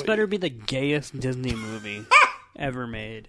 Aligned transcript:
This 0.00 0.06
better 0.06 0.26
be 0.26 0.36
the 0.36 0.50
gayest 0.50 1.18
Disney 1.18 1.54
movie 1.54 2.04
ever 2.56 2.86
made. 2.86 3.28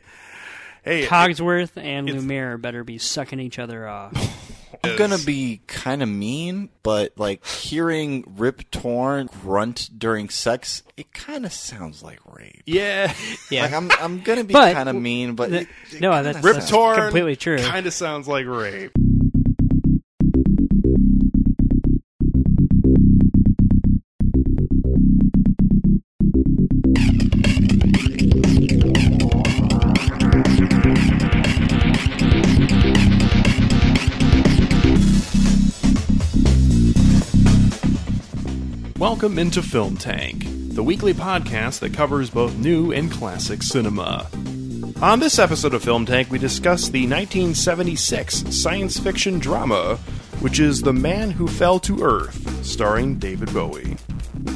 hey, 0.83 1.05
Cogsworth 1.05 1.71
and 1.77 2.09
it's- 2.09 2.21
Lumiere 2.21 2.57
better 2.57 2.83
be 2.83 2.97
sucking 2.97 3.40
each 3.40 3.59
other 3.59 3.87
off. 3.87 4.13
I'm 4.84 4.96
gonna 4.97 5.18
be 5.20 5.62
kind 5.68 6.02
of 6.02 6.10
mean, 6.10 6.70
but 6.81 7.12
like 7.15 7.46
hearing 7.46 8.23
Rip 8.38 8.71
Torn 8.71 9.28
grunt 9.44 9.89
during 9.96 10.29
sex, 10.29 10.81
it 10.97 11.13
kind 11.13 11.46
of 11.46 11.54
sounds 11.54 12.02
like 12.02 12.20
rape. 12.26 12.64
yeah, 12.66 13.14
Yeah. 13.52 13.64
Like 13.64 13.74
I'm, 13.74 13.92
I'm 14.00 14.22
gonna 14.22 14.44
be 14.46 14.54
But- 14.54 14.74
kind 14.74 14.90
of 14.90 14.96
mean, 14.96 15.36
but 15.36 15.52
the- 15.52 15.60
it, 15.62 15.68
it 15.92 16.02
no, 16.02 16.12
kinda 16.12 16.24
that's- 16.24 16.44
Rip 16.44 16.56
sounds- 16.56 16.70
Torn 16.72 16.96
completely 17.00 17.36
true. 17.36 17.60
Kind 17.60 17.86
of 17.86 17.94
sounds 17.94 18.28
like 18.28 18.48
rape. 18.48 18.92
Welcome 39.21 39.38
into 39.38 39.61
Film 39.61 39.98
Tank, 39.98 40.45
the 40.48 40.81
weekly 40.81 41.13
podcast 41.13 41.81
that 41.81 41.93
covers 41.93 42.31
both 42.31 42.57
new 42.57 42.91
and 42.91 43.12
classic 43.12 43.62
cinema. 43.62 44.27
On 44.99 45.20
this 45.20 45.38
episode 45.38 45.75
of 45.75 45.84
Film 45.84 46.07
Tank, 46.07 46.31
we 46.31 46.39
discuss 46.39 46.89
the 46.89 47.05
1976 47.05 48.38
science 48.49 48.98
fiction 48.98 49.38
drama, 49.38 49.98
which 50.39 50.59
is 50.59 50.81
The 50.81 50.93
Man 50.93 51.29
Who 51.29 51.48
Fell 51.48 51.79
to 51.81 52.02
Earth, 52.02 52.65
starring 52.65 53.20
David 53.20 53.53
Bowie. 53.53 53.95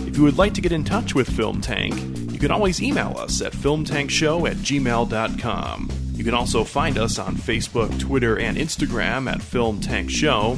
If 0.07 0.17
you 0.17 0.23
would 0.23 0.39
like 0.39 0.55
to 0.55 0.61
get 0.61 0.71
in 0.71 0.83
touch 0.83 1.13
with 1.13 1.29
Film 1.29 1.61
Tank, 1.61 1.93
you 2.31 2.39
can 2.39 2.49
always 2.49 2.81
email 2.81 3.15
us 3.19 3.43
at 3.43 3.53
filmtankshow 3.53 4.49
at 4.49 4.57
gmail.com. 4.57 5.89
You 6.13 6.23
can 6.23 6.33
also 6.33 6.63
find 6.63 6.97
us 6.97 7.19
on 7.19 7.35
Facebook, 7.35 7.99
Twitter, 7.99 8.39
and 8.39 8.57
Instagram 8.57 9.31
at 9.31 9.43
Film 9.43 9.79
Tank 9.79 10.09
Show. 10.09 10.57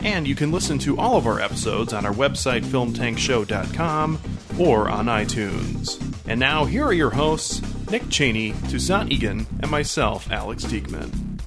And 0.00 0.28
you 0.28 0.34
can 0.34 0.52
listen 0.52 0.78
to 0.80 0.98
all 0.98 1.16
of 1.16 1.26
our 1.26 1.40
episodes 1.40 1.92
on 1.92 2.06
our 2.06 2.12
website, 2.12 2.64
filmtankshow.com, 2.64 4.18
or 4.58 4.88
on 4.88 5.06
iTunes. 5.06 6.00
And 6.28 6.38
now, 6.38 6.64
here 6.64 6.84
are 6.84 6.92
your 6.92 7.10
hosts, 7.10 7.62
Nick 7.90 8.08
Cheney, 8.08 8.52
Toussaint 8.68 9.10
Egan, 9.10 9.46
and 9.60 9.70
myself, 9.70 10.30
Alex 10.30 10.64
Diekman. 10.64 11.40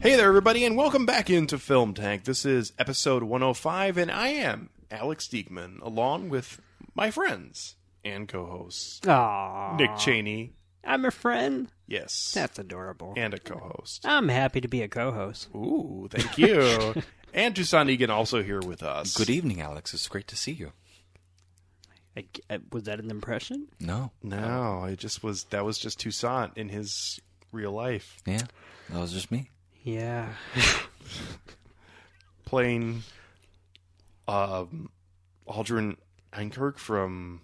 Hey 0.00 0.14
there, 0.16 0.28
everybody, 0.28 0.64
and 0.64 0.76
welcome 0.76 1.06
back 1.06 1.30
into 1.30 1.58
Film 1.58 1.94
Tank. 1.94 2.24
This 2.24 2.44
is 2.44 2.72
episode 2.78 3.22
105, 3.22 3.96
and 3.96 4.10
I 4.10 4.28
am 4.28 4.68
Alex 4.90 5.26
Diekman, 5.26 5.80
along 5.80 6.28
with 6.28 6.60
my 6.94 7.10
friends 7.10 7.76
and 8.04 8.28
co 8.28 8.44
hosts, 8.46 9.00
Nick 9.78 9.96
Cheney, 9.96 10.52
I'm 10.84 11.04
a 11.04 11.10
friend. 11.10 11.68
Yes, 11.86 12.32
That's 12.34 12.58
adorable. 12.58 13.14
and 13.16 13.34
a 13.34 13.38
co 13.38 13.58
host. 13.58 14.04
I'm 14.06 14.28
happy 14.28 14.60
to 14.60 14.68
be 14.68 14.82
a 14.82 14.88
co-host. 14.88 15.48
Ooh, 15.54 16.08
thank 16.10 16.36
you. 16.38 16.94
and 17.34 17.54
Toussaint 17.54 17.88
Egan 17.90 18.10
also 18.10 18.42
here 18.42 18.60
with 18.60 18.82
us. 18.82 19.16
Good 19.16 19.30
evening, 19.30 19.60
Alex. 19.60 19.94
It's 19.94 20.08
great 20.08 20.26
to 20.28 20.36
see 20.36 20.52
you. 20.52 20.72
I, 22.16 22.24
I- 22.48 22.60
was 22.72 22.84
that 22.84 22.98
an 23.00 23.10
impression? 23.10 23.68
No, 23.80 24.10
No, 24.22 24.80
I 24.84 24.94
just 24.94 25.22
was. 25.22 25.44
That 25.44 25.64
was 25.64 25.78
just 25.78 26.00
Toussaint 26.00 26.52
in 26.56 26.68
his 26.70 27.20
real 27.52 27.72
life, 27.72 28.16
yeah, 28.26 28.42
that 28.90 28.98
was 29.00 29.12
just 29.12 29.30
me. 29.30 29.50
Yeah. 29.84 30.28
playing 32.44 33.02
um, 34.28 34.90
Aldrin 35.48 35.96
Einkirk 36.32 36.78
from 36.78 37.40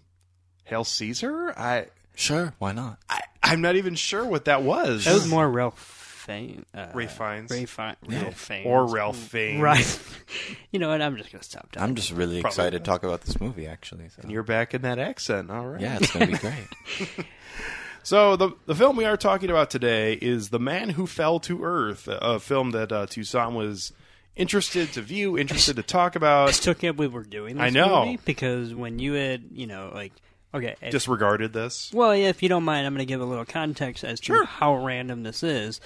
Hail 0.64 0.84
Caesar. 0.84 1.52
I, 1.56 1.86
Sure, 2.14 2.54
why 2.58 2.72
not? 2.72 2.98
I 3.08 3.20
I'm 3.42 3.60
not 3.60 3.76
even 3.76 3.94
sure 3.94 4.24
what 4.24 4.44
that 4.46 4.62
was. 4.62 5.04
That 5.04 5.14
was 5.14 5.26
more 5.28 5.50
Ralph 5.50 5.78
Fiennes. 5.78 6.64
Uh, 6.72 6.86
Ray 6.94 7.06
Fiennes. 7.08 7.50
Ray 7.50 7.64
Fi- 7.64 7.96
Ralph 8.06 8.34
Fiennes. 8.38 8.66
or 8.66 8.86
Ralph 8.86 9.16
Fiennes. 9.18 9.60
Right. 9.60 9.98
you 10.70 10.78
know 10.78 10.88
what? 10.88 11.02
I'm 11.02 11.16
just 11.16 11.32
going 11.32 11.40
to 11.40 11.48
stop 11.48 11.72
talking. 11.72 11.82
I'm 11.82 11.94
just 11.96 12.12
really 12.12 12.40
Probably 12.40 12.52
excited 12.54 12.78
not. 12.80 12.84
to 12.84 12.90
talk 12.90 13.02
about 13.02 13.22
this 13.22 13.40
movie. 13.40 13.66
Actually, 13.66 14.08
so. 14.10 14.22
And 14.22 14.30
you're 14.30 14.42
back 14.44 14.74
in 14.74 14.82
that 14.82 14.98
accent. 15.00 15.50
All 15.50 15.66
right. 15.66 15.80
yeah, 15.80 15.98
it's 16.00 16.12
gonna 16.12 16.26
be 16.26 16.38
great. 16.38 16.68
So 18.04 18.34
the 18.34 18.50
the 18.66 18.74
film 18.74 18.96
we 18.96 19.04
are 19.04 19.16
talking 19.16 19.48
about 19.48 19.70
today 19.70 20.14
is 20.20 20.48
The 20.48 20.58
Man 20.58 20.90
Who 20.90 21.06
Fell 21.06 21.38
to 21.40 21.62
Earth, 21.62 22.08
a 22.10 22.40
film 22.40 22.72
that 22.72 22.90
uh, 22.90 23.06
Toussaint 23.06 23.52
was 23.52 23.92
interested 24.34 24.92
to 24.94 25.02
view, 25.02 25.38
interested 25.38 25.76
to 25.76 25.84
talk 25.84 26.16
I 26.16 26.18
about, 26.18 26.54
still 26.54 26.74
can't 26.74 26.96
believe 26.96 27.14
we're 27.14 27.22
doing 27.22 27.54
this 27.56 27.62
I 27.64 27.70
know. 27.70 28.04
movie 28.04 28.18
because 28.24 28.74
when 28.74 28.98
you 28.98 29.12
had, 29.12 29.44
you 29.52 29.68
know, 29.68 29.92
like, 29.94 30.12
okay. 30.54 30.76
if- 30.80 30.90
disregarded 30.92 31.52
this. 31.52 31.90
well, 31.94 32.14
yeah, 32.14 32.28
if 32.28 32.42
you 32.42 32.48
don't 32.48 32.64
mind, 32.64 32.86
I'm 32.86 32.94
going 32.94 33.06
to 33.06 33.10
give 33.12 33.20
a 33.20 33.24
little 33.24 33.44
context 33.44 34.04
as 34.04 34.20
to 34.20 34.44
how 34.44 34.84
random 34.84 35.22
this 35.22 35.42
is. 35.42 35.80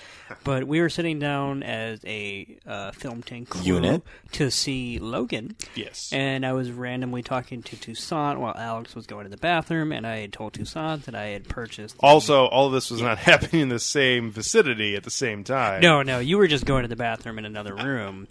But 0.44 0.64
we 0.64 0.80
were 0.80 0.88
sitting 0.88 1.18
down 1.18 1.62
as 1.62 2.00
a 2.04 2.58
uh, 2.66 2.90
film 2.92 3.22
tank 3.22 3.48
crew 3.50 3.62
Unit. 3.62 4.02
to 4.32 4.50
see 4.50 4.98
Logan. 4.98 5.56
Yes. 5.74 6.10
And 6.12 6.44
I 6.44 6.52
was 6.52 6.70
randomly 6.70 7.22
talking 7.22 7.62
to 7.62 7.76
Toussaint 7.76 8.38
while 8.38 8.54
Alex 8.56 8.94
was 8.94 9.06
going 9.06 9.24
to 9.24 9.30
the 9.30 9.36
bathroom, 9.36 9.92
and 9.92 10.06
I 10.06 10.18
had 10.18 10.32
told 10.32 10.52
Toussaint 10.54 11.04
that 11.04 11.14
I 11.14 11.26
had 11.26 11.48
purchased. 11.48 11.96
also, 12.00 12.46
all 12.46 12.66
of 12.66 12.72
this 12.72 12.90
was 12.90 13.00
not 13.02 13.18
happening 13.30 13.62
in 13.62 13.68
the 13.68 13.78
same 13.78 14.30
vicinity 14.30 14.96
at 14.96 15.04
the 15.04 15.10
same 15.10 15.44
time. 15.44 15.80
No, 15.80 16.02
no, 16.02 16.18
you 16.18 16.38
were 16.38 16.46
just 16.48 16.64
going 16.66 16.82
to 16.82 16.88
the 16.88 16.96
bathroom 16.96 17.38
in 17.38 17.44
another 17.44 17.74
room, 17.74 18.28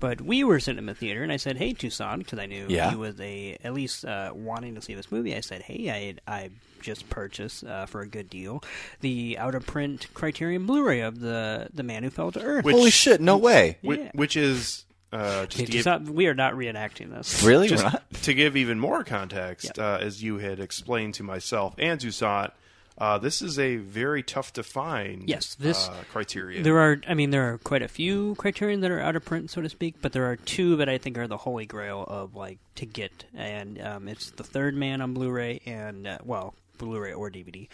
but 0.00 0.20
we 0.20 0.44
were 0.44 0.60
sitting 0.60 0.78
in 0.78 0.86
the 0.86 0.94
theater, 0.94 1.22
and 1.22 1.32
I 1.32 1.36
said, 1.36 1.56
"Hey, 1.56 1.72
Toussaint," 1.72 2.18
because 2.18 2.38
I 2.38 2.46
knew 2.46 2.66
Yeah. 2.68 2.90
he 2.90 2.96
was 2.96 3.18
a 3.20 3.56
at 3.64 3.72
least 3.74 4.04
uh, 4.04 4.32
wanting 4.34 4.74
to 4.74 4.82
see 4.82 4.94
this 4.94 5.10
movie. 5.10 5.34
I 5.34 5.40
said, 5.40 5.62
"Hey, 5.62 5.77
I 5.78 6.14
I 6.26 6.50
just 6.80 7.08
purchased 7.10 7.64
uh, 7.64 7.86
for 7.86 8.00
a 8.02 8.06
good 8.06 8.30
deal 8.30 8.62
the 9.00 9.36
out 9.38 9.54
of 9.54 9.66
print 9.66 10.06
Criterion 10.14 10.64
Blu-ray 10.66 11.00
of 11.00 11.20
the 11.20 11.68
the 11.72 11.82
Man 11.82 12.02
Who 12.04 12.10
Fell 12.10 12.32
to 12.32 12.40
Earth." 12.42 12.64
Which- 12.64 12.74
Holy 12.74 12.90
shit! 12.90 13.20
No 13.20 13.36
way. 13.36 13.78
Whi- 13.82 13.94
Yeah. 13.96 14.10
which 14.14 14.36
is 14.36 14.84
uh, 15.12 15.46
just 15.46 15.62
Okay, 15.62 15.72
give, 15.72 15.84
Toussaint, 15.84 16.10
we 16.10 16.26
are 16.26 16.34
not 16.34 16.52
reenacting 16.54 17.10
this. 17.10 17.42
Really? 17.42 17.68
just 17.68 17.82
not? 17.84 18.02
to 18.24 18.34
give 18.34 18.56
even 18.56 18.78
more 18.78 19.02
context, 19.04 19.78
uh, 19.78 19.98
as 20.00 20.22
you 20.22 20.36
had 20.38 20.60
explained 20.60 21.14
to 21.14 21.22
myself 21.22 21.74
and 21.78 21.98
Toussaint, 21.98 22.50
uh, 22.98 23.18
this 23.18 23.40
is 23.42 23.58
a 23.58 23.76
very 23.76 24.22
tough 24.22 24.52
to 24.54 24.62
find. 24.62 25.28
Yes, 25.28 25.54
this- 25.54 25.88
uh, 25.88 26.02
criteria. 26.10 26.62
There 26.62 26.78
are, 26.78 27.00
I 27.08 27.14
mean, 27.14 27.30
there 27.30 27.52
are 27.52 27.58
quite 27.58 27.82
a 27.82 27.88
few 27.88 28.34
Criterion 28.36 28.80
that 28.80 28.90
are 28.90 29.00
out 29.00 29.16
of 29.16 29.24
print, 29.24 29.50
so 29.50 29.62
to 29.62 29.68
speak, 29.68 29.96
but 30.02 30.12
there 30.12 30.24
are 30.30 30.36
two 30.36 30.76
that 30.76 30.88
I 30.88 30.98
think 30.98 31.16
are 31.18 31.26
the 31.28 31.36
holy 31.38 31.66
grail 31.66 32.04
of 32.08 32.34
like 32.34 32.58
to 32.76 32.86
get, 32.86 33.24
and 33.34 33.80
um, 33.80 34.08
it's 34.08 34.30
the 34.32 34.44
Third 34.44 34.74
Man 34.74 35.00
on 35.00 35.14
Blu-ray 35.14 35.60
and 35.66 36.06
uh, 36.06 36.18
well, 36.24 36.54
Blu-ray 36.78 37.12
or 37.12 37.30
DVD, 37.30 37.68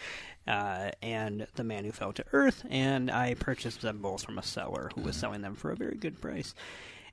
uh, 0.47 0.89
and 1.01 1.45
The 1.55 1.63
Man 1.63 1.85
Who 1.85 1.91
Fell 1.91 2.11
to 2.13 2.25
Earth, 2.33 2.63
and 2.69 3.11
I 3.11 3.35
purchased 3.35 3.81
them 3.81 3.99
both 3.99 4.23
from 4.23 4.37
a 4.39 4.43
seller 4.43 4.89
who 4.95 5.01
was 5.01 5.15
selling 5.15 5.41
them 5.41 5.55
for 5.55 5.71
a 5.71 5.75
very 5.75 5.95
good 5.95 6.19
price. 6.21 6.53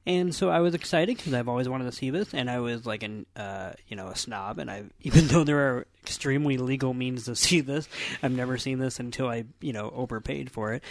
And 0.05 0.35
so 0.35 0.51
I 0.51 0.59
was 0.61 0.75
excited 0.75 1.17
because 1.17 1.33
I've 1.33 1.49
always 1.49 1.69
wanted 1.69 1.85
to 1.85 1.93
see 1.93 2.11
this, 2.11 2.35
and 2.35 2.51
I 2.51 2.59
was 2.59 2.85
like 2.87 3.05
an, 3.05 3.25
uh, 3.37 3.73
you 3.87 3.95
know, 3.97 4.09
a 4.09 4.17
snob. 4.17 4.59
And 4.59 4.69
I, 4.71 4.83
even 5.03 5.29
though 5.29 5.45
there 5.45 5.59
are 5.77 5.87
extremely 6.03 6.59
legal 6.59 6.93
means 6.93 7.27
to 7.27 7.37
see 7.37 7.61
this, 7.61 7.89
I've 8.23 8.33
never 8.33 8.59
seen 8.59 8.79
this 8.81 8.99
until 8.99 9.29
I, 9.29 9.45
you 9.61 9.73
know, 9.73 9.93
overpaid 9.95 10.51
for 10.51 10.73
it. 10.73 10.83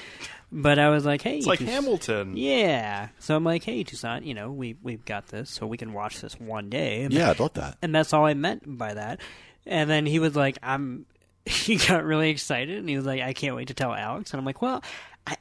But 0.49 0.79
I 0.79 0.89
was 0.89 1.05
like, 1.05 1.22
hey, 1.22 1.38
it's 1.39 1.47
like 1.47 1.59
Tous- 1.59 1.67
Hamilton. 1.67 2.38
yeah. 2.38 3.09
So 3.19 3.35
I'm 3.35 3.44
like, 3.44 3.63
hey, 3.63 3.83
Toussaint, 3.83 4.23
you 4.25 4.33
know, 4.33 4.49
we 4.51 4.75
we've 4.81 5.03
got 5.03 5.28
this, 5.28 5.49
so 5.49 5.67
we 5.67 5.78
can 5.78 5.91
watch 5.93 6.22
this 6.22 6.39
one 6.39 6.69
day. 6.69 7.03
And, 7.03 7.13
Yeah, 7.13 7.31
I'd 7.31 7.39
love 7.41 7.53
that. 7.53 7.78
and 7.81 7.93
that's 7.93 8.13
all 8.13 8.25
I 8.25 8.33
meant 8.33 8.78
by 8.78 8.93
that. 8.93 9.19
And 9.66 9.89
then 9.89 10.05
he 10.05 10.19
was 10.19 10.35
like, 10.35 10.57
I'm. 10.63 11.05
He 11.45 11.75
got 11.78 12.03
really 12.05 12.29
excited, 12.29 12.78
and 12.78 12.88
he 12.88 12.95
was 12.95 13.05
like, 13.05 13.19
I 13.22 13.33
can't 13.33 13.55
wait 13.55 13.69
to 13.69 13.73
tell 13.73 13.93
Alex. 13.93 14.31
And 14.31 14.39
I'm 14.39 14.45
like, 14.45 14.61
well, 14.61 14.83
I, 15.25 15.35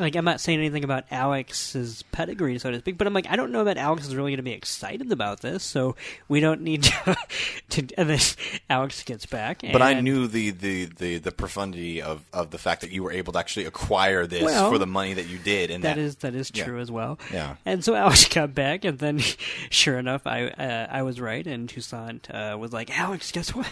like 0.00 0.16
I'm 0.16 0.24
not 0.24 0.40
saying 0.40 0.58
anything 0.58 0.84
about 0.84 1.04
Alex's 1.10 2.02
pedigree, 2.12 2.58
so 2.58 2.70
to 2.70 2.78
speak, 2.78 2.98
but 2.98 3.06
I'm 3.06 3.14
like, 3.14 3.26
I 3.28 3.36
don't 3.36 3.52
know 3.52 3.64
that 3.64 3.76
Alex 3.76 4.06
is 4.06 4.16
really 4.16 4.32
going 4.32 4.38
to 4.38 4.42
be 4.42 4.52
excited 4.52 5.12
about 5.12 5.40
this, 5.40 5.62
so 5.62 5.96
we 6.28 6.40
don't 6.40 6.62
need 6.62 6.84
to. 6.84 7.16
to 7.70 7.86
and 7.96 8.10
then 8.10 8.18
Alex 8.68 9.02
gets 9.02 9.26
back, 9.26 9.62
But 9.72 9.82
I 9.82 10.00
knew 10.00 10.26
the, 10.26 10.50
the, 10.50 10.86
the, 10.86 11.18
the 11.18 11.32
profundity 11.32 12.02
of, 12.02 12.24
of 12.32 12.50
the 12.50 12.58
fact 12.58 12.80
that 12.80 12.90
you 12.90 13.02
were 13.02 13.12
able 13.12 13.32
to 13.34 13.38
actually 13.38 13.66
acquire 13.66 14.26
this 14.26 14.42
Well, 14.42 14.70
for 14.70 14.78
the 14.78 14.86
money 14.86 15.14
that 15.14 15.28
you 15.28 15.38
did, 15.38 15.70
and 15.70 15.84
that 15.84 15.96
that, 15.96 16.00
is 16.00 16.16
that 16.16 16.34
is 16.34 16.50
yeah. 16.54 16.64
true 16.64 16.80
as 16.80 16.90
well. 16.90 17.18
Yeah. 17.32 17.56
And 17.64 17.84
so 17.84 17.94
Alex 17.94 18.28
got 18.34 18.54
back, 18.54 18.84
and 18.84 18.98
then 18.98 19.18
sure 19.70 19.98
enough, 19.98 20.26
I 20.26 20.48
uh, 20.48 20.86
I 20.90 21.02
was 21.02 21.20
right, 21.20 21.46
and 21.46 21.68
Toussaint 21.68 22.30
uh, 22.30 22.56
was 22.58 22.72
like, 22.72 22.96
"Alex, 22.98 23.32
guess 23.32 23.54
what?" 23.54 23.68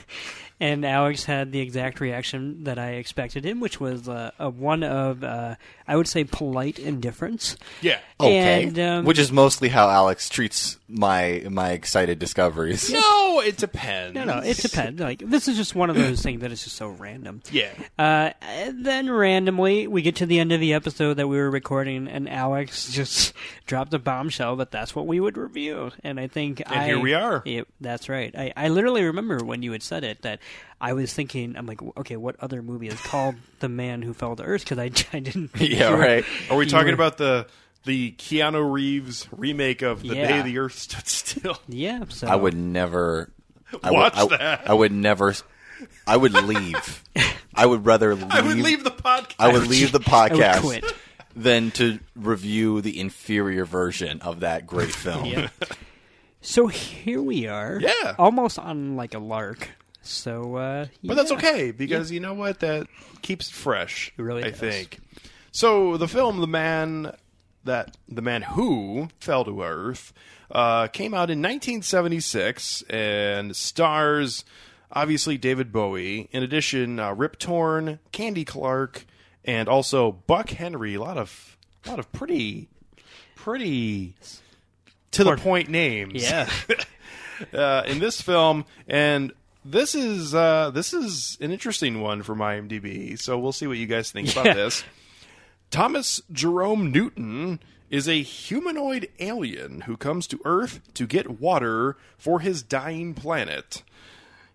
And 0.61 0.85
Alex 0.85 1.25
had 1.25 1.53
the 1.53 1.61
exact 1.61 2.01
reaction 2.01 2.65
that 2.65 2.79
I 2.79 2.95
expected 2.95 3.45
him, 3.45 3.61
which 3.61 3.79
was 3.79 4.09
uh, 4.09 4.33
a 4.39 4.51
one 4.51 4.83
of 4.83 5.23
uh, 5.23 5.55
I 5.87 5.97
would 5.97 6.09
say 6.09 6.18
polite 6.25 6.79
indifference. 6.79 7.57
Yeah. 7.81 7.99
okay, 8.21 8.65
And, 8.65 8.79
um, 8.79 9.05
which 9.05 9.19
is 9.19 9.31
mostly 9.33 9.69
how 9.69 9.89
Alex 9.89 10.29
treats 10.29 10.79
my 10.89 11.45
my 11.51 11.73
excited 11.73 12.19
discoveries. 12.19 12.91
No, 12.91 13.41
it 13.41 13.57
depends. 13.57 14.15
No, 14.15 14.25
no, 14.25 14.39
it 14.39 14.57
depends. 14.57 15.01
Like 15.01 15.21
this 15.21 15.49
is 15.49 15.57
just 15.57 15.75
one 15.75 15.91
of 15.91 15.97
those 15.97 16.23
things 16.23 16.41
that 16.41 16.51
is 16.51 16.65
just 16.65 16.77
so 16.77 16.89
random. 16.89 17.43
Yeah. 17.53 17.73
Uh, 17.99 18.31
then 18.73 19.11
randomly, 19.11 19.87
we 19.87 20.03
get 20.03 20.17
to 20.17 20.27
the 20.27 20.41
end 20.41 20.53
of 20.53 20.61
the 20.61 20.75
episode 20.75 21.15
that 21.15 21.29
we 21.29 21.37
were 21.37 21.51
recording, 21.51 22.09
and 22.09 22.29
Alex 22.29 22.89
just 22.93 23.33
dropped 23.67 23.93
a 23.95 23.99
bombshell 23.99 24.57
that 24.57 24.71
that's 24.71 24.95
what 24.97 25.07
we 25.07 25.21
would 25.21 25.37
review. 25.37 25.91
And 26.03 26.19
I 26.19 26.27
think 26.27 26.63
And 26.67 26.81
I, 26.81 26.87
here 26.87 27.01
we 27.01 27.15
are. 27.15 27.43
Yep, 27.45 27.69
that's 27.81 28.09
right. 28.09 28.35
I, 28.37 28.53
I 28.57 28.69
literally 28.69 29.05
remember 29.05 29.45
when 29.45 29.63
you 29.63 29.73
had 29.73 29.83
said 29.83 30.05
it 30.05 30.23
that 30.23 30.41
I 30.81 30.93
was 30.93 31.13
thinking, 31.13 31.57
I'm 31.57 31.67
like, 31.67 31.81
okay, 31.99 32.17
what 32.17 32.37
other 32.41 32.63
movie 32.63 32.89
is 32.89 33.01
called 33.01 33.35
The 33.61 33.69
Man 33.69 34.03
Who 34.03 34.15
Fell 34.15 34.37
to 34.37 34.43
Earth? 34.45 34.63
Because 34.65 34.79
I, 34.79 34.85
I 35.17 35.21
didn't. 35.21 35.51
Yeah, 35.61 35.91
you 35.91 35.97
were- 35.97 36.01
right. 36.01 36.25
Are 36.51 36.57
we 36.57 36.67
talking 36.67 36.89
were- 36.89 36.95
about 36.95 37.19
the 37.19 37.47
the 37.85 38.13
Keanu 38.19 38.71
Reeves 38.71 39.27
remake 39.33 39.83
of 39.83 40.03
The 40.03 40.15
Yeah. 40.17 40.29
Day 40.29 40.43
the 40.43 40.59
Earth 40.59 40.79
Stood 40.79 41.07
Still? 41.09 41.59
Yeah, 41.69 42.05
so 42.09 42.27
I 42.27 42.37
would 42.37 42.55
never 42.55 43.31
I 43.83 43.91
Watch 43.91 44.15
would, 44.21 44.31
that. 44.39 44.69
I 44.69 44.75
would 44.75 44.93
never. 44.93 45.35
I 46.07 46.17
would 46.17 46.33
leave. 46.33 47.05
I 47.55 47.65
would 47.67 47.87
rather 47.87 48.15
leave. 48.15 48.27
I 48.31 48.41
would 48.41 48.57
leave 48.59 48.83
the 48.85 48.91
podcast. 48.91 49.35
I 49.39 49.53
would 49.53 49.67
leave 49.69 49.93
the 49.93 50.01
podcast 50.01 50.61
quit. 50.63 50.85
than 51.37 51.71
to 51.73 51.99
review 52.17 52.81
the 52.81 52.99
inferior 52.99 53.65
version 53.65 54.21
of 54.23 54.41
that 54.41 54.67
great 54.67 54.91
film. 54.91 55.25
Yeah. 55.27 55.49
so 56.41 56.67
here 56.67 57.23
we 57.23 57.47
are. 57.47 57.79
Yeah. 57.81 58.15
almost 58.19 58.59
on 58.59 58.97
like 58.97 59.15
a 59.15 59.19
lark. 59.19 59.69
So, 60.09 60.57
uh, 60.57 60.87
But 61.05 61.15
that's 61.15 61.33
okay 61.33 61.71
because 61.71 62.11
you 62.11 62.21
know 62.21 62.35
what? 62.35 62.61
That 62.61 62.87
keeps 63.23 63.49
it 63.49 63.55
fresh. 63.55 64.13
It 64.17 64.23
really 64.23 64.45
I 64.45 64.51
does. 64.51 64.59
think. 64.61 65.01
So 65.53 65.97
the 65.97 66.09
film, 66.09 66.41
the 66.41 66.47
man 66.47 67.15
that 67.65 67.97
the 68.09 68.23
man 68.23 68.43
who 68.43 69.09
fell 69.21 69.45
to 69.45 69.63
Earth, 69.63 70.13
uh, 70.51 70.87
came 70.89 71.13
out 71.13 71.31
in 71.31 71.41
1976 71.43 72.83
and 72.89 73.55
stars 73.55 74.45
obviously 74.91 75.37
David 75.37 75.73
Bowie. 75.73 76.29
In 76.33 76.43
addition, 76.43 76.99
uh, 76.99 77.13
Rip 77.13 77.39
Torn, 77.39 77.99
Candy 78.13 78.45
Clark, 78.45 79.05
and 79.45 79.69
also 79.69 80.13
Buck 80.13 80.51
Henry. 80.51 80.95
A 80.95 81.01
lot 81.01 81.19
of, 81.19 81.57
a 81.85 81.91
lot 81.91 81.99
of 81.99 82.11
pretty, 82.13 82.69
pretty 83.35 84.15
to 85.11 85.25
the 85.25 85.37
point 85.37 85.69
names 85.69 86.23
Yeah. 86.23 86.49
uh, 87.53 87.83
in 87.87 87.99
this 87.99 88.21
film, 88.21 88.65
and 88.87 89.33
this 89.71 89.95
is 89.95 90.35
uh, 90.35 90.71
this 90.71 90.93
is 90.93 91.37
an 91.41 91.51
interesting 91.53 92.01
one 92.01 92.23
for 92.23 92.35
my 92.35 92.59
IMDb. 92.61 93.19
So 93.19 93.39
we'll 93.39 93.53
see 93.53 93.67
what 93.67 93.79
you 93.79 93.87
guys 93.87 94.11
think 94.11 94.31
about 94.33 94.47
Yeah. 94.47 94.55
this. 94.55 94.85
Thomas 95.71 96.23
Jerome 96.33 96.91
Newton 96.91 97.61
is 97.91 98.09
a 98.09 98.23
humanoid 98.23 99.09
alien 99.19 99.83
who 99.83 99.97
comes 99.97 100.27
to 100.29 100.41
Earth 100.45 100.81
to 100.95 101.07
get 101.07 101.41
water 101.41 101.97
for 102.17 102.41
his 102.41 102.63
dying 102.63 103.15
planet. 103.15 103.83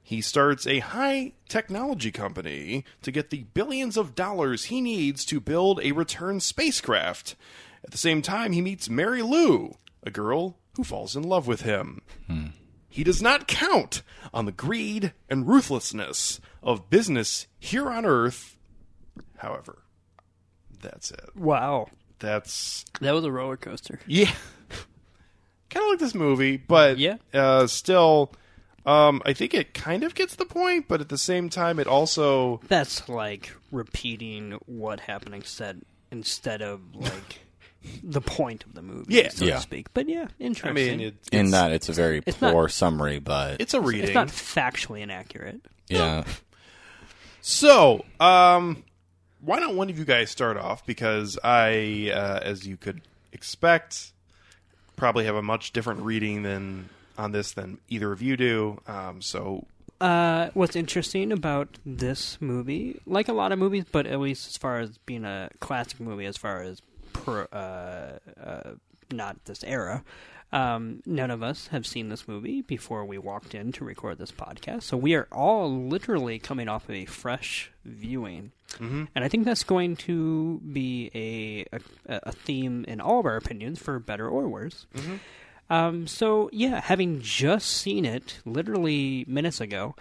He 0.02 0.22
starts 0.22 0.68
a 0.68 0.80
high 0.80 1.34
technology 1.48 2.12
company 2.12 2.84
to 3.04 3.12
get 3.12 3.30
the 3.30 3.44
billions 3.54 3.96
of 3.96 4.16
dollars 4.16 4.66
he 4.66 4.82
needs 4.82 5.24
to 5.26 5.40
build 5.40 5.80
a 5.82 5.94
return 5.94 6.40
spacecraft. 6.40 7.36
At 7.84 7.92
the 7.92 7.98
same 7.98 8.22
time, 8.22 8.52
he 8.52 8.62
meets 8.62 8.90
Mary 8.90 9.22
Lou, 9.22 9.78
a 10.04 10.12
girl 10.12 10.58
who 10.76 10.84
falls 10.84 11.16
in 11.16 11.24
love 11.24 11.48
with 11.48 11.62
him. 11.62 12.02
He 12.94 13.04
does 13.04 13.24
not 13.24 13.48
count 13.48 14.04
on 14.36 14.46
the 14.46 14.52
greed 14.52 15.14
and 15.28 15.48
ruthlessness 15.48 16.40
of 16.62 16.92
business 16.92 17.48
here 17.58 17.90
on 17.90 18.06
Earth. 18.06 18.56
However, 19.38 19.80
that's 20.80 21.10
it. 21.10 21.32
wow. 21.36 21.88
That's 22.20 22.86
That 23.02 23.14
was 23.16 23.26
a 23.26 23.32
roller 23.32 23.58
coaster. 23.58 24.00
yeah, 24.06 24.32
kind 25.72 25.84
of 25.86 25.90
like 25.90 26.00
this 26.00 26.14
movie, 26.14 26.58
but 26.58 27.00
Yeah. 27.00 27.18
uh, 27.34 27.66
still, 27.66 28.32
um, 28.86 29.24
I 29.26 29.34
think 29.34 29.56
it 29.56 29.74
kind 29.74 30.04
of 30.04 30.14
gets 30.14 30.36
the 30.36 30.46
point, 30.46 30.88
but 30.88 31.02
at 31.02 31.10
the 31.10 31.18
same 31.18 31.50
time, 31.50 31.80
it 31.80 31.88
also 31.88 32.62
That's 32.68 33.10
like 33.10 33.56
repeating 33.72 34.60
what 34.68 35.00
happened 35.00 35.34
instead 35.34 35.82
instead 36.12 36.62
of 36.62 36.80
like 36.96 37.40
the 38.04 38.22
point 38.22 38.64
of 38.66 38.74
the 38.76 38.82
movie, 38.82 39.14
Yeah. 39.16 39.30
so 39.30 39.46
Yeah. 39.46 39.56
to 39.56 39.62
speak. 39.62 39.94
But 39.94 40.08
yeah, 40.10 40.28
interesting. 40.40 40.42
I 40.42 40.46
interesting. 40.82 40.98
mean, 40.98 41.08
it, 41.08 41.16
In 41.32 41.52
that, 41.52 41.72
it's 41.72 41.90
a 41.90 41.94
very 41.94 42.22
it's 42.26 42.38
poor 42.38 42.64
not- 42.64 42.72
summary, 42.72 43.20
but 43.20 43.60
it's 43.62 43.74
a 43.74 43.82
reading. 43.82 44.06
it's 44.06 44.14
not 44.14 44.28
factually 44.30 45.02
inaccurate. 45.02 45.62
yeah. 45.90 46.24
So, 47.42 48.06
um, 48.22 48.84
why 49.42 49.60
don't 49.60 49.76
one 49.76 49.90
of 49.90 50.00
you 50.00 50.06
guys 50.06 50.30
start 50.30 50.56
off? 50.58 50.86
Because 50.86 51.38
I, 51.44 52.10
uh, 52.14 52.40
as 52.42 52.66
you 52.66 52.78
could 52.78 53.02
expect, 53.34 54.14
probably 54.96 55.26
have 55.26 55.36
a 55.36 55.42
much 55.42 55.74
different 55.74 56.02
reading 56.02 56.44
than 56.44 56.88
on 57.18 57.32
this 57.34 57.52
than 57.52 57.80
either 57.90 58.12
of 58.14 58.22
you 58.22 58.38
do. 58.38 58.80
Um, 58.88 59.22
so, 59.22 59.68
Uh, 60.00 60.50
what's 60.54 60.76
interesting 60.76 61.32
about 61.34 61.78
this 61.86 62.38
movie, 62.42 63.00
like 63.06 63.28
a 63.28 63.34
lot 63.34 63.52
of 63.52 63.60
movies, 63.60 63.84
but 63.92 64.06
at 64.08 64.20
least 64.20 64.48
as 64.48 64.58
far 64.58 64.80
as 64.80 64.98
being 65.00 65.24
a 65.26 65.50
classic 65.60 66.00
movie, 66.00 66.26
as 66.26 66.38
far 66.38 66.62
as 66.62 66.82
pro, 67.24 67.44
uh, 67.46 68.18
uh, 68.42 68.72
not 69.12 69.44
this 69.46 69.64
era, 69.64 70.04
um, 70.52 71.02
none 71.06 71.32
of 71.32 71.42
us 71.42 71.68
have 71.68 71.88
seen 71.88 72.10
this 72.10 72.28
movie 72.28 72.62
before 72.62 73.06
we 73.06 73.18
walked 73.18 73.56
in 73.56 73.72
to 73.74 73.84
record 73.84 74.20
this 74.20 74.32
podcast. 74.32 74.84
So 74.84 74.98
we 74.98 75.16
are 75.16 75.28
all 75.32 75.88
literally 75.88 76.38
coming 76.38 76.68
off 76.68 76.84
of 76.90 76.96
a 76.96 77.06
fresh 77.06 77.72
viewing. 77.84 78.52
Mm-hmm. 78.74 79.06
And 79.16 79.26
I 79.26 79.28
think 79.28 79.46
that's 79.46 79.64
going 79.64 79.96
to 79.98 80.62
be 80.72 81.10
a, 81.16 81.76
a, 81.76 82.20
a 82.24 82.32
theme 82.32 82.86
in 82.88 83.02
all 83.02 83.20
of 83.20 83.26
our 83.26 83.36
opinions, 83.36 83.80
for 83.80 83.98
better 84.00 84.28
or 84.28 84.48
worse. 84.48 84.86
Um, 85.70 86.06
so 86.08 86.50
yeah, 86.54 86.82
having 86.82 87.22
just 87.22 87.70
seen 87.70 88.06
it 88.06 88.40
literally 88.46 89.26
minutes 89.28 89.60
ago, 89.62 89.96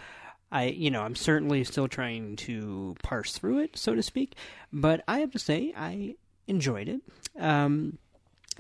I 0.51 0.65
you 0.65 0.91
know 0.91 1.03
I'm 1.03 1.17
certainly 1.17 1.65
still 1.65 1.89
trying 1.89 2.37
to 2.37 2.95
parse 3.03 3.39
through 3.39 3.61
it, 3.61 3.79
so 3.79 3.95
to 3.95 4.03
speak. 4.03 4.35
But 4.71 5.03
I 5.09 5.21
have 5.21 5.31
to 5.33 5.39
say 5.39 5.73
I 5.77 6.17
enjoyed 6.47 6.89
it. 6.89 7.01
Um, 7.39 7.99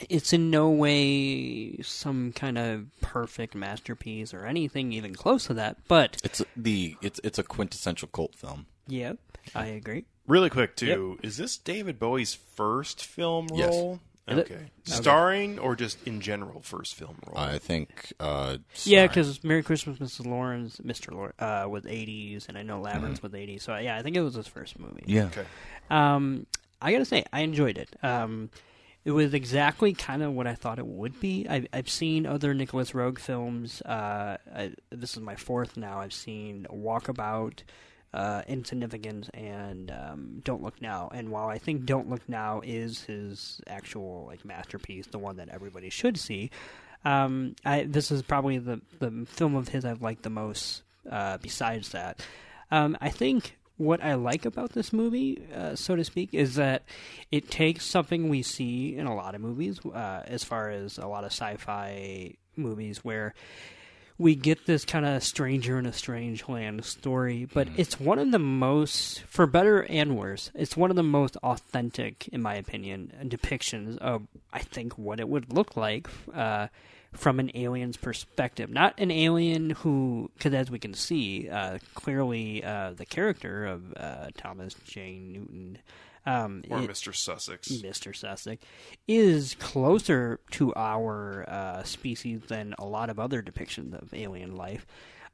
it's 0.08 0.32
in 0.32 0.50
no 0.50 0.70
way 0.70 1.76
some 1.82 2.32
kind 2.32 2.56
of 2.58 2.86
perfect 3.00 3.54
masterpiece 3.54 4.32
or 4.34 4.46
anything 4.46 4.92
even 4.92 5.14
close 5.14 5.46
to 5.46 5.54
that. 5.54 5.76
But 5.88 6.18
It's 6.24 6.42
the 6.56 6.96
it's 7.02 7.20
it's 7.22 7.38
a 7.38 7.42
quintessential 7.42 8.08
cult 8.08 8.34
film. 8.34 8.66
yeah, 8.88 9.12
I 9.54 9.66
agree. 9.66 10.04
really 10.26 10.50
quick 10.50 10.76
too, 10.76 11.18
is 11.22 11.36
this 11.36 11.56
David 11.58 11.98
Bowie's 11.98 12.34
first 12.34 13.04
film 13.04 13.48
Yes. 13.54 13.68
role? 13.70 14.00
Is 14.28 14.38
it? 14.38 14.50
Okay. 14.52 14.70
Starring 14.84 15.58
or 15.58 15.74
just 15.74 15.98
in 16.06 16.20
general 16.20 16.60
first 16.62 16.94
film 16.94 17.16
role? 17.26 17.36
I 17.36 17.58
think. 17.58 18.12
Uh, 18.20 18.58
Yeah, 18.84 19.08
because 19.08 19.42
Merry 19.42 19.64
Christmas, 19.64 19.98
Mrs. 19.98 20.26
Lawrence, 20.26 20.76
Mr. 20.78 21.12
Lawrence 21.12 21.34
uh, 21.40 21.66
was 21.68 21.82
80s, 21.84 22.48
and 22.48 22.56
I 22.56 22.62
know 22.62 22.80
Labyrinth 22.80 23.20
was 23.20 23.32
80s. 23.32 23.62
So 23.62 23.76
yeah, 23.76 23.96
I 23.96 24.02
think 24.02 24.16
it 24.16 24.20
was 24.22 24.34
his 24.36 24.46
first 24.46 24.78
movie. 24.78 25.02
yeah, 25.06 25.24
okay. 25.24 25.44
Um, 25.90 26.46
I 26.82 26.92
gotta 26.92 27.04
say, 27.04 27.24
I 27.32 27.40
enjoyed 27.40 27.78
it. 27.78 27.88
Um, 28.02 28.50
it 29.04 29.10
was 29.10 29.34
exactly 29.34 29.94
kind 29.94 30.22
of 30.22 30.32
what 30.32 30.46
I 30.46 30.54
thought 30.54 30.78
it 30.78 30.86
would 30.86 31.18
be. 31.20 31.46
I, 31.48 31.66
I've 31.72 31.88
seen 31.88 32.26
other 32.26 32.54
Nicolas 32.54 32.92
Roeg 32.92 33.18
films. 33.18 33.82
Uh, 33.82 34.36
I, 34.54 34.72
this 34.90 35.16
is 35.16 35.22
my 35.22 35.34
fourth 35.34 35.76
now. 35.76 35.98
I've 35.98 36.12
seen 36.12 36.66
Walkabout, 36.70 37.62
uh, 38.14 38.42
Insignificance, 38.46 39.28
and 39.34 39.90
um, 39.90 40.40
Don't 40.44 40.62
Look 40.62 40.80
Now. 40.80 41.10
And 41.12 41.30
while 41.30 41.48
I 41.48 41.58
think 41.58 41.84
Don't 41.84 42.10
Look 42.10 42.28
Now 42.28 42.60
is 42.64 43.02
his 43.02 43.60
actual 43.66 44.26
like 44.28 44.44
masterpiece, 44.44 45.06
the 45.08 45.18
one 45.18 45.36
that 45.36 45.48
everybody 45.48 45.90
should 45.90 46.16
see, 46.16 46.50
um, 47.04 47.56
I, 47.64 47.84
this 47.84 48.12
is 48.12 48.22
probably 48.22 48.58
the 48.58 48.80
the 49.00 49.26
film 49.26 49.56
of 49.56 49.68
his 49.68 49.84
I've 49.84 50.02
liked 50.02 50.22
the 50.22 50.30
most. 50.30 50.82
Uh, 51.10 51.36
besides 51.38 51.88
that, 51.88 52.24
um, 52.70 52.96
I 53.00 53.08
think 53.08 53.56
what 53.82 54.02
I 54.02 54.14
like 54.14 54.44
about 54.44 54.72
this 54.72 54.92
movie, 54.92 55.42
uh, 55.54 55.74
so 55.74 55.96
to 55.96 56.04
speak, 56.04 56.30
is 56.32 56.54
that 56.54 56.82
it 57.30 57.50
takes 57.50 57.84
something 57.84 58.28
we 58.28 58.42
see 58.42 58.96
in 58.96 59.06
a 59.06 59.14
lot 59.14 59.34
of 59.34 59.40
movies, 59.40 59.80
uh, 59.84 60.22
as 60.26 60.44
far 60.44 60.70
as 60.70 60.98
a 60.98 61.06
lot 61.06 61.24
of 61.24 61.32
sci-fi 61.32 62.34
movies, 62.56 63.04
where 63.04 63.34
we 64.18 64.34
get 64.36 64.66
this 64.66 64.84
kind 64.84 65.04
of 65.04 65.22
stranger 65.24 65.78
in 65.78 65.86
a 65.86 65.92
strange 65.92 66.48
land 66.48 66.84
story, 66.84 67.48
but 67.52 67.66
it's 67.76 67.98
one 67.98 68.18
of 68.18 68.30
the 68.30 68.38
most, 68.38 69.22
for 69.22 69.46
better 69.46 69.82
and 69.82 70.16
worse, 70.16 70.50
it's 70.54 70.76
one 70.76 70.90
of 70.90 70.96
the 70.96 71.02
most 71.02 71.36
authentic, 71.38 72.28
in 72.28 72.40
my 72.40 72.54
opinion, 72.54 73.12
depictions 73.24 73.98
of, 73.98 74.22
I 74.52 74.60
think, 74.60 74.96
what 74.96 75.18
it 75.18 75.28
would 75.28 75.52
look 75.52 75.76
like 75.76 76.08
uh, 76.32 76.68
from 77.12 77.38
an 77.40 77.50
alien's 77.54 77.96
perspective. 77.96 78.70
Not 78.70 78.94
an 78.98 79.10
alien 79.10 79.70
who, 79.70 80.30
because 80.36 80.54
as 80.54 80.70
we 80.70 80.78
can 80.78 80.94
see, 80.94 81.48
uh, 81.48 81.78
clearly 81.94 82.64
uh, 82.64 82.92
the 82.96 83.06
character 83.06 83.66
of 83.66 83.82
uh, 83.96 84.28
Thomas 84.36 84.74
J. 84.84 85.18
Newton. 85.18 85.78
Um, 86.24 86.62
Or 86.70 86.80
it- 86.80 86.88
Mr. 86.88 87.14
Sussex. 87.14 87.68
Mr. 87.68 88.14
Sussex, 88.14 88.64
is 89.08 89.56
closer 89.58 90.40
to 90.52 90.72
our 90.74 91.44
uh, 91.48 91.82
species 91.82 92.42
than 92.48 92.74
a 92.78 92.84
lot 92.84 93.10
of 93.10 93.18
other 93.18 93.42
depictions 93.42 94.00
of 94.00 94.14
alien 94.14 94.54
life. 94.56 94.86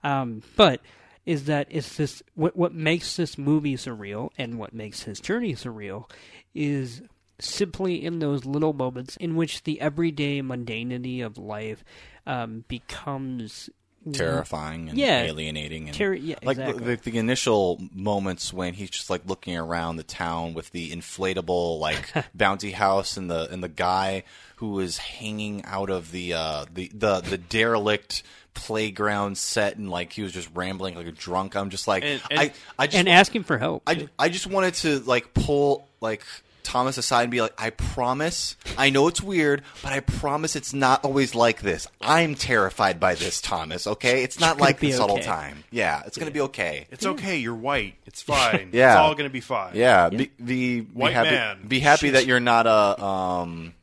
Um, 0.02 0.42
but 0.56 0.80
is 1.26 1.44
that 1.44 1.66
it's 1.70 1.96
this 1.96 2.22
what 2.34 2.56
what 2.56 2.72
makes 2.72 3.16
this 3.16 3.36
movie 3.36 3.76
surreal 3.76 4.30
and 4.38 4.58
what 4.58 4.72
makes 4.72 5.02
his 5.02 5.20
journey 5.20 5.54
surreal 5.54 6.08
is 6.54 7.02
simply 7.40 8.04
in 8.04 8.18
those 8.18 8.44
little 8.44 8.72
moments 8.72 9.16
in 9.16 9.36
which 9.36 9.62
the 9.64 9.80
everyday 9.80 10.40
mundanity 10.42 11.24
of 11.24 11.38
life 11.38 11.84
um, 12.26 12.64
becomes 12.68 13.70
terrifying 14.12 14.88
and 14.88 14.96
Yeah. 14.98 15.22
alienating 15.22 15.88
and 15.88 15.96
Terri- 15.96 16.20
yeah, 16.22 16.36
like 16.42 16.56
the- 16.56 16.72
the, 16.72 16.96
the 17.10 17.18
initial 17.18 17.78
moments 17.92 18.52
when 18.52 18.72
he's 18.74 18.90
just 18.90 19.10
like 19.10 19.22
looking 19.26 19.56
around 19.56 19.96
the 19.96 20.02
town 20.02 20.54
with 20.54 20.70
the 20.70 20.90
inflatable 20.92 21.78
like 21.78 22.12
bounty 22.34 22.70
house 22.70 23.16
and 23.16 23.30
the 23.30 23.48
and 23.50 23.62
the 23.62 23.68
guy 23.68 24.22
who 24.56 24.78
is 24.80 24.96
hanging 24.98 25.62
out 25.64 25.90
of 25.90 26.10
the 26.12 26.32
uh 26.32 26.64
the 26.72 26.90
the, 26.94 27.20
the 27.20 27.36
derelict 27.38 28.22
playground 28.54 29.36
set 29.36 29.76
and 29.76 29.90
like 29.90 30.12
he 30.12 30.22
was 30.22 30.32
just 30.32 30.48
rambling 30.54 30.94
like 30.94 31.06
a 31.06 31.12
drunk 31.12 31.54
i'm 31.54 31.70
just 31.70 31.86
like 31.86 32.02
And- 32.04 32.22
and- 32.30 32.40
i 32.40 32.52
i 32.78 32.86
just 32.86 32.96
and 32.98 33.08
asking 33.08 33.42
for 33.44 33.58
help. 33.58 33.82
I, 33.86 34.08
I 34.18 34.28
just 34.30 34.46
wanted 34.46 34.74
to 34.74 35.00
like 35.00 35.34
pull 35.34 35.86
like 36.00 36.24
Thomas 36.68 36.98
aside 36.98 37.22
and 37.22 37.30
be 37.30 37.40
like, 37.40 37.54
I 37.58 37.70
promise. 37.70 38.54
I 38.76 38.90
know 38.90 39.08
it's 39.08 39.22
weird, 39.22 39.62
but 39.82 39.92
I 39.92 40.00
promise 40.00 40.54
it's 40.54 40.74
not 40.74 41.02
always 41.04 41.34
like 41.34 41.62
this. 41.62 41.88
I'm 42.00 42.34
terrified 42.34 43.00
by 43.00 43.14
this, 43.14 43.40
Thomas. 43.40 43.86
Okay, 43.86 44.22
it's 44.22 44.38
not 44.38 44.58
gonna 44.58 44.68
like 44.68 44.80
be 44.80 44.90
this 44.90 45.00
all 45.00 45.08
the 45.08 45.14
okay. 45.14 45.22
time. 45.22 45.64
Yeah, 45.70 46.02
it's 46.06 46.18
gonna 46.18 46.30
be 46.30 46.42
okay. 46.42 46.86
It's 46.90 47.06
okay. 47.06 47.38
You're 47.38 47.54
white. 47.54 47.94
It's 48.06 48.20
fine. 48.28 48.70
Yeah. 48.72 48.92
It's 48.92 48.98
all 48.98 49.14
going 49.14 49.28
to 49.28 49.32
be 49.32 49.40
fine. 49.40 49.74
Yeah, 49.74 50.10
be, 50.10 50.16
be, 50.16 50.80
be 50.80 50.80
White 50.80 51.14
happy. 51.14 51.30
man. 51.30 51.66
Be 51.66 51.80
happy 51.80 52.08
Shit. 52.08 52.12
that 52.14 52.26
you're 52.26 52.40
not 52.40 52.66
a 52.66 53.02
um 53.02 53.74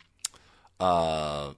uh 0.79 1.53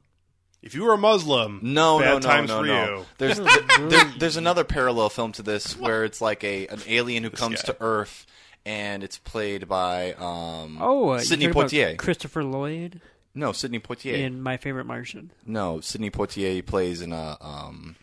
If 0.62 0.76
you 0.76 0.84
were 0.84 0.94
a 0.94 0.98
Muslim, 0.98 1.60
no 1.62 2.00
bad 2.00 2.06
no 2.06 2.14
no 2.14 2.20
times 2.20 2.50
no 2.50 2.60
for 2.60 2.66
no. 2.66 3.06
There's 3.18 3.40
there, 3.90 4.14
there's 4.18 4.38
another 4.38 4.64
parallel 4.64 5.10
film 5.10 5.32
to 5.34 5.44
this 5.44 5.78
where 5.78 6.04
it's 6.06 6.22
like 6.22 6.44
a 6.44 6.68
an 6.68 6.80
alien 6.88 7.24
who 7.24 7.30
comes 7.30 7.62
guy. 7.62 7.74
to 7.74 7.78
Earth 7.82 8.26
and 8.68 9.02
it's 9.02 9.18
played 9.18 9.68
by 9.68 10.12
um 10.14 10.78
oh, 10.82 11.12
uh, 11.12 11.18
you 11.18 11.24
Sidney 11.24 11.46
about 11.46 11.70
Poitier. 11.72 11.98
Christopher 11.98 12.44
Lloyd 12.44 13.02
no, 13.34 13.52
Sidney 13.52 13.80
Poitier. 13.80 14.14
in 14.18 14.42
My 14.42 14.58
Favorite 14.58 14.86
Martian. 14.86 15.32
No, 15.46 15.80
Sidney 15.80 16.10
Poitier 16.10 16.66
plays 16.66 17.02
in 17.04 17.14
a 17.14 17.38
um, 17.40 17.96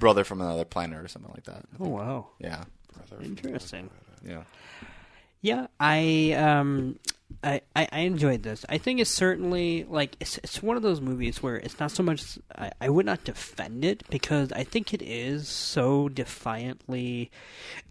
brother 0.00 0.24
from 0.24 0.40
another 0.40 0.64
planet 0.64 0.98
or 1.04 1.06
something 1.06 1.30
like 1.32 1.44
that. 1.44 1.64
Oh 1.78 1.88
wow, 1.88 2.26
Yeah, 2.40 2.64
interesting. 3.22 3.90
yeah. 4.26 4.42
Yeah, 5.40 5.66
I 5.78 6.32
um, 6.32 6.98
I, 7.44 7.60
I 7.92 8.00
enjoyed 8.00 8.42
this. 8.42 8.64
I 8.68 8.78
think 8.78 9.00
it's 9.00 9.10
certainly 9.10 9.84
like 9.84 10.16
it's 10.18 10.38
it's 10.38 10.62
one 10.62 10.76
of 10.76 10.82
those 10.82 11.00
movies 11.00 11.42
where 11.42 11.56
it's 11.56 11.78
not 11.78 11.90
so 11.90 12.02
much. 12.02 12.38
I, 12.56 12.70
I 12.80 12.88
would 12.88 13.04
not 13.04 13.24
defend 13.24 13.84
it 13.84 14.02
because 14.08 14.50
I 14.52 14.64
think 14.64 14.94
it 14.94 15.02
is 15.02 15.46
so 15.48 16.08
defiantly, 16.08 17.30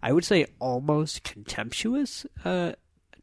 I 0.02 0.12
would 0.12 0.26
say 0.26 0.48
almost 0.60 1.24
contemptuous. 1.24 2.26
Uh, 2.44 2.74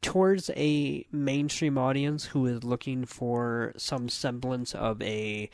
towards 0.02 0.50
a 0.56 1.04
mainstream 1.12 1.76
audience 1.76 2.24
who 2.24 2.46
is 2.46 2.64
looking 2.64 3.04
for 3.04 3.74
some 3.76 4.08
semblance 4.08 4.74
of 4.74 5.02
a 5.02 5.50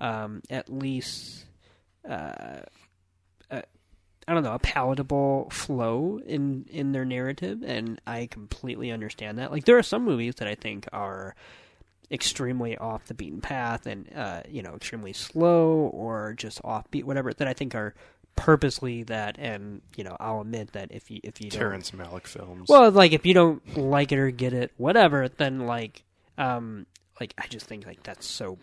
um, 0.00 0.40
at 0.48 0.70
least 0.70 1.44
uh, 2.08 2.60
I 4.30 4.34
don't 4.34 4.44
know 4.44 4.54
a 4.54 4.60
palatable 4.60 5.48
flow 5.50 6.20
in 6.24 6.64
in 6.70 6.92
their 6.92 7.04
narrative, 7.04 7.64
and 7.64 8.00
I 8.06 8.26
completely 8.26 8.92
understand 8.92 9.38
that. 9.38 9.50
Like 9.50 9.64
there 9.64 9.76
are 9.76 9.82
some 9.82 10.04
movies 10.04 10.36
that 10.36 10.46
I 10.46 10.54
think 10.54 10.86
are 10.92 11.34
extremely 12.12 12.78
off 12.78 13.06
the 13.06 13.14
beaten 13.14 13.40
path 13.40 13.86
and 13.86 14.08
uh, 14.14 14.42
you 14.48 14.62
know 14.62 14.76
extremely 14.76 15.12
slow 15.12 15.90
or 15.92 16.34
just 16.34 16.62
offbeat, 16.62 17.02
whatever 17.02 17.34
that 17.34 17.48
I 17.48 17.54
think 17.54 17.74
are 17.74 17.92
purposely 18.36 19.02
that. 19.02 19.34
And 19.36 19.82
you 19.96 20.04
know 20.04 20.16
I'll 20.20 20.42
admit 20.42 20.74
that 20.74 20.92
if 20.92 21.10
you 21.10 21.18
if 21.24 21.40
you 21.40 21.50
don't 21.50 21.58
Terrence 21.58 21.90
Malick 21.90 22.28
films. 22.28 22.68
well, 22.68 22.88
like 22.92 23.10
if 23.10 23.26
you 23.26 23.34
don't 23.34 23.76
like 23.76 24.12
it 24.12 24.18
or 24.20 24.30
get 24.30 24.52
it, 24.52 24.70
whatever, 24.76 25.28
then 25.28 25.66
like, 25.66 26.04
um, 26.38 26.86
like 27.20 27.34
I 27.36 27.48
just 27.48 27.66
think 27.66 27.84
like 27.84 28.04
that's 28.04 28.26
so 28.26 28.58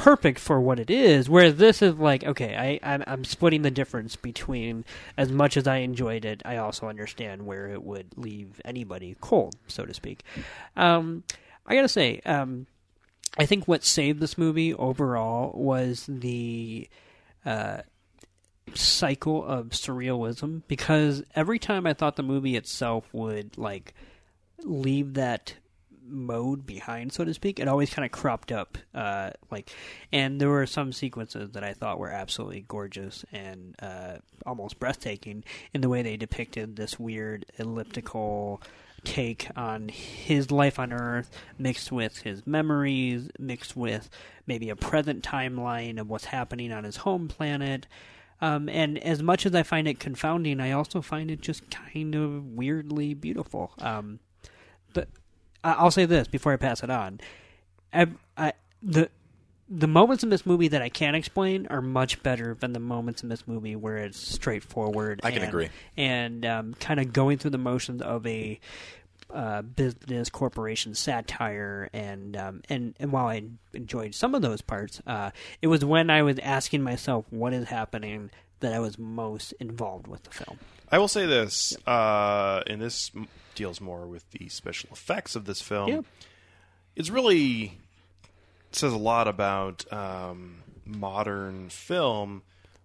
perfect 0.00 0.38
for 0.38 0.58
what 0.58 0.80
it 0.80 0.88
is. 0.88 1.28
Whereas 1.28 1.56
this 1.56 1.82
is 1.82 1.94
like, 1.96 2.24
okay, 2.24 2.56
I 2.56 2.94
I'm, 2.94 3.04
I'm 3.06 3.24
splitting 3.24 3.60
the 3.60 3.70
difference 3.70 4.16
between 4.16 4.86
as 5.18 5.30
much 5.30 5.58
as 5.58 5.66
I 5.66 5.76
enjoyed 5.78 6.24
it, 6.24 6.40
I 6.44 6.56
also 6.56 6.88
understand 6.88 7.44
where 7.44 7.68
it 7.68 7.82
would 7.82 8.16
leave 8.16 8.62
anybody 8.64 9.14
cold, 9.20 9.56
so 9.66 9.84
to 9.84 9.92
speak. 9.92 10.22
Um, 10.74 11.24
I 11.66 11.74
gotta 11.74 11.88
say, 11.88 12.20
um, 12.24 12.66
I 13.36 13.44
think 13.44 13.68
what 13.68 13.84
saved 13.84 14.20
this 14.20 14.38
movie 14.38 14.72
overall 14.72 15.52
was 15.54 16.06
the 16.08 16.88
uh, 17.44 17.82
cycle 18.72 19.44
of 19.44 19.68
surrealism 19.68 20.62
because 20.66 21.22
every 21.34 21.58
time 21.58 21.86
I 21.86 21.92
thought 21.92 22.16
the 22.16 22.22
movie 22.22 22.56
itself 22.56 23.12
would 23.12 23.58
like 23.58 23.92
leave 24.64 25.12
that 25.14 25.56
mode 26.10 26.66
behind, 26.66 27.12
so 27.12 27.24
to 27.24 27.34
speak, 27.34 27.58
it 27.58 27.68
always 27.68 27.92
kind 27.92 28.04
of 28.04 28.12
cropped 28.12 28.52
up. 28.52 28.78
Uh, 28.94 29.30
like, 29.50 29.70
and 30.12 30.40
there 30.40 30.48
were 30.48 30.66
some 30.66 30.92
sequences 30.92 31.50
that 31.52 31.64
I 31.64 31.72
thought 31.72 31.98
were 31.98 32.10
absolutely 32.10 32.64
gorgeous 32.66 33.24
and 33.32 33.74
uh, 33.80 34.16
almost 34.46 34.78
breathtaking 34.78 35.44
in 35.72 35.80
the 35.80 35.88
way 35.88 36.02
they 36.02 36.16
depicted 36.16 36.76
this 36.76 36.98
weird 36.98 37.46
elliptical 37.58 38.62
take 39.04 39.48
on 39.56 39.88
his 39.88 40.50
life 40.50 40.78
on 40.78 40.92
Earth, 40.92 41.30
mixed 41.58 41.90
with 41.90 42.18
his 42.18 42.46
memories, 42.46 43.28
mixed 43.38 43.76
with 43.76 44.10
maybe 44.46 44.68
a 44.70 44.76
present 44.76 45.24
timeline 45.24 45.98
of 46.00 46.08
what's 46.08 46.26
happening 46.26 46.72
on 46.72 46.84
his 46.84 46.96
home 46.96 47.28
planet. 47.28 47.86
Um, 48.42 48.68
and 48.68 48.98
as 48.98 49.22
much 49.22 49.44
as 49.44 49.54
I 49.54 49.62
find 49.62 49.86
it 49.86 50.00
confounding, 50.00 50.60
I 50.60 50.72
also 50.72 51.02
find 51.02 51.30
it 51.30 51.40
just 51.40 51.70
kind 51.70 52.14
of 52.14 52.44
weirdly 52.44 53.14
beautiful. 53.14 53.72
Um, 53.78 54.20
but 54.92 55.08
I'll 55.62 55.90
say 55.90 56.06
this 56.06 56.28
before 56.28 56.52
I 56.52 56.56
pass 56.56 56.82
it 56.82 56.90
on: 56.90 57.20
I, 57.92 58.06
I, 58.36 58.52
the 58.82 59.10
the 59.68 59.86
moments 59.86 60.24
in 60.24 60.30
this 60.30 60.44
movie 60.44 60.68
that 60.68 60.82
I 60.82 60.88
can't 60.88 61.14
explain 61.14 61.68
are 61.68 61.80
much 61.80 62.22
better 62.22 62.56
than 62.58 62.72
the 62.72 62.80
moments 62.80 63.22
in 63.22 63.28
this 63.28 63.46
movie 63.46 63.76
where 63.76 63.98
it's 63.98 64.18
straightforward. 64.18 65.20
I 65.22 65.30
can 65.30 65.42
and, 65.42 65.48
agree. 65.48 65.68
And 65.96 66.44
um, 66.44 66.74
kind 66.74 66.98
of 66.98 67.12
going 67.12 67.38
through 67.38 67.52
the 67.52 67.58
motions 67.58 68.02
of 68.02 68.26
a 68.26 68.58
uh, 69.32 69.62
business 69.62 70.28
corporation 70.28 70.94
satire, 70.94 71.88
and 71.92 72.36
um, 72.36 72.62
and 72.68 72.94
and 72.98 73.12
while 73.12 73.26
I 73.26 73.44
enjoyed 73.72 74.14
some 74.14 74.34
of 74.34 74.42
those 74.42 74.60
parts, 74.60 75.00
uh, 75.06 75.30
it 75.62 75.68
was 75.68 75.84
when 75.84 76.10
I 76.10 76.22
was 76.22 76.38
asking 76.40 76.82
myself 76.82 77.24
what 77.30 77.52
is 77.52 77.68
happening 77.68 78.30
that 78.58 78.72
I 78.72 78.80
was 78.80 78.98
most 78.98 79.52
involved 79.60 80.06
with 80.06 80.24
the 80.24 80.30
film. 80.30 80.58
I 80.90 80.98
will 80.98 81.08
say 81.08 81.26
this, 81.26 81.76
uh, 81.86 82.62
and 82.66 82.82
this 82.82 83.12
m- 83.14 83.28
deals 83.54 83.80
more 83.80 84.06
with 84.06 84.28
the 84.30 84.48
special 84.48 84.90
effects 84.92 85.36
of 85.36 85.44
this 85.44 85.60
film. 85.60 85.88
Yeah. 85.88 86.00
It's 86.96 87.10
really 87.10 87.78
says 88.72 88.92
a 88.92 88.98
lot 88.98 89.28
about 89.28 89.90
um, 89.92 90.62
modern 90.84 91.68
film, 91.70 92.42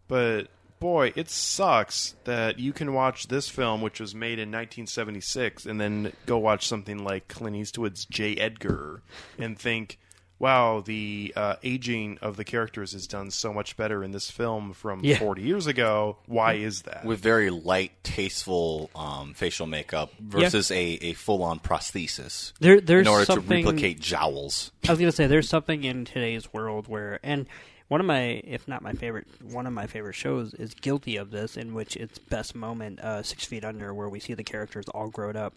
but 0.07 0.47
boy, 0.79 1.13
it 1.15 1.29
sucks 1.29 2.15
that 2.25 2.59
you 2.59 2.73
can 2.73 2.93
watch 2.93 3.27
this 3.27 3.49
film, 3.49 3.81
which 3.81 3.99
was 3.99 4.13
made 4.13 4.39
in 4.39 4.49
1976, 4.49 5.65
and 5.65 5.79
then 5.79 6.11
go 6.25 6.37
watch 6.37 6.67
something 6.67 7.03
like 7.03 7.27
Clint 7.27 7.55
Eastwood's 7.55 8.05
J. 8.05 8.35
Edgar 8.35 9.01
and 9.37 9.57
think, 9.57 9.97
wow, 10.39 10.81
the 10.81 11.31
uh, 11.35 11.55
aging 11.63 12.17
of 12.21 12.35
the 12.37 12.43
characters 12.43 12.93
is 12.93 13.07
done 13.07 13.31
so 13.31 13.53
much 13.53 13.77
better 13.77 14.03
in 14.03 14.11
this 14.11 14.29
film 14.29 14.73
from 14.73 14.99
Yeah. 15.03 15.17
40 15.17 15.41
years 15.41 15.67
ago. 15.67 16.17
Why 16.25 16.53
is 16.53 16.81
that? 16.83 17.05
With 17.05 17.19
very 17.19 17.49
light, 17.49 17.91
tasteful 18.03 18.89
um, 18.95 19.33
facial 19.33 19.65
makeup 19.67 20.11
versus 20.19 20.71
a, 20.71 20.75
a 20.77 21.13
full 21.13 21.41
on 21.43 21.59
prosthesis 21.59 22.53
There, 22.59 22.81
there's 22.81 23.07
in 23.07 23.11
order 23.13 23.25
something, 23.25 23.63
to 23.63 23.69
replicate 23.71 23.99
jowls. 23.99 24.71
I 24.87 24.91
was 24.91 24.99
gonna 24.99 25.11
say 25.11 25.27
there's 25.27 25.49
something 25.49 25.83
in 25.83 26.05
today's 26.05 26.51
world 26.53 26.87
where, 26.87 27.19
and 27.23 27.45
one 27.87 28.01
of 28.01 28.07
my, 28.07 28.41
if 28.43 28.67
not 28.67 28.81
my 28.81 28.93
favorite, 28.93 29.27
one 29.43 29.67
of 29.67 29.73
my 29.73 29.85
favorite 29.87 30.15
shows 30.15 30.53
is 30.55 30.73
guilty 30.73 31.17
of 31.17 31.29
this, 31.31 31.55
in 31.55 31.73
which 31.75 31.95
its 31.95 32.17
best 32.17 32.55
moment, 32.55 32.99
uh, 32.99 33.21
Six 33.23 33.45
Feet 33.45 33.63
Under, 33.63 33.93
where 33.93 34.09
we 34.09 34.19
see 34.19 34.33
the 34.33 34.43
characters 34.43 34.85
all 34.89 35.07
grown 35.09 35.35
up, 35.35 35.53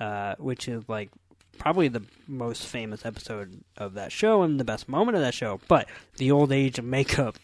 uh, 0.00 0.34
which 0.38 0.68
is 0.68 0.88
like 0.88 1.10
probably 1.58 1.88
the 1.88 2.02
most 2.26 2.66
famous 2.66 3.04
episode 3.04 3.62
of 3.76 3.94
that 3.94 4.12
show 4.12 4.42
and 4.42 4.60
the 4.60 4.64
best 4.64 4.88
moment 4.88 5.16
of 5.16 5.22
that 5.22 5.34
show. 5.34 5.60
But 5.68 5.88
the 6.16 6.30
old 6.30 6.52
age 6.52 6.78
of 6.78 6.84
makeup 6.84 7.38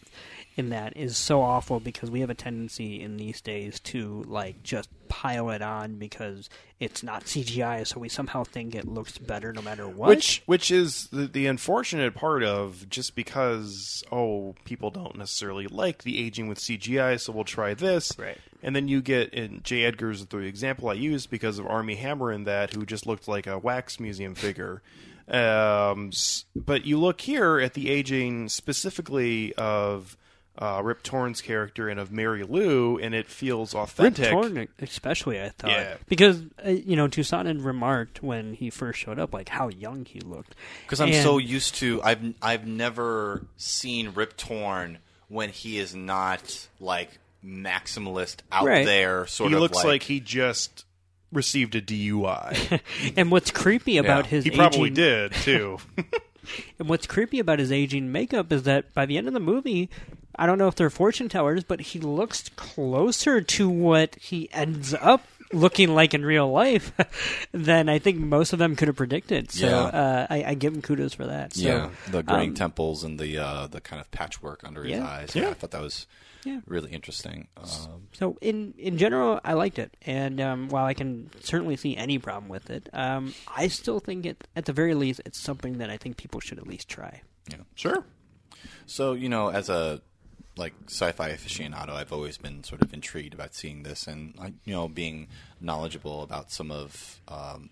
in 0.55 0.69
that 0.69 0.95
is 0.95 1.17
so 1.17 1.41
awful 1.41 1.79
because 1.79 2.11
we 2.11 2.19
have 2.21 2.29
a 2.29 2.35
tendency 2.35 3.01
in 3.01 3.17
these 3.17 3.41
days 3.41 3.79
to 3.79 4.23
like 4.27 4.61
just 4.63 4.89
pile 5.07 5.49
it 5.49 5.61
on 5.61 5.95
because 5.95 6.49
it's 6.79 7.03
not 7.03 7.25
CGI, 7.25 7.85
so 7.87 7.99
we 7.99 8.09
somehow 8.09 8.43
think 8.43 8.75
it 8.75 8.87
looks 8.87 9.17
better 9.17 9.53
no 9.53 9.61
matter 9.61 9.87
what. 9.87 10.09
Which 10.09 10.43
which 10.45 10.71
is 10.71 11.07
the, 11.11 11.27
the 11.27 11.47
unfortunate 11.47 12.13
part 12.13 12.43
of 12.43 12.87
just 12.89 13.15
because 13.15 14.03
oh 14.11 14.55
people 14.65 14.91
don't 14.91 15.17
necessarily 15.17 15.67
like 15.67 16.03
the 16.03 16.23
aging 16.23 16.47
with 16.47 16.59
CGI, 16.59 17.19
so 17.19 17.31
we'll 17.31 17.43
try 17.43 17.73
this. 17.73 18.11
Right. 18.17 18.37
And 18.61 18.75
then 18.75 18.87
you 18.87 19.01
get 19.01 19.33
in 19.33 19.61
J. 19.63 19.83
Edgar's 19.83 20.25
the 20.25 20.37
example 20.37 20.89
I 20.89 20.93
used 20.93 21.29
because 21.29 21.59
of 21.59 21.67
Armie 21.67 21.95
Hammer 21.95 22.31
in 22.31 22.45
that, 22.45 22.73
who 22.73 22.85
just 22.85 23.05
looked 23.05 23.27
like 23.27 23.47
a 23.47 23.57
wax 23.57 23.99
museum 23.99 24.35
figure. 24.35 24.81
Um, 25.25 26.11
but 26.53 26.85
you 26.85 26.99
look 26.99 27.21
here 27.21 27.57
at 27.57 27.75
the 27.75 27.89
aging 27.89 28.49
specifically 28.49 29.53
of 29.53 30.17
uh, 30.57 30.81
Rip 30.83 31.01
Torn's 31.03 31.41
character 31.41 31.89
and 31.89 31.99
of 31.99 32.11
Mary 32.11 32.43
Lou, 32.43 32.97
and 32.99 33.15
it 33.15 33.27
feels 33.27 33.73
Rip 33.73 33.83
authentic. 33.83 34.29
Torn, 34.29 34.67
especially, 34.79 35.41
I 35.41 35.49
thought, 35.49 35.71
Yeah. 35.71 35.95
because 36.07 36.41
uh, 36.65 36.69
you 36.69 36.95
know 36.95 37.07
Toussaint 37.07 37.47
had 37.47 37.61
remarked 37.61 38.21
when 38.21 38.53
he 38.53 38.69
first 38.69 38.99
showed 38.99 39.17
up, 39.19 39.33
like 39.33 39.49
how 39.49 39.69
young 39.69 40.05
he 40.05 40.19
looked. 40.19 40.55
Because 40.85 41.01
I'm 41.01 41.09
And- 41.11 41.23
so 41.23 41.37
used 41.39 41.75
to 41.75 42.01
I've 42.03 42.33
I've 42.41 42.67
never 42.67 43.45
seen 43.57 44.11
Rip 44.13 44.37
Torn 44.37 44.99
when 45.27 45.49
he 45.49 45.79
is 45.79 45.95
not 45.95 46.67
like 46.79 47.17
maximalist 47.43 48.37
out 48.51 48.65
Right. 48.65 48.85
there 48.85 49.25
sort 49.27 49.49
he 49.49 49.55
of 49.55 49.61
looks 49.61 49.77
like, 49.77 49.85
like 49.85 50.03
he 50.03 50.19
just 50.19 50.85
received 51.31 51.73
a 51.75 51.81
DUI. 51.81 52.79
And 53.17 53.31
what's 53.31 53.49
creepy 53.51 53.97
about 53.97 54.25
Yeah. 54.25 54.29
his 54.29 54.43
he 54.43 54.51
probably 54.51 54.81
aging, 54.91 54.93
did 54.93 55.33
too. 55.33 55.77
And 56.77 56.89
what's 56.89 57.07
creepy 57.07 57.39
about 57.39 57.59
his 57.59 57.71
aging 57.71 58.11
makeup 58.11 58.51
is 58.51 58.63
that 58.63 58.93
by 58.93 59.05
the 59.05 59.17
end 59.17 59.27
of 59.27 59.33
the 59.33 59.39
movie, 59.39 59.89
I 60.35 60.45
don't 60.45 60.57
know 60.57 60.67
if 60.67 60.75
they're 60.75 60.89
fortune 60.89 61.29
tellers, 61.29 61.63
but 61.63 61.79
he 61.81 61.99
looks 61.99 62.49
closer 62.55 63.41
to 63.41 63.69
what 63.69 64.15
he 64.15 64.49
ends 64.51 64.93
up 64.93 65.25
looking 65.51 65.93
like 65.93 66.15
in 66.15 66.25
real 66.25 66.51
life 66.51 66.91
than 67.51 67.87
I 67.87 67.99
think 67.99 68.17
most 68.17 68.53
of 68.53 68.59
them 68.59 68.75
could 68.75 68.87
have 68.87 68.97
predicted. 68.97 69.51
So 69.51 69.67
Yeah. 69.67 69.77
uh, 69.83 70.27
I, 70.29 70.43
I 70.43 70.53
give 70.55 70.73
him 70.73 70.81
kudos 70.81 71.13
for 71.13 71.27
that. 71.27 71.53
So, 71.53 71.67
yeah, 71.67 71.89
the 72.09 72.23
graying 72.23 72.49
um, 72.49 72.55
temples 72.55 73.03
and 73.03 73.19
the 73.19 73.37
uh, 73.37 73.67
the 73.67 73.79
kind 73.79 73.99
of 74.01 74.09
patchwork 74.09 74.63
under 74.63 74.81
his 74.83 74.97
Yeah. 74.97 75.05
eyes. 75.07 75.35
Yeah. 75.35 75.49
I 75.49 75.53
thought 75.53 75.69
that 75.71 75.81
was 75.81 76.07
Yeah. 76.43 76.61
really 76.65 76.91
interesting. 76.91 77.49
Um, 77.55 78.07
So 78.13 78.35
in 78.41 78.73
in 78.79 78.97
general, 78.97 79.39
I 79.45 79.53
liked 79.53 79.77
it, 79.77 79.95
and 80.01 80.41
um, 80.41 80.69
while 80.69 80.85
I 80.85 80.95
can 80.95 81.29
certainly 81.41 81.75
see 81.77 81.95
any 81.95 82.17
problem 82.17 82.49
with 82.49 82.71
it, 82.71 82.89
um, 82.91 83.35
I 83.55 83.67
still 83.67 83.99
think 83.99 84.25
it 84.25 84.47
at 84.55 84.65
the 84.65 84.73
very 84.73 84.95
least 84.95 85.21
it's 85.23 85.39
something 85.39 85.77
that 85.77 85.91
I 85.91 85.97
think 85.97 86.17
people 86.17 86.39
should 86.39 86.57
at 86.57 86.65
least 86.65 86.89
try. 86.89 87.21
yeah. 87.51 87.57
sure. 87.75 88.03
So 88.87 89.13
you 89.13 89.29
know, 89.29 89.49
as 89.49 89.69
a 89.69 90.01
like 90.55 90.73
sci-fi 90.87 91.31
aficionado, 91.31 91.89
I've 91.89 92.13
always 92.13 92.37
been 92.37 92.63
sort 92.63 92.81
of 92.81 92.93
intrigued 92.93 93.33
about 93.33 93.55
seeing 93.55 93.83
this, 93.83 94.07
and 94.07 94.35
I- 94.39 94.53
you 94.65 94.73
know, 94.73 94.87
being 94.87 95.27
knowledgeable 95.59 96.21
about 96.23 96.51
some 96.51 96.71
of 96.71 97.21
um, 97.27 97.69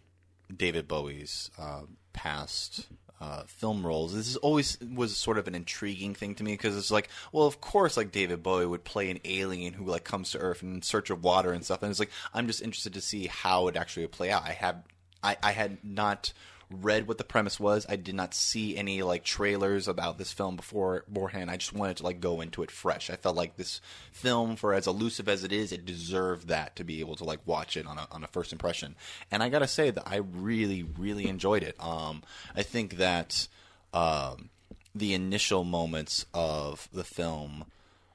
David 0.56 0.88
Bowie's 0.88 1.52
uh, 1.60 1.82
past 2.14 2.88
uh, 3.20 3.44
film 3.44 3.86
roles. 3.86 4.16
This 4.16 4.28
is 4.28 4.38
always 4.38 4.80
was 4.80 5.16
sort 5.16 5.38
of 5.38 5.48
an 5.48 5.54
intriguing 5.54 6.16
thing 6.16 6.34
to 6.36 6.44
me 6.44 6.54
because 6.54 6.76
it's 6.76 6.90
like, 6.90 7.08
well, 7.32 7.46
of 7.46 7.62
course, 7.62 7.96
like 7.96 8.12
David 8.12 8.42
Bowie 8.42 8.66
would 8.66 8.84
play 8.84 9.12
an 9.12 9.20
alien 9.26 9.74
who 9.74 9.86
like 9.86 10.04
comes 10.04 10.32
to 10.32 10.40
Earth 10.40 10.64
in 10.64 10.82
search 10.82 11.12
of 11.12 11.24
water 11.24 11.52
and 11.54 11.64
stuff, 11.64 11.84
and 11.84 11.92
it's 11.92 12.00
like 12.00 12.10
I'm 12.34 12.48
just 12.48 12.64
interested 12.64 12.94
to 12.96 13.02
see 13.02 13.28
how 13.28 13.68
it 13.68 13.76
actually 13.76 14.04
would 14.06 14.12
play 14.12 14.32
out. 14.32 14.44
I 14.44 14.54
have, 14.54 14.84
I, 15.22 15.38
I 15.44 15.52
had 15.52 15.78
not 15.84 16.34
read 16.72 17.08
what 17.08 17.18
the 17.18 17.24
premise 17.24 17.60
was. 17.60 17.86
I 17.90 17.96
did 17.96 18.16
not 18.16 18.34
see 18.34 18.78
any 18.78 19.04
like 19.04 19.24
trailers 19.24 19.88
about 19.88 20.18
this 20.18 20.32
film 20.32 20.56
before 20.56 21.06
beforehand. 21.12 21.52
I 21.52 21.58
just 21.58 21.74
wanted 21.74 21.98
to 21.98 22.04
like 22.04 22.20
go 22.20 22.42
into 22.42 22.64
it 22.64 22.72
fresh. 22.72 23.10
I 23.10 23.16
felt 23.16 23.36
like 23.36 23.58
this 23.58 23.82
film, 24.12 24.56
for 24.56 24.74
as 24.74 24.88
elusive 24.88 25.28
as 25.28 25.44
it 25.44 25.52
is, 25.52 25.72
it 25.72 25.86
deserved 25.86 26.48
that 26.48 26.76
to 26.78 26.84
be 26.84 27.00
able 27.00 27.16
to 27.18 27.24
like 27.24 27.40
watch 27.46 27.78
it 27.78 27.86
on 27.86 27.98
a 27.98 28.08
on 28.12 28.24
a 28.24 28.28
first 28.28 28.52
impression. 28.52 28.96
And 29.32 29.44
I 29.44 29.50
gotta 29.50 29.68
say 29.68 29.92
that 29.92 30.08
I 30.08 30.18
really 30.18 30.84
really 30.84 31.28
enjoyed 31.28 31.64
it. 31.64 31.76
Um, 31.80 32.24
I 32.56 32.64
think 32.64 32.98
that 32.98 33.48
um, 33.94 34.50
the 34.96 35.14
initial 35.14 35.64
moments 35.64 36.26
of 36.34 36.90
the 36.94 37.04
film 37.04 37.66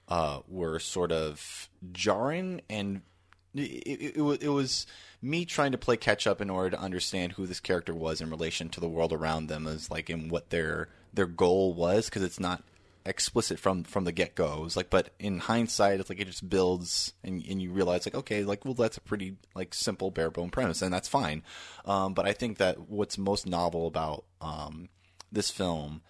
uh, 0.09 0.41
were 0.49 0.79
sort 0.79 1.13
of 1.13 1.69
jarring 1.93 2.61
and 2.69 3.03
it, 3.59 4.17
it, 4.17 4.43
it, 4.43 4.49
was 4.49 4.87
me 5.23 5.45
trying 5.45 5.73
to 5.73 5.79
play 5.79 5.97
catch 5.97 6.27
up 6.27 6.41
in 6.41 6.51
order 6.51 6.71
to 6.71 6.81
understand 6.81 7.33
who 7.33 7.47
this 7.47 7.61
character 7.61 7.95
was 7.95 8.21
in 8.21 8.31
relation 8.31 8.69
to 8.71 8.81
the 8.81 8.89
world 8.89 9.13
around 9.13 9.47
them 9.49 9.67
as 9.67 9.91
like 9.91 10.09
and 10.09 10.31
what 10.31 10.51
their 10.51 10.89
their 11.13 11.27
goal 11.27 11.73
was 11.75 12.07
because 12.07 12.23
it's 12.23 12.41
not 12.41 12.63
explicit 13.07 13.59
from 13.59 13.85
from 13.85 14.05
the 14.05 14.13
get 14.13 14.35
go. 14.35 14.55
It 14.59 14.63
was 14.63 14.77
like, 14.77 14.91
but 14.91 15.11
in 15.19 15.39
hindsight, 15.39 16.01
it's 16.01 16.11
like 16.11 16.21
it 16.21 16.27
just 16.27 16.49
builds 16.49 17.13
and 17.25 17.45
and 17.49 17.63
you 17.63 17.71
realize 17.71 18.07
like, 18.07 18.15
okay, 18.15 18.45
like 18.45 18.65
well, 18.65 18.75
that's 18.75 18.97
a 18.97 19.03
pretty 19.03 19.37
like 19.55 19.75
simple 19.75 20.11
bare 20.11 20.31
bone 20.31 20.51
premise, 20.51 20.83
and 20.83 20.93
that's 20.93 21.09
fine. 21.09 21.43
Um, 21.85 22.15
but 22.15 22.27
I 22.27 22.33
think 22.33 22.59
that 22.59 22.89
what's 22.89 23.17
most 23.17 23.47
novel 23.47 23.87
about 23.87 24.25
um, 24.41 24.89
this 25.33 25.51
film 25.51 26.03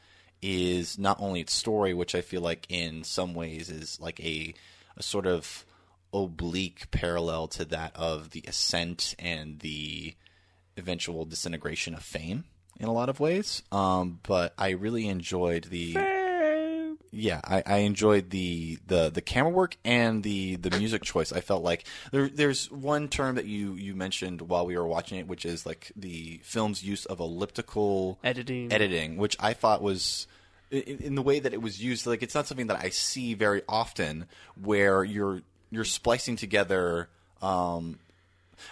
is 0.43 0.99
not 0.99 1.21
only 1.21 1.41
its 1.41 1.55
story, 1.55 1.95
which 1.95 2.15
I 2.15 2.21
feel 2.21 2.41
like 2.41 2.67
in 2.69 3.05
some 3.05 3.35
ways 3.35 3.71
is 3.71 4.01
like 4.01 4.21
a 4.21 4.55
a 4.97 5.03
sort 5.03 5.27
of 5.27 5.65
oblique 6.13 6.91
parallel 6.91 7.49
to 7.49 7.65
that 7.67 7.95
of 7.95 8.31
the 8.31 8.45
ascent 8.47 9.15
and 9.19 9.61
the 9.61 10.15
eventual 10.77 11.25
disintegration 11.25 11.95
of 11.95 12.03
fame 12.03 12.45
in 12.79 12.89
a 12.89 12.93
lot 12.93 13.09
of 13.09 13.21
ways. 13.21 13.63
Um, 13.73 14.21
but 14.23 14.55
I 14.59 14.71
really 14.71 15.09
enjoyed 15.09 15.65
the 15.65 15.97
yeah, 17.17 17.41
I, 17.45 17.63
I 17.65 17.77
enjoyed 17.79 18.31
the, 18.31 18.79
the 18.87 19.11
the 19.11 19.23
camera 19.23 19.51
work 19.51 19.77
and 19.85 20.23
the 20.23 20.57
the 20.57 20.77
music 20.77 21.03
choice. 21.03 21.33
I 21.33 21.41
felt 21.41 21.63
like 21.63 21.85
there 22.13 22.29
there's 22.29 22.71
one 22.71 23.09
term 23.09 23.37
that 23.37 23.47
you 23.47 23.75
you 23.75 23.95
mentioned 23.95 24.43
while 24.43 24.67
we 24.67 24.77
were 24.77 24.87
watching 24.87 25.19
it, 25.19 25.27
which 25.27 25.45
is 25.47 25.65
like 25.65 25.93
the 25.97 26.41
film's 26.43 26.85
use 26.85 27.07
of 27.07 27.21
elliptical 27.21 28.19
Editing. 28.23 28.73
editing, 28.73 29.17
which 29.17 29.37
I 29.41 29.55
thought 29.55 29.83
was 29.83 30.27
in, 30.71 30.99
in 30.99 31.15
the 31.15 31.23
way 31.23 31.41
that 31.41 31.55
it 31.55 31.63
was 31.63 31.83
used. 31.83 32.07
Like 32.07 32.23
it's 32.23 32.35
not 32.35 32.47
something 32.47 32.67
that 32.67 32.83
I 32.85 32.91
see 32.91 33.35
very 33.35 33.63
often, 33.69 34.27
where 34.61 35.03
you're 35.03 35.43
you're 35.71 35.85
splicing 35.85 36.37
together. 36.37 37.09
Um, 37.43 37.99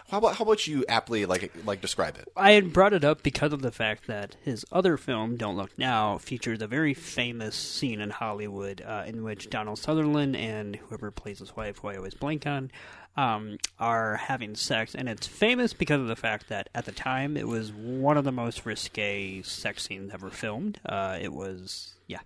how 0.09 0.19
about 0.19 0.37
how 0.37 0.45
about 0.45 0.67
you 0.67 0.85
aptly 0.89 1.27
like 1.27 1.53
like 1.65 1.81
describe 1.81 2.17
it? 2.17 2.29
I 2.37 2.53
had 2.53 2.73
brought 2.73 2.93
it 2.93 3.05
up 3.05 3.23
because 3.23 3.53
of 3.53 3.63
the 3.63 3.71
fact 3.71 4.07
that 4.07 4.37
his 4.43 4.65
other 4.73 4.97
film, 4.97 5.37
Don't 5.37 5.57
Look 5.57 5.79
Now, 5.79 6.19
features 6.19 6.63
a 6.63 6.67
very 6.67 6.95
famous 6.95 7.55
scene 7.55 8.01
in 8.01 8.11
Hollywood 8.11 8.83
uh, 8.83 9.05
in 9.07 9.23
which 9.23 9.51
Donald 9.51 9.79
Sutherland 9.79 10.37
and 10.37 10.77
whoever 10.77 11.11
plays 11.11 11.39
his 11.39 11.55
wife, 11.57 11.79
who 11.79 11.89
I 11.89 11.97
always 11.97 12.15
blank 12.15 12.47
on, 12.47 12.71
um, 13.17 13.59
are 13.79 14.17
having 14.17 14.55
sex. 14.55 14.95
And 14.95 15.09
it's 15.09 15.27
famous 15.27 15.73
because 15.73 16.01
of 16.01 16.09
the 16.09 16.17
fact 16.17 16.49
that 16.49 16.69
at 16.75 16.85
the 16.85 16.93
time 16.93 17.37
it 17.37 17.47
was 17.47 17.73
one 17.73 18.17
of 18.17 18.25
the 18.25 18.33
most 18.33 18.67
risque 18.67 19.43
sex 19.43 19.85
scenes 19.85 20.13
ever 20.13 20.31
filmed. 20.31 20.81
Uh, 20.85 21.19
it 21.21 21.33
was, 21.33 21.95
yeah. 22.07 22.21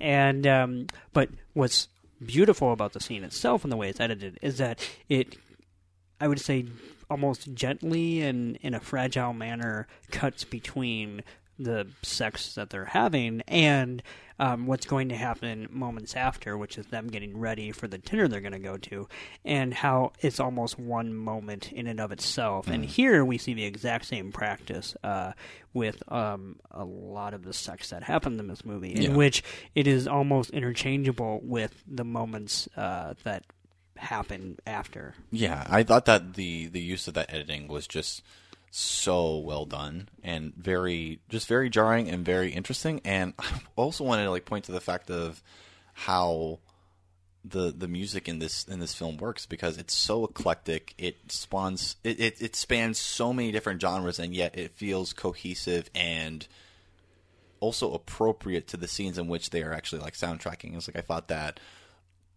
And, 0.00 0.46
um, 0.46 0.86
but 1.12 1.30
what's 1.54 1.88
beautiful 2.24 2.72
about 2.72 2.92
the 2.92 3.00
scene 3.00 3.24
itself 3.24 3.64
and 3.64 3.72
the 3.72 3.76
way 3.76 3.88
it's 3.88 4.00
edited 4.00 4.38
is 4.42 4.58
that 4.58 4.86
it 5.08 5.36
I 6.20 6.28
would 6.28 6.40
say 6.40 6.66
almost 7.10 7.54
gently 7.54 8.20
and 8.22 8.56
in 8.56 8.74
a 8.74 8.80
fragile 8.80 9.32
manner 9.32 9.86
cuts 10.10 10.44
between 10.44 11.22
the 11.58 11.86
sex 12.02 12.54
that 12.54 12.70
they're 12.70 12.84
having 12.84 13.42
and 13.48 14.02
um, 14.40 14.66
what's 14.66 14.86
going 14.86 15.08
to 15.08 15.16
happen 15.16 15.66
moments 15.70 16.14
after, 16.14 16.56
which 16.56 16.78
is 16.78 16.86
them 16.86 17.08
getting 17.08 17.36
ready 17.36 17.72
for 17.72 17.88
the 17.88 17.98
dinner 17.98 18.28
they're 18.28 18.40
going 18.40 18.52
to 18.52 18.60
go 18.60 18.76
to, 18.76 19.08
and 19.44 19.74
how 19.74 20.12
it's 20.20 20.38
almost 20.38 20.78
one 20.78 21.12
moment 21.12 21.72
in 21.72 21.88
and 21.88 21.98
of 21.98 22.12
itself. 22.12 22.68
And 22.68 22.84
here 22.84 23.24
we 23.24 23.36
see 23.36 23.54
the 23.54 23.64
exact 23.64 24.04
same 24.04 24.30
practice 24.30 24.94
uh, 25.02 25.32
with 25.74 26.00
um, 26.12 26.60
a 26.70 26.84
lot 26.84 27.34
of 27.34 27.42
the 27.42 27.52
sex 27.52 27.90
that 27.90 28.04
happened 28.04 28.38
in 28.38 28.46
this 28.46 28.64
movie, 28.64 28.94
in 28.94 29.02
Yeah. 29.02 29.16
which 29.16 29.42
it 29.74 29.88
is 29.88 30.06
almost 30.06 30.50
interchangeable 30.50 31.40
with 31.42 31.82
the 31.88 32.04
moments 32.04 32.68
uh, 32.76 33.14
that 33.24 33.42
happen 33.96 34.56
after. 34.64 35.14
Yeah, 35.32 35.66
I 35.68 35.82
thought 35.82 36.04
that 36.04 36.34
the 36.34 36.66
the 36.68 36.80
use 36.80 37.08
of 37.08 37.14
that 37.14 37.32
editing 37.34 37.66
was 37.66 37.88
just 37.88 38.22
so 38.70 39.38
well 39.38 39.64
done 39.64 40.08
and 40.22 40.54
very 40.54 41.20
just 41.28 41.48
very 41.48 41.70
jarring 41.70 42.08
and 42.08 42.24
very 42.24 42.52
interesting. 42.52 43.00
And 43.04 43.34
I 43.38 43.60
also 43.76 44.04
wanted 44.04 44.24
to 44.24 44.30
like 44.30 44.44
point 44.44 44.64
to 44.64 44.72
the 44.72 44.80
fact 44.80 45.10
of 45.10 45.42
how 45.94 46.60
the 47.44 47.72
the 47.76 47.88
music 47.88 48.28
in 48.28 48.40
this 48.40 48.64
in 48.64 48.80
this 48.80 48.94
film 48.94 49.16
works 49.16 49.46
because 49.46 49.78
it's 49.78 49.94
so 49.94 50.24
eclectic. 50.24 50.94
It 50.98 51.16
spawns 51.28 51.96
it, 52.04 52.20
it, 52.20 52.42
it 52.42 52.56
spans 52.56 52.98
so 52.98 53.32
many 53.32 53.52
different 53.52 53.80
genres 53.80 54.18
and 54.18 54.34
yet 54.34 54.58
it 54.58 54.72
feels 54.72 55.12
cohesive 55.12 55.90
and 55.94 56.46
also 57.60 57.92
appropriate 57.92 58.68
to 58.68 58.76
the 58.76 58.88
scenes 58.88 59.18
in 59.18 59.28
which 59.28 59.50
they 59.50 59.62
are 59.62 59.72
actually 59.72 60.02
like 60.02 60.14
soundtracking. 60.14 60.76
It's 60.76 60.88
like 60.88 60.96
I 60.96 61.00
thought 61.00 61.28
that 61.28 61.60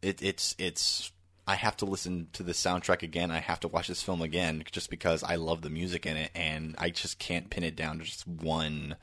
it, 0.02 0.22
it's 0.22 0.56
it's 0.58 1.12
I 1.48 1.56
have 1.56 1.78
to 1.78 1.86
listen 1.86 2.28
to 2.34 2.44
the 2.44 2.52
soundtrack 2.52 3.04
again. 3.04 3.32
I 3.32 3.40
have 3.40 3.60
to 3.62 3.68
watch 3.68 3.88
this 3.88 4.04
film 4.04 4.22
again 4.22 4.64
just 4.72 4.90
because 4.90 5.24
I 5.24 5.36
love 5.36 5.62
the 5.62 5.70
music 5.70 6.06
in 6.06 6.18
it, 6.18 6.32
and 6.36 6.76
I 6.78 6.90
just 6.90 7.20
can't 7.20 7.50
pin 7.50 7.64
it 7.64 7.76
down 7.76 8.00
to 8.00 8.06
just 8.06 8.28
one 8.28 8.96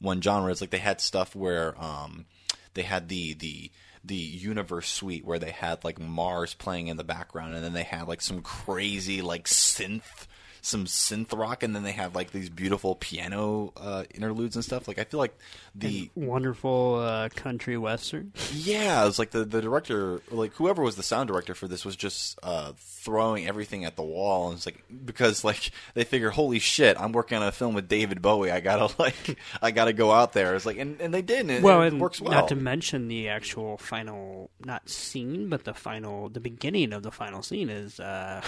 one 0.00 0.20
genre. 0.22 0.50
It's 0.50 0.60
like 0.60 0.70
they 0.70 0.78
had 0.78 1.00
stuff 1.00 1.36
where 1.36 1.80
um, 1.82 2.26
they 2.74 2.82
had 2.82 3.08
the 3.08 3.34
the 3.34 3.70
the 4.02 4.14
universe 4.14 4.88
suite 4.88 5.24
where 5.24 5.38
they 5.38 5.50
had 5.50 5.84
like 5.84 5.98
Mars 5.98 6.54
playing 6.54 6.88
in 6.88 6.96
the 6.96 7.04
background, 7.04 7.54
and 7.54 7.64
then 7.64 7.72
they 7.72 7.84
had 7.84 8.08
like 8.08 8.22
some 8.22 8.40
crazy 8.40 9.22
like 9.22 9.44
synth 9.44 10.26
some 10.64 10.86
synth 10.86 11.36
rock, 11.36 11.62
and 11.62 11.76
then 11.76 11.82
they 11.82 11.92
have 11.92 12.14
like 12.14 12.30
these 12.30 12.48
beautiful 12.48 12.94
piano 12.94 13.72
uh, 13.76 14.04
interludes 14.14 14.56
and 14.56 14.64
stuff. 14.64 14.88
Like 14.88 14.98
I 14.98 15.04
feel 15.04 15.20
like 15.20 15.36
the 15.74 16.10
wonderful 16.14 16.96
uh, 16.96 17.28
country 17.28 17.76
western. 17.76 18.32
yeah, 18.52 19.06
it's 19.06 19.18
like 19.18 19.30
the, 19.30 19.44
the 19.44 19.60
director, 19.60 20.22
like 20.30 20.54
whoever 20.54 20.82
was 20.82 20.96
the 20.96 21.02
sound 21.02 21.28
director 21.28 21.54
for 21.54 21.68
this 21.68 21.84
was 21.84 21.96
just 21.96 22.38
uh, 22.42 22.72
throwing 22.78 23.46
everything 23.46 23.84
at 23.84 23.96
the 23.96 24.02
wall, 24.02 24.48
and 24.48 24.56
it's 24.56 24.66
like 24.66 24.82
because 25.04 25.44
like 25.44 25.70
they 25.92 26.04
figure, 26.04 26.30
holy 26.30 26.58
shit, 26.58 26.98
I'm 26.98 27.12
working 27.12 27.36
on 27.36 27.46
a 27.46 27.52
film 27.52 27.74
with 27.74 27.86
David 27.86 28.22
Bowie, 28.22 28.50
I 28.50 28.60
gotta 28.60 28.94
like 28.98 29.38
I 29.60 29.70
gotta 29.70 29.92
go 29.92 30.12
out 30.12 30.32
there. 30.32 30.54
It's 30.54 30.64
like, 30.64 30.78
and, 30.78 30.98
and 30.98 31.12
they 31.12 31.22
did, 31.22 31.40
and 31.40 31.50
it, 31.50 31.62
well, 31.62 31.82
it 31.82 31.88
and 31.88 32.00
works 32.00 32.22
well. 32.22 32.32
not 32.32 32.48
to 32.48 32.56
mention 32.56 33.08
the 33.08 33.28
actual 33.28 33.76
final, 33.76 34.50
not 34.64 34.88
scene, 34.88 35.50
but 35.50 35.64
the 35.64 35.74
final, 35.74 36.30
the 36.30 36.40
beginning 36.40 36.94
of 36.94 37.02
the 37.02 37.12
final 37.12 37.42
scene 37.42 37.68
is 37.68 38.00
uh, 38.00 38.40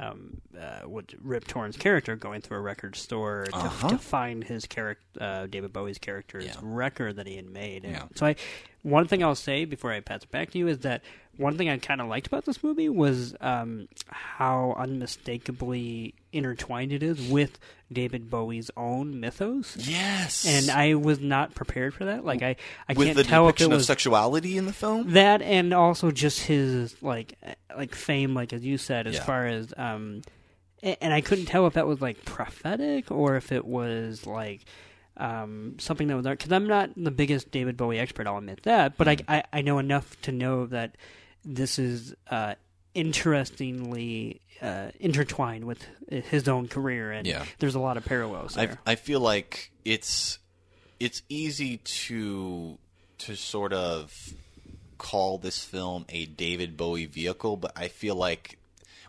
um, 0.00 0.40
uh, 0.58 0.80
what 0.88 1.12
Rip 1.22 1.46
Torn's 1.46 1.76
character 1.76 2.16
going 2.16 2.40
through 2.40 2.56
a 2.58 2.60
record 2.60 2.96
store 2.96 3.44
to, 3.50 3.56
Uh-huh. 3.56 3.88
to 3.90 3.98
find 3.98 4.42
his 4.44 4.64
character, 4.66 5.04
uh, 5.20 5.46
David 5.46 5.72
Bowie's 5.72 5.98
character's 5.98 6.46
Yeah. 6.46 6.56
record 6.62 7.16
that 7.16 7.26
he 7.26 7.36
had 7.36 7.48
made. 7.50 7.84
And 7.84 7.92
Yeah. 7.94 8.04
So 8.14 8.26
I, 8.26 8.36
one 8.82 9.06
thing 9.06 9.22
I'll 9.22 9.34
say 9.34 9.64
before 9.64 9.92
I 9.92 10.00
pass 10.00 10.22
it 10.22 10.30
back 10.30 10.50
to 10.52 10.58
you 10.58 10.68
is 10.68 10.78
that 10.80 11.02
one 11.36 11.56
thing 11.56 11.68
I 11.68 11.78
kind 11.78 12.00
of 12.00 12.08
liked 12.08 12.26
about 12.26 12.44
this 12.44 12.62
movie 12.62 12.88
was 12.88 13.34
um, 13.40 13.88
how 14.08 14.74
unmistakably 14.76 16.14
intertwined 16.32 16.92
it 16.92 17.02
is 17.02 17.20
with 17.30 17.58
David 17.92 18.30
Bowie's 18.30 18.70
own 18.76 19.20
mythos. 19.20 19.76
Yes. 19.78 20.46
And 20.46 20.70
I 20.70 20.94
was 20.94 21.20
not 21.20 21.54
prepared 21.54 21.94
for 21.94 22.04
that. 22.06 22.24
Like 22.24 22.42
I, 22.42 22.56
I 22.88 22.92
with 22.94 23.06
can't 23.08 23.16
the 23.16 23.24
tell 23.24 23.48
if 23.48 23.60
it 23.60 23.68
was 23.68 23.86
sexuality 23.86 24.56
in 24.56 24.66
the 24.66 24.72
film. 24.72 25.12
that 25.12 25.42
and 25.42 25.72
also 25.72 26.10
just 26.10 26.40
his 26.42 26.94
like 27.02 27.34
like 27.76 27.94
fame 27.94 28.34
like 28.34 28.52
as 28.52 28.64
you 28.64 28.78
said 28.78 29.06
as 29.06 29.14
Yeah. 29.16 29.22
far 29.24 29.46
as 29.46 29.72
um 29.76 30.22
and 30.82 31.12
I 31.12 31.20
couldn't 31.20 31.46
tell 31.46 31.66
if 31.66 31.74
that 31.74 31.86
was 31.86 32.00
like 32.00 32.24
prophetic 32.24 33.10
or 33.10 33.36
if 33.36 33.52
it 33.52 33.64
was 33.66 34.26
like 34.26 34.60
um 35.20 35.76
something 35.78 36.08
that 36.08 36.16
was 36.16 36.26
because 36.26 36.50
I'm 36.50 36.66
not 36.66 36.90
the 36.96 37.10
biggest 37.10 37.50
David 37.50 37.76
Bowie 37.76 37.98
expert 37.98 38.26
I'll 38.26 38.38
admit 38.38 38.62
that 38.64 38.96
but 38.96 39.06
Mm-hmm. 39.06 39.30
I, 39.30 39.36
I 39.38 39.58
I 39.58 39.60
know 39.62 39.78
enough 39.78 40.20
to 40.22 40.32
know 40.32 40.66
that 40.66 40.96
this 41.44 41.78
is 41.78 42.14
uh 42.30 42.54
interestingly 42.94 44.40
uh, 44.62 44.88
intertwined 44.98 45.64
with 45.64 45.84
his 46.10 46.48
own 46.48 46.68
career 46.68 47.12
and 47.12 47.26
Yeah. 47.26 47.44
there's 47.58 47.74
a 47.74 47.80
lot 47.80 47.96
of 47.96 48.04
parallels 48.04 48.58
I. 48.58 48.76
I 48.86 48.94
feel 48.96 49.20
like 49.20 49.70
it's 49.84 50.38
it's 50.98 51.22
easy 51.28 51.78
to 51.78 52.76
to 53.18 53.36
sort 53.36 53.72
of 53.72 54.12
call 54.98 55.38
this 55.38 55.64
film 55.64 56.04
a 56.10 56.26
David 56.26 56.76
Bowie 56.76 57.06
vehicle, 57.06 57.56
but 57.56 57.72
I 57.74 57.88
feel 57.88 58.16
like 58.16 58.58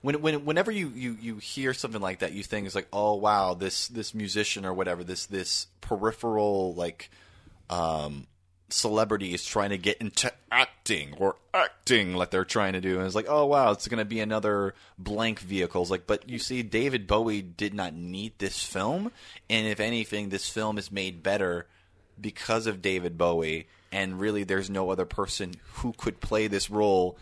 when, 0.01 0.21
when 0.21 0.45
whenever 0.45 0.71
you, 0.71 0.89
you, 0.89 1.17
you 1.19 1.35
hear 1.37 1.73
something 1.73 2.01
like 2.01 2.19
that, 2.19 2.33
you 2.33 2.43
think 2.43 2.65
it's 2.65 2.75
like, 2.75 2.87
oh 2.91 3.15
wow, 3.15 3.53
this 3.53 3.87
this 3.87 4.13
musician 4.13 4.65
or 4.65 4.73
whatever, 4.73 5.03
this 5.03 5.25
this 5.27 5.67
peripheral 5.81 6.73
like 6.73 7.09
um, 7.69 8.27
celebrity 8.69 9.33
is 9.33 9.45
trying 9.45 9.69
to 9.69 9.77
get 9.77 9.97
into 9.97 10.31
acting 10.51 11.13
or 11.17 11.35
acting 11.53 12.15
like 12.15 12.31
they're 12.31 12.45
trying 12.45 12.73
to 12.73 12.81
do, 12.81 12.97
and 12.97 13.05
it's 13.05 13.15
like, 13.15 13.27
oh 13.29 13.45
wow, 13.45 13.71
it's 13.71 13.87
going 13.87 13.99
to 13.99 14.05
be 14.05 14.19
another 14.19 14.73
blank 14.97 15.39
vehicle. 15.39 15.81
It's 15.81 15.91
like, 15.91 16.07
but 16.07 16.27
you 16.29 16.39
see, 16.39 16.63
David 16.63 17.05
Bowie 17.07 17.41
did 17.41 17.73
not 17.73 17.93
need 17.93 18.33
this 18.39 18.63
film, 18.63 19.11
and 19.49 19.67
if 19.67 19.79
anything, 19.79 20.29
this 20.29 20.49
film 20.49 20.77
is 20.77 20.91
made 20.91 21.21
better 21.21 21.67
because 22.19 22.67
of 22.67 22.81
David 22.81 23.17
Bowie. 23.17 23.67
And 23.93 24.21
really, 24.21 24.45
there's 24.45 24.69
no 24.69 24.89
other 24.89 25.05
person 25.05 25.55
who 25.73 25.91
could 25.91 26.21
play 26.21 26.47
this 26.47 26.69
role 26.69 27.17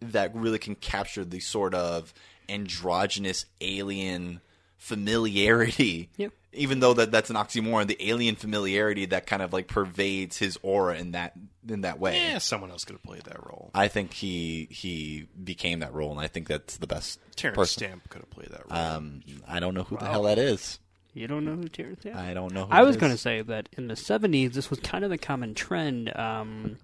that 0.00 0.34
really 0.34 0.58
can 0.58 0.74
capture 0.74 1.24
the 1.24 1.40
sort 1.40 1.74
of 1.74 2.12
androgynous 2.48 3.46
alien 3.60 4.40
familiarity. 4.76 6.08
Yep. 6.16 6.32
Even 6.54 6.80
though 6.80 6.94
that 6.94 7.12
that's 7.12 7.28
an 7.30 7.36
oxymoron, 7.36 7.86
the 7.88 8.08
alien 8.08 8.34
familiarity 8.34 9.04
that 9.06 9.26
kind 9.26 9.42
of 9.42 9.52
like 9.52 9.68
pervades 9.68 10.38
his 10.38 10.58
aura 10.62 10.96
in 10.96 11.12
that 11.12 11.34
in 11.68 11.82
that 11.82 12.00
way. 12.00 12.16
Yeah, 12.16 12.38
someone 12.38 12.70
else 12.70 12.84
could 12.86 12.94
have 12.94 13.02
played 13.02 13.22
that 13.24 13.44
role. 13.46 13.70
I 13.74 13.88
think 13.88 14.14
he 14.14 14.66
he 14.70 15.26
became 15.44 15.80
that 15.80 15.92
role, 15.92 16.10
and 16.10 16.18
I 16.18 16.26
think 16.26 16.48
that's 16.48 16.78
the 16.78 16.86
best 16.86 17.20
Terence 17.36 17.54
person. 17.54 17.80
Stamp 17.86 18.08
could 18.08 18.22
have 18.22 18.30
played 18.30 18.48
that 18.50 18.62
role. 18.70 18.80
Um, 18.80 19.20
I 19.46 19.60
don't 19.60 19.74
know 19.74 19.82
who 19.82 19.98
the 19.98 20.06
hell 20.06 20.22
that 20.22 20.38
is. 20.38 20.78
you 21.12 21.28
don't 21.28 21.44
know 21.44 21.54
who 21.54 21.68
Terence 21.68 22.06
is? 22.06 22.16
I 22.16 22.32
don't 22.32 22.54
know. 22.54 22.64
Who 22.64 22.72
I 22.72 22.76
that 22.78 22.86
was 22.86 22.96
going 22.96 23.12
to 23.12 23.18
say 23.18 23.42
that 23.42 23.68
in 23.76 23.88
the 23.88 23.94
70s, 23.94 24.54
this 24.54 24.70
was 24.70 24.80
kind 24.80 25.04
of 25.04 25.12
a 25.12 25.18
common 25.18 25.52
trend. 25.54 26.16
Um, 26.16 26.78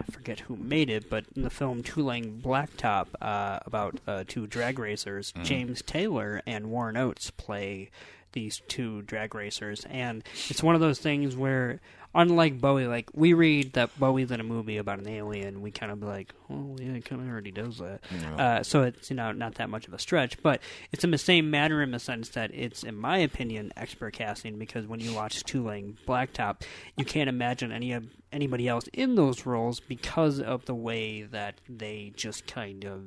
I 0.00 0.10
forget 0.10 0.40
who 0.40 0.56
made 0.56 0.90
it, 0.90 1.08
but 1.10 1.24
in 1.36 1.42
the 1.42 1.50
film 1.50 1.82
Two 1.82 2.02
Lane 2.04 2.40
Blacktop, 2.42 3.08
uh, 3.20 3.58
about 3.66 4.00
uh, 4.06 4.24
two 4.26 4.46
drag 4.46 4.78
racers, 4.78 5.32
Mm-hmm. 5.32 5.44
James 5.44 5.82
Taylor 5.82 6.42
and 6.46 6.70
Warren 6.70 6.96
Oates 6.96 7.30
play 7.30 7.90
these 8.32 8.60
two 8.68 9.02
drag 9.02 9.34
racers. 9.34 9.86
And 9.88 10.22
it's 10.48 10.62
one 10.62 10.74
of 10.74 10.80
those 10.80 10.98
things 10.98 11.34
where, 11.34 11.80
unlike 12.14 12.60
Bowie, 12.60 12.86
like, 12.86 13.08
we 13.14 13.32
read 13.32 13.72
that 13.72 13.98
Bowie's 13.98 14.30
in 14.30 14.38
a 14.40 14.44
movie 14.44 14.76
about 14.76 14.98
an 14.98 15.08
alien, 15.08 15.62
we 15.62 15.70
kind 15.70 15.90
of 15.90 16.00
be 16.00 16.06
like, 16.06 16.34
oh, 16.50 16.76
yeah, 16.78 16.92
he 16.94 17.00
kind 17.00 17.22
of 17.22 17.28
already 17.28 17.50
does 17.50 17.78
that. 17.78 18.00
Uh, 18.38 18.62
so 18.62 18.82
it's, 18.82 19.08
you 19.10 19.16
know, 19.16 19.32
not 19.32 19.54
that 19.56 19.70
much 19.70 19.88
of 19.88 19.94
a 19.94 19.98
stretch. 19.98 20.40
But 20.42 20.60
it's 20.92 21.04
in 21.04 21.10
the 21.10 21.18
same 21.18 21.50
manner 21.50 21.82
in 21.82 21.90
the 21.90 21.98
sense 21.98 22.28
that 22.30 22.50
it's, 22.54 22.82
in 22.84 22.96
my 22.96 23.18
opinion, 23.18 23.72
expert 23.76 24.12
casting 24.12 24.58
because 24.58 24.86
when 24.86 25.00
you 25.00 25.14
watch 25.14 25.42
Two 25.44 25.64
Lane 25.64 25.96
Blacktop, 26.06 26.60
you 26.96 27.04
can't 27.04 27.28
imagine 27.30 27.72
any 27.72 27.92
of 27.92 28.04
anybody 28.32 28.68
else 28.68 28.86
in 28.92 29.14
those 29.14 29.46
roles 29.46 29.80
because 29.80 30.40
of 30.40 30.64
the 30.66 30.74
way 30.74 31.22
that 31.22 31.60
they 31.68 32.12
just 32.16 32.46
kind 32.46 32.84
of, 32.84 33.02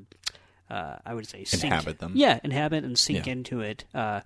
uh, 0.69 0.97
I 1.05 1.13
would 1.13 1.27
say, 1.27 1.43
sink, 1.43 1.65
Inhabit 1.65 1.99
them. 1.99 2.13
Yeah, 2.15 2.39
inhabit 2.43 2.83
and 2.83 2.97
sink 2.97 3.25
Yeah. 3.25 3.33
into 3.33 3.61
it. 3.61 3.85
Uh, 3.93 4.21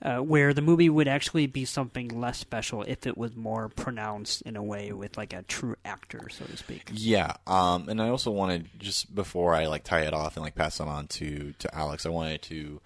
uh, 0.00 0.18
where 0.18 0.54
the 0.54 0.62
movie 0.62 0.88
would 0.88 1.08
actually 1.08 1.48
be 1.48 1.64
something 1.64 2.20
less 2.20 2.38
special 2.38 2.84
if 2.84 3.04
it 3.04 3.18
was 3.18 3.34
more 3.34 3.68
pronounced 3.68 4.42
in 4.42 4.54
a 4.54 4.62
way 4.62 4.92
with 4.92 5.16
like 5.18 5.32
a 5.32 5.42
true 5.42 5.74
actor, 5.84 6.28
so 6.30 6.44
to 6.44 6.56
speak. 6.56 6.88
Yeah, 6.94 7.32
um, 7.48 7.88
and 7.88 8.00
I 8.00 8.08
also 8.08 8.30
wanted 8.30 8.68
just 8.78 9.12
before 9.12 9.54
I 9.56 9.66
like 9.66 9.82
tie 9.82 10.02
it 10.02 10.14
off 10.14 10.36
and 10.36 10.44
like 10.44 10.54
pass 10.54 10.78
it 10.78 10.86
on 10.86 11.08
to 11.08 11.52
to 11.58 11.74
Alex, 11.74 12.06
I 12.06 12.10
wanted 12.10 12.42
to 12.42 12.80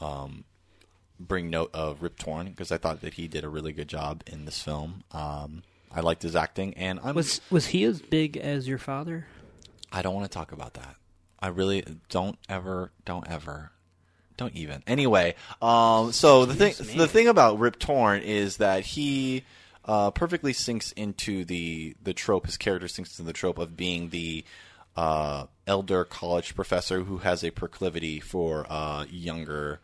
um, 0.00 0.44
bring 1.18 1.48
note 1.48 1.70
of 1.72 2.02
Rip 2.02 2.18
Torn 2.18 2.48
because 2.50 2.70
I 2.70 2.76
thought 2.76 3.00
that 3.00 3.14
he 3.14 3.26
did 3.26 3.42
a 3.42 3.48
really 3.48 3.72
good 3.72 3.88
job 3.88 4.22
in 4.26 4.44
this 4.44 4.62
film. 4.62 5.04
Um, 5.12 5.62
I 5.92 6.00
liked 6.00 6.22
his 6.22 6.36
acting, 6.36 6.74
and 6.74 7.00
I'm 7.02 7.14
Was 7.14 7.40
was 7.50 7.66
he 7.66 7.84
as 7.84 8.00
big 8.00 8.36
as 8.36 8.68
your 8.68 8.78
father? 8.78 9.26
I 9.92 10.02
don't 10.02 10.14
want 10.14 10.30
to 10.30 10.34
talk 10.34 10.52
about 10.52 10.74
that. 10.74 10.96
I 11.40 11.48
really 11.48 11.84
don't 12.08 12.38
ever, 12.48 12.92
don't 13.04 13.28
ever, 13.28 13.72
don't 14.36 14.54
even. 14.54 14.82
Anyway, 14.86 15.34
um, 15.60 16.12
so 16.12 16.44
the 16.44 16.54
thing, 16.54 16.74
Jeez, 16.74 16.96
the 16.96 17.08
thing 17.08 17.28
about 17.28 17.58
Rip 17.58 17.78
Torn 17.78 18.20
is 18.22 18.58
that 18.58 18.84
he 18.84 19.44
uh, 19.84 20.10
perfectly 20.10 20.52
sinks 20.52 20.92
into 20.92 21.44
the 21.44 21.96
the 22.02 22.14
trope. 22.14 22.46
His 22.46 22.56
character 22.56 22.88
sinks 22.88 23.18
into 23.18 23.26
the 23.26 23.32
trope 23.32 23.58
of 23.58 23.76
being 23.76 24.10
the 24.10 24.44
uh, 24.96 25.46
elder 25.66 26.04
college 26.04 26.54
professor 26.54 27.02
who 27.02 27.18
has 27.18 27.42
a 27.42 27.50
proclivity 27.50 28.20
for 28.20 28.66
uh, 28.70 29.06
younger 29.10 29.80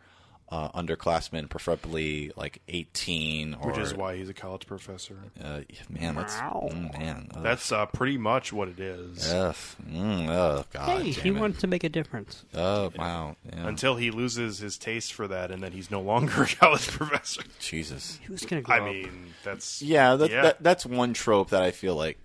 uh, 0.49 0.69
underclassmen, 0.81 1.49
preferably 1.49 2.31
like 2.37 2.63
eighteen, 2.69 3.55
or 3.61 3.71
which 3.71 3.79
is 3.79 3.93
why 3.95 4.17
he's 4.17 4.29
a 4.29 4.35
college 4.35 4.65
professor. 4.67 5.17
uh, 5.43 5.61
man, 5.91 6.15
that's 6.15 6.37
Wow. 6.37 6.69
mm, 6.73 6.93
man, 6.99 7.29
ugh. 7.35 7.43
That's 7.43 7.73
uh, 7.73 7.87
pretty 7.87 8.17
much 8.17 8.53
what 8.53 8.69
it 8.69 8.79
is. 8.79 9.29
Ugh, 9.33 9.57
mm, 9.91 10.29
oh 10.29 10.65
god, 10.73 11.03
hey, 11.03 11.11
he 11.11 11.31
it. 11.31 11.33
wants 11.33 11.61
to 11.63 11.67
make 11.67 11.83
a 11.83 11.89
difference. 11.89 12.45
Oh 12.55 12.93
wow! 12.97 13.35
Yeah. 13.53 13.67
Until 13.67 13.97
he 13.97 14.11
loses 14.13 14.59
his 14.59 14.79
taste 14.79 15.13
for 15.13 15.27
that, 15.27 15.51
and 15.51 15.63
then 15.63 15.73
he's 15.73 15.91
no 15.91 16.01
longer 16.01 16.43
a 16.45 16.47
college 16.47 16.87
professor. 16.89 17.43
Jesus. 17.59 18.21
He 18.25 18.31
was 18.31 18.45
gonna 18.47 18.63
grow 18.63 18.77
I 18.77 18.79
up. 18.81 18.85
mean, 18.87 19.35
that's 19.43 19.83
Yeah, 19.83 20.15
that, 20.15 20.31
Yeah. 20.31 20.43
That, 20.43 20.63
that's 20.63 20.87
one 20.87 21.13
trope 21.13 21.51
that 21.51 21.63
I 21.63 21.73
feel 21.73 21.97
like 21.97 22.19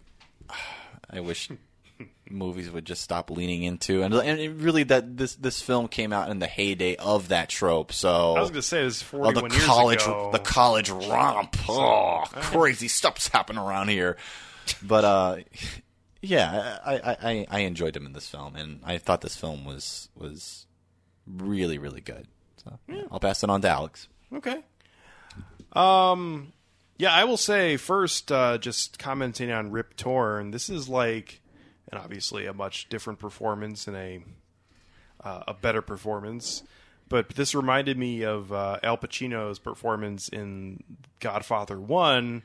I 1.09 1.19
wish 1.21 1.49
movies 2.31 2.69
would 2.71 2.85
just 2.85 3.01
stop 3.01 3.29
leaning 3.29 3.63
into, 3.63 4.03
and 4.03 4.13
and 4.13 4.61
really 4.61 4.83
that 4.83 5.17
this 5.17 5.35
this 5.35 5.61
film 5.61 5.87
came 5.87 6.13
out 6.13 6.29
in 6.29 6.39
the 6.39 6.47
heyday 6.47 6.95
of 6.95 7.29
that 7.29 7.49
trope. 7.49 7.91
So 7.91 8.35
I 8.35 8.41
was 8.41 8.49
gonna 8.49 8.61
say 8.61 8.83
this 8.83 9.01
of 9.01 9.07
forty-one 9.07 9.49
the 9.49 9.55
years 9.55 9.65
college 9.65 10.03
ago. 10.03 10.29
the 10.31 10.39
college 10.39 10.89
romp. 10.89 11.55
Oh, 11.69 12.23
crazy 12.33 12.87
stuff's 12.87 13.27
happening 13.27 13.61
around 13.61 13.89
here. 13.89 14.17
But 14.81 15.03
uh, 15.03 15.37
yeah, 16.21 16.77
I, 16.85 16.95
I, 16.95 17.17
I, 17.21 17.47
I 17.49 17.59
enjoyed 17.61 17.95
him 17.95 18.05
in 18.05 18.13
this 18.13 18.27
film, 18.27 18.55
and 18.55 18.81
I 18.83 18.97
thought 18.97 19.21
this 19.21 19.35
film 19.35 19.65
was 19.65 20.09
was 20.15 20.65
really 21.25 21.77
really 21.77 22.01
good. 22.01 22.27
So 22.63 22.79
I'll 23.11 23.19
pass 23.19 23.43
it 23.43 23.49
on 23.49 23.61
to 23.61 23.69
Alex. 23.69 24.07
Okay. 24.33 24.63
Um, 25.73 26.53
yeah, 26.97 27.13
I 27.13 27.23
will 27.23 27.37
say 27.37 27.77
first, 27.77 28.31
uh, 28.31 28.59
just 28.59 28.99
commenting 28.99 29.51
on 29.51 29.71
Rip 29.71 29.95
Torn. 29.95 30.51
This 30.51 30.69
is 30.69 30.87
like, 30.87 31.40
and 31.91 31.99
obviously 31.99 32.45
a 32.45 32.53
much 32.53 32.89
different 32.89 33.19
performance 33.19 33.87
and 33.87 33.95
a 33.97 34.23
uh, 35.23 35.43
a 35.47 35.53
better 35.53 35.81
performance. 35.81 36.63
But 37.09 37.29
this 37.29 37.53
reminded 37.53 37.97
me 37.97 38.23
of 38.23 38.53
uh, 38.53 38.79
Al 38.83 38.97
Pacino's 38.97 39.59
performance 39.59 40.29
in 40.29 40.81
Godfather 41.19 41.79
One, 41.79 42.43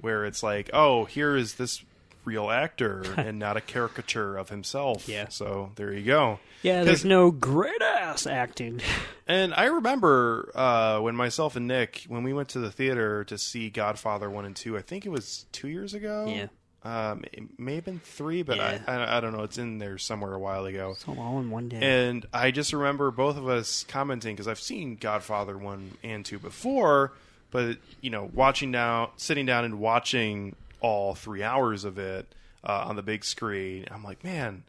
where 0.00 0.26
it's 0.26 0.42
like, 0.42 0.68
oh, 0.72 1.06
here 1.06 1.34
is 1.34 1.54
this 1.54 1.82
real 2.24 2.50
actor 2.50 3.02
and 3.16 3.38
not 3.38 3.56
a 3.56 3.60
caricature 3.62 4.36
of 4.36 4.50
himself. 4.50 5.08
Yeah. 5.08 5.28
So 5.28 5.72
there 5.76 5.92
you 5.92 6.04
go. 6.04 6.38
Yeah, 6.62 6.84
there's 6.84 7.04
no 7.04 7.30
great 7.30 7.80
ass 7.80 8.26
acting. 8.26 8.82
and 9.26 9.54
I 9.54 9.64
remember 9.64 10.52
uh, 10.54 11.00
when 11.00 11.16
myself 11.16 11.56
and 11.56 11.66
Nick, 11.66 12.04
when 12.08 12.22
we 12.22 12.34
went 12.34 12.50
to 12.50 12.58
the 12.58 12.70
theater 12.70 13.24
to 13.24 13.38
see 13.38 13.70
Godfather 13.70 14.28
one 14.28 14.44
and 14.44 14.54
two, 14.54 14.76
I 14.76 14.82
think 14.82 15.06
it 15.06 15.10
was 15.10 15.46
two 15.50 15.68
years 15.68 15.94
ago. 15.94 16.26
Yeah. 16.28 16.48
Um, 16.84 17.24
it 17.32 17.58
may 17.58 17.74
have 17.76 17.84
been 17.84 17.98
three, 18.00 18.42
but 18.42 18.56
Yeah. 18.58 18.80
I, 18.86 18.92
I 18.94 19.16
I 19.16 19.20
don't 19.20 19.32
know. 19.36 19.42
It's 19.42 19.58
in 19.58 19.78
there 19.78 19.98
somewhere 19.98 20.32
a 20.34 20.38
while 20.38 20.64
ago. 20.64 20.94
So 20.98 21.14
all 21.18 21.40
in 21.40 21.50
one 21.50 21.68
day. 21.68 21.78
And 21.80 22.24
I 22.32 22.50
just 22.50 22.72
remember 22.72 23.10
both 23.10 23.36
of 23.36 23.48
us 23.48 23.84
commenting 23.88 24.34
because 24.34 24.46
I've 24.48 24.60
seen 24.60 24.96
Godfather 24.96 25.58
one 25.58 25.92
and 26.04 26.24
two 26.24 26.38
before, 26.38 27.12
but 27.50 27.78
you 28.00 28.10
know, 28.10 28.30
watching 28.32 28.70
now, 28.70 29.10
sitting 29.16 29.44
down 29.46 29.64
and 29.64 29.80
watching 29.80 30.54
all 30.80 31.14
three 31.14 31.42
hours 31.42 31.84
of 31.84 31.98
it 31.98 32.32
uh, 32.62 32.84
on 32.86 32.94
the 32.96 33.02
big 33.02 33.24
screen, 33.24 33.84
I'm 33.90 34.04
like, 34.04 34.22
man, 34.22 34.62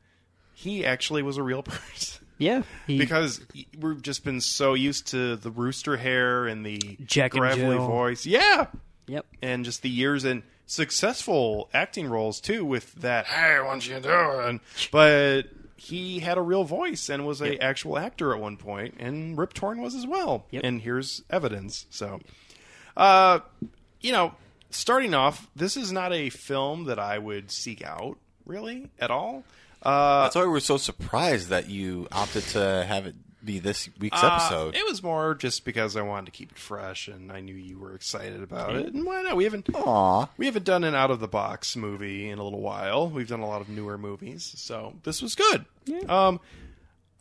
he 0.55 0.83
actually 0.85 1.21
was 1.21 1.37
a 1.37 1.43
real 1.43 1.61
person. 1.63 2.25
Yeah, 2.39 2.63
he- 2.87 2.97
because 2.97 3.41
we've 3.79 4.01
just 4.01 4.23
been 4.23 4.41
so 4.41 4.73
used 4.73 5.07
to 5.07 5.35
the 5.35 5.51
rooster 5.51 5.97
hair 5.97 6.47
and 6.47 6.65
the 6.65 6.77
Jack 7.05 7.33
and 7.33 7.41
gravelly 7.41 7.75
Jill. 7.77 7.85
voice. 7.87 8.25
Yeah, 8.25 8.67
Yep. 9.07 9.25
and 9.41 9.63
just 9.65 9.81
the 9.83 9.89
years 9.89 10.23
and 10.23 10.41
successful 10.69 11.69
acting 11.73 12.07
roles 12.07 12.39
too 12.39 12.63
with 12.63 12.93
that 12.95 13.25
hey 13.25 13.59
what 13.59 13.85
you 13.87 13.99
doing 13.99 14.59
but 14.91 15.43
he 15.75 16.19
had 16.19 16.37
a 16.37 16.41
real 16.41 16.63
voice 16.63 17.09
and 17.09 17.25
was 17.25 17.41
a 17.41 17.49
Yep. 17.53 17.57
actual 17.61 17.97
actor 17.97 18.33
at 18.33 18.39
one 18.39 18.55
point 18.57 18.95
and 18.99 19.37
rip 19.37 19.53
torn 19.53 19.81
was 19.81 19.95
as 19.95 20.05
well 20.05 20.45
Yep. 20.51 20.63
and 20.63 20.81
here's 20.81 21.23
evidence 21.29 21.85
so 21.89 22.19
uh 22.95 23.39
you 24.01 24.11
know 24.11 24.33
starting 24.69 25.13
off 25.13 25.49
this 25.55 25.75
is 25.75 25.91
not 25.91 26.13
a 26.13 26.29
film 26.29 26.85
that 26.85 26.99
i 26.99 27.17
would 27.17 27.49
seek 27.51 27.83
out 27.83 28.17
really 28.45 28.89
at 28.99 29.09
all 29.09 29.43
uh 29.83 30.23
That's 30.23 30.35
why 30.35 30.43
we 30.43 30.49
were 30.49 30.59
so 30.59 30.77
surprised 30.77 31.49
that 31.49 31.67
you 31.69 32.07
opted 32.11 32.43
to 32.49 32.85
have 32.87 33.05
it 33.07 33.15
be 33.43 33.59
this 33.59 33.89
week's 33.99 34.21
Uh, 34.21 34.27
episode. 34.35 34.75
it 34.75 34.85
was 34.85 35.01
more 35.01 35.33
just 35.35 35.63
because 35.65 35.95
I 35.95 36.01
wanted 36.01 36.25
to 36.27 36.31
keep 36.31 36.51
it 36.51 36.57
fresh, 36.57 37.07
and 37.07 37.31
I 37.31 37.39
knew 37.39 37.55
you 37.55 37.79
were 37.79 37.95
excited 37.95 38.41
about 38.43 38.75
it. 38.75 38.93
And 38.93 39.05
why 39.05 39.21
not? 39.21 39.35
We 39.37 39.45
haven't 39.45 39.67
Aw. 39.73 40.27
we 40.37 40.45
haven't 40.45 40.65
done 40.65 40.83
an 40.83 40.95
out 40.95 41.11
of 41.11 41.19
the 41.19 41.27
box 41.27 41.75
movie 41.75 42.29
in 42.29 42.37
a 42.39 42.43
little 42.43 42.61
while. 42.61 43.09
We've 43.09 43.27
done 43.27 43.39
a 43.41 43.47
lot 43.47 43.61
of 43.61 43.69
newer 43.69 43.97
movies, 43.97 44.51
so 44.57 44.95
this 45.03 45.21
was 45.21 45.35
good. 45.35 45.65
Um, 46.07 46.39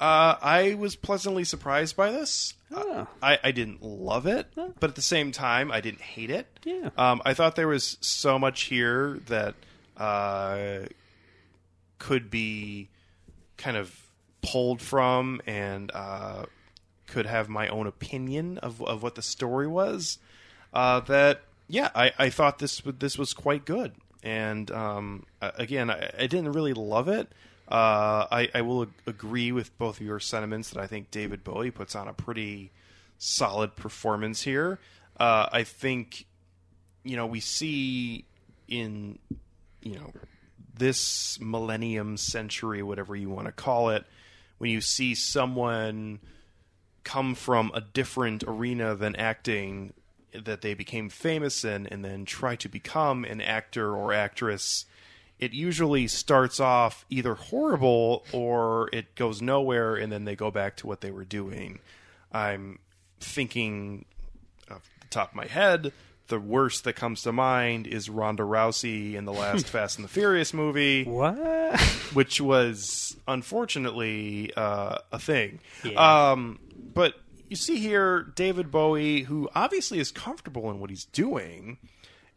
uh, 0.01 0.37
I 0.41 0.75
was 0.79 0.95
pleasantly 0.97 1.43
surprised 1.45 1.97
by 1.97 2.11
this. 2.13 2.55
Oh. 2.73 3.07
I, 3.23 3.39
I 3.43 3.51
didn't 3.51 3.83
love 3.83 4.27
it, 4.27 4.47
but 4.55 4.91
at 4.91 4.95
the 4.95 5.03
same 5.03 5.33
time, 5.33 5.73
I 5.73 5.81
didn't 5.81 6.03
hate 6.03 6.31
it. 6.31 6.47
Yeah. 6.65 6.91
Um, 6.97 7.21
I 7.25 7.35
thought 7.35 7.57
there 7.57 7.67
was 7.69 7.97
so 8.01 8.39
much 8.39 8.63
here 8.65 9.19
that 9.27 9.55
uh, 9.97 10.81
could 11.99 12.31
be 12.31 12.89
kind 13.57 13.77
of 13.77 13.93
pulled 14.43 14.81
from 14.81 15.41
and 15.47 15.91
uh, 15.95 16.45
could 17.07 17.27
have 17.27 17.49
my 17.49 17.69
own 17.69 17.87
opinion 17.87 18.59
of, 18.59 18.83
of 18.83 19.03
what 19.03 19.15
the 19.15 19.23
story 19.23 19.67
was. 19.67 20.19
Uh, 20.73 21.01
that 21.01 21.43
yeah, 21.69 21.91
I, 21.95 22.13
I 22.19 22.31
thought 22.31 22.59
this 22.59 22.81
this 22.85 23.19
was 23.19 23.35
quite 23.35 23.65
good. 23.65 23.93
And 24.23 24.71
um, 24.71 25.27
again, 25.41 25.91
I, 25.91 26.11
I 26.19 26.27
didn't 26.27 26.53
really 26.53 26.75
love 26.75 27.09
it. 27.09 27.29
Uh, 27.69 28.27
I, 28.31 28.49
I 28.55 28.63
will 28.63 28.83
ag- 28.83 28.89
agree 29.07 29.53
with 29.53 29.77
both 29.79 30.01
of 30.01 30.07
your 30.07 30.21
sentiments 30.21 30.71
that 30.71 30.83
I 30.83 30.87
think 30.87 31.11
David 31.11 31.45
Bowie 31.45 31.71
puts 31.71 31.95
on 31.95 32.09
a 32.09 32.15
pretty 32.15 32.73
solid 33.19 33.77
performance 33.77 34.43
here. 34.43 34.79
Uh, 35.21 35.49
I 35.53 35.65
think 35.65 36.27
you 37.05 37.17
know 37.17 37.27
we 37.27 37.41
see 37.41 38.25
in 38.67 39.19
you 39.83 39.97
know 39.97 40.13
this 40.75 41.39
millennium 41.41 42.17
century 42.17 42.83
whatever 42.83 43.17
you 43.17 43.29
want 43.29 43.47
to 43.47 43.53
call 43.53 43.91
it 43.91 44.05
when 44.59 44.71
you 44.71 44.81
see 44.81 45.15
someone 45.15 46.21
come 47.05 47.35
from 47.35 47.71
a 47.75 47.81
different 47.81 48.45
arena 48.47 48.95
than 48.95 49.17
acting 49.17 49.93
that 50.33 50.61
they 50.61 50.75
became 50.75 51.09
famous 51.09 51.65
in 51.65 51.87
and 51.87 52.05
then 52.05 52.25
try 52.25 52.55
to 52.55 52.69
become 52.69 53.25
an 53.25 53.41
actor 53.41 53.97
or 53.97 54.13
actress 54.13 54.85
it 55.39 55.53
usually 55.53 56.09
starts 56.09 56.59
off 56.59 57.05
either 57.11 57.35
horrible 57.35 58.25
or 58.33 58.91
it 58.93 59.15
goes 59.15 59.41
nowhere 59.41 59.95
and 59.95 60.13
then 60.13 60.25
they 60.25 60.35
go 60.35 60.51
back 60.51 60.77
to 60.77 60.87
what 60.87 61.01
they 61.01 61.11
were 61.11 61.25
doing. 61.25 61.79
I'm 62.33 62.81
thinking 63.21 64.05
off 64.71 64.89
the 65.01 65.07
top 65.09 65.31
of 65.31 65.37
my 65.37 65.47
head, 65.47 65.93
the 66.29 66.39
worst 66.41 66.85
that 66.85 66.95
comes 66.95 67.23
to 67.23 67.33
mind 67.33 67.87
is 67.87 68.09
Ronda 68.09 68.43
Rousey 68.43 69.15
in 69.15 69.25
the 69.25 69.33
last 69.33 69.67
Fast 69.69 69.99
and 69.99 70.05
the 70.05 70.09
Furious 70.09 70.55
movie, 70.55 71.05
What? 71.05 71.79
which 72.13 72.41
was 72.41 73.17
unfortunately 73.27 74.53
uh, 74.57 74.99
a 75.13 75.19
thing. 75.19 75.61
Yeah. 75.85 76.31
Um, 76.33 76.59
but 76.95 77.15
you 77.49 77.57
see 77.57 77.79
here 77.79 78.23
David 78.35 78.71
Bowie, 78.71 79.23
who 79.23 79.49
obviously 79.55 79.99
is 79.99 80.11
comfortable 80.11 80.71
in 80.71 80.81
what 80.81 80.91
he's 80.91 81.05
doing, 81.07 81.79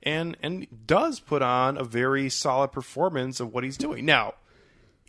and 0.03 0.35
and 0.41 0.67
does 0.87 1.19
put 1.19 1.41
on 1.41 1.77
a 1.77 1.83
very 1.83 2.29
solid 2.29 2.71
performance 2.71 3.39
of 3.39 3.53
what 3.53 3.63
he's 3.63 3.77
doing. 3.77 4.05
Now, 4.05 4.33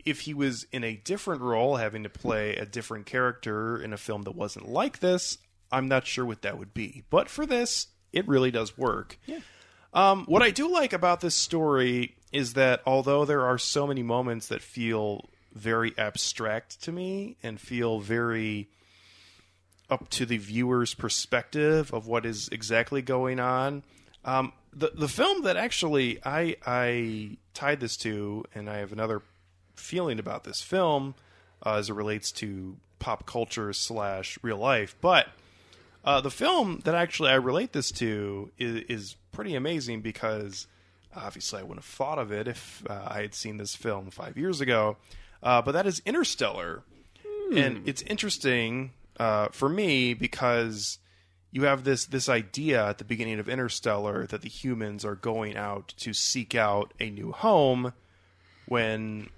if 0.04 0.20
he 0.20 0.34
was 0.34 0.66
in 0.72 0.82
a 0.84 0.96
different 0.96 1.40
role, 1.40 1.76
having 1.76 2.02
to 2.02 2.08
play 2.08 2.56
a 2.56 2.66
different 2.66 3.06
character 3.06 3.80
in 3.80 3.92
a 3.92 3.96
film 3.96 4.22
that 4.22 4.34
wasn't 4.34 4.68
like 4.68 4.98
this, 4.98 5.38
I'm 5.70 5.88
not 5.88 6.06
sure 6.06 6.24
what 6.26 6.42
that 6.42 6.58
would 6.58 6.74
be. 6.74 7.04
But 7.08 7.28
for 7.28 7.46
this, 7.46 7.86
it 8.12 8.26
really 8.28 8.50
does 8.50 8.76
work. 8.76 9.18
Yeah. 9.26 9.40
Um, 9.94 10.24
what 10.26 10.42
I 10.42 10.50
do 10.50 10.68
like 10.68 10.92
about 10.92 11.20
this 11.20 11.34
story 11.34 12.14
is 12.32 12.54
that 12.54 12.80
although 12.86 13.24
there 13.24 13.42
are 13.42 13.58
so 13.58 13.86
many 13.86 14.02
moments 14.02 14.48
that 14.48 14.62
feel 14.62 15.28
very 15.54 15.92
abstract 15.98 16.82
to 16.82 16.92
me 16.92 17.36
and 17.42 17.60
feel 17.60 18.00
very 18.00 18.68
up 19.90 20.08
to 20.08 20.24
the 20.24 20.38
viewer's 20.38 20.94
perspective 20.94 21.92
of 21.92 22.06
what 22.06 22.24
is 22.24 22.48
exactly 22.50 23.02
going 23.02 23.38
on. 23.38 23.82
Um, 24.24 24.52
the 24.72 24.90
the 24.94 25.08
film 25.08 25.42
that 25.42 25.56
actually 25.56 26.18
I 26.24 26.56
I 26.64 27.36
tied 27.52 27.80
this 27.80 27.96
to, 27.98 28.44
and 28.54 28.70
I 28.70 28.78
have 28.78 28.92
another 28.92 29.20
feeling 29.74 30.18
about 30.18 30.44
this 30.44 30.62
film 30.62 31.14
uh, 31.64 31.74
as 31.74 31.90
it 31.90 31.94
relates 31.94 32.32
to 32.32 32.76
pop 32.98 33.26
culture 33.26 33.72
slash 33.72 34.38
real 34.42 34.56
life, 34.56 34.96
but 35.00 35.26
uh, 36.04 36.20
the 36.20 36.30
film 36.30 36.80
that 36.84 36.94
actually 36.94 37.30
I 37.30 37.34
relate 37.34 37.72
this 37.72 37.90
to 37.92 38.50
is, 38.58 38.84
is 38.88 39.16
pretty 39.30 39.54
amazing 39.54 40.00
because 40.00 40.66
obviously 41.14 41.60
I 41.60 41.62
wouldn't 41.62 41.80
have 41.80 41.84
thought 41.84 42.18
of 42.18 42.32
it 42.32 42.48
if 42.48 42.82
uh, 42.88 43.06
I 43.06 43.22
had 43.22 43.34
seen 43.34 43.56
this 43.56 43.74
film 43.74 44.10
five 44.10 44.36
years 44.36 44.60
ago. 44.60 44.96
Uh, 45.42 45.60
but 45.62 45.72
that 45.72 45.86
is 45.86 46.00
Interstellar, 46.06 46.84
and 47.52 47.82
it's 47.86 48.02
interesting 48.02 48.92
uh, 49.18 49.48
for 49.48 49.68
me 49.68 50.14
because 50.14 50.98
you 51.50 51.64
have 51.64 51.84
this 51.84 52.06
this 52.06 52.28
idea 52.28 52.86
at 52.88 52.98
the 52.98 53.04
beginning 53.04 53.40
of 53.40 53.48
Interstellar 53.48 54.26
that 54.28 54.42
the 54.42 54.48
humans 54.48 55.04
are 55.04 55.16
going 55.16 55.56
out 55.56 55.94
to 55.98 56.12
seek 56.12 56.54
out 56.54 56.94
a 57.00 57.10
new 57.10 57.32
home 57.32 57.92
when 58.66 59.28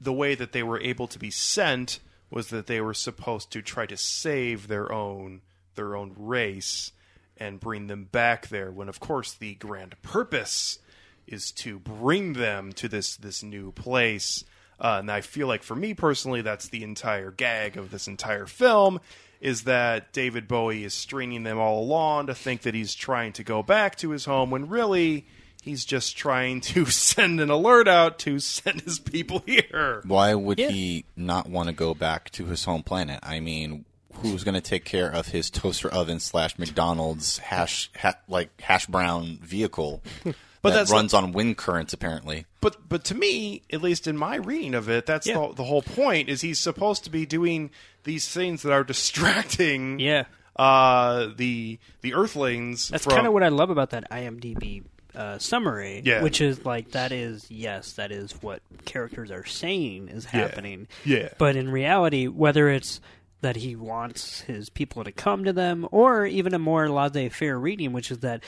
the 0.00 0.12
way 0.12 0.34
that 0.34 0.52
they 0.52 0.62
were 0.62 0.80
able 0.80 1.06
to 1.08 1.18
be 1.18 1.30
sent 1.30 1.98
was 2.30 2.48
that 2.48 2.66
they 2.66 2.80
were 2.80 2.94
supposed 2.94 3.50
to 3.50 3.60
try 3.60 3.84
to 3.84 3.96
save 3.96 4.68
their 4.68 4.90
own 4.90 5.42
their 5.74 5.96
own 5.96 6.14
race 6.16 6.92
and 7.36 7.60
bring 7.60 7.86
them 7.86 8.04
back 8.04 8.48
there 8.48 8.70
when 8.70 8.88
of 8.88 9.00
course 9.00 9.32
the 9.34 9.54
grand 9.56 10.00
purpose 10.02 10.78
is 11.26 11.50
to 11.52 11.78
bring 11.78 12.34
them 12.34 12.72
to 12.72 12.88
this 12.88 13.16
this 13.16 13.42
new 13.42 13.72
place 13.72 14.44
uh, 14.80 14.96
and 14.98 15.10
I 15.10 15.20
feel 15.20 15.46
like 15.46 15.62
for 15.62 15.74
me 15.76 15.94
personally 15.94 16.42
that's 16.42 16.68
the 16.68 16.82
entire 16.82 17.30
gag 17.30 17.76
of 17.76 17.90
this 17.90 18.06
entire 18.08 18.46
film 18.46 19.00
is 19.40 19.64
that 19.64 20.12
David 20.12 20.46
Bowie 20.46 20.84
is 20.84 20.94
stringing 20.94 21.42
them 21.42 21.58
all 21.58 21.80
along 21.82 22.26
to 22.28 22.34
think 22.34 22.62
that 22.62 22.74
he's 22.74 22.94
trying 22.94 23.32
to 23.32 23.42
go 23.42 23.62
back 23.62 23.96
to 23.96 24.10
his 24.10 24.24
home 24.24 24.50
when 24.50 24.68
really 24.68 25.26
he's 25.62 25.84
just 25.84 26.16
trying 26.16 26.60
to 26.60 26.84
send 26.86 27.40
an 27.40 27.50
alert 27.50 27.88
out 27.88 28.18
to 28.20 28.38
send 28.38 28.82
his 28.82 28.98
people 29.00 29.42
here. 29.46 30.00
Why 30.06 30.34
would 30.34 30.58
Yeah. 30.60 30.68
he 30.70 31.04
not 31.16 31.48
want 31.48 31.68
to 31.68 31.72
go 31.72 31.92
back 31.94 32.30
to 32.32 32.46
his 32.46 32.64
home 32.64 32.82
planet? 32.84 33.18
I 33.24 33.40
mean, 33.40 33.84
who's 34.30 34.44
going 34.44 34.54
to 34.54 34.60
take 34.60 34.84
care 34.84 35.10
of 35.10 35.28
his 35.28 35.50
toaster 35.50 35.88
oven 35.88 36.20
slash 36.20 36.58
McDonald's 36.58 37.38
hash 37.38 37.90
ha- 37.98 38.14
like 38.28 38.60
hash 38.60 38.86
brown 38.86 39.38
vehicle 39.42 40.02
But 40.62 40.70
that 40.74 40.76
that's 40.76 40.92
runs 40.92 41.12
on 41.12 41.32
wind 41.32 41.56
currents? 41.56 41.92
Apparently, 41.92 42.46
But 42.60 42.88
but 42.88 43.02
to 43.06 43.16
me, 43.16 43.62
at 43.72 43.82
least 43.82 44.06
in 44.06 44.16
my 44.16 44.36
reading 44.36 44.74
of 44.74 44.88
it, 44.88 45.06
that's 45.06 45.26
Yeah. 45.26 45.34
the, 45.48 45.54
the 45.54 45.64
whole 45.64 45.82
point. 45.82 46.28
Is 46.28 46.40
he's 46.40 46.60
supposed 46.60 47.02
to 47.02 47.10
be 47.10 47.26
doing 47.26 47.70
these 48.04 48.28
things 48.28 48.62
that 48.62 48.70
are 48.72 48.84
distracting. 49.26 49.98
Yeah. 49.98 50.26
Uh, 50.54 51.30
the 51.36 51.80
the 52.02 52.14
Earthlings. 52.14 52.90
That's 52.90 53.02
from- 53.02 53.14
kind 53.14 53.26
of 53.26 53.32
what 53.32 53.42
I 53.42 53.48
love 53.48 53.70
about 53.70 53.90
that 53.90 54.08
IMDb 54.10 54.84
uh, 55.16 55.38
summary, 55.38 56.00
Yeah. 56.04 56.22
which 56.22 56.40
is 56.40 56.64
like 56.64 56.92
that 56.92 57.10
is 57.10 57.44
yes, 57.50 57.94
that 57.94 58.12
is 58.12 58.30
what 58.40 58.62
characters 58.84 59.32
are 59.32 59.44
saying 59.44 60.10
is 60.10 60.24
happening. 60.26 60.86
Yeah. 61.04 61.30
But 61.38 61.56
in 61.56 61.70
reality, 61.72 62.28
whether 62.28 62.68
it's 62.70 63.00
that 63.42 63.56
he 63.56 63.76
wants 63.76 64.40
his 64.40 64.70
people 64.70 65.04
to 65.04 65.12
come 65.12 65.44
to 65.44 65.52
them, 65.52 65.86
or 65.92 66.26
even 66.26 66.54
a 66.54 66.58
more 66.58 66.88
laissez-faire 66.88 67.58
reading, 67.58 67.92
which 67.92 68.10
is 68.10 68.18
that 68.20 68.42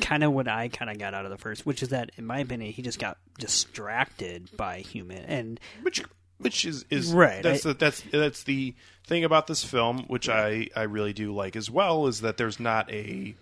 kind 0.00 0.22
of 0.24 0.32
what 0.32 0.48
I 0.48 0.68
kind 0.68 0.90
of 0.90 0.98
got 0.98 1.14
out 1.14 1.24
of 1.24 1.30
the 1.30 1.38
first, 1.38 1.64
which 1.66 1.82
is 1.82 1.88
that 1.90 2.10
in 2.16 2.26
my 2.26 2.38
opinion, 2.40 2.72
he 2.72 2.82
just 2.82 2.98
got 2.98 3.18
distracted 3.38 4.50
by 4.56 4.78
human 4.80 5.24
and 5.24 5.60
which 5.82 6.02
which 6.38 6.64
is 6.64 6.84
is 6.90 7.12
Right, 7.12 7.42
That's 7.42 7.64
I- 7.64 7.70
the, 7.70 7.74
that's 7.78 8.02
that's 8.12 8.42
the 8.44 8.74
thing 9.06 9.24
about 9.24 9.46
this 9.46 9.62
film, 9.64 10.04
which 10.08 10.28
I 10.28 10.68
I 10.74 10.82
really 10.82 11.12
do 11.12 11.32
like 11.34 11.56
as 11.56 11.70
well, 11.70 12.06
is 12.06 12.20
that 12.22 12.36
there's 12.36 12.58
not 12.58 12.90
a 12.90 13.34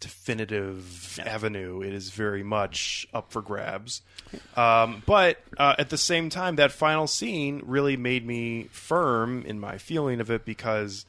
definitive 0.00 1.18
avenue. 1.24 1.82
It 1.82 1.92
is 1.92 2.10
very 2.10 2.42
much 2.42 3.06
up 3.14 3.30
for 3.32 3.42
grabs. 3.42 4.02
Um, 4.56 5.02
but 5.06 5.38
uh, 5.58 5.74
at 5.78 5.90
the 5.90 5.98
same 5.98 6.30
time, 6.30 6.56
that 6.56 6.72
final 6.72 7.06
scene 7.06 7.62
really 7.64 7.96
made 7.96 8.26
me 8.26 8.64
firm 8.72 9.44
in 9.44 9.60
my 9.60 9.78
feeling 9.78 10.20
of 10.20 10.30
it 10.30 10.44
because 10.44 11.04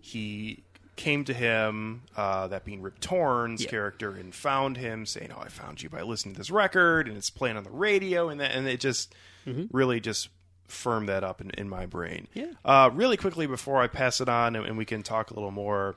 he 0.00 0.62
came 0.96 1.24
to 1.24 1.32
him, 1.34 2.02
uh, 2.16 2.48
that 2.48 2.64
being 2.64 2.82
Rip 2.82 2.98
Torn's 3.00 3.62
Yeah. 3.62 3.70
character, 3.70 4.12
and 4.16 4.34
found 4.34 4.76
him, 4.76 5.06
saying, 5.06 5.30
"Oh, 5.36 5.40
I 5.40 5.48
found 5.48 5.80
you 5.82 5.88
by 5.88 6.02
listening 6.02 6.34
to 6.34 6.38
this 6.40 6.50
record, 6.50 7.06
and 7.06 7.16
it's 7.16 7.30
playing 7.30 7.56
on 7.56 7.62
the 7.64 7.70
radio," 7.70 8.28
and 8.28 8.40
that, 8.40 8.50
and 8.52 8.66
it 8.66 8.80
just 8.80 9.14
really 9.70 10.00
just 10.00 10.28
firm 10.66 11.06
that 11.06 11.24
up 11.24 11.40
in, 11.40 11.50
in 11.50 11.68
my 11.68 11.86
brain. 11.86 12.26
Yeah. 12.34 12.52
Uh, 12.64 12.90
really 12.92 13.16
quickly 13.16 13.46
before 13.46 13.80
I 13.80 13.86
pass 13.86 14.20
it 14.20 14.28
on 14.28 14.54
and, 14.56 14.66
and 14.66 14.76
we 14.76 14.84
can 14.84 15.02
talk 15.02 15.30
a 15.30 15.34
little 15.34 15.50
more. 15.50 15.96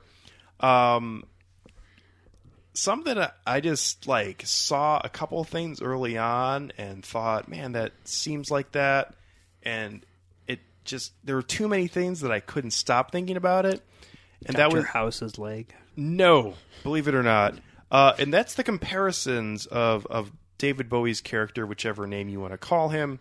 Um, 0.60 1.24
something 2.74 3.16
I 3.46 3.60
just 3.60 4.06
like 4.06 4.42
saw 4.46 5.00
a 5.02 5.08
couple 5.08 5.40
of 5.40 5.48
things 5.48 5.82
early 5.82 6.16
on 6.18 6.72
and 6.78 7.04
thought, 7.04 7.48
man, 7.48 7.72
that 7.72 7.92
seems 8.04 8.50
like 8.50 8.72
that, 8.72 9.14
and 9.62 10.04
it 10.46 10.60
just 10.84 11.12
there 11.24 11.36
were 11.36 11.42
too 11.42 11.68
many 11.68 11.86
things 11.86 12.20
that 12.20 12.30
I 12.32 12.40
couldn't 12.40 12.72
stop 12.72 13.12
thinking 13.12 13.36
about 13.36 13.66
it, 13.66 13.82
and 14.46 14.56
that 14.56 14.70
Dr. 14.70 14.76
was 14.76 14.86
House's 14.86 15.38
leg. 15.38 15.74
no, 15.96 16.54
believe 16.82 17.08
it 17.08 17.14
or 17.14 17.22
not, 17.22 17.54
uh, 17.90 18.14
and 18.18 18.32
that's 18.32 18.54
the 18.54 18.64
comparisons 18.64 19.66
of 19.66 20.06
of 20.06 20.32
David 20.58 20.88
Bowie's 20.88 21.20
character, 21.20 21.66
whichever 21.66 22.06
name 22.06 22.28
you 22.28 22.40
want 22.40 22.52
to 22.52 22.58
call 22.58 22.88
him. 22.88 23.18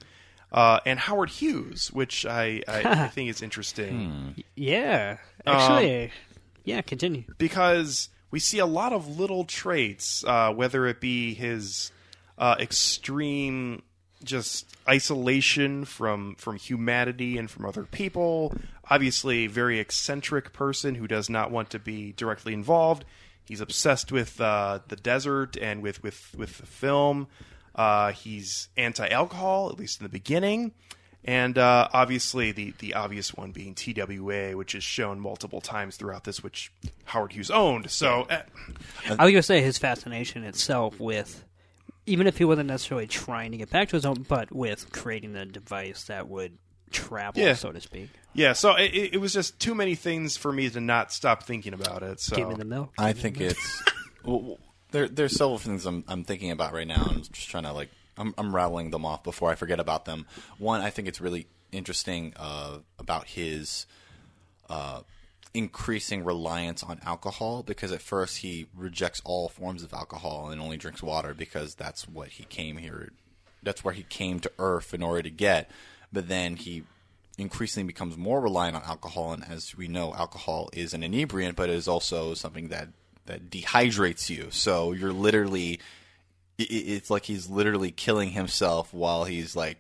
Uh, 0.52 0.82
and 0.86 1.00
Howard 1.00 1.30
Hughes, 1.30 1.90
which 1.94 2.26
I, 2.26 2.62
I, 2.68 2.82
I 3.06 3.08
think 3.08 3.30
is 3.30 3.42
interesting 3.42 4.36
Yeah, 4.54 5.16
Um, 5.48 5.56
actually, 5.56 6.12
yeah. 6.66 6.82
Continue. 6.82 7.24
because 7.38 8.10
we 8.32 8.39
see 8.39 8.60
a 8.60 8.65
lot 8.65 8.94
of 8.94 9.20
little 9.20 9.44
traits, 9.44 10.24
uh, 10.26 10.52
whether 10.54 10.88
it 10.88 11.00
be 11.00 11.34
his 11.34 11.91
uh, 12.38 12.56
extreme 12.60 13.84
just 14.24 14.67
isolation 14.88 15.86
from 15.86 16.36
from 16.36 16.56
humanity 16.56 17.38
and 17.38 17.50
from 17.50 17.65
other 17.65 17.84
people. 17.84 18.54
Obviously, 18.89 19.48
very 19.48 19.80
eccentric 19.80 20.54
person 20.54 20.96
who 20.96 21.08
does 21.08 21.30
not 21.30 21.52
want 21.52 21.70
to 21.72 21.80
be 21.80 22.13
directly 22.13 22.54
involved. 22.54 23.06
He's 23.46 23.62
obsessed 23.62 24.12
with 24.12 24.39
uh, 24.39 24.80
the 24.88 24.96
desert 24.96 25.58
and 25.58 25.82
with 25.82 26.02
with 26.04 26.34
with 26.38 26.58
the 26.58 26.65
film. 26.65 27.28
Uh, 27.74 28.12
he's 28.12 28.67
anti-alcohol, 28.76 29.70
at 29.70 29.80
least 29.80 30.02
in 30.02 30.04
the 30.04 30.10
beginning. 30.10 30.74
And 31.24 31.58
uh, 31.58 31.88
obviously, 31.94 32.52
the, 32.52 32.74
the 32.80 32.96
obvious 32.96 33.34
one 33.36 33.52
being 33.52 33.76
TWA, 33.76 34.58
which 34.58 34.74
is 34.74 34.84
shown 34.84 35.20
multiple 35.20 35.62
times 35.62 35.96
throughout 35.96 36.24
this, 36.24 36.42
which 36.42 36.72
Howard 37.06 37.34
Hughes 37.34 37.52
owned. 37.52 37.92
So, 37.92 38.24
uh, 38.30 38.42
I 39.08 39.26
was 39.26 39.32
gonna 39.32 39.44
say 39.44 39.62
his 39.62 39.78
fascination 39.78 40.44
itself 40.44 41.00
with, 41.00 41.44
even 42.08 42.26
if 42.26 42.40
he 42.40 42.46
wasn't 42.46 42.70
necessarily 42.70 43.06
trying 43.06 43.52
to 43.52 43.58
get 43.58 43.70
back 43.70 43.90
to 43.90 43.96
his 43.98 44.06
own, 44.06 44.26
but 44.28 44.52
with 44.52 44.92
creating 44.92 45.34
the 45.34 45.46
device 45.46 46.06
that 46.06 46.28
would 46.28 46.58
travel, 46.90 47.40
Yeah. 47.40 47.54
so 47.54 47.72
to 47.72 47.80
speak. 47.80 48.10
yeah, 48.34 48.54
so 48.54 48.76
it, 48.76 48.92
it 49.14 49.22
was 49.22 49.32
just 49.32 49.60
too 49.60 49.76
many 49.76 49.94
things 49.94 50.38
for 50.38 50.52
me 50.52 50.70
to 50.72 50.82
not 50.82 51.14
stop 51.14 51.44
thinking 51.44 51.74
about 51.74 52.02
it. 52.02 52.20
So, 52.20 52.36
Give 52.36 52.50
me 52.50 52.56
the 52.56 52.66
milk. 52.66 52.94
I 52.98 53.14
think 53.14 53.40
it's 53.40 53.84
well, 54.26 54.58
there. 54.90 55.08
There's 55.08 55.36
several 55.38 55.60
things 55.60 55.86
I'm 55.86 56.04
I'm 56.08 56.24
thinking 56.24 56.50
about 56.50 56.74
right 56.74 56.88
now. 56.88 57.06
I'm 57.12 57.22
just 57.22 57.48
trying 57.48 57.64
to 57.64 57.74
like 57.74 57.90
I'm 58.22 58.34
I'm 58.38 58.56
rattling 58.56 58.92
them 58.92 59.06
off 59.06 59.24
before 59.24 59.52
I 59.52 59.56
forget 59.56 59.80
about 59.80 60.06
them. 60.06 60.26
One, 60.58 60.82
I 60.82 60.90
think 60.90 61.08
it's 61.08 61.20
really 61.20 61.48
interesting 61.72 62.34
uh, 62.38 62.78
about 63.00 63.28
his 63.28 63.86
uh, 64.70 65.02
increasing 65.54 66.24
reliance 66.24 66.84
on 66.84 67.00
alcohol 67.06 67.64
because 67.64 67.92
at 67.92 68.02
first 68.02 68.38
he 68.38 68.68
rejects 68.76 69.22
all 69.26 69.50
forms 69.50 69.84
of 69.84 69.94
alcohol 69.94 70.50
and 70.50 70.62
only 70.62 70.78
drinks 70.78 71.04
water 71.04 71.34
because 71.34 71.76
that's 71.76 72.08
what 72.08 72.30
he 72.30 72.44
came 72.46 72.78
here. 72.78 73.12
That's 73.64 73.84
where 73.84 73.94
he 73.94 74.04
came 74.04 74.40
to 74.40 74.52
Earth 74.60 74.94
in 74.94 75.04
order 75.04 75.24
to 75.24 75.30
get. 75.30 75.70
But 76.14 76.28
then 76.28 76.56
he 76.56 76.84
increasingly 77.38 77.88
becomes 77.88 78.18
more 78.18 78.42
reliant 78.42 78.76
on 78.76 78.84
alcohol, 78.84 79.34
and 79.34 79.44
as 79.44 79.76
we 79.76 79.88
know, 79.88 80.14
alcohol 80.14 80.70
is 80.74 80.94
an 80.94 81.02
inebriant, 81.02 81.56
but 81.56 81.70
it 81.70 81.76
is 81.76 81.88
also 81.88 82.34
something 82.34 82.70
that 82.70 82.90
that 83.26 83.50
dehydrates 83.50 84.30
you. 84.30 84.48
So 84.50 84.92
you're 84.94 85.14
literally, 85.14 85.80
it's 86.63 87.10
like 87.10 87.26
he's 87.26 87.50
literally 87.50 87.91
killing 87.91 88.30
himself 88.32 88.93
while 88.93 89.24
he's 89.26 89.56
like, 89.56 89.78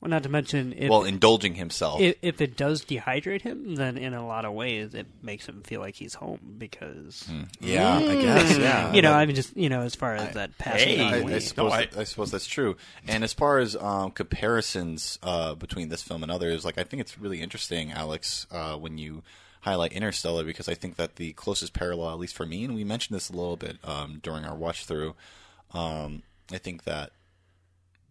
Well, 0.00 0.10
not 0.10 0.22
to 0.24 0.28
mention 0.28 0.72
if 0.76 0.90
well, 0.90 1.04
indulging 1.04 1.54
himself. 1.54 2.00
if, 2.00 2.16
if 2.22 2.40
it 2.40 2.56
does 2.56 2.84
dehydrate 2.84 3.42
him, 3.42 3.74
then 3.76 3.96
in 3.96 4.14
a 4.14 4.26
lot 4.26 4.44
of 4.44 4.52
ways 4.52 4.94
it 4.94 5.06
makes 5.22 5.46
him 5.46 5.62
feel 5.62 5.80
like 5.80 5.94
he's 5.94 6.14
home 6.14 6.56
because 6.58 7.28
yeah, 7.60 7.96
I 7.96 8.20
guess. 8.20 8.58
Yeah, 8.58 8.92
you 8.94 9.02
know, 9.02 9.10
But- 9.10 9.16
I 9.18 9.26
mean, 9.26 9.36
just 9.36 9.56
you 9.56 9.68
know, 9.68 9.82
as 9.82 9.94
far 9.94 10.14
as 10.16 10.34
that 10.34 10.58
passing 10.58 10.98
hey, 10.98 11.04
I. 11.04 11.36
I 11.36 11.38
suppose 11.38 11.70
No, 11.70 11.76
I- 11.76 11.88
I, 11.96 12.04
suppose 12.04 12.30
that's 12.30 12.46
true. 12.46 12.76
And 13.06 13.22
as 13.24 13.32
far 13.32 13.58
as 13.58 13.76
um, 13.76 14.10
comparisons 14.10 15.18
uh, 15.22 15.54
between 15.54 15.88
this 15.88 16.02
film 16.02 16.22
and 16.22 16.32
others, 16.32 16.64
like 16.64 16.78
I 16.78 16.84
think 16.84 17.00
it's 17.00 17.18
really 17.18 17.40
interesting, 17.40 17.92
Alex, 17.92 18.46
uh, 18.50 18.76
when 18.76 18.98
you 18.98 19.22
highlight 19.60 19.92
Interstellar, 19.92 20.42
because 20.42 20.68
I 20.68 20.74
think 20.74 20.96
that 20.96 21.16
the 21.16 21.32
closest 21.34 21.72
parallel, 21.72 22.10
at 22.10 22.18
least 22.18 22.34
for 22.34 22.44
me, 22.44 22.64
and 22.64 22.74
we 22.74 22.82
mentioned 22.82 23.14
this 23.14 23.30
a 23.30 23.32
little 23.32 23.56
bit 23.56 23.78
um, 23.84 24.18
during 24.20 24.44
our 24.44 24.56
watch 24.56 24.84
through, 24.86 25.14
um, 25.74 26.22
I 26.52 26.58
think 26.58 26.84
that 26.84 27.12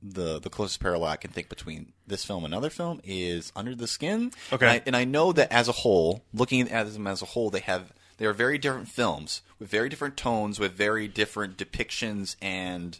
the 0.03 0.39
the 0.39 0.49
closest 0.49 0.79
parallel 0.79 1.11
I 1.11 1.15
can 1.15 1.31
think 1.31 1.47
between 1.47 1.93
this 2.07 2.25
film 2.25 2.43
and 2.43 2.53
another 2.53 2.69
film 2.69 3.01
is 3.03 3.51
Under 3.55 3.75
the 3.75 3.87
Skin. 3.87 4.31
Okay. 4.51 4.65
and 4.65 4.73
I, 4.73 4.83
and 4.87 4.95
I 4.95 5.03
know 5.03 5.31
that 5.31 5.51
as 5.51 5.67
a 5.67 5.73
whole, 5.73 6.23
looking 6.33 6.69
at 6.71 6.91
them 6.93 7.07
as 7.07 7.21
a 7.21 7.25
whole, 7.25 7.49
they 7.49 7.59
have 7.59 7.93
they 8.17 8.25
are 8.25 8.33
very 8.33 8.57
different 8.57 8.87
films 8.87 9.41
with 9.59 9.69
very 9.69 9.89
different 9.89 10.17
tones, 10.17 10.59
with 10.59 10.73
very 10.73 11.07
different 11.07 11.57
depictions 11.57 12.35
and 12.41 12.99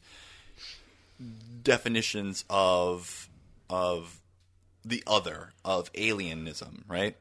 definitions 1.64 2.46
of 2.50 3.30
of 3.70 4.20
the 4.84 5.04
other 5.08 5.54
of 5.64 5.92
alienism, 5.94 6.84
right? 6.88 7.16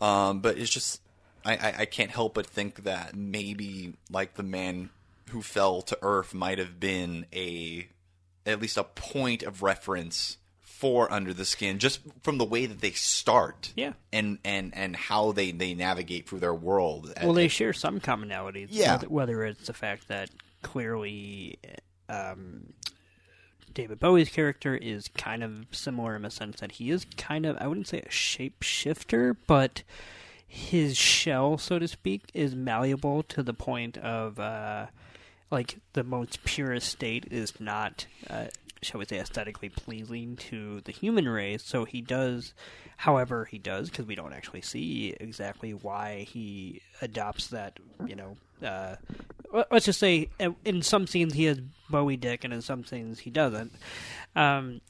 Um, 0.00 0.40
but 0.40 0.58
it's 0.58 0.70
just 0.70 1.00
I, 1.44 1.56
I, 1.56 1.74
I 1.80 1.84
can't 1.86 2.10
help 2.10 2.34
but 2.34 2.46
think 2.46 2.84
that 2.84 3.14
maybe 3.14 3.94
like 4.10 4.34
the 4.34 4.42
man 4.42 4.90
who 5.28 5.42
fell 5.42 5.82
to 5.82 5.98
earth 6.02 6.34
might 6.34 6.58
have 6.58 6.78
been 6.80 7.26
a 7.32 7.88
at 8.46 8.60
least 8.60 8.76
a 8.76 8.84
point 8.84 9.42
of 9.42 9.62
reference 9.62 10.38
for 10.62 11.10
under 11.12 11.34
the 11.34 11.44
skin 11.44 11.78
just 11.78 12.00
from 12.22 12.38
the 12.38 12.44
way 12.44 12.64
that 12.64 12.80
they 12.80 12.92
start 12.92 13.72
Yeah. 13.76 13.94
and 14.12 14.38
and 14.44 14.72
and 14.76 14.94
how 14.94 15.32
they 15.32 15.50
they 15.50 15.74
navigate 15.74 16.28
through 16.28 16.38
their 16.38 16.54
world 16.54 17.12
well, 17.22 17.32
they 17.32 17.48
share 17.48 17.72
some 17.72 18.00
commonalities. 18.00 18.68
Yeah. 18.70 19.00
whether, 19.08 19.44
it's 19.44 19.66
the 19.66 19.72
fact 19.72 20.06
that 20.08 20.30
clearly 20.62 21.58
um, 22.08 22.72
David 23.74 23.98
Bowie's 24.00 24.28
character 24.30 24.76
is 24.76 25.08
kind 25.08 25.42
of 25.42 25.66
similar 25.72 26.16
in 26.16 26.22
the 26.22 26.30
sense 26.30 26.60
that 26.60 26.72
he 26.72 26.90
is 26.90 27.04
kind 27.16 27.44
of 27.44 27.56
I 27.60 27.66
wouldn't 27.66 27.88
say 27.88 27.98
a 27.98 28.08
shapeshifter, 28.08 29.36
but 29.46 29.82
his 30.46 30.96
shell, 30.96 31.58
so 31.58 31.78
to 31.78 31.86
speak, 31.86 32.22
is 32.34 32.54
malleable 32.54 33.22
to 33.24 33.42
the 33.42 33.52
point 33.52 33.98
of 33.98 34.38
uh, 34.40 34.86
like 35.50 35.78
the 35.94 36.04
most 36.04 36.44
purest 36.44 36.88
state 36.88 37.26
is 37.30 37.58
not, 37.60 38.06
uh, 38.28 38.46
shall 38.82 38.98
we 38.98 39.06
say, 39.06 39.18
aesthetically 39.18 39.68
pleasing 39.68 40.36
to 40.36 40.80
the 40.82 40.92
human 40.92 41.28
race. 41.28 41.62
So 41.64 41.84
he 41.84 42.00
does, 42.00 42.54
however, 42.96 43.44
he 43.46 43.58
does 43.58 43.90
because 43.90 44.06
we 44.06 44.14
don't 44.14 44.32
actually 44.32 44.62
see 44.62 45.14
exactly 45.18 45.72
why 45.72 46.26
he 46.28 46.82
adopts 47.00 47.48
that. 47.48 47.78
You 48.06 48.16
know, 48.16 48.36
uh, 48.62 48.96
let- 49.52 49.70
let's 49.72 49.86
just 49.86 49.98
say 50.00 50.28
uh, 50.40 50.50
in 50.64 50.82
some 50.82 51.06
scenes 51.06 51.34
he 51.34 51.44
has 51.44 51.60
Bowie 51.90 52.16
dick, 52.16 52.44
and 52.44 52.52
in 52.52 52.60
some 52.62 52.84
scenes 52.84 53.18
he 53.20 53.30
doesn't. 53.30 53.72
Um, 54.36 54.80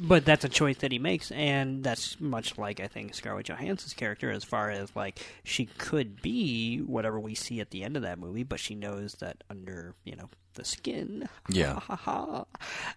but 0.00 0.24
that's 0.24 0.44
a 0.44 0.48
choice 0.48 0.78
that 0.78 0.90
he 0.90 0.98
makes, 0.98 1.30
and 1.30 1.84
that's 1.84 2.18
much 2.18 2.56
like 2.56 2.80
I 2.80 2.86
think 2.86 3.14
Scarlett 3.14 3.46
Johansson's 3.46 3.92
character, 3.92 4.30
as 4.30 4.42
far 4.42 4.70
as 4.70 4.94
like 4.96 5.20
she 5.44 5.66
could 5.66 6.22
be 6.22 6.78
whatever 6.78 7.20
we 7.20 7.34
see 7.34 7.60
at 7.60 7.70
the 7.70 7.84
end 7.84 7.94
of 7.96 8.02
that 8.02 8.18
movie, 8.18 8.42
but 8.42 8.58
she 8.58 8.74
knows 8.74 9.14
that 9.16 9.44
under 9.50 9.94
you 10.04 10.16
know 10.16 10.30
the 10.54 10.64
skin, 10.64 11.28
Yeah. 11.50 11.74
ha, 11.80 11.96
ha, 11.96 12.44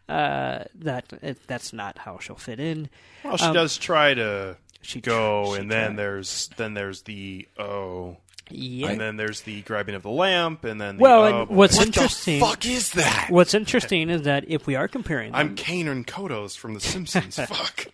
ha, 0.07 0.13
uh, 0.13 0.63
that 0.75 1.11
it, 1.21 1.45
that's 1.47 1.73
not 1.73 1.97
how 1.97 2.17
she'll 2.19 2.35
fit 2.37 2.61
in. 2.61 2.89
well, 3.25 3.35
she 3.35 3.43
Um, 3.45 3.53
does 3.53 3.77
try 3.77 4.13
to 4.13 4.55
she 4.81 5.01
go, 5.01 5.53
she 5.55 5.59
and 5.61 5.69
then 5.69 5.97
there's 5.97 6.49
then 6.55 6.73
there's 6.75 7.01
the 7.01 7.45
oh, 7.57 8.15
Yeah. 8.51 8.89
and 8.89 8.99
then 8.99 9.17
there's 9.17 9.41
the 9.41 9.61
grabbing 9.61 9.95
of 9.95 10.03
the 10.03 10.09
lamp, 10.09 10.63
and 10.63 10.79
then 10.79 10.97
the, 10.97 11.03
well, 11.03 11.21
oh, 11.23 11.41
and 11.41 11.49
what's 11.49 11.77
what 11.77 11.87
interesting? 11.87 12.39
the 12.39 12.45
fuck 12.45 12.65
is 12.65 12.91
that 12.91 13.27
What's 13.29 13.53
interesting 13.53 14.09
is 14.09 14.23
that 14.23 14.45
if 14.47 14.65
we 14.67 14.75
are 14.75 14.87
comparing, 14.87 15.31
them, 15.31 15.39
I'm 15.39 15.55
Kang 15.55 15.87
and 15.87 16.05
Kodos 16.05 16.57
from 16.57 16.73
The 16.73 16.79
Simpsons. 16.79 17.35
Fuck. 17.47 17.87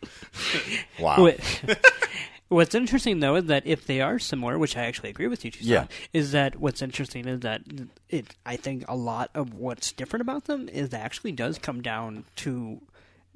wow 0.99 1.19
What- 1.21 1.79
What's 2.47 2.75
interesting 2.75 3.21
though 3.21 3.35
is 3.37 3.45
that 3.45 3.65
if 3.65 3.87
they 3.87 4.01
are 4.01 4.19
similar, 4.19 4.59
which 4.59 4.77
I 4.77 4.83
actually 4.85 5.09
agree 5.09 5.27
with 5.27 5.43
you, 5.43 5.49
Toussaint, 5.51 5.65
Yeah. 5.67 5.85
is 6.13 6.31
that 6.33 6.55
what's 6.57 6.83
interesting 6.83 7.27
is 7.27 7.39
that 7.39 7.61
it. 8.07 8.27
I 8.45 8.55
think 8.55 8.85
a 8.87 8.95
lot 8.95 9.31
of 9.33 9.55
what's 9.55 9.91
different 9.91 10.21
about 10.21 10.45
them 10.45 10.69
is 10.69 10.93
actually 10.93 11.31
does 11.31 11.57
come 11.57 11.81
down 11.81 12.23
to 12.37 12.81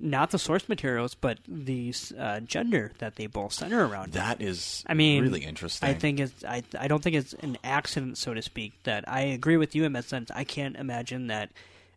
not 0.01 0.31
the 0.31 0.39
source 0.39 0.69
materials, 0.69 1.13
but 1.13 1.39
the 1.47 1.93
uh, 2.17 2.39
gender 2.39 2.91
that 2.99 3.15
they 3.17 3.27
both 3.27 3.53
center 3.53 3.85
around. 3.85 4.13
that 4.13 4.41
is 4.41 4.83
I 4.87 4.93
mean, 4.93 5.23
really 5.23 5.43
interesting 5.43 5.89
I 5.89 5.93
think 5.93 6.19
it's. 6.19 6.43
I. 6.43 6.63
I 6.79 6.87
don't 6.87 7.03
think 7.03 7.15
it's 7.15 7.33
an 7.33 7.57
accident, 7.63 8.17
so 8.17 8.33
to 8.33 8.41
speak. 8.41 8.73
That 8.83 9.07
I 9.07 9.21
agree 9.21 9.57
with 9.57 9.75
you 9.75 9.83
in 9.83 9.93
that 9.93 10.05
sense. 10.05 10.31
I 10.33 10.43
can't 10.43 10.75
imagine 10.77 11.27
that 11.27 11.51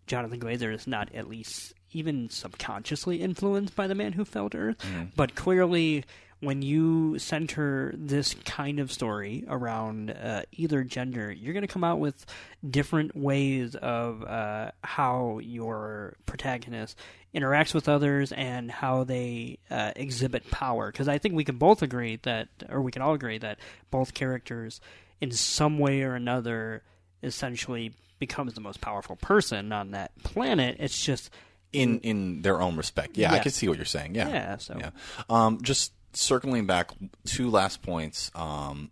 Jonathan 0.06 0.40
Glazer 0.40 0.72
is 0.74 0.86
not 0.86 1.14
at 1.14 1.28
least 1.28 1.74
even 1.92 2.28
subconsciously 2.30 3.20
influenced 3.20 3.76
by 3.76 3.86
the 3.86 3.94
man 3.94 4.14
who 4.14 4.24
fell 4.24 4.48
to 4.50 4.58
Earth. 4.58 4.78
Mm. 4.78 5.10
But 5.14 5.34
clearly, 5.34 6.04
when 6.42 6.60
you 6.60 7.18
center 7.20 7.94
this 7.96 8.34
kind 8.44 8.80
of 8.80 8.90
story 8.90 9.44
around 9.46 10.10
uh, 10.10 10.42
either 10.50 10.82
gender, 10.82 11.30
you're 11.30 11.52
going 11.52 11.66
to 11.66 11.72
come 11.72 11.84
out 11.84 12.00
with 12.00 12.26
different 12.68 13.16
ways 13.16 13.76
of 13.76 14.24
uh, 14.24 14.72
how 14.82 15.38
your 15.38 16.16
protagonist 16.26 16.98
interacts 17.32 17.72
with 17.72 17.88
others 17.88 18.32
and 18.32 18.72
how 18.72 19.04
they 19.04 19.58
uh, 19.70 19.92
exhibit 19.94 20.50
power. 20.50 20.90
Because 20.90 21.06
I 21.06 21.18
think 21.18 21.36
we 21.36 21.44
can 21.44 21.58
both 21.58 21.80
agree 21.80 22.18
that, 22.24 22.48
or 22.68 22.82
we 22.82 22.90
can 22.90 23.02
all 23.02 23.14
agree 23.14 23.38
that 23.38 23.58
both 23.92 24.12
characters, 24.12 24.80
in 25.20 25.30
some 25.30 25.78
way 25.78 26.02
or 26.02 26.16
another, 26.16 26.82
essentially 27.22 27.92
becomes 28.18 28.54
the 28.54 28.60
most 28.60 28.80
powerful 28.80 29.14
person 29.14 29.72
on 29.72 29.92
that 29.92 30.10
planet. 30.24 30.76
It's 30.80 31.00
just 31.04 31.30
in 31.72 32.00
in 32.00 32.42
their 32.42 32.60
own 32.60 32.76
respect. 32.76 33.16
Yeah, 33.16 33.32
I 33.32 33.38
can 33.38 33.52
see 33.52 33.68
what 33.68 33.76
you're 33.76 33.84
saying. 33.86 34.16
Yeah, 34.16 34.28
Yeah, 34.28 34.56
so- 34.56 34.76
yeah. 34.78 34.90
Um, 35.30 35.62
just 35.62 35.92
circling 36.12 36.66
back, 36.66 36.90
two 37.24 37.50
last 37.50 37.82
points. 37.82 38.30
Um, 38.34 38.90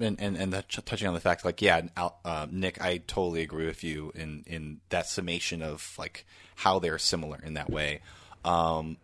and 0.00 0.20
and 0.20 0.36
and 0.36 0.52
that, 0.52 0.68
touching 0.86 1.06
on 1.06 1.14
the 1.14 1.20
fact, 1.20 1.44
like, 1.44 1.62
yeah, 1.62 1.82
uh, 1.96 2.46
Nick, 2.50 2.80
I 2.82 2.98
totally 2.98 3.42
agree 3.42 3.66
with 3.66 3.84
you 3.84 4.10
in 4.14 4.42
in 4.46 4.80
that 4.88 5.06
summation 5.06 5.62
of 5.62 5.94
like 5.98 6.26
how 6.56 6.78
they're 6.80 6.98
similar 6.98 7.38
in 7.44 7.54
that 7.54 7.70
way. 7.70 8.00
Um, 8.44 8.96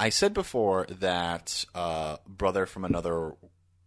I 0.00 0.08
said 0.08 0.34
before 0.34 0.86
that 0.86 1.64
uh, 1.74 2.16
brother 2.26 2.66
from 2.66 2.84
another 2.84 3.34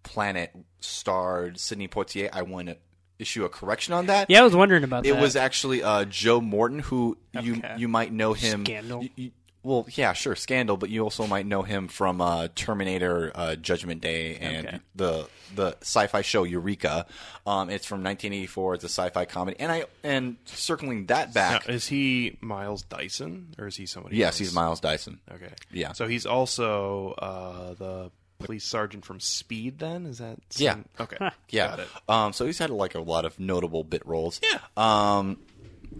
planet 0.03 0.51
starred 0.79 1.59
Sidney 1.59 1.87
Poitier. 1.89 2.29
I 2.31 2.43
want 2.43 2.69
to 2.69 2.77
issue 3.19 3.43
a 3.43 3.49
correction 3.49 3.93
on 3.93 4.05
that. 4.05 4.29
yeah. 4.29 4.39
I 4.39 4.43
was 4.43 4.55
wondering 4.55 4.83
about 4.85 5.05
It 5.05 5.13
that. 5.13 5.21
was 5.21 5.35
actually 5.35 5.83
uh, 5.83 6.05
Joe 6.05 6.39
Morton, 6.41 6.79
who 6.79 7.17
you 7.41 7.61
you 7.77 7.87
might 7.89 8.13
know 8.13 8.31
him. 8.33 8.63
Scandal? 8.65 9.03
you- 9.03 9.09
you- 9.17 9.31
well, 9.65 9.87
yeah, 9.93 10.13
sure, 10.13 10.35
Scandal, 10.35 10.77
but 10.77 10.89
you 10.89 11.01
also 11.01 11.25
might 11.27 11.45
know 11.45 11.63
him 11.63 11.87
from 11.87 12.21
uh, 12.21 12.47
Terminator, 12.55 13.31
uh, 13.35 13.55
Judgment 13.55 13.99
Day, 14.01 14.35
and 14.37 14.67
Okay. 14.67 14.79
the 14.95 15.27
the 15.55 15.75
sci-fi 15.81 16.21
show 16.21 16.43
Eureka. 16.43 17.05
Um, 17.47 17.69
it's 17.69 17.85
from 17.85 18.03
1984. 18.03 18.75
It's 18.75 18.83
a 18.83 18.87
sci-fi 18.87 19.25
comedy, 19.25 19.57
and 19.59 19.71
I 19.71 19.85
and 20.03 20.37
circling 20.45 21.07
that 21.07 21.29
Now, 21.29 21.33
back. 21.33 21.69
is 21.69 21.87
he 21.87 22.37
Miles 22.41 22.83
Dyson 22.83 23.55
or 23.57 23.67
is 23.67 23.75
he 23.75 23.85
somebody? 23.85 24.15
Else? 24.15 24.19
Yes, 24.19 24.27
else? 24.33 24.37
he's 24.39 24.53
Miles 24.53 24.79
Dyson. 24.79 25.19
Okay. 25.31 25.51
Yeah. 25.71 25.93
So 25.93 26.07
he's 26.07 26.25
also 26.25 27.11
uh, 27.13 27.73
the 27.75 28.11
police 28.39 28.65
sergeant 28.65 29.05
from 29.05 29.19
Speed. 29.19 29.79
Then 29.79 30.05
is 30.05 30.17
that? 30.19 30.37
Yeah. 30.57 30.77
Okay. 30.99 31.17
Yeah. 31.49 31.67
Got 31.67 31.79
it. 31.79 31.87
Um, 32.09 32.33
so 32.33 32.45
he's 32.45 32.59
had 32.59 32.69
like 32.69 32.95
a 32.95 33.01
lot 33.01 33.25
of 33.25 33.39
notable 33.39 33.83
bit 33.83 34.05
roles. 34.05 34.39
Yeah. 34.43 34.59
Um, 34.77 35.37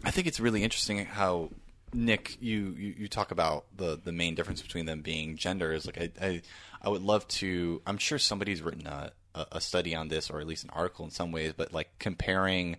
I 0.03 0.11
think 0.11 0.28
it's 0.28 0.39
really 0.39 0.63
interesting 0.63 1.05
how 1.05 1.49
Nick, 1.96 2.38
you, 2.41 2.76
you, 2.78 2.96
you 3.00 3.08
talk 3.08 3.32
about 3.32 3.66
the, 3.76 4.00
the 4.02 4.12
main 4.12 4.36
difference 4.36 4.62
between 4.62 4.86
them 4.86 5.02
being 5.02 5.38
genders. 5.38 5.86
Like 5.86 5.98
I, 6.00 6.10
I, 6.22 6.41
I 6.82 6.89
would 6.89 7.02
love 7.02 7.28
to. 7.30 7.82
I'm 7.88 7.98
sure 7.98 8.20
somebody's 8.20 8.62
written 8.62 8.86
a, 8.86 9.12
a, 9.34 9.46
a 9.54 9.62
study 9.62 9.96
on 9.96 10.10
this, 10.10 10.30
or 10.30 10.39
at 10.39 10.48
least 10.48 10.64
an 10.64 10.70
article 10.72 11.06
in 11.06 11.12
some 11.12 11.32
ways. 11.32 11.54
But 11.56 11.74
like 11.74 11.98
comparing 11.98 12.78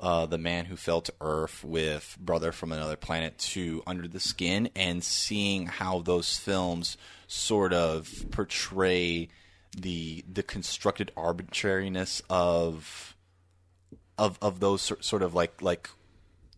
uh, 0.00 0.26
the 0.26 0.38
man 0.38 0.66
who 0.66 0.76
fell 0.76 1.00
to 1.00 1.12
Earth 1.20 1.64
with 1.64 2.16
Brother 2.20 2.52
from 2.52 2.72
Another 2.72 2.96
Planet 2.96 3.38
to 3.38 3.82
Under 3.86 4.06
the 4.06 4.20
Skin, 4.20 4.68
and 4.76 5.02
seeing 5.02 5.66
how 5.66 6.00
those 6.00 6.36
films 6.36 6.96
sort 7.26 7.72
of 7.72 8.26
portray 8.30 9.28
the 9.76 10.24
the 10.30 10.42
constructed 10.42 11.12
arbitrariness 11.16 12.22
of 12.30 13.16
of 14.16 14.38
of 14.42 14.60
those 14.60 14.92
sort 15.00 15.22
of 15.22 15.34
like 15.34 15.62
like 15.62 15.88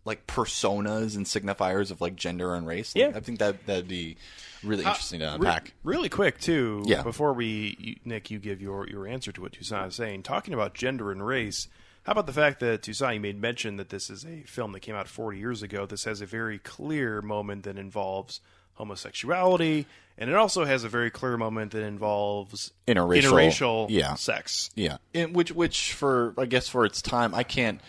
like 0.05 0.25
personas 0.27 1.15
and 1.15 1.25
signifiers 1.25 1.91
of 1.91 2.01
like 2.01 2.15
gender 2.15 2.55
and 2.55 2.65
race. 2.67 2.95
Like, 2.95 3.01
Yeah. 3.11 3.17
I 3.17 3.19
think 3.19 3.39
that 3.39 3.65
that'd 3.67 3.87
be 3.87 4.17
really 4.63 4.83
uh, 4.83 4.89
interesting 4.89 5.19
to 5.19 5.25
Re- 5.27 5.31
unpack. 5.35 5.73
really 5.83 6.09
quick 6.09 6.39
too. 6.39 6.83
Yeah. 6.87 7.03
Before 7.03 7.33
we, 7.33 7.75
you, 7.79 7.95
Nick, 8.05 8.31
you 8.31 8.39
give 8.39 8.61
your 8.61 8.87
your 8.87 9.05
answer 9.07 9.31
to 9.31 9.41
what 9.41 9.53
Toussaint 9.53 9.87
is 9.89 9.95
saying. 9.95 10.23
Talking 10.23 10.53
about 10.53 10.73
gender 10.73 11.11
and 11.11 11.25
race. 11.25 11.67
How 12.03 12.13
about 12.13 12.25
the 12.25 12.33
fact 12.33 12.59
that 12.61 12.81
Toussaint 12.81 13.13
you 13.13 13.19
made 13.19 13.39
mention 13.39 13.75
that 13.77 13.89
this 13.89 14.09
is 14.09 14.25
a 14.25 14.41
film 14.47 14.71
that 14.71 14.79
came 14.79 14.95
out 14.95 15.07
40 15.07 15.37
years 15.37 15.61
ago? 15.61 15.85
This 15.85 16.05
has 16.05 16.19
a 16.19 16.25
very 16.25 16.57
clear 16.57 17.21
moment 17.21 17.63
that 17.65 17.77
involves 17.77 18.41
homosexuality, 18.73 19.85
and 20.17 20.29
it 20.29 20.35
also 20.35 20.65
has 20.65 20.83
a 20.83 20.89
very 20.89 21.11
clear 21.11 21.37
moment 21.37 21.71
that 21.71 21.83
involves 21.83 22.71
Interracial, 22.87 23.21
interracial 23.21 23.85
yeah. 23.89 24.15
sex. 24.15 24.69
Yeah, 24.75 24.97
and 25.13 25.35
which 25.35 25.51
which 25.51 25.93
for 25.93 26.33
I 26.37 26.45
guess 26.45 26.67
for 26.67 26.85
its 26.85 27.01
time, 27.01 27.33
I 27.35 27.43
can't. 27.43 27.79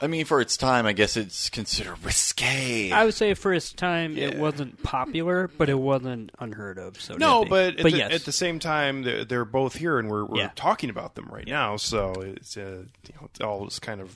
I 0.00 0.06
mean, 0.06 0.26
for 0.26 0.40
its 0.40 0.56
time, 0.56 0.86
I 0.86 0.92
guess 0.92 1.16
it's 1.16 1.50
considered 1.50 1.96
risque. 2.04 2.92
I 2.92 3.04
would 3.04 3.14
say 3.14 3.34
for 3.34 3.52
its 3.52 3.72
time, 3.72 4.16
it 4.16 4.38
wasn't 4.38 4.80
popular, 4.82 5.48
but 5.58 5.68
it 5.68 5.78
wasn't 5.78 6.30
unheard 6.38 6.78
of. 6.78 7.00
So 7.00 7.16
No, 7.16 7.44
but, 7.44 7.78
at, 7.78 7.82
but 7.82 7.92
the, 7.92 7.98
yes, 7.98 8.12
at 8.12 8.24
the 8.24 8.30
same 8.32 8.60
time, 8.60 9.02
they're, 9.02 9.24
they're 9.24 9.44
both 9.44 9.74
here, 9.74 9.98
and 9.98 10.08
we're, 10.08 10.24
we're 10.24 10.38
Yeah. 10.38 10.50
talking 10.54 10.88
about 10.88 11.16
them 11.16 11.26
right 11.32 11.46
now. 11.46 11.76
So 11.76 12.12
it's 12.12 12.56
uh, 12.56 12.84
you 13.06 13.14
know, 13.20 13.28
it 13.34 13.42
all 13.42 13.64
just 13.64 13.82
kind 13.82 14.00
of 14.00 14.14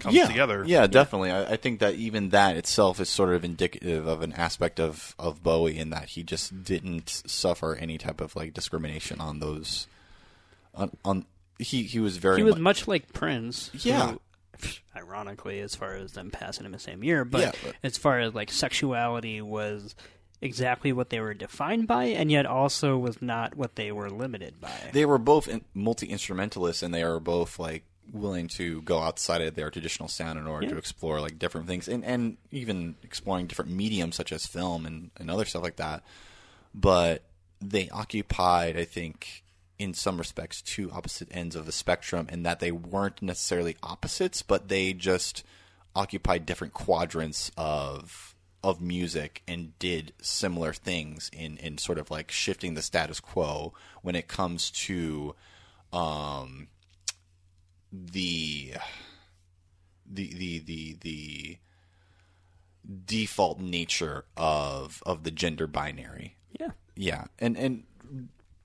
comes 0.00 0.14
yeah, 0.16 0.26
together. 0.26 0.64
Yeah, 0.66 0.86
definitely. 0.86 1.30
I, 1.30 1.52
I 1.52 1.56
think 1.56 1.80
that 1.80 1.94
even 1.94 2.28
that 2.30 2.56
itself 2.56 3.00
is 3.00 3.08
sort 3.08 3.32
of 3.32 3.42
indicative 3.42 4.06
of 4.06 4.20
an 4.20 4.34
aspect 4.34 4.78
of, 4.78 5.14
of 5.18 5.42
Bowie 5.42 5.78
in 5.78 5.88
that 5.90 6.10
he 6.10 6.22
just 6.22 6.62
didn't 6.64 7.22
suffer 7.26 7.74
any 7.74 7.96
type 7.96 8.20
of 8.20 8.36
like 8.36 8.52
discrimination 8.52 9.18
on 9.20 9.38
those. 9.38 9.86
On, 10.74 10.90
on 11.04 11.24
he 11.58 11.84
he 11.84 12.00
was 12.00 12.16
very 12.18 12.36
he 12.38 12.42
was 12.42 12.56
mu- 12.56 12.62
much 12.62 12.86
like 12.86 13.12
Prince. 13.14 13.70
Yeah. 13.74 14.16
ironically, 14.96 15.60
as 15.60 15.74
far 15.74 15.94
as 15.94 16.12
them 16.12 16.30
passing 16.30 16.66
in 16.66 16.72
the 16.72 16.78
same 16.78 17.02
year, 17.04 17.24
but, 17.24 17.40
Yeah, 17.40 17.52
but- 17.64 17.74
as 17.82 17.96
far 17.96 18.20
as 18.20 18.34
like 18.34 18.50
sexuality 18.50 19.40
was 19.40 19.94
exactly 20.40 20.92
what 20.92 21.10
they 21.10 21.20
were 21.20 21.34
defined 21.34 21.86
by, 21.86 22.04
and 22.06 22.30
yet 22.30 22.46
also 22.46 22.98
was 22.98 23.22
not 23.22 23.56
what 23.56 23.76
they 23.76 23.92
were 23.92 24.10
limited 24.10 24.60
by. 24.60 24.72
they 24.92 25.04
were 25.06 25.18
both 25.18 25.48
multi 25.74 26.06
instrumentalists, 26.06 26.82
and 26.82 26.92
they 26.92 27.02
are 27.02 27.20
both 27.20 27.58
like 27.58 27.84
willing 28.12 28.48
to 28.48 28.82
go 28.82 28.98
outside 28.98 29.40
of 29.40 29.54
their 29.54 29.70
traditional 29.70 30.08
sound 30.08 30.38
in 30.38 30.46
order 30.46 30.66
Yeah. 30.66 30.72
to 30.72 30.78
explore 30.78 31.20
like 31.20 31.38
different 31.38 31.68
things, 31.68 31.86
and 31.88 32.04
and 32.04 32.36
even 32.50 32.96
exploring 33.04 33.46
different 33.46 33.70
mediums 33.70 34.16
such 34.16 34.32
as 34.32 34.44
film 34.44 34.84
and 34.86 35.10
and 35.16 35.30
other 35.30 35.44
stuff 35.44 35.62
like 35.62 35.76
that. 35.76 36.02
But 36.74 37.22
they 37.60 37.88
occupied, 37.90 38.76
I 38.76 38.84
think. 38.84 39.44
In 39.78 39.94
some 39.94 40.18
respects, 40.18 40.62
two 40.62 40.90
opposite 40.92 41.28
ends 41.32 41.56
of 41.56 41.66
the 41.66 41.72
spectrum, 41.72 42.26
and 42.28 42.46
that 42.46 42.60
they 42.60 42.70
weren't 42.70 43.20
necessarily 43.20 43.76
opposites, 43.82 44.42
but 44.42 44.68
they 44.68 44.92
just 44.92 45.42
occupied 45.94 46.46
different 46.46 46.72
quadrants 46.72 47.50
of 47.56 48.34
of 48.64 48.80
music 48.80 49.42
and 49.48 49.76
did 49.80 50.12
similar 50.22 50.72
things 50.72 51.30
in 51.32 51.56
in 51.58 51.78
sort 51.78 51.98
of 51.98 52.10
like 52.10 52.30
shifting 52.30 52.74
the 52.74 52.82
status 52.82 53.18
quo 53.18 53.74
when 54.02 54.14
it 54.14 54.28
comes 54.28 54.70
to 54.70 55.34
um 55.92 56.68
the 57.92 58.74
the 60.10 60.32
the 60.34 60.58
the 60.60 60.96
the 61.00 61.58
default 63.04 63.60
nature 63.60 64.24
of 64.36 65.02
of 65.06 65.24
the 65.24 65.30
gender 65.30 65.66
binary. 65.66 66.36
Yeah, 66.58 66.70
yeah, 66.96 67.24
and 67.38 67.56
and 67.56 67.84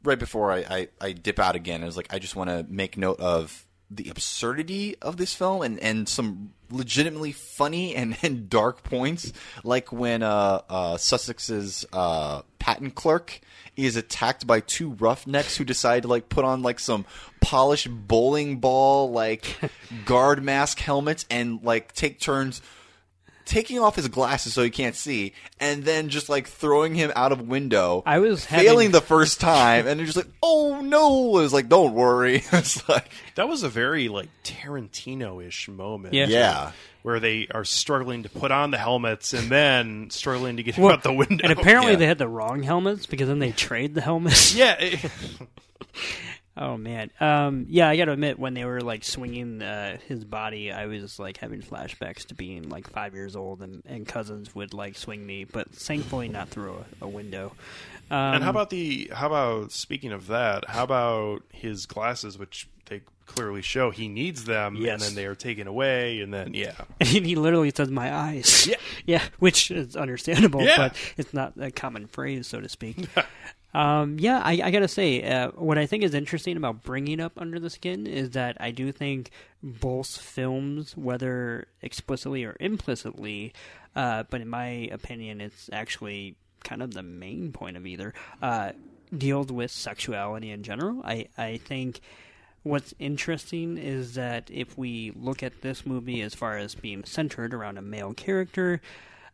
right 0.03 0.19
before 0.19 0.51
I, 0.51 0.57
I, 0.57 0.87
I 1.01 1.11
dip 1.11 1.39
out 1.39 1.55
again, 1.55 1.83
I 1.83 1.85
was 1.85 1.97
like, 1.97 2.13
I 2.13 2.19
just 2.19 2.35
want 2.35 2.49
to 2.49 2.65
make 2.69 2.97
note 2.97 3.19
of 3.19 3.65
the 3.89 4.09
absurdity 4.09 4.95
of 5.01 5.17
this 5.17 5.33
film 5.33 5.61
and, 5.61 5.79
and 5.79 6.09
some 6.09 6.51
legitimately 6.69 7.31
funny 7.31 7.95
and, 7.95 8.17
and 8.21 8.49
dark 8.49 8.83
points, 8.83 9.31
like 9.63 9.91
when 9.91 10.23
uh, 10.23 10.61
uh, 10.69 10.97
Sussex's 10.97 11.85
uh, 11.93 12.41
patent 12.59 12.95
clerk 12.95 13.39
is 13.75 13.95
attacked 13.95 14.47
by 14.47 14.59
two 14.59 14.91
roughnecks 14.93 15.55
who 15.55 15.63
decide 15.63 16.01
to 16.01 16.07
like 16.07 16.29
put 16.29 16.43
on 16.43 16.63
like 16.63 16.79
some 16.79 17.05
polished 17.41 17.87
bowling 17.89 18.57
ball 18.57 19.11
like 19.11 19.55
guard 20.05 20.43
mask 20.43 20.79
helmets 20.79 21.25
and 21.29 21.61
like 21.63 21.93
take 21.93 22.19
turns 22.19 22.61
taking 23.47 23.79
off 23.79 23.95
his 23.95 24.07
glasses 24.09 24.53
so 24.53 24.61
he 24.61 24.69
can't 24.69 24.95
see, 24.95 25.33
and 25.59 25.83
then 25.83 26.09
just 26.09 26.29
like 26.29 26.47
throwing 26.47 26.93
him 26.93 27.11
out 27.15 27.31
of 27.31 27.41
window. 27.41 28.03
I 28.05 28.19
was 28.19 28.45
failing 28.45 28.67
having- 28.67 28.91
the 28.91 29.01
first 29.01 29.39
time, 29.39 29.87
and 29.87 29.97
they're 29.99 30.05
just 30.05 30.17
like, 30.17 30.29
"Oh 30.43 30.81
no!" 30.81 31.39
It 31.39 31.41
was 31.41 31.53
like, 31.53 31.69
"Don't 31.69 31.93
worry." 31.93 32.43
it's 32.51 32.87
like, 32.87 33.09
That 33.35 33.47
was 33.49 33.63
a 33.63 33.69
very 33.69 34.09
like 34.09 34.29
Tarantino-ish 34.43 35.69
moment. 35.69 36.13
Yeah. 36.13 36.27
yeah, 36.27 36.71
Where 37.03 37.19
they 37.19 37.47
are 37.53 37.63
struggling 37.65 38.23
to 38.23 38.29
put 38.29 38.51
on 38.51 38.71
the 38.71 38.77
helmets 38.77 39.33
and 39.33 39.49
then 39.49 40.09
struggling 40.09 40.57
to 40.57 40.63
get 40.63 40.77
Well, 40.77 40.93
out 40.93 41.03
the 41.03 41.13
window. 41.13 41.43
and 41.47 41.51
apparently 41.57 41.93
Yeah. 41.93 41.97
they 41.99 42.07
had 42.07 42.17
the 42.17 42.27
wrong 42.27 42.63
helmets 42.63 43.05
because 43.05 43.27
then 43.27 43.39
they 43.39 43.51
trade 43.51 43.95
the 43.95 44.01
helmets. 44.01 44.53
yeah, 44.55 44.73
it- 44.79 45.09
Oh 46.59 46.75
man, 46.75 47.11
um, 47.19 47.67
yeah, 47.69 47.87
I 47.87 47.97
got 47.97 48.05
to 48.05 48.13
admit, 48.13 48.39
when 48.39 48.55
they 48.55 48.65
were 48.65 48.81
like 48.81 49.03
swinging 49.03 49.61
uh, 49.61 49.97
his 50.07 50.23
body, 50.25 50.71
I 50.71 50.87
was 50.87 51.19
like 51.19 51.37
having 51.37 51.61
flashbacks 51.61 52.25
to 52.27 52.33
being 52.35 52.69
like 52.69 52.89
five 52.89 53.13
years 53.13 53.35
old, 53.35 53.61
and, 53.61 53.83
and 53.85 54.07
cousins 54.07 54.55
would 54.55 54.73
like 54.73 54.97
swing 54.97 55.23
me, 55.23 55.43
but 55.43 55.69
thankfully 55.71 56.29
not 56.29 56.49
through 56.49 56.83
a, 57.01 57.05
a 57.05 57.07
window. 57.07 57.53
Um, 58.09 58.35
and 58.35 58.43
how 58.43 58.49
about 58.49 58.71
the? 58.71 59.11
How 59.13 59.27
about 59.27 59.71
speaking 59.71 60.11
of 60.11 60.27
that? 60.27 60.67
How 60.67 60.83
about 60.83 61.43
his 61.53 61.85
glasses, 61.85 62.39
which 62.39 62.67
they 62.85 63.01
clearly 63.25 63.61
show 63.61 63.91
he 63.91 64.07
needs 64.07 64.45
them, 64.45 64.77
and 64.77 64.99
then 65.01 65.13
they 65.13 65.25
are 65.25 65.35
taken 65.35 65.67
away, 65.67 66.21
and 66.21 66.33
then 66.33 66.53
yeah, 66.53 66.71
And 66.99 67.09
he 67.09 67.35
literally 67.35 67.71
says, 67.75 67.91
"My 67.91 68.11
eyes." 68.15 68.65
Yeah. 68.65 68.77
yeah, 69.05 69.23
which 69.39 69.69
is 69.69 69.95
understandable, 69.95 70.63
Yeah. 70.63 70.77
but 70.77 70.95
it's 71.17 71.33
not 71.33 71.53
a 71.59 71.69
common 71.69 72.07
phrase, 72.07 72.47
so 72.47 72.61
to 72.61 72.69
speak. 72.69 72.97
Um, 73.73 74.17
yeah, 74.19 74.41
I, 74.43 74.61
I 74.63 74.71
gotta 74.71 74.87
say, 74.87 75.21
uh, 75.23 75.51
what 75.51 75.77
I 75.77 75.85
think 75.85 76.03
is 76.03 76.13
interesting 76.13 76.57
about 76.57 76.83
bringing 76.83 77.19
up 77.19 77.33
Under 77.37 77.59
the 77.59 77.69
Skin 77.69 78.07
is 78.07 78.31
that 78.31 78.57
I 78.59 78.71
do 78.71 78.91
think 78.91 79.31
both 79.61 80.17
films, 80.17 80.95
whether 80.95 81.67
explicitly 81.81 82.43
or 82.43 82.55
implicitly, 82.59 83.53
uh, 83.95 84.23
but 84.29 84.41
in 84.41 84.49
my 84.49 84.89
opinion, 84.91 85.41
it's 85.41 85.69
actually 85.71 86.35
kind 86.63 86.81
of 86.81 86.93
the 86.93 87.03
main 87.03 87.51
point 87.51 87.77
of 87.77 87.85
either, 87.85 88.13
uh, 88.41 88.71
deals 89.15 89.51
with 89.51 89.71
sexuality 89.71 90.51
in 90.51 90.63
general. 90.63 91.01
I, 91.03 91.27
I 91.37 91.57
think 91.57 92.01
what's 92.63 92.93
interesting 92.99 93.77
is 93.77 94.15
that 94.15 94.49
if 94.51 94.77
we 94.77 95.11
look 95.15 95.43
at 95.43 95.61
this 95.61 95.85
movie 95.85 96.21
as 96.21 96.33
far 96.33 96.57
as 96.57 96.75
being 96.75 97.03
centered 97.03 97.53
around 97.53 97.77
a 97.77 97.81
male 97.81 98.13
character, 98.13 98.81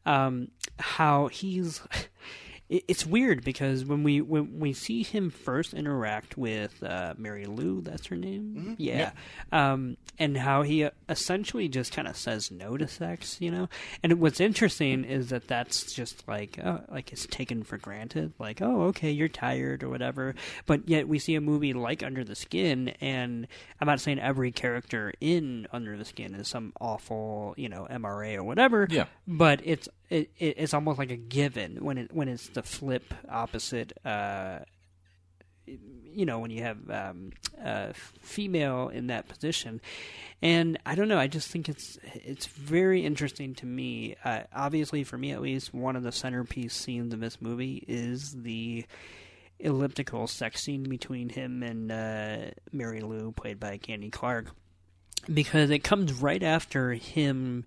um, 0.05 0.49
how 0.79 1.27
he's 1.27 1.81
it, 2.73 2.83
it's 2.87 3.05
weird 3.05 3.43
because 3.43 3.85
when 3.85 4.03
we 4.03 4.19
when 4.21 4.59
we 4.59 4.73
see 4.73 5.03
him 5.03 5.29
first 5.29 5.73
interact 5.73 6.37
with 6.37 6.81
uh, 6.83 7.13
Mary 7.17 7.45
Lou, 7.45 7.81
that's 7.81 8.07
her 8.07 8.15
name, 8.15 8.75
yeah, 8.79 9.11
Um, 9.51 9.97
and 10.19 10.35
how 10.37 10.63
he 10.63 10.83
uh, 10.83 10.89
essentially 11.09 11.67
just 11.67 11.93
kind 11.93 12.07
of 12.07 12.17
says 12.17 12.51
no 12.51 12.75
to 12.77 12.87
sex, 12.87 13.37
you 13.39 13.51
know. 13.51 13.69
And 14.01 14.19
what's 14.19 14.39
interesting 14.39 15.03
is 15.05 15.29
that 15.29 15.47
that's 15.47 15.93
just 15.93 16.27
like 16.27 16.59
uh, 16.63 16.79
like 16.89 17.11
it's 17.13 17.25
taken 17.27 17.63
for 17.63 17.77
granted, 17.77 18.33
like 18.39 18.61
oh 18.61 18.83
okay 18.85 19.11
you're 19.11 19.27
tired 19.27 19.83
or 19.83 19.89
whatever. 19.89 20.35
But 20.65 20.89
yet 20.89 21.07
we 21.07 21.19
see 21.19 21.35
a 21.35 21.41
movie 21.41 21.73
like 21.73 22.03
Under 22.03 22.23
the 22.23 22.35
Skin, 22.35 22.89
and 23.01 23.47
I'm 23.79 23.87
not 23.87 23.99
saying 24.01 24.19
every 24.19 24.51
character 24.51 25.13
in 25.21 25.67
Under 25.71 25.95
the 25.97 26.05
Skin 26.05 26.33
is 26.35 26.47
some 26.47 26.73
awful 26.81 27.53
you 27.57 27.69
know 27.69 27.87
MRA 27.89 28.35
or 28.37 28.43
whatever, 28.43 28.87
Yeah. 28.89 29.05
but 29.27 29.61
it's 29.63 29.87
it, 30.09 30.29
it, 30.37 30.55
it's 30.57 30.73
almost 30.73 30.99
like 30.99 31.11
a 31.11 31.15
given 31.17 31.77
when 31.83 31.97
it 31.97 32.13
when 32.13 32.27
it's 32.27 32.49
the 32.49 32.62
flip 32.63 33.13
opposite. 33.29 33.93
Uh, 34.05 34.59
you 35.65 36.25
know, 36.25 36.39
when 36.39 36.51
you 36.51 36.61
have 36.61 36.77
um, 36.89 37.31
a 37.63 37.93
female 37.93 38.89
in 38.89 39.07
that 39.07 39.27
position, 39.27 39.81
and 40.41 40.77
I 40.85 40.95
don't 40.95 41.07
know. 41.07 41.17
I 41.17 41.27
just 41.27 41.49
think 41.49 41.69
it's 41.69 41.97
it's 42.03 42.45
very 42.47 43.05
interesting 43.05 43.55
to 43.55 43.65
me. 43.65 44.15
Uh, 44.23 44.41
obviously, 44.53 45.03
for 45.03 45.17
me 45.17 45.31
at 45.31 45.41
least, 45.41 45.73
one 45.73 45.95
of 45.95 46.03
the 46.03 46.11
centerpiece 46.11 46.73
scenes 46.73 47.13
of 47.13 47.19
this 47.19 47.41
movie 47.41 47.83
is 47.87 48.33
the 48.33 48.85
elliptical 49.59 50.27
sex 50.27 50.63
scene 50.63 50.83
between 50.83 51.29
him 51.29 51.63
and 51.63 51.91
uh, 51.91 52.51
Mary 52.71 53.01
Lou, 53.01 53.31
played 53.31 53.59
by 53.59 53.77
Candy 53.77 54.09
Clark 54.09 54.47
because 55.31 55.69
it 55.69 55.79
comes 55.79 56.13
right 56.13 56.43
after 56.43 56.93
him 56.93 57.65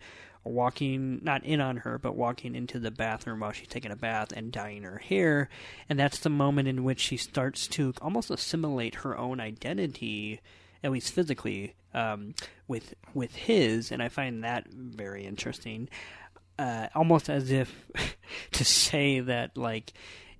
walking 0.48 1.20
not 1.22 1.44
in 1.44 1.60
on 1.60 1.78
her 1.78 1.98
but 1.98 2.16
walking 2.16 2.54
into 2.54 2.78
the 2.78 2.90
bathroom 2.90 3.40
while 3.40 3.52
she's 3.52 3.68
taking 3.68 3.90
a 3.90 3.96
bath 3.96 4.32
and 4.32 4.52
dyeing 4.52 4.82
her 4.82 4.98
hair. 4.98 5.48
And 5.88 5.98
that's 5.98 6.20
the 6.20 6.30
moment 6.30 6.68
in 6.68 6.84
which 6.84 7.00
she 7.00 7.16
starts 7.16 7.66
to 7.68 7.94
almost 8.00 8.30
assimilate 8.30 8.96
her 8.96 9.16
own 9.16 9.40
identity 9.40 10.40
at 10.82 10.92
least 10.92 11.12
physically 11.12 11.74
um, 11.94 12.34
with 12.68 12.94
with 13.14 13.34
his. 13.34 13.90
And 13.90 14.02
i 14.02 14.08
find 14.08 14.44
that 14.44 14.66
very 14.68 15.24
interesting. 15.24 15.88
Uh, 16.58 16.88
almost 16.94 17.28
as 17.28 17.50
if 17.50 17.74
to 18.52 18.64
say 18.64 19.20
that 19.20 19.56
like 19.58 19.92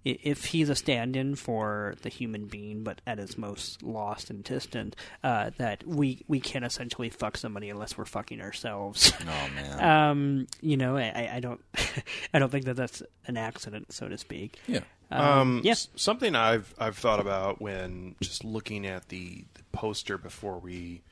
if 0.07 0.47
he's 0.47 0.69
a 0.69 0.77
stand-in 0.77 1.35
for 1.35 1.95
the 2.03 2.09
human 2.09 2.47
being, 2.47 2.85
but 2.85 3.01
at 3.07 3.19
his 3.19 3.37
most 3.37 3.83
lost 3.83 4.31
and 4.31 4.45
distant, 4.45 4.95
uh, 5.25 5.51
that 5.59 5.87
we 5.87 6.23
we 6.29 6.39
can't 6.41 6.65
essentially 6.65 7.11
fuck 7.11 7.37
somebody 7.37 7.69
unless 7.71 7.99
we're 7.99 8.05
fucking 8.05 8.41
ourselves. 8.41 9.13
Oh 9.23 9.49
man. 9.55 9.85
um, 10.11 10.47
you 10.61 10.77
know, 10.77 10.97
I, 10.97 11.31
I 11.35 11.41
don't, 11.41 11.61
I 12.35 12.39
don't 12.39 12.51
think 12.51 12.67
that 12.67 12.77
that's 12.77 13.03
an 13.27 13.37
accident, 13.37 13.93
so 13.93 14.09
to 14.09 14.17
speak. 14.17 14.59
yeah. 14.67 14.81
Um, 15.11 15.61
yeah. 15.63 15.73
s- 15.73 15.89
something 15.97 16.35
I've 16.35 16.75
I've 16.79 16.97
thought 16.99 17.21
about 17.21 17.61
when 17.61 18.17
just 18.21 18.45
looking 18.45 18.87
at 18.87 19.09
the, 19.09 19.45
the 19.55 19.63
poster 19.73 20.19
before 20.19 20.59
we. 20.59 21.03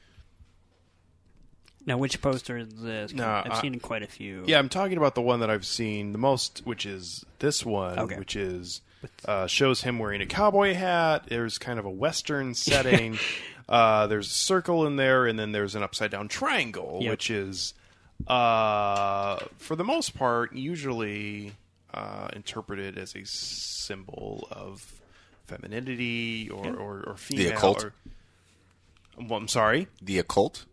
Now, 1.86 1.98
which 1.98 2.20
poster 2.22 2.56
is 2.56 2.68
this? 2.70 3.12
No, 3.12 3.28
I've 3.28 3.50
I- 3.52 3.60
seen 3.60 3.78
quite 3.80 4.02
a 4.02 4.06
few. 4.06 4.44
Yeah, 4.46 4.58
I'm 4.58 4.68
talking 4.70 4.96
about 4.96 5.14
the 5.14 5.20
one 5.22 5.40
that 5.40 5.50
I've 5.50 5.66
seen 5.66 6.12
the 6.12 6.18
most, 6.18 6.62
which 6.64 6.86
is 6.86 7.24
this 7.40 7.64
one, 7.64 7.98
Okay. 7.98 8.18
which 8.18 8.36
is 8.36 8.80
uh, 9.26 9.46
shows 9.46 9.82
him 9.82 9.98
wearing 9.98 10.22
a 10.22 10.26
cowboy 10.26 10.72
hat. 10.72 11.24
There's 11.28 11.58
kind 11.58 11.78
of 11.78 11.84
a 11.84 11.90
western 11.90 12.54
setting. 12.54 13.18
uh, 13.68 14.06
there's 14.06 14.28
a 14.28 14.30
circle 14.34 14.86
in 14.86 14.96
there, 14.96 15.26
and 15.26 15.38
then 15.38 15.52
there's 15.52 15.74
an 15.74 15.82
upside 15.82 16.10
down 16.10 16.28
triangle, 16.28 17.00
Yep. 17.02 17.10
which 17.10 17.30
is, 17.30 17.74
uh, 18.26 19.38
for 19.58 19.76
the 19.76 19.84
most 19.84 20.16
part, 20.16 20.54
usually 20.54 21.52
uh, 21.92 22.28
interpreted 22.34 22.96
as 22.96 23.14
a 23.14 23.24
symbol 23.26 24.48
of 24.50 25.00
femininity 25.46 26.48
or 26.50 26.66
or, 26.74 27.04
or 27.08 27.16
female. 27.16 27.52
occult? 27.52 27.84
Or, 27.84 27.92
well, 29.18 29.38
I'm 29.38 29.48
sorry. 29.48 29.86
The 30.02 30.18
occult. 30.18 30.64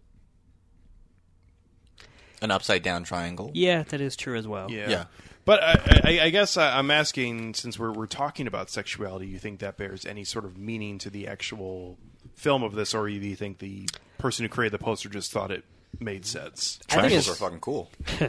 An 2.41 2.49
upside 2.51 2.81
down 2.83 3.03
triangle. 3.03 3.51
yeah, 3.53 3.83
that 3.83 4.01
is 4.01 4.15
true 4.15 4.35
as 4.35 4.47
well. 4.47 4.69
Yeah. 4.71 4.89
Yeah. 4.89 5.03
But 5.45 5.61
I, 5.63 6.01
I, 6.03 6.19
I 6.25 6.29
guess 6.29 6.57
I, 6.57 6.77
I'm 6.77 6.89
asking, 6.91 7.53
since 7.55 7.77
we're 7.79 7.91
we're 7.91 8.05
talking 8.07 8.47
about 8.47 8.69
sexuality, 8.69 9.27
you 9.27 9.37
think 9.39 9.59
that 9.59 9.77
bears 9.77 10.05
any 10.05 10.23
sort 10.23 10.45
of 10.45 10.57
meaning 10.57 10.97
to 10.99 11.09
the 11.09 11.27
actual 11.27 11.97
film 12.35 12.63
of 12.63 12.73
this, 12.75 12.93
or 12.95 13.07
do 13.07 13.13
you 13.13 13.35
think 13.35 13.59
the 13.59 13.87
person 14.17 14.43
who 14.45 14.49
created 14.49 14.73
the 14.79 14.83
poster 14.83 15.09
just 15.09 15.31
thought 15.31 15.51
it 15.51 15.63
made 15.99 16.25
sense? 16.25 16.79
I 16.89 16.93
think 16.93 16.99
Triangles 17.01 17.27
it's- 17.27 17.41
are 17.41 17.43
fucking 17.45 17.59
cool. 17.59 17.89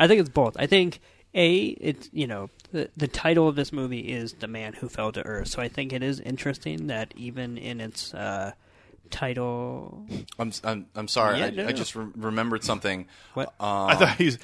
I 0.00 0.06
think 0.06 0.20
it's 0.20 0.28
both. 0.30 0.56
I 0.58 0.66
think 0.66 1.00
a 1.34 1.58
it's 1.58 2.08
you 2.12 2.26
know 2.26 2.48
the 2.72 2.88
the 2.96 3.08
title 3.08 3.48
of 3.48 3.56
this 3.56 3.72
movie 3.72 4.00
is 4.12 4.34
the 4.34 4.48
man 4.48 4.72
who 4.74 4.88
fell 4.88 5.12
to 5.12 5.22
earth. 5.24 5.48
So 5.48 5.60
I 5.62 5.68
think 5.68 5.92
it 5.92 6.02
is 6.02 6.20
interesting 6.20 6.86
that 6.88 7.12
even 7.16 7.58
in 7.58 7.80
its 7.80 8.12
uh, 8.14 8.52
title, 9.10 10.06
I'm 10.38 10.52
I'm, 10.62 10.86
I'm 10.94 11.08
sorry. 11.08 11.38
Yeah, 11.38 11.46
I, 11.46 11.50
no, 11.50 11.66
I 11.68 11.72
just 11.72 11.96
re- 11.96 12.06
remembered 12.16 12.64
something. 12.64 13.06
What? 13.34 13.48
Um, 13.60 13.88
I 13.88 13.94
thought 13.94 14.16
he's 14.16 14.38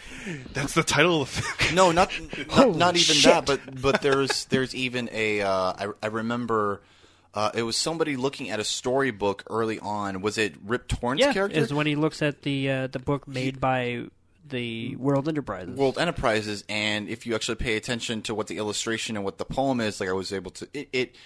that's 0.53 0.75
the 0.75 0.83
title 0.83 1.23
of 1.23 1.35
the 1.35 1.43
film. 1.43 1.75
No, 1.75 1.93
not 1.93 2.11
not, 2.49 2.77
not 2.77 2.97
even 2.97 3.17
shit. 3.17 3.25
that, 3.33 3.47
but 3.47 3.81
but 3.81 4.03
there's 4.03 4.47
there's 4.47 4.75
even 4.75 5.09
a 5.13 5.43
uh, 5.43 5.73
I, 5.79 5.89
I 6.03 6.07
remember 6.07 6.83
uh, 7.35 7.51
it 7.55 7.63
was 7.63 7.77
somebody 7.77 8.17
looking 8.17 8.51
at 8.51 8.61
a 8.61 8.65
storybook 8.65 9.45
early 9.49 9.79
on. 9.81 10.21
Was 10.21 10.39
it 10.39 10.55
Rip 10.65 10.89
Torn's 10.89 11.21
yeah, 11.21 11.33
character? 11.33 11.59
is 11.59 11.73
when 11.73 11.87
he 11.87 11.97
looks 11.97 12.21
at 12.23 12.43
the 12.43 12.71
uh, 12.71 12.87
the 12.89 12.99
book 12.99 13.27
made 13.27 13.61
by 13.61 14.05
the 14.49 14.97
World 14.97 15.29
Enterprises. 15.29 15.77
World 15.77 15.99
Enterprises, 15.99 16.65
and 16.69 17.09
if 17.09 17.27
you 17.27 17.35
actually 17.35 17.55
pay 17.57 17.77
attention 17.77 18.23
to 18.23 18.35
what 18.35 18.49
the 18.49 18.59
illustration 18.59 19.17
and 19.17 19.25
what 19.25 19.39
the 19.39 19.45
poem 19.45 19.81
is, 19.81 20.01
like 20.01 20.09
I 20.09 20.13
was 20.13 20.33
able 20.33 20.51
to, 20.53 20.69
it 20.75 20.89
it, 20.93 21.17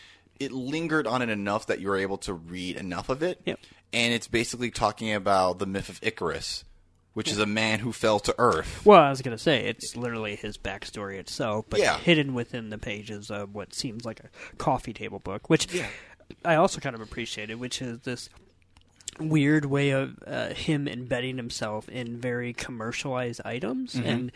it 0.41 0.53
lingered 0.53 1.07
on 1.07 1.23
it 1.23 1.29
enough 1.29 1.67
that 1.67 1.81
you 1.81 1.89
were 1.89 1.97
able 1.97 2.19
to 2.19 2.33
read 2.35 2.77
enough 2.77 3.09
of 3.09 3.23
it. 3.23 3.41
Yep. 3.45 3.59
And 3.93 4.13
it's 4.15 4.29
basically 4.29 4.71
talking 4.71 5.13
about 5.13 5.59
the 5.59 5.67
myth 5.67 5.89
of 5.89 5.99
Icarus, 6.03 6.65
which 7.15 7.31
is 7.31 7.39
a 7.39 7.47
man 7.47 7.79
who 7.79 7.93
fell 7.93 8.19
to 8.21 8.35
Earth. 8.39 8.85
Well, 8.85 9.01
I 9.01 9.11
was 9.11 9.23
gonna 9.23 9.39
say 9.39 9.65
it's 9.67 9.97
literally 9.97 10.37
his 10.37 10.59
backstory 10.59 11.19
itself, 11.19 11.67
but 11.71 11.81
Yeah. 11.81 11.97
hidden 11.99 12.35
within 12.35 12.71
the 12.71 12.79
pages 12.79 13.31
of 13.31 13.55
what 13.55 13.75
seems 13.75 14.05
like 14.05 14.21
a 14.21 14.29
coffee 14.59 14.93
table 14.93 15.19
book, 15.19 15.49
which 15.49 15.73
Yeah. 15.73 15.89
I 16.45 16.57
also 16.57 16.81
kind 16.81 16.95
of 16.95 17.01
appreciated, 17.01 17.55
which 17.61 17.81
is 17.81 18.01
this 18.01 18.29
weird 19.19 19.65
way 19.65 19.91
of 19.91 20.19
uh, 20.27 20.49
him 20.49 20.87
embedding 20.87 21.39
himself 21.39 21.89
in 21.89 22.19
very 22.21 22.53
commercialized 22.53 23.41
items 23.47 23.95
and 23.95 24.31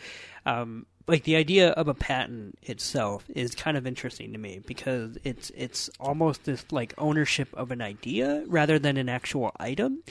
um, 0.45 0.87
like 1.11 1.25
the 1.25 1.35
idea 1.35 1.71
of 1.71 1.87
a 1.89 1.93
patent 1.93 2.57
itself 2.63 3.25
is 3.35 3.53
kind 3.53 3.75
of 3.75 3.85
interesting 3.85 4.31
to 4.31 4.37
me 4.37 4.61
because 4.65 5.17
it's 5.25 5.51
it's 5.55 5.89
almost 5.99 6.45
this 6.45 6.65
like 6.71 6.93
ownership 6.97 7.49
of 7.53 7.69
an 7.69 7.81
idea 7.81 8.43
rather 8.47 8.79
than 8.79 8.95
an 8.95 9.09
actual 9.09 9.51
item 9.59 10.01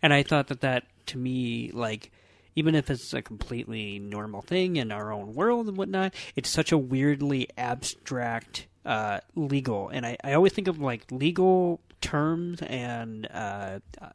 and 0.00 0.14
i 0.14 0.22
thought 0.22 0.46
that 0.46 0.60
that 0.60 0.84
to 1.06 1.18
me 1.18 1.70
like 1.74 2.12
even 2.56 2.76
if 2.76 2.88
it's 2.88 3.12
a 3.12 3.20
completely 3.20 3.98
normal 3.98 4.40
thing 4.40 4.76
in 4.76 4.92
our 4.92 5.12
own 5.12 5.34
world 5.34 5.66
and 5.66 5.76
whatnot, 5.76 6.14
it's 6.36 6.48
such 6.48 6.70
a 6.70 6.78
weirdly 6.78 7.48
abstract 7.58 8.68
uh, 8.84 9.18
legal. 9.34 9.88
And 9.88 10.06
I, 10.06 10.16
I 10.22 10.34
always 10.34 10.52
think 10.52 10.68
of 10.68 10.78
like 10.78 11.10
legal 11.10 11.80
terms 12.00 12.60
and 12.62 13.26
uh, 13.32 13.80
uh, 14.00 14.08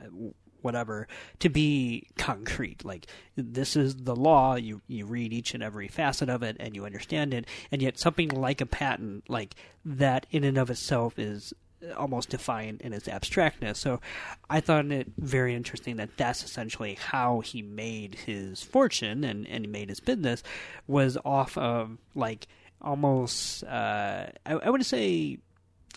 whatever 0.62 1.08
to 1.40 1.50
be 1.50 2.08
concrete. 2.18 2.84
Like 2.86 3.08
this 3.36 3.76
is 3.76 3.96
the 3.96 4.16
law. 4.16 4.56
You 4.56 4.82
you 4.88 5.06
read 5.06 5.34
each 5.34 5.54
and 5.54 5.64
every 5.64 5.88
facet 5.88 6.30
of 6.30 6.44
it 6.44 6.58
and 6.60 6.76
you 6.76 6.86
understand 6.86 7.34
it. 7.34 7.46
And 7.72 7.82
yet 7.82 8.00
something 8.00 8.30
like 8.30 8.62
a 8.62 8.66
patent, 8.66 9.30
like 9.30 9.56
that 9.86 10.26
in 10.32 10.44
and 10.44 10.58
of 10.58 10.70
itself 10.70 11.18
is 11.18 11.54
almost 11.98 12.30
defiant 12.30 12.82
in 12.82 12.94
its 12.94 13.08
abstractness. 13.08 13.80
So 13.80 14.02
I 14.50 14.60
thought 14.60 14.86
it 14.92 15.08
very 15.18 15.56
interesting 15.56 15.98
that 15.98 16.18
that's 16.18 16.44
essentially 16.44 16.96
how 16.96 17.40
he 17.40 17.62
made 17.62 18.16
his 18.16 18.62
fortune 18.62 19.24
and, 19.24 19.48
and 19.48 19.66
he 19.66 19.72
made 19.72 19.90
his 19.90 20.00
business 20.00 20.44
was 20.88 21.18
off 21.24 21.58
of 21.58 21.98
like 22.16 22.48
almost 22.82 23.64
uh, 23.64 24.28
I, 24.46 24.54
I 24.54 24.70
would 24.70 24.86
say 24.86 25.38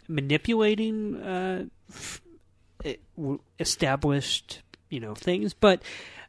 manipulating 0.09 1.17
uh, 1.17 1.65
f- 1.91 2.21
established 3.59 4.63
you 4.91 5.01
know 5.01 5.15
things, 5.15 5.55
but 5.55 5.83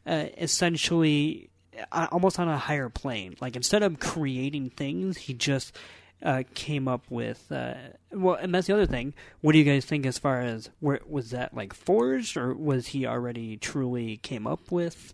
uh, 0.06 0.26
essentially 0.38 1.50
uh, 1.92 2.08
almost 2.12 2.40
on 2.40 2.48
a 2.48 2.58
higher 2.58 2.90
plane. 2.90 3.36
Like 3.42 3.56
instead 3.56 3.84
of 3.84 4.00
creating 4.00 4.72
things, 4.72 5.18
he 5.18 5.34
just 5.34 5.76
uh, 6.22 6.44
came 6.54 6.88
up 6.88 7.04
with. 7.10 7.52
Uh, 7.52 7.74
well, 8.12 8.36
and 8.36 8.54
that's 8.54 8.68
the 8.68 8.74
other 8.74 8.86
thing. 8.86 9.14
What 9.42 9.52
do 9.52 9.60
you 9.60 9.66
guys 9.66 9.86
think 9.86 10.06
as 10.06 10.18
far 10.18 10.42
as 10.42 10.70
where 10.80 11.02
was 11.08 11.32
that 11.32 11.54
like 11.54 11.74
forged, 11.74 12.38
or 12.38 12.54
was 12.54 12.88
he 12.88 13.06
already 13.06 13.58
truly 13.58 14.18
came 14.18 14.48
up 14.48 14.72
with? 14.72 15.14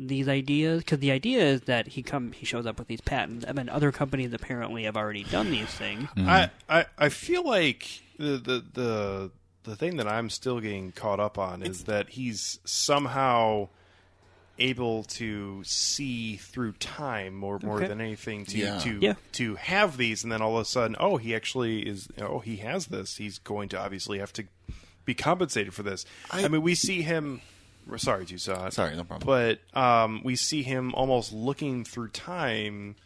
these 0.00 0.28
ideas 0.28 0.84
because 0.84 1.00
the 1.00 1.10
idea 1.10 1.42
is 1.42 1.62
that 1.62 1.88
he 1.88 2.04
come 2.04 2.30
he 2.30 2.46
shows 2.46 2.66
up 2.66 2.78
with 2.78 2.86
these 2.86 3.00
patents 3.00 3.44
and 3.44 3.58
then 3.58 3.68
other 3.68 3.90
companies 3.90 4.32
apparently 4.32 4.84
have 4.84 4.96
already 4.96 5.24
done 5.24 5.50
these 5.50 5.66
things 5.66 6.08
I, 6.16 6.50
I 6.68 6.86
I 6.96 7.08
feel 7.08 7.44
like 7.44 8.00
the, 8.16 8.38
the 8.38 8.64
the 8.72 9.30
the 9.64 9.76
thing 9.76 9.96
that 9.98 10.08
I'm 10.08 10.30
still 10.30 10.60
getting 10.60 10.92
caught 10.92 11.20
up 11.20 11.38
on 11.38 11.62
is 11.62 11.84
that 11.84 12.10
he's 12.10 12.58
somehow 12.64 13.68
able 14.60 15.04
to 15.04 15.62
see 15.64 16.36
through 16.36 16.72
time 16.72 17.32
more 17.34 17.60
more 17.62 17.76
Okay. 17.76 17.86
than 17.86 18.00
anything 18.00 18.44
to 18.46 18.58
Yeah. 18.58 18.78
to 18.80 18.98
Yeah. 19.00 19.14
to 19.32 19.54
have 19.54 19.96
these 19.96 20.24
and 20.24 20.32
then 20.32 20.42
all 20.42 20.56
of 20.56 20.62
a 20.62 20.64
sudden 20.64 20.96
oh 20.98 21.16
he 21.16 21.32
actually 21.34 21.86
is 21.86 22.08
oh 22.20 22.40
he 22.40 22.56
has 22.56 22.86
this 22.86 23.16
he's 23.18 23.38
going 23.38 23.68
to 23.68 23.78
obviously 23.78 24.18
have 24.18 24.32
to 24.32 24.44
be 25.04 25.14
compensated 25.14 25.74
for 25.74 25.84
this 25.84 26.04
I, 26.32 26.44
I- 26.44 26.48
mean 26.48 26.62
we 26.62 26.74
see 26.74 27.02
him 27.02 27.40
we're 27.86 27.98
sorry 27.98 28.26
Toussaint 28.26 28.72
Sorry, 28.72 28.96
no 28.96 29.04
problem. 29.04 29.26
but 29.26 29.80
um, 29.80 30.22
we 30.24 30.34
see 30.34 30.62
him 30.64 30.92
almost 30.94 31.32
looking 31.32 31.84
through 31.84 32.08
time 32.08 32.96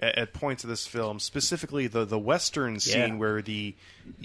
at, 0.00 0.18
at 0.18 0.32
points 0.34 0.64
of 0.64 0.70
this 0.70 0.86
film, 0.86 1.18
specifically 1.18 1.86
the 1.86 2.04
the 2.04 2.18
western 2.18 2.80
scene 2.80 3.12
Yeah. 3.12 3.14
where 3.16 3.42
the 3.42 3.74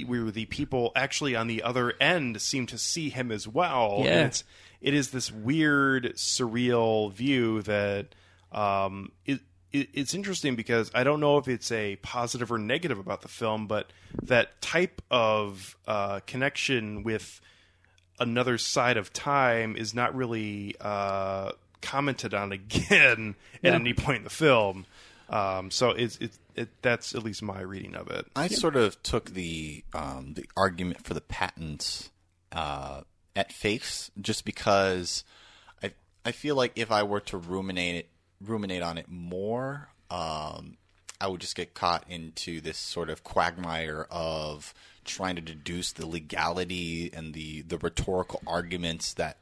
where 0.06 0.32
the 0.32 0.46
people 0.46 0.92
actually 0.96 1.36
on 1.36 1.48
the 1.48 1.64
other 1.64 1.94
end 2.02 2.42
seem 2.42 2.66
to 2.68 2.78
see 2.78 3.10
him 3.10 3.32
as 3.32 3.48
well. 3.48 4.02
Yeah. 4.04 4.12
And 4.12 4.28
it's 4.28 4.44
it 4.82 4.94
is 4.94 5.12
this 5.12 5.32
weird, 5.32 6.14
surreal 6.16 7.12
view 7.12 7.62
that 7.64 8.08
um, 8.52 9.12
it, 9.26 9.42
it 9.72 9.90
it's 9.94 10.14
interesting 10.14 10.56
because 10.56 10.90
I 10.96 11.04
don't 11.04 11.20
know 11.20 11.38
if 11.38 11.48
it's 11.48 11.72
a 11.72 11.98
positive 11.98 12.52
or 12.52 12.58
negative 12.58 12.98
about 12.98 13.22
the 13.22 13.28
film, 13.28 13.68
but 13.68 13.92
that 14.24 14.62
type 14.62 15.02
of 15.12 15.76
uh, 15.88 16.22
connection 16.26 17.04
with 17.04 17.42
another 18.20 18.58
side 18.58 18.98
of 18.98 19.14
time 19.14 19.76
is 19.76 19.94
not 19.94 20.16
really 20.16 20.76
uh, 20.82 21.52
commented 21.82 22.34
on 22.34 22.52
again 22.52 23.36
at 23.56 23.60
Yeah. 23.72 23.76
any 23.76 23.94
point 23.94 24.18
in 24.20 24.24
the 24.24 24.30
film. 24.30 24.86
Um, 25.30 25.70
so 25.70 25.92
it's 25.92 26.18
it, 26.18 26.32
it 26.56 26.70
that's 26.82 27.14
at 27.14 27.24
least 27.24 27.42
my 27.42 27.62
reading 27.62 27.96
of 27.96 28.10
it. 28.10 28.26
I 28.36 28.48
sort 28.48 28.76
of 28.76 29.02
took 29.04 29.32
the 29.32 29.84
um, 29.94 30.34
the 30.34 30.46
argument 30.58 31.04
for 31.06 31.14
the 31.14 31.22
patents 31.22 32.10
uh, 32.52 33.02
at 33.36 33.54
face, 33.54 34.12
just 34.20 34.44
because 34.44 35.24
I 35.84 35.92
I 36.26 36.32
feel 36.32 36.56
like 36.56 36.74
if 36.76 36.92
I 36.92 37.04
were 37.04 37.20
to 37.22 37.38
ruminate 37.38 37.96
it, 37.96 38.10
ruminate 38.42 38.82
on 38.82 38.98
it 38.98 39.08
more, 39.08 39.90
um, 40.10 40.78
I 41.22 41.28
would 41.28 41.42
just 41.42 41.56
get 41.56 41.74
caught 41.74 42.06
into 42.10 42.60
this 42.60 42.78
sort 42.78 43.10
of 43.10 43.24
quagmire 43.24 44.08
of 44.10 44.74
trying 45.06 45.36
to 45.36 45.42
deduce 45.42 45.92
the 45.92 46.08
legality 46.08 47.12
and 47.14 47.34
the 47.34 47.62
the 47.62 47.78
rhetorical 47.78 48.42
arguments 48.48 49.14
that 49.14 49.38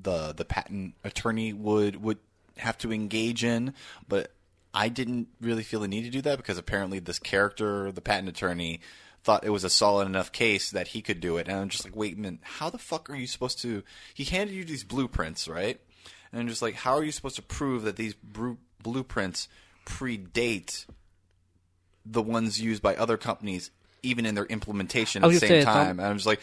the 0.00 0.32
the 0.32 0.44
patent 0.44 0.94
attorney 1.02 1.52
would 1.52 2.02
would 2.02 2.18
have 2.58 2.78
to 2.78 2.92
engage 2.92 3.42
in, 3.42 3.74
but 4.06 4.32
I 4.72 4.88
didn't 4.88 5.28
really 5.40 5.62
feel 5.62 5.80
the 5.80 5.88
need 5.88 6.04
to 6.04 6.10
do 6.10 6.22
that 6.22 6.36
because 6.36 6.58
apparently 6.58 6.98
this 6.98 7.18
character, 7.18 7.90
the 7.90 8.00
patent 8.00 8.28
attorney, 8.28 8.80
thought 9.22 9.44
it 9.44 9.50
was 9.50 9.64
a 9.64 9.70
solid 9.70 10.06
enough 10.06 10.32
case 10.32 10.70
that 10.70 10.88
he 10.88 11.02
could 11.02 11.20
do 11.20 11.36
it. 11.36 11.48
And 11.48 11.56
I'm 11.56 11.68
just 11.68 11.84
like, 11.84 11.96
wait 11.96 12.16
a 12.16 12.20
minute, 12.20 12.40
how 12.42 12.70
the 12.70 12.78
fuck 12.78 13.10
are 13.10 13.14
you 13.14 13.26
supposed 13.26 13.60
to? 13.62 13.82
He 14.14 14.24
handed 14.24 14.54
you 14.54 14.64
these 14.64 14.84
blueprints, 14.84 15.48
right? 15.48 15.80
And 16.32 16.40
I'm 16.40 16.48
just 16.48 16.62
like, 16.62 16.74
how 16.74 16.94
are 16.94 17.04
you 17.04 17.12
supposed 17.12 17.36
to 17.36 17.42
prove 17.42 17.82
that 17.82 17.96
these 17.96 18.14
bru- 18.14 18.58
blueprints 18.82 19.48
predate 19.84 20.86
the 22.06 22.22
ones 22.22 22.60
used 22.60 22.82
by 22.82 22.96
other 22.96 23.16
companies, 23.16 23.70
even 24.02 24.24
in 24.24 24.34
their 24.34 24.46
implementation 24.46 25.24
at 25.24 25.30
the 25.30 25.38
same 25.38 25.48
say, 25.48 25.58
it's 25.58 25.66
al- 25.66 25.74
time? 25.74 25.98
And 25.98 26.08
I'm 26.08 26.16
just 26.16 26.26
like, 26.26 26.40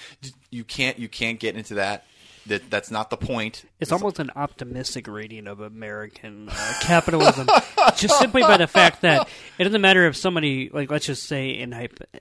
you 0.52 0.64
can't, 0.64 1.00
you 1.00 1.08
can't 1.08 1.40
get 1.40 1.56
into 1.56 1.76
that. 1.76 2.06
That 2.48 2.70
that's 2.70 2.90
not 2.92 3.10
the 3.10 3.18
point. 3.18 3.66
It's 3.80 3.92
almost 3.92 4.20
an 4.20 4.32
optimistic 4.36 5.08
reading 5.08 5.48
of 5.48 5.60
American 5.60 6.50
uh, 6.50 6.74
capitalism, 6.82 7.48
just 7.96 8.18
simply 8.20 8.42
by 8.42 8.58
the 8.58 8.68
fact 8.68 9.02
that 9.02 9.28
it 9.58 9.64
doesn't 9.64 9.82
matter 9.82 10.08
if 10.08 10.16
somebody, 10.16 10.70
like, 10.70 10.90
let's 10.90 11.06
just 11.06 11.24
say, 11.24 11.50
in 11.50 11.72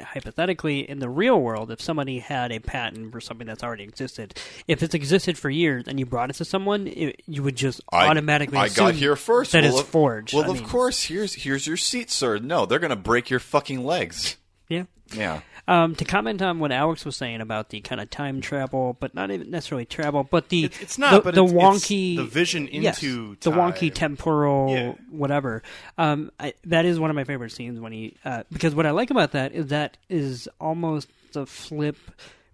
hypothetically, 0.03 0.89
in 0.89 0.99
the 0.99 1.09
real 1.09 1.41
world, 1.41 1.71
if 1.71 1.81
somebody 1.81 2.19
had 2.19 2.53
a 2.53 2.59
patent 2.59 3.13
for 3.13 3.21
something 3.21 3.47
that's 3.47 3.63
already 3.63 3.85
existed, 3.85 4.39
if 4.67 4.83
it's 4.83 4.95
existed 4.95 5.39
for 5.39 5.51
years 5.51 5.85
and 5.87 5.99
you 5.99 6.07
brought 6.07 6.31
it 6.31 6.35
to 6.35 6.45
someone, 6.45 6.87
it, 6.87 7.23
you 7.27 7.43
would 7.43 7.57
just 7.57 7.81
I- 7.93 8.09
automatically 8.09 8.59
I, 8.59 8.69
got 8.69 8.95
here 8.95 9.17
first. 9.17 9.53
that 9.53 9.65
well, 9.65 9.79
it's 9.79 9.89
forged. 9.89 10.35
Well, 10.35 10.45
I 10.45 10.49
of 10.49 10.55
mean, 10.61 10.65
course. 10.69 11.05
Here's 11.05 11.35
here's 11.35 11.67
your 11.67 11.77
seat, 11.77 12.11
sir. 12.11 12.39
No, 12.39 12.67
they're 12.67 12.79
gonna 12.79 12.97
break 12.97 13.31
your 13.31 13.41
fucking 13.41 13.85
legs. 13.85 14.37
yeah. 14.69 14.85
Yeah. 15.15 15.41
Um, 15.69 15.95
to 15.97 16.05
comment 16.05 16.41
on 16.43 16.61
what 16.61 16.71
Alex 16.71 17.05
was 17.05 17.17
saying 17.17 17.41
about 17.41 17.71
the 17.71 17.81
kind 17.81 18.01
of 18.01 18.09
time 18.09 18.41
travel, 18.41 18.97
but 19.01 19.15
not 19.15 19.31
even 19.33 19.51
necessarily 19.51 19.85
travel, 19.85 20.23
but 20.23 20.49
the 20.49 20.65
It's- 20.65 20.81
it's 20.83 20.99
not, 20.99 21.11
the, 21.13 21.21
but 21.23 21.35
the 21.35 21.45
it's- 21.45 21.53
it's 21.77 21.87
wonky 21.89 22.17
the 22.17 22.25
vision 22.25 22.69
yes, 22.71 23.03
into 23.03 23.37
the 23.41 23.51
wonky 23.51 23.93
temporal 23.93 24.71
Yeah. 24.71 24.93
whatever. 25.11 25.63
Um, 25.99 26.31
I, 26.39 26.55
that 26.65 26.85
is 26.85 27.01
one 27.01 27.11
of 27.11 27.17
my 27.17 27.25
favorite 27.25 27.51
scenes 27.51 27.81
when 27.81 27.93
he 27.93 28.15
uh, 28.25 28.45
because 28.53 28.75
what 28.77 28.87
I 28.87 28.91
like 28.93 29.11
about 29.11 29.33
that 29.33 29.53
is 29.53 29.67
that 29.69 29.97
is 30.09 30.49
almost 30.61 31.09
the 31.33 31.47
flip 31.47 31.97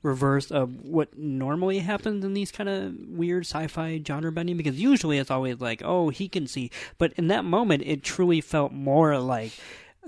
reverse 0.03 0.50
of 0.50 0.84
what 0.84 1.16
normally 1.16 1.78
happens 1.78 2.24
in 2.24 2.34
these 2.34 2.50
kind 2.50 2.68
of 2.68 2.92
weird 3.11 3.44
sci-fi 3.44 4.03
genre 4.05 4.32
bending 4.32 4.57
because 4.57 4.80
usually 4.80 5.18
it's 5.18 5.30
always 5.30 5.61
like 5.61 5.80
oh 5.84 6.09
he 6.09 6.28
can 6.28 6.44
see 6.48 6.72
but 6.98 7.12
in 7.12 7.28
that 7.28 7.44
moment 7.44 7.84
it 7.86 8.03
truly 8.03 8.40
felt 8.40 8.72
more 8.72 9.16
like 9.18 9.53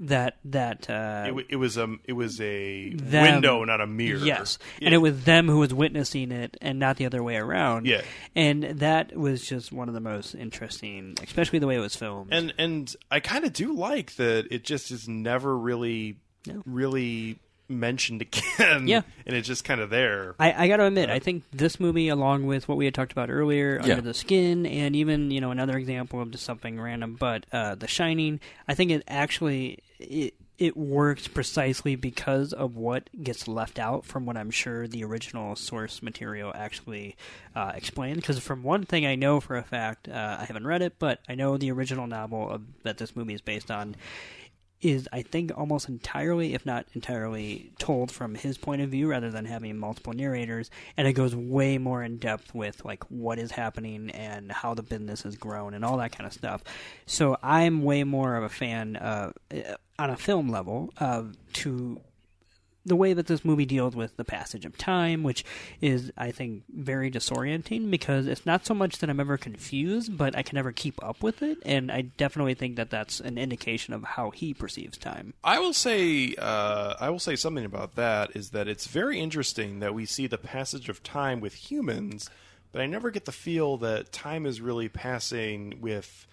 that 0.01 0.37
that 0.45 0.91
uh 0.91 1.23
It, 1.25 1.29
w- 1.29 1.47
it 1.49 1.57
was 1.57 1.77
a 1.77 1.95
it 2.05 2.15
was 2.15 2.41
a 2.41 2.91
them- 2.95 3.35
window, 3.35 3.65
not 3.65 3.81
a 3.81 3.87
mirror. 3.87 4.19
Yes, 4.19 4.59
Yeah. 4.81 4.87
and 4.87 4.95
it 4.95 4.99
was 4.99 5.25
them 5.25 5.47
who 5.49 5.59
was 5.59 5.73
witnessing 5.73 6.33
it, 6.33 6.57
and 6.61 6.79
not 6.79 6.97
the 6.97 7.07
other 7.07 7.23
way 7.23 7.37
around. 7.37 7.87
Yeah. 7.87 8.03
and 8.35 8.63
that 8.81 9.17
was 9.17 9.47
just 9.47 9.71
one 9.73 9.89
of 9.89 9.95
the 9.95 10.01
most 10.01 10.35
interesting, 10.35 11.15
especially 11.23 11.61
the 11.61 11.67
way 11.67 11.77
it 11.77 11.81
was 11.81 11.95
filmed. 11.97 12.33
and 12.33 12.53
and 12.59 12.95
I 13.11 13.21
kind 13.21 13.45
of 13.45 13.53
do 13.53 13.73
like 13.73 14.17
that. 14.17 14.49
It 14.51 14.65
just 14.65 14.91
is 14.91 15.09
never 15.09 15.57
really 15.57 16.17
No. 16.47 16.63
really 16.67 17.39
mentioned 17.67 18.21
again. 18.21 18.87
Yeah. 18.87 19.01
and 19.27 19.35
it's 19.35 19.49
just 19.49 19.65
kind 19.65 19.81
of 19.81 19.89
there. 19.89 20.35
I, 20.39 20.65
I 20.65 20.69
got 20.69 20.77
to 20.77 20.85
admit, 20.85 21.09
I 21.09 21.19
think 21.19 21.45
this 21.51 21.81
movie, 21.81 22.09
along 22.09 22.47
with 22.47 22.69
what 22.69 22.77
we 22.77 22.85
had 22.85 22.93
talked 22.95 23.11
about 23.13 23.31
earlier, 23.31 23.81
Yeah. 23.83 23.93
Under 23.95 24.03
the 24.03 24.13
Skin, 24.13 24.67
and 24.67 24.95
even 24.95 25.31
you 25.31 25.41
know 25.41 25.51
another 25.51 25.79
example 25.79 26.21
of 26.21 26.31
just 26.31 26.45
something 26.45 26.79
random, 26.79 27.17
but 27.19 27.47
uh, 27.53 27.75
The 27.77 27.89
Shining, 27.89 28.41
I 28.69 28.75
think 28.75 28.91
it 28.91 29.03
actually 29.09 29.79
it 29.99 30.35
it 30.57 30.77
works 30.77 31.27
precisely 31.27 31.97
because 31.97 32.53
of 32.53 32.77
what 32.77 33.11
gets 33.23 33.49
left 33.49 33.79
out 33.79 34.05
from 34.05 34.25
what 34.25 34.37
I'm 34.37 34.53
sure 34.53 34.87
the 34.87 35.03
original 35.03 35.57
source 35.57 36.01
material 36.01 36.53
actually 36.55 37.17
uh, 37.57 37.73
explained. 37.75 38.17
Because 38.17 38.39
from 38.39 38.63
one 38.63 38.85
thing 38.85 39.05
I 39.05 39.17
know 39.17 39.41
for 39.41 39.57
a 39.57 39.65
fact, 39.65 40.09
uh, 40.09 40.37
I 40.39 40.45
haven't 40.45 40.67
read 40.67 40.83
it, 40.83 40.95
but 41.01 41.19
I 41.29 41.35
know 41.35 41.57
the 41.57 41.73
original 41.73 42.07
novel 42.07 42.49
of, 42.49 42.63
that 42.85 42.99
this 42.99 43.17
movie 43.17 43.35
is 43.35 43.41
based 43.41 43.71
on 43.71 43.97
is 44.81 45.09
I 45.13 45.23
think 45.23 45.51
almost 45.57 45.89
entirely, 45.89 46.53
if 46.55 46.67
not 46.67 46.87
entirely, 46.93 47.73
told 47.79 48.13
from 48.13 48.35
his 48.35 48.59
point 48.59 48.83
of 48.83 48.91
view 48.91 49.09
rather 49.09 49.31
than 49.31 49.47
having 49.47 49.79
multiple 49.79 50.13
narrators, 50.13 50.71
and 50.97 51.09
it 51.09 51.15
goes 51.15 51.35
way 51.35 51.79
more 51.79 52.03
in 52.03 52.19
depth 52.19 52.55
with 52.55 52.85
like 52.85 53.03
what 53.05 53.39
is 53.39 53.51
happening 53.51 54.11
and 54.11 54.53
how 54.53 54.75
the 54.75 54.83
business 54.83 55.23
has 55.23 55.37
grown 55.37 55.73
and 55.73 55.85
all 55.85 55.97
that 55.97 56.13
kind 56.13 56.27
of 56.27 56.35
stuff. 56.35 56.63
So 57.07 57.39
I'm 57.43 57.83
way 57.83 58.05
more 58.05 58.37
of 58.37 58.45
a 58.45 58.49
fan 58.49 58.97
uh, 58.97 59.33
on 59.99 60.11
a 60.11 60.17
film 60.17 60.49
level 60.49 60.93
uh, 60.99 61.25
to 61.53 62.01
the 62.87 62.97
way 62.97 63.13
that 63.15 63.27
this 63.27 63.45
movie 63.45 63.65
deals 63.65 63.97
with 63.97 64.17
the 64.17 64.25
passage 64.25 64.65
of 64.65 64.77
time, 64.77 65.23
which 65.23 65.45
is, 65.81 66.13
I 66.19 66.31
think, 66.33 66.65
very 66.69 67.11
disorienting 67.11 67.91
because 67.91 68.27
it's 68.27 68.45
not 68.45 68.67
so 68.67 68.75
much 68.75 68.99
that 68.99 69.09
I'm 69.09 69.21
ever 69.21 69.39
confused, 69.39 70.17
but 70.17 70.37
I 70.37 70.43
can 70.43 70.57
never 70.57 70.73
keep 70.73 71.03
up 71.03 71.23
with 71.23 71.43
it, 71.43 71.59
and 71.65 71.91
I 71.91 72.03
definitely 72.03 72.55
think 72.55 72.77
that 72.77 72.91
that's 72.91 73.21
an 73.21 73.39
indication 73.39 73.95
of 73.95 74.05
how 74.05 74.31
he 74.31 74.53
perceives 74.53 74.99
time. 74.99 75.33
I 75.43 75.59
will 75.59 75.73
say, 75.73 76.35
uh, 76.37 76.95
I 77.01 77.09
will 77.11 77.19
say 77.19 77.37
something 77.37 77.65
about 77.65 77.95
that 77.95 78.37
is 78.37 78.51
that 78.51 78.69
it's 78.69 78.87
very 78.87 79.19
interesting 79.19 79.79
that 79.79 79.95
we 79.95 80.05
see 80.05 80.27
the 80.27 80.39
passage 80.39 80.89
of 80.89 81.03
time 81.03 81.41
with 81.41 81.55
humans, 81.55 82.29
but 82.73 82.83
I 82.83 82.87
never 82.87 83.11
get 83.11 83.25
the 83.25 83.33
feel 83.33 83.79
that 83.79 84.13
time 84.13 84.45
is 84.45 84.61
really 84.61 84.89
passing 84.89 85.79
with 85.81 86.27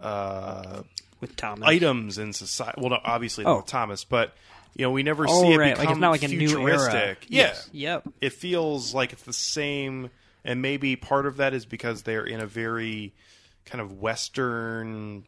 uh, 0.00 0.82
With 1.28 1.36
Thomas, 1.36 1.66
items 1.68 2.18
in 2.18 2.32
society. 2.32 2.80
Well, 2.80 2.90
no, 2.90 2.98
obviously 3.04 3.44
not 3.44 3.50
Oh. 3.52 3.56
with 3.58 3.66
Thomas, 3.66 4.04
but 4.04 4.34
you 4.76 4.84
know, 4.84 4.90
we 4.90 5.02
never 5.02 5.24
Oh, 5.28 5.42
see 5.42 5.52
it 5.54 5.58
become 5.58 5.78
Like, 5.78 5.88
it's 5.90 5.98
not 6.00 6.10
like 6.10 6.22
a 6.24 6.28
new 6.28 6.48
era. 6.48 6.78
futuristic. 6.78 7.26
Yeah, 7.28 7.42
Yes. 7.42 7.70
Yep. 7.72 8.08
It 8.20 8.32
feels 8.32 8.92
like 8.94 9.12
it's 9.12 9.22
the 9.22 9.32
same, 9.32 10.10
and 10.44 10.60
maybe 10.62 10.96
part 10.96 11.26
of 11.26 11.36
that 11.36 11.54
is 11.54 11.64
because 11.64 12.02
they're 12.02 12.24
in 12.26 12.40
a 12.40 12.46
very 12.46 13.12
kind 13.66 13.80
of 13.80 14.00
western 14.00 15.24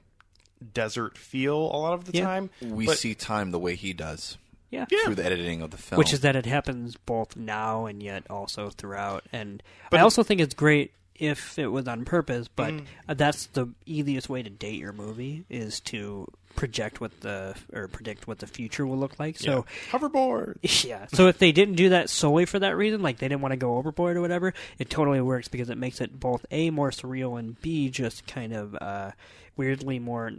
desert 0.75 1.17
feel 1.19 1.57
a 1.57 1.79
lot 1.79 1.93
of 1.95 2.05
the 2.07 2.19
Yeah. 2.19 2.25
time. 2.25 2.51
We 2.61 2.87
But- 2.87 2.99
see 2.99 3.15
time 3.15 3.51
the 3.51 3.59
way 3.59 3.77
he 3.77 3.93
does 3.93 4.37
yeah. 4.71 4.87
Yeah. 4.91 5.05
through 5.05 5.17
the 5.17 5.25
editing 5.25 5.63
of 5.63 5.71
the 5.71 5.77
film. 5.77 5.99
which 5.99 6.13
is 6.13 6.21
that 6.21 6.35
it 6.35 6.47
happens 6.47 6.97
both 6.97 7.37
now 7.37 7.87
and 7.87 8.03
yet 8.03 8.25
also 8.31 8.71
throughout. 8.71 9.25
And 9.33 9.63
But 9.91 10.01
I 10.01 10.03
also 10.03 10.23
think 10.23 10.41
it's 10.41 10.55
great 10.55 10.93
if 11.19 11.59
it 11.59 11.67
was 11.69 11.87
on 11.89 12.05
purpose, 12.05 12.49
but 12.49 12.73
Mm. 12.73 12.85
uh, 13.09 13.15
that's 13.15 13.47
the 13.47 13.69
easiest 13.85 14.29
way 14.29 14.43
to 14.43 14.51
date 14.51 14.79
your 14.81 14.93
movie 14.93 15.45
is 15.51 15.81
to 15.81 16.27
project 16.55 17.01
what 17.03 17.21
the 17.21 17.55
or 17.75 17.87
predict 17.89 18.27
what 18.27 18.39
the 18.39 18.47
future 18.47 18.87
will 18.87 18.97
look 18.97 19.19
like. 19.19 19.39
So 19.39 19.67
hoverboard. 19.91 20.57
yeah. 20.85 21.07
So 21.13 21.29
if 21.29 21.39
they 21.39 21.53
didn't 21.53 21.75
do 21.75 21.91
that 21.91 22.09
solely 22.09 22.47
for 22.47 22.59
that 22.59 22.77
reason, 22.77 23.03
like 23.03 23.19
they 23.19 23.29
didn't 23.29 23.43
want 23.43 23.53
to 23.53 23.57
go 23.59 23.77
overboard 23.77 24.17
or 24.17 24.21
whatever, 24.23 24.55
it 24.79 24.89
totally 24.89 25.21
works 25.21 25.49
because 25.49 25.69
it 25.71 25.77
makes 25.79 26.01
it 26.01 26.19
both 26.19 26.47
a 26.51 26.71
more 26.71 26.91
surreal 26.91 27.39
and 27.39 27.61
b 27.61 27.91
just 27.91 28.27
kind 28.27 28.53
of 28.55 28.75
uh, 28.81 29.11
weirdly 29.57 29.99
more 29.99 30.33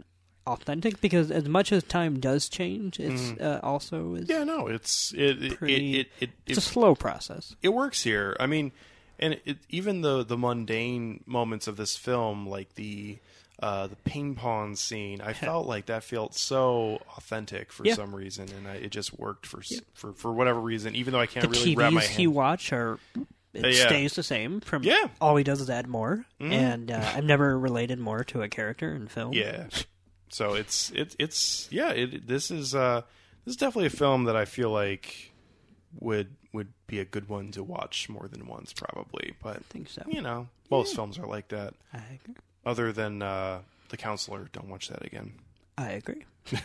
authentic. 0.46 1.00
Because 1.00 1.30
as 1.30 1.46
much 1.48 1.70
as 1.72 1.84
time 1.84 2.18
does 2.18 2.48
change, 2.48 2.98
it's 2.98 3.38
uh, 3.40 3.60
also 3.62 4.14
is. 4.16 4.28
Yeah, 4.28 4.42
no, 4.44 4.66
it's 4.66 5.12
it 5.14 5.40
it 5.42 5.56
pretty. 5.58 6.00
it, 6.00 6.06
it, 6.18 6.22
it, 6.24 6.30
it's 6.46 6.58
a 6.58 6.62
slow 6.62 6.94
process. 6.96 7.54
it 7.62 7.68
works 7.68 8.02
here. 8.02 8.36
I 8.40 8.46
mean, 8.46 8.72
and 9.18 9.40
it, 9.44 9.58
even 9.68 10.00
the 10.02 10.24
the 10.24 10.36
mundane 10.36 11.22
moments 11.26 11.66
of 11.66 11.76
this 11.76 11.96
film, 11.96 12.46
like 12.46 12.74
the 12.74 13.18
uh, 13.60 13.88
the 13.88 13.96
ping 13.96 14.34
pong 14.36 14.76
scene, 14.76 15.20
I 15.20 15.32
felt 15.32 15.66
like 15.66 15.86
that 15.86 16.04
felt 16.04 16.34
so 16.34 17.00
authentic 17.16 17.72
for 17.72 17.84
Yeah. 17.84 17.94
some 17.94 18.14
reason, 18.14 18.48
and 18.56 18.68
I, 18.68 18.74
it 18.74 18.90
just 18.90 19.18
worked 19.18 19.46
for 19.46 19.60
s 19.60 19.80
for 19.94 20.12
for 20.12 20.32
whatever 20.32 20.60
reason. 20.60 20.94
Even 20.94 21.12
though 21.12 21.20
I 21.20 21.26
can't 21.26 21.42
The 21.44 21.58
really 21.58 21.74
wrap 21.74 21.92
my 21.92 22.00
TVs 22.02 22.06
hand. 22.06 22.18
he 22.20 22.26
watch 22.28 22.72
are. 22.72 22.98
It 23.54 23.64
Uh, 23.64 23.68
yeah. 23.68 23.86
stays 23.86 24.14
the 24.14 24.22
same 24.22 24.60
from 24.60 24.82
Yeah. 24.84 25.08
All 25.20 25.34
he 25.34 25.42
does 25.42 25.60
is 25.60 25.70
add 25.70 25.88
more, 25.88 26.26
and 26.38 26.90
uh, 26.90 27.12
I've 27.16 27.24
never 27.24 27.58
related 27.58 27.98
more 27.98 28.22
to 28.24 28.42
a 28.42 28.48
character 28.48 28.94
in 28.94 29.08
film. 29.08 29.32
Yeah. 29.32 29.66
So 30.28 30.52
it's 30.54 30.92
it's 30.94 31.16
it's 31.18 31.66
yeah. 31.72 31.90
It 31.90 32.26
this 32.28 32.50
is 32.50 32.74
uh 32.74 33.00
this 33.44 33.52
is 33.52 33.56
definitely 33.56 33.86
a 33.86 33.90
film 33.90 34.24
that 34.24 34.36
I 34.36 34.44
feel 34.44 34.70
like 34.70 35.32
would 35.98 36.36
would 36.58 36.72
be 36.86 37.00
a 37.00 37.04
good 37.06 37.28
one 37.28 37.50
to 37.52 37.62
watch 37.62 38.08
more 38.10 38.28
than 38.28 38.46
once 38.46 38.74
probably. 38.74 39.32
But 39.42 39.56
I 39.56 39.60
think 39.70 39.88
so. 39.88 40.02
you 40.06 40.20
know, 40.20 40.48
most 40.70 40.94
films 40.94 41.18
are 41.18 41.26
like 41.26 41.48
that. 41.48 41.72
I 41.94 42.02
agree. 42.22 42.34
Other 42.66 42.92
than 42.92 43.22
uh, 43.22 43.60
the 43.88 43.96
counselor, 43.96 44.48
don't 44.52 44.68
watch 44.68 44.88
that 44.88 45.02
again. 45.04 45.32
I 45.78 45.92
agree. 45.92 46.24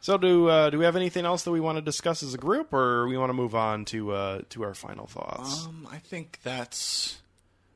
So 0.00 0.16
do 0.16 0.48
uh, 0.48 0.70
do 0.70 0.78
we 0.78 0.84
have 0.84 0.94
anything 0.96 1.24
else 1.24 1.42
that 1.42 1.50
we 1.50 1.58
want 1.60 1.76
to 1.76 1.82
discuss 1.82 2.22
as 2.22 2.32
a 2.32 2.38
group, 2.38 2.72
or 2.72 3.08
we 3.08 3.18
want 3.18 3.30
to 3.30 3.34
move 3.34 3.54
on 3.54 3.84
to 3.86 4.12
uh, 4.12 4.42
to 4.50 4.62
our 4.62 4.74
final 4.74 5.06
thoughts? 5.06 5.66
Um, 5.66 5.88
I 5.90 5.98
think 5.98 6.38
that's 6.44 7.18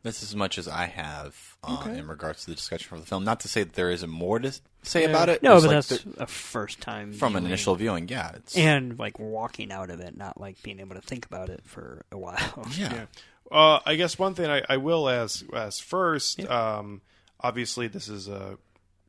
that's 0.02 0.22
as 0.22 0.34
much 0.34 0.58
as 0.58 0.66
I 0.68 0.86
have 0.86 1.56
uh, 1.62 1.88
in 1.94 2.06
regards 2.08 2.40
to 2.44 2.50
the 2.50 2.56
discussion 2.56 2.88
for 2.88 2.98
the 2.98 3.06
film. 3.06 3.24
Not 3.24 3.40
to 3.40 3.48
say 3.48 3.62
that 3.62 3.74
there 3.74 3.90
isn't 3.90 4.10
more 4.10 4.38
to 4.40 4.48
s- 4.48 4.60
say 4.82 5.04
about 5.04 5.28
it. 5.28 5.42
No, 5.42 5.54
but 5.54 5.62
like 5.62 5.70
that's 5.70 5.88
the- 6.02 6.22
a 6.22 6.26
first 6.26 6.80
time 6.80 7.12
from 7.12 7.36
an 7.36 7.46
initial 7.46 7.74
viewing. 7.76 8.08
Yeah, 8.08 8.32
it's 8.34 8.56
and 8.56 8.98
like 8.98 9.18
walking 9.18 9.70
out 9.72 9.90
of 9.90 10.00
it, 10.00 10.16
not 10.16 10.40
like 10.40 10.62
being 10.62 10.80
able 10.80 10.94
to 10.96 11.00
think 11.02 11.24
about 11.26 11.48
it 11.50 11.60
for 11.64 12.02
a 12.10 12.18
while. 12.18 12.66
yeah. 12.76 12.92
Yeah. 12.94 13.04
Uh, 13.50 13.80
I 13.84 13.96
guess 13.96 14.18
one 14.18 14.34
thing 14.34 14.50
I, 14.50 14.62
I 14.68 14.78
will 14.78 15.08
ask, 15.10 15.44
ask 15.52 15.82
first. 15.84 16.40
Um, 16.48 17.02
obviously, 17.38 17.86
this 17.86 18.08
is 18.08 18.26
a 18.26 18.56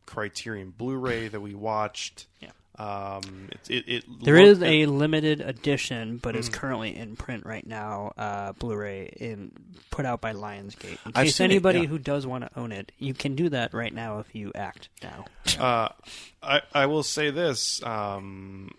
Criterion 0.05 0.71
Blu-ray 0.77 1.29
that 1.29 1.39
we 1.39 1.55
watched. 1.55 2.27
Yeah. 2.41 2.49
Um, 2.79 3.49
it, 3.69 3.87
it, 3.87 3.87
it 3.87 4.03
There 4.23 4.37
is 4.37 4.61
a 4.63 4.87
limited 4.87 5.41
edition, 5.41 6.17
but 6.17 6.33
Mm. 6.35 6.39
is 6.39 6.49
currently 6.49 6.95
in 6.95 7.15
print 7.15 7.45
right 7.45 7.65
now. 7.65 8.13
Uh, 8.17 8.53
Blu-ray 8.53 9.13
in 9.17 9.51
put 9.91 10.05
out 10.05 10.21
by 10.21 10.33
Lionsgate. 10.33 10.97
In 11.05 11.11
I've 11.13 11.25
case 11.25 11.39
anybody 11.39 11.81
yeah. 11.81 11.85
who 11.85 11.99
does 11.99 12.25
want 12.25 12.43
to 12.43 12.59
own 12.59 12.71
it, 12.71 12.91
you 12.97 13.13
can 13.13 13.35
do 13.35 13.49
that 13.49 13.73
right 13.73 13.93
now 13.93 14.19
if 14.19 14.33
you 14.33 14.51
act 14.55 14.89
now. 15.03 15.25
Uh, 15.59 15.89
I, 16.41 16.61
I 16.73 16.85
will 16.87 17.03
say 17.03 17.29
this: 17.29 17.83
um, 17.83 18.71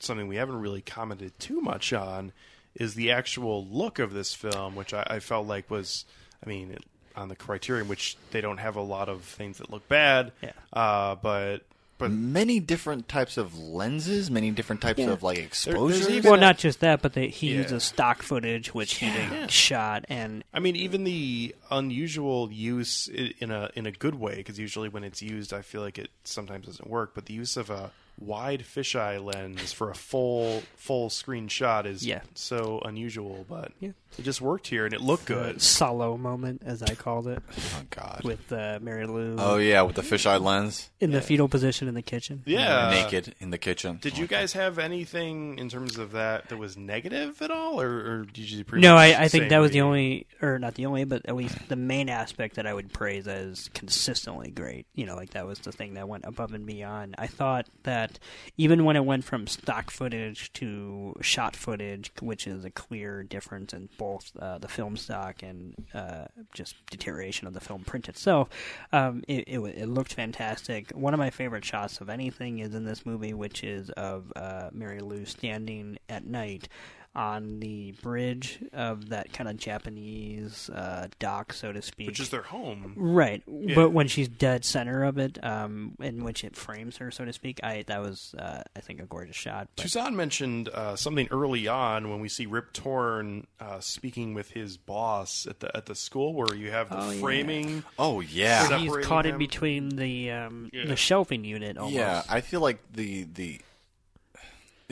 something 0.00 0.28
we 0.28 0.36
haven't 0.36 0.60
really 0.60 0.80
commented 0.80 1.38
too 1.38 1.60
much 1.60 1.92
on 1.92 2.32
is 2.74 2.94
the 2.94 3.10
actual 3.10 3.66
look 3.66 3.98
of 3.98 4.14
this 4.14 4.32
film, 4.34 4.74
which 4.74 4.94
I, 4.94 5.06
I 5.06 5.18
felt 5.20 5.46
like 5.46 5.70
was, 5.70 6.06
I 6.44 6.48
mean, 6.48 6.70
it, 6.70 6.84
on 7.14 7.28
the 7.28 7.36
Criterion, 7.36 7.86
which 7.86 8.16
they 8.30 8.40
don't 8.40 8.56
have 8.56 8.76
a 8.76 8.80
lot 8.80 9.10
of 9.10 9.20
things 9.20 9.58
that 9.58 9.70
look 9.70 9.86
bad. 9.88 10.32
Yeah. 10.42 10.52
Uh, 10.72 11.16
but 11.16 11.58
but 12.02 12.10
Many 12.10 12.60
different 12.60 13.08
types 13.08 13.36
of 13.36 13.58
lenses, 13.58 14.30
many 14.30 14.50
different 14.50 14.80
types 14.82 15.02
of 15.02 15.22
like 15.22 15.38
exposures. 15.38 16.08
even- 16.10 16.24
well, 16.30 16.34
a- 16.38 16.40
not 16.40 16.58
just 16.58 16.80
that, 16.80 17.00
but 17.02 17.12
they, 17.14 17.28
he 17.28 17.52
Yeah. 17.52 17.62
uses 17.62 17.84
stock 17.84 18.22
footage, 18.22 18.74
which 18.74 18.94
he 18.96 19.06
Yeah. 19.06 19.46
shot, 19.46 20.04
and 20.08 20.42
I 20.52 20.60
mean, 20.60 20.76
even 20.76 21.04
the 21.04 21.54
unusual 21.70 22.50
use 22.52 23.08
in 23.08 23.50
a 23.50 23.70
in 23.74 23.86
a 23.86 23.92
good 23.92 24.14
way, 24.16 24.36
because 24.36 24.58
usually 24.58 24.88
when 24.88 25.04
it's 25.04 25.22
used, 25.22 25.52
I 25.52 25.62
feel 25.62 25.80
like 25.80 25.98
it 25.98 26.10
sometimes 26.24 26.66
doesn't 26.66 26.88
work. 26.88 27.14
But 27.14 27.26
the 27.26 27.34
use 27.34 27.56
of 27.56 27.70
a 27.70 27.90
wide 28.26 28.64
fisheye 28.64 29.22
lens 29.22 29.72
for 29.72 29.90
a 29.90 29.94
full 29.94 30.62
full 30.76 31.10
screen 31.10 31.48
shot 31.48 31.86
is 31.86 32.04
Yeah. 32.06 32.22
so 32.34 32.80
unusual. 32.84 33.44
But 33.48 33.72
Yeah. 33.80 33.90
it 34.18 34.22
just 34.22 34.40
worked 34.40 34.66
here, 34.68 34.84
and 34.84 34.92
it 34.94 35.00
looked 35.00 35.26
the 35.26 35.34
good. 35.34 35.62
solo 35.62 36.16
moment, 36.16 36.62
as 36.64 36.82
I 36.82 36.94
called 36.94 37.26
it, 37.28 37.42
oh 37.76 37.82
God. 37.90 38.22
with 38.24 38.52
uh, 38.52 38.78
Mary 38.82 39.06
Lou 39.06 39.36
oh 39.38 39.56
yeah, 39.58 39.82
with 39.82 39.96
the 39.96 40.02
fisheye 40.02 40.40
lens, 40.40 40.90
in 41.00 41.12
the 41.12 41.20
fetal 41.20 41.48
position 41.48 41.86
in 41.88 41.94
the 41.94 42.02
kitchen. 42.02 42.42
Yeah. 42.46 42.90
naked 42.90 43.34
in 43.40 43.50
the 43.50 43.58
kitchen. 43.58 43.98
Did 44.02 44.18
you 44.18 44.26
guys 44.26 44.52
have 44.54 44.78
anything 44.78 45.58
in 45.58 45.68
terms 45.68 45.98
of 45.98 46.12
that 46.12 46.48
that 46.48 46.56
was 46.56 46.76
negative 46.76 47.40
at 47.42 47.50
all, 47.50 47.80
or, 47.80 47.88
or 47.88 48.24
did 48.24 48.50
you 48.50 48.64
pretty 48.64 48.82
No, 48.82 48.94
much 48.94 49.14
I, 49.16 49.24
I 49.24 49.28
think 49.28 49.44
say 49.44 49.48
that 49.50 49.58
was 49.58 49.70
the 49.70 49.82
we- 49.82 49.86
only, 49.86 50.26
or 50.40 50.58
not 50.58 50.74
the 50.74 50.86
only, 50.86 51.04
but 51.04 51.22
at 51.26 51.36
least 51.36 51.56
the 51.68 51.76
main 51.76 52.08
aspect 52.08 52.56
that 52.56 52.66
I 52.66 52.74
would 52.74 52.92
praise 52.92 53.26
as 53.28 53.68
consistently 53.72 54.50
great. 54.50 54.86
You 54.94 55.06
know, 55.06 55.14
like 55.16 55.30
that 55.30 55.46
was 55.46 55.58
the 55.60 55.72
thing 55.72 55.94
that 55.94 56.08
went 56.08 56.24
above 56.26 56.52
and 56.54 56.66
beyond. 56.66 57.14
I 57.18 57.26
thought 57.28 57.66
that 57.84 58.11
even 58.56 58.84
when 58.84 58.96
it 58.96 59.04
went 59.04 59.24
from 59.24 59.46
stock 59.46 59.90
footage 59.90 60.52
to 60.54 61.14
shot 61.20 61.56
footage, 61.56 62.12
which 62.20 62.46
is 62.46 62.64
a 62.64 62.70
clear 62.70 63.22
difference 63.22 63.72
in 63.72 63.88
both 63.98 64.32
uh, 64.38 64.58
the 64.58 64.68
film 64.68 64.96
stock 64.96 65.42
and 65.42 65.74
uh, 65.94 66.26
just 66.54 66.74
deterioration 66.90 67.46
of 67.46 67.54
the 67.54 67.60
film 67.60 67.82
print 67.84 68.08
itself, 68.08 68.48
um, 68.92 69.22
it, 69.28 69.44
it, 69.46 69.58
it 69.58 69.88
looked 69.88 70.14
fantastic. 70.14 70.90
One 70.90 71.14
of 71.14 71.18
my 71.18 71.30
favorite 71.30 71.64
shots 71.64 72.00
of 72.00 72.08
anything 72.08 72.58
is 72.58 72.74
in 72.74 72.84
this 72.84 73.04
movie, 73.06 73.34
which 73.34 73.64
is 73.64 73.90
of 73.90 74.32
uh, 74.36 74.70
Mary 74.72 75.00
Lou 75.00 75.24
standing 75.24 75.98
at 76.08 76.24
night 76.26 76.68
on 77.14 77.60
the 77.60 77.92
bridge 78.02 78.58
of 78.72 79.10
that 79.10 79.32
kind 79.32 79.48
of 79.50 79.56
Japanese 79.58 80.70
uh, 80.70 81.08
dock, 81.18 81.52
so 81.52 81.72
to 81.72 81.82
speak. 81.82 82.06
which 82.06 82.20
is 82.20 82.30
their 82.30 82.42
home. 82.42 82.94
right, 82.96 83.42
but 83.74 83.90
when 83.90 84.08
she's 84.08 84.28
dead 84.28 84.64
center 84.64 85.04
of 85.04 85.18
it, 85.18 85.42
um, 85.44 85.94
in 86.00 86.24
which 86.24 86.42
it 86.44 86.56
frames 86.56 86.96
her, 86.96 87.10
so 87.10 87.24
to 87.24 87.32
speak, 87.32 87.60
I 87.62 87.84
that 87.86 88.00
was 88.00 88.34
uh, 88.38 88.62
I 88.74 88.80
think 88.80 89.00
a 89.00 89.04
gorgeous 89.04 89.36
shot. 89.36 89.68
But, 89.76 89.84
Toussaint 89.84 90.14
mentioned 90.14 90.68
uh, 90.70 90.96
something 90.96 91.28
early 91.30 91.68
on 91.68 92.08
when 92.10 92.20
we 92.20 92.28
see 92.28 92.46
Rip 92.46 92.72
Torn 92.72 93.46
uh, 93.60 93.80
speaking 93.80 94.34
with 94.34 94.50
his 94.50 94.76
boss 94.76 95.46
at 95.46 95.60
the 95.60 95.76
at 95.76 95.86
the 95.86 95.94
school, 95.94 96.32
where 96.34 96.54
you 96.54 96.70
have 96.70 96.88
the 96.88 96.98
Oh, 96.98 97.10
yeah. 97.10 97.20
framing. 97.20 97.84
Oh 97.98 98.20
yeah, 98.20 98.62
he's 98.78 98.86
separating 98.88 99.08
caught 99.08 99.26
in 99.26 99.38
between 99.38 99.90
the 99.90 100.30
um, 100.30 100.70
Yeah. 100.72 100.86
the 100.86 100.96
shelving 100.96 101.44
unit. 101.44 101.76
Almost. 101.76 101.94
Yeah, 101.94 102.22
I 102.28 102.40
feel 102.40 102.60
like 102.60 102.78
the 102.92 103.24
the 103.24 103.60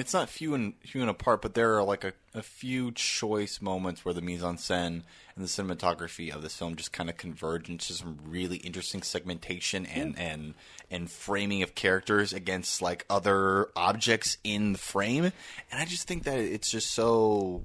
it's 0.01 0.15
not 0.15 0.31
few 0.31 0.55
and 0.55 0.73
few 0.81 1.03
and 1.03 1.11
apart, 1.11 1.43
but 1.43 1.53
there 1.53 1.77
are 1.77 1.83
like 1.83 2.05
a, 2.05 2.15
a 2.33 2.43
few 2.43 2.91
choice 2.91 3.61
moments 3.61 4.03
where 4.03 4.15
the 4.15 4.23
mise 4.23 4.43
en 4.43 4.57
scène 4.57 5.03
and 5.37 5.45
the 5.45 5.45
cinematography 5.45 6.35
of 6.35 6.41
this 6.41 6.57
film 6.57 6.75
just 6.75 6.91
kind 6.91 7.11
of 7.11 7.19
converge 7.19 7.69
into 7.69 7.93
some 7.93 8.19
really 8.25 8.57
interesting 8.57 9.03
segmentation 9.03 9.85
and 9.85 10.19
and 10.19 10.55
and 10.91 11.11
framing 11.11 11.63
of 11.63 11.75
characters 11.75 12.33
against 12.33 12.81
like 12.81 13.05
other 13.11 13.69
objects 13.77 14.39
in 14.43 14.73
the 14.73 14.79
frame, 14.79 15.25
and 15.25 15.33
I 15.73 15.85
just 15.85 16.09
think 16.09 16.25
that 16.25 16.39
it's 16.39 16.71
just 16.71 16.93
so 16.93 17.63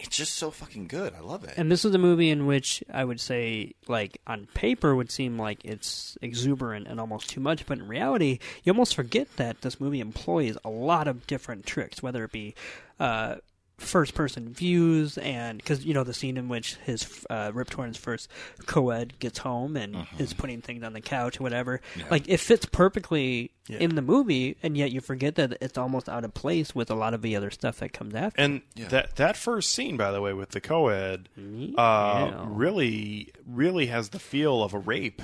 it's 0.00 0.16
just 0.16 0.34
so 0.34 0.50
fucking 0.50 0.86
good. 0.88 1.14
I 1.14 1.20
love 1.20 1.44
it. 1.44 1.54
And 1.56 1.70
this 1.70 1.84
is 1.84 1.94
a 1.94 1.98
movie 1.98 2.30
in 2.30 2.46
which 2.46 2.82
I 2.92 3.04
would 3.04 3.20
say, 3.20 3.74
like, 3.86 4.20
on 4.26 4.46
paper 4.54 4.94
would 4.94 5.10
seem 5.10 5.38
like 5.38 5.64
it's 5.64 6.16
exuberant 6.22 6.86
and 6.86 6.98
almost 6.98 7.28
too 7.30 7.40
much, 7.40 7.66
but 7.66 7.78
in 7.78 7.86
reality, 7.86 8.38
you 8.64 8.72
almost 8.72 8.94
forget 8.94 9.36
that 9.36 9.60
this 9.60 9.80
movie 9.80 10.00
employs 10.00 10.56
a 10.64 10.70
lot 10.70 11.06
of 11.06 11.26
different 11.26 11.66
tricks, 11.66 12.02
whether 12.02 12.24
it 12.24 12.32
be 12.32 12.54
uh, 12.98 13.36
first 13.80 14.14
person 14.14 14.52
views, 14.52 15.18
and 15.18 15.58
because, 15.58 15.84
you 15.84 15.94
know, 15.94 16.04
the 16.04 16.14
scene 16.14 16.36
in 16.36 16.48
which 16.48 16.76
his 16.84 17.24
uh, 17.30 17.50
Rip 17.52 17.70
Torn's 17.70 17.96
first 17.96 18.28
co 18.66 18.90
ed 18.90 19.18
gets 19.18 19.38
home 19.38 19.76
and 19.76 20.06
is 20.18 20.32
putting 20.34 20.60
things 20.60 20.84
on 20.84 20.92
the 20.92 21.00
couch 21.00 21.40
or 21.40 21.42
whatever. 21.42 21.80
Like, 22.10 22.28
it 22.28 22.38
fits 22.38 22.66
perfectly 22.66 23.50
in 23.68 23.94
the 23.94 24.02
movie, 24.02 24.56
and 24.62 24.76
yet 24.76 24.90
you 24.92 25.00
forget 25.00 25.36
that 25.36 25.56
it's 25.60 25.78
almost 25.78 26.08
out 26.08 26.24
of 26.24 26.34
place 26.34 26.74
with 26.74 26.90
a 26.90 26.94
lot 26.94 27.14
of 27.14 27.22
the 27.22 27.36
other 27.36 27.50
stuff 27.50 27.78
that 27.78 27.92
comes 27.92 28.14
after. 28.14 28.40
And 28.40 28.62
that 28.88 29.16
that 29.16 29.36
first 29.36 29.72
scene, 29.72 29.96
by 29.96 30.10
the 30.12 30.20
way, 30.20 30.32
with 30.32 30.50
the 30.50 30.60
co-ed, 30.60 31.28
uh, 31.76 32.44
really 32.48 33.32
really 33.46 33.86
has 33.86 34.10
the 34.10 34.18
feel 34.18 34.62
of 34.62 34.74
a 34.74 34.78
rape. 34.78 35.22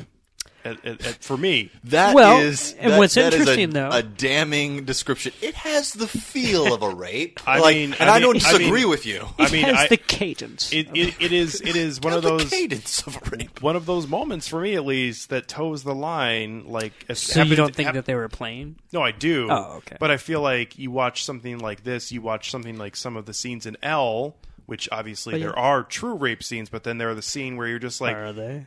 At, 0.67 0.85
at, 0.85 1.07
at, 1.07 1.15
for 1.25 1.37
me, 1.37 1.71
That 1.85 2.11
is 2.11 2.15
Well, 2.15 2.39
and 2.81 2.93
that- 2.93 2.99
what's 2.99 3.15
that 3.15 3.33
is 3.33 3.41
interesting, 3.41 3.71
a, 3.71 3.73
though- 3.73 3.91
a 3.91 4.03
damning 4.03 4.85
description. 4.85 5.33
It 5.41 5.55
has 5.55 5.93
the 5.93 6.07
feel 6.09 6.75
of 6.75 6.83
a 6.83 6.89
rape. 6.95 7.41
I 7.47 7.61
like, 7.61 7.77
mean- 7.77 7.95
and 7.99 8.11
I 8.11 8.17
I, 8.17 8.21
don't 8.21 8.35
mean- 8.35 8.43
I 8.45 8.53
disagree 8.59 8.81
mean- 8.83 8.91
with 8.91 9.07
you. 9.07 9.27
I 9.39 9.47
it 9.47 9.53
mean, 9.53 9.65
has 9.65 9.77
I- 9.77 9.89
the 9.89 9.97
cadence. 9.97 10.73
it, 10.73 10.89
it, 10.95 11.15
it 11.21 11.33
is 11.33 11.61
it 11.65 11.77
is 11.77 12.01
one 12.01 12.13
of 12.13 12.23
The 12.23 12.31
those 12.31 12.51
cadence 12.51 13.07
of 13.07 13.17
a 13.17 13.31
rape. 13.37 13.63
one 13.63 13.77
of 13.77 13.87
those 13.87 14.07
moments 14.07 14.49
for 14.49 14.61
me 14.61 14.75
at 14.75 14.85
least 14.85 15.31
that 15.31 15.49
toes 15.49 15.85
the 15.85 15.95
line. 15.95 16.65
Like, 16.67 16.93
it 17.09 17.17
So 17.17 17.43
you 17.43 17.57
don't 17.57 17.75
think 17.75 17.87
hap- 17.87 17.95
that 17.95 18.05
they 18.07 18.15
were 18.15 18.29
playing? 18.29 18.77
No, 18.93 19.03
I 19.03 19.13
do. 19.13 19.49
Oh, 19.51 19.75
okay. 19.79 19.97
But 20.01 20.11
I 20.11 20.17
feel 20.17 20.41
like 20.41 20.79
you 20.79 20.91
watch 20.91 21.25
something 21.25 21.59
like 21.59 21.85
this, 21.85 22.11
you 22.13 22.21
watch 22.23 22.51
something 22.51 22.77
like 22.79 22.97
some 22.97 23.17
of 23.17 23.27
the 23.27 23.35
scenes 23.35 23.67
in 23.67 23.77
Elle, 23.83 24.37
which 24.67 24.89
obviously 24.91 25.33
But 25.35 25.41
yeah. 25.41 25.47
there 25.47 25.59
are 25.59 25.83
true 25.85 26.15
rape 26.15 26.43
scenes, 26.43 26.69
but 26.71 26.83
then 26.85 26.99
there 26.99 27.11
are 27.11 27.15
the 27.15 27.23
scene 27.23 27.57
where 27.57 27.69
you're 27.69 27.79
just 27.79 28.01
like, 28.01 28.17
Are 28.17 28.33
they? 28.33 28.67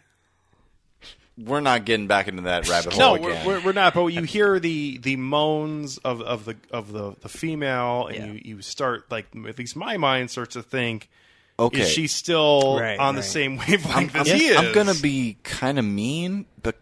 We're 1.46 1.62
not 1.62 1.86
getting 1.86 2.08
back 2.08 2.28
into 2.28 2.42
that 2.44 2.68
rabbit 2.70 2.98
no, 2.98 3.10
hole 3.16 3.20
we're, 3.20 3.30
again. 3.32 3.46
we're, 3.46 3.60
we're 3.62 3.72
not. 3.74 3.94
But 3.94 4.08
you 4.08 4.24
hear 4.24 4.60
the 4.60 4.98
the 4.98 5.16
moans 5.16 5.98
of, 6.00 6.22
of 6.22 6.46
the 6.46 6.56
of 6.72 6.92
the 6.92 7.16
the 7.22 7.30
female, 7.30 8.08
and 8.08 8.16
Yeah. 8.18 8.26
you 8.26 8.56
you 8.56 8.62
start 8.62 9.10
like 9.12 9.28
at 9.48 9.58
least 9.58 9.76
my 9.76 9.98
mind 9.98 10.32
starts 10.32 10.54
to 10.56 10.64
think, 10.64 11.10
okay. 11.58 11.82
is 11.82 11.90
she 11.90 12.08
still 12.08 12.78
Right, 12.80 13.00
on 13.00 13.16
the 13.16 13.24
same 13.24 13.58
wavelength 13.58 14.16
I'm, 14.16 14.22
as 14.22 14.28
he 14.32 14.48
is? 14.48 14.58
I'm 14.58 14.74
gonna 14.74 14.94
be 14.96 15.38
kind 15.44 15.80
of 15.80 15.86
mean, 15.86 16.46
but 16.62 16.76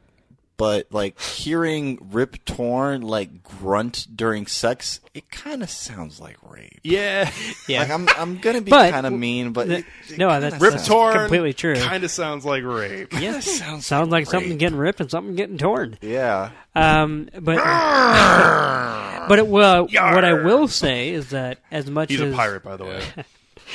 but 0.58 0.88
like 0.92 1.20
hearing 1.22 2.00
Rip 2.12 2.44
Torn 2.46 3.02
like 3.02 3.44
grunt 3.44 4.08
during 4.16 4.48
sex, 4.48 5.00
it 5.14 5.30
kind 5.32 5.62
of 5.64 5.70
sounds 5.70 6.20
like 6.20 6.38
rape. 6.50 6.80
yeah. 6.84 7.32
Yeah. 7.68 7.82
Like 7.82 7.90
I'm 7.92 8.10
I'm 8.10 8.38
gonna 8.38 8.62
be 8.62 8.72
kind 8.72 9.06
of 9.06 9.14
mean, 9.14 9.52
but 9.54 9.68
th- 9.68 9.80
it, 10.08 10.14
it 10.14 10.18
no, 10.18 10.30
that's- 10.40 10.60
Rip 10.62 10.74
sounds- 10.74 10.88
torn, 10.88 11.14
completely 11.18 11.54
true. 11.54 11.76
Kind 11.76 12.04
of 12.04 12.12
sounds 12.12 12.46
like 12.46 12.64
rape. 12.64 13.14
yeah. 13.20 13.40
sounds 13.40 13.86
Sounds 13.86 14.10
like 14.10 14.26
something 14.26 14.52
rape. 14.52 14.60
getting 14.60 14.78
ripped 14.78 15.00
and 15.02 15.12
something 15.12 15.36
getting 15.36 15.58
torn. 15.58 15.98
Yeah. 16.02 16.52
Um, 16.76 17.30
but 17.40 17.58
but 19.28 19.40
it, 19.40 19.48
well, 19.48 19.84
what 19.88 20.24
I 20.26 20.34
will 20.34 20.68
say 20.68 21.10
is 21.10 21.32
that 21.32 21.60
as 21.72 21.90
much 21.90 22.10
as 22.12 22.20
He's 22.20 22.28
as 22.28 22.34
a 22.34 22.36
pirate, 22.36 22.64
by 22.64 22.78
the 22.78 22.86
way. 22.86 23.04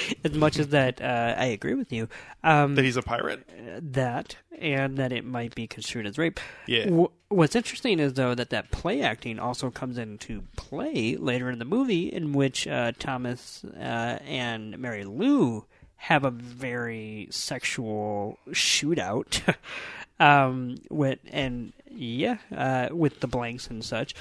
as 0.24 0.32
much 0.32 0.58
as 0.58 0.68
that, 0.68 1.00
uh, 1.00 1.34
I 1.36 1.46
agree 1.46 1.74
with 1.74 1.92
you. 1.92 2.08
Um, 2.42 2.74
that 2.74 2.84
he's 2.84 2.96
a 2.96 3.02
pirate. 3.02 3.48
that 3.92 4.36
and 4.58 4.96
that 4.96 5.12
it 5.12 5.24
might 5.24 5.54
be 5.54 5.66
construed 5.66 6.06
as 6.06 6.18
rape. 6.18 6.38
Yeah. 6.66 6.84
W- 6.84 7.10
what's 7.28 7.56
interesting 7.56 7.98
is 7.98 8.14
though 8.14 8.34
that 8.34 8.50
that 8.50 8.70
play 8.70 9.02
acting 9.02 9.38
also 9.38 9.70
comes 9.70 9.98
into 9.98 10.44
play 10.56 11.16
later 11.16 11.50
in 11.50 11.58
the 11.58 11.64
movie, 11.64 12.12
in 12.12 12.32
which 12.32 12.66
uh, 12.66 12.92
Thomas 12.98 13.64
uh, 13.64 14.18
and 14.26 14.78
Mary 14.78 15.04
Lou 15.04 15.64
have 15.96 16.24
a 16.24 16.30
very 16.30 17.28
sexual 17.30 18.38
shootout. 18.50 19.56
um, 20.20 20.76
with 20.90 21.18
and 21.30 21.72
yeah, 21.90 22.38
uh, 22.54 22.88
with 22.90 23.20
the 23.20 23.26
blanks 23.26 23.68
and 23.68 23.84
such. 23.84 24.14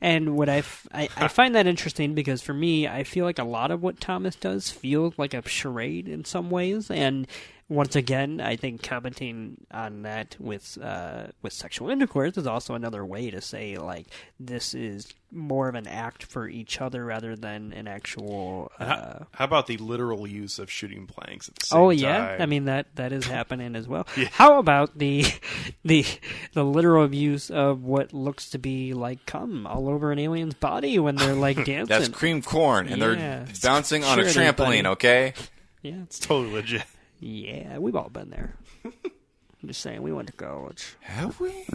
And 0.00 0.36
what 0.36 0.48
I, 0.48 0.58
f- 0.58 0.86
I, 0.92 1.08
I 1.16 1.28
find 1.28 1.54
that 1.54 1.66
interesting 1.66 2.14
because 2.14 2.42
for 2.42 2.52
me, 2.52 2.86
I 2.86 3.02
feel 3.02 3.24
like 3.24 3.38
a 3.38 3.44
lot 3.44 3.70
of 3.70 3.82
what 3.82 4.00
Thomas 4.00 4.36
does 4.36 4.70
feels 4.70 5.14
like 5.16 5.32
a 5.32 5.48
charade 5.48 6.06
in 6.08 6.24
some 6.24 6.50
ways. 6.50 6.90
And 6.90 7.26
once 7.68 7.96
again, 7.96 8.40
I 8.40 8.54
think 8.54 8.82
commenting 8.82 9.56
on 9.72 10.02
that 10.02 10.36
with 10.38 10.78
uh, 10.80 11.28
with 11.42 11.52
sexual 11.52 11.90
intercourse 11.90 12.36
is 12.36 12.46
also 12.46 12.74
another 12.74 13.04
way 13.04 13.30
to 13.30 13.40
say 13.40 13.76
like 13.76 14.06
this 14.38 14.72
is 14.72 15.12
more 15.32 15.68
of 15.68 15.74
an 15.74 15.88
act 15.88 16.22
for 16.22 16.48
each 16.48 16.80
other 16.80 17.04
rather 17.04 17.34
than 17.34 17.72
an 17.72 17.88
actual. 17.88 18.70
Uh, 18.78 18.84
How, 18.84 19.26
how 19.32 19.44
about 19.44 19.66
the 19.66 19.76
literal 19.78 20.28
use 20.28 20.60
of 20.60 20.70
shooting 20.70 21.08
planks 21.08 21.48
at 21.48 21.56
the 21.56 21.66
same 21.66 21.80
Oh 21.80 21.90
yeah, 21.90 22.18
time? 22.36 22.42
I 22.42 22.46
mean 22.46 22.66
that 22.66 22.86
that 22.94 23.10
is 23.12 23.26
happening 23.38 23.74
as 23.74 23.88
well. 23.88 24.06
How 24.30 24.60
about 24.60 24.96
the 24.96 25.24
the 25.84 26.04
the 26.52 26.64
literal 26.64 27.12
use 27.12 27.50
of 27.50 27.82
what 27.82 28.12
looks 28.12 28.48
to 28.50 28.58
be 28.58 28.94
like 28.94 29.26
cum 29.26 29.66
all 29.66 29.88
over 29.88 30.12
an 30.12 30.20
alien's 30.20 30.54
body 30.54 31.00
when 31.00 31.16
they're 31.16 31.34
like 31.34 31.56
dancing? 31.64 31.86
That's 31.86 32.08
cream 32.08 32.42
corn, 32.42 32.86
and 32.86 32.98
Yeah. 33.02 33.14
they're 33.44 33.46
bouncing 33.62 34.04
on 34.04 34.14
Sure 34.18 34.22
a 34.24 34.26
it 34.28 34.36
is, 34.36 34.36
buddy. 34.36 34.78
trampoline. 34.82 34.86
Okay. 34.92 35.34
Yeah, 35.82 36.02
it's 36.04 36.20
totally 36.20 36.52
legit. 36.54 36.82
Yeah, 37.20 37.78
we've 37.78 37.96
all 37.96 38.08
been 38.08 38.30
there. 38.30 38.54
I'm 38.84 39.68
just 39.68 39.80
saying, 39.80 40.02
we 40.02 40.12
went 40.12 40.28
to 40.28 40.32
college. 40.34 40.96
Have 41.00 41.40
we? 41.40 41.66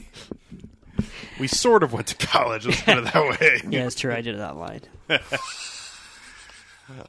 We 1.39 1.47
sort 1.47 1.83
of 1.83 1.93
went 1.93 2.07
to 2.07 2.27
college. 2.27 2.65
Let's 2.65 2.81
put 2.81 2.97
it 2.97 3.05
that 3.05 3.39
way. 3.39 3.61
Yeah, 3.69 3.85
it's 3.85 3.95
true. 3.95 4.13
I 4.13 4.21
did 4.21 4.35
it 4.35 4.41
online. 4.41 4.81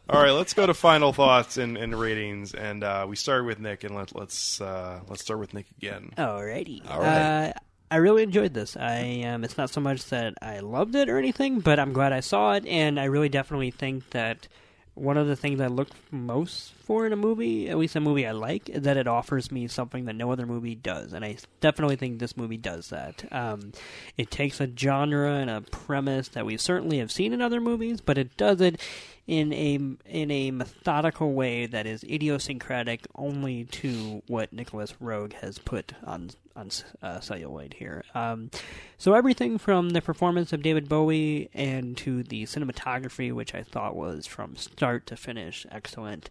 All 0.09 0.23
right, 0.23 0.31
let's 0.31 0.55
go 0.55 0.65
to 0.67 0.75
final 0.75 1.13
thoughts 1.13 1.57
and, 1.57 1.77
and 1.77 1.99
ratings, 1.99 2.55
and 2.55 2.85
uh, 2.85 3.05
we 3.09 3.17
started 3.17 3.45
with 3.45 3.59
Nick, 3.59 3.83
and 3.83 3.97
let, 3.97 4.15
let's 4.15 4.61
uh, 4.61 5.01
let's 5.09 5.23
start 5.23 5.41
with 5.41 5.55
Nick 5.55 5.67
again. 5.79 6.13
Alrighty. 6.17 6.89
All 6.89 7.01
right. 7.01 7.49
Uh, 7.49 7.53
I 7.91 7.97
really 7.97 8.23
enjoyed 8.23 8.55
this. 8.55 8.77
I 8.77 9.23
um, 9.23 9.43
it's 9.45 9.59
not 9.59 9.71
so 9.71 9.81
much 9.81 10.07
that 10.07 10.35
I 10.41 10.61
loved 10.61 10.95
it 10.95 11.09
or 11.09 11.19
anything, 11.19 11.61
but 11.61 11.79
I'm 11.81 11.93
glad 11.93 12.13
I 12.13 12.21
saw 12.21 12.53
it, 12.53 12.65
and 12.67 12.99
I 12.99 13.05
really 13.05 13.29
definitely 13.29 13.71
think 13.73 14.09
that 14.11 14.47
one 14.95 15.17
of 15.17 15.27
the 15.27 15.37
things 15.37 15.61
I 15.61 15.69
look 15.69 15.89
most 16.11 16.73
for 16.75 17.07
in 17.07 17.13
a 17.13 17.17
movie, 17.17 17.69
at 17.69 17.79
least 17.79 17.97
a 17.97 18.01
movie 18.01 18.27
I 18.27 18.33
like, 18.33 18.69
is 18.69 18.83
that 18.83 18.97
it 18.97 19.07
offers 19.07 19.51
me 19.51 19.67
something 19.67 20.05
that 20.05 20.15
no 20.15 20.31
other 20.31 20.45
movie 20.45 20.75
does, 20.75 21.13
and 21.13 21.25
I 21.25 21.39
definitely 21.61 21.97
think 21.97 22.19
this 22.19 22.37
movie 22.37 22.59
does 22.59 22.91
that. 22.91 23.25
Um, 23.33 23.73
it 24.19 24.31
takes 24.31 24.61
a 24.61 24.69
genre 24.77 25.33
and 25.33 25.49
a 25.49 25.63
premise 25.63 26.29
that 26.29 26.45
we 26.45 26.57
certainly 26.59 26.99
have 26.99 27.11
seen 27.11 27.33
in 27.33 27.41
other 27.41 27.61
movies, 27.61 28.01
but 28.01 28.19
it 28.19 28.37
does 28.37 28.61
it 28.61 28.81
in 29.27 29.53
a 29.53 29.75
in 30.07 30.31
a 30.31 30.51
methodical 30.51 31.33
way 31.33 31.67
that 31.67 31.87
is 31.87 32.03
idiosyncratic 32.05 33.07
only 33.15 33.65
to 33.65 34.23
what 34.27 34.53
Nicolas 34.53 34.95
Roeg 35.01 35.35
has 35.35 35.59
put 35.59 35.93
on 36.05 36.31
on 36.57 36.71
uh, 37.03 37.21
celluloid 37.21 37.75
here. 37.75 38.05
Um, 38.15 38.51
so 38.99 39.15
everything 39.15 39.59
from 39.59 39.91
the 39.91 40.03
performance 40.03 40.53
of 40.53 40.63
David 40.63 40.89
Bowie 40.89 41.49
and 41.55 41.97
to 41.99 42.23
the 42.25 42.45
cinematography, 42.45 43.33
which 43.33 43.55
I 43.55 43.63
thought 43.63 43.97
was 43.97 44.27
from 44.27 44.57
start 44.57 45.07
to 45.07 45.17
finish 45.17 45.67
excellent. 45.71 46.29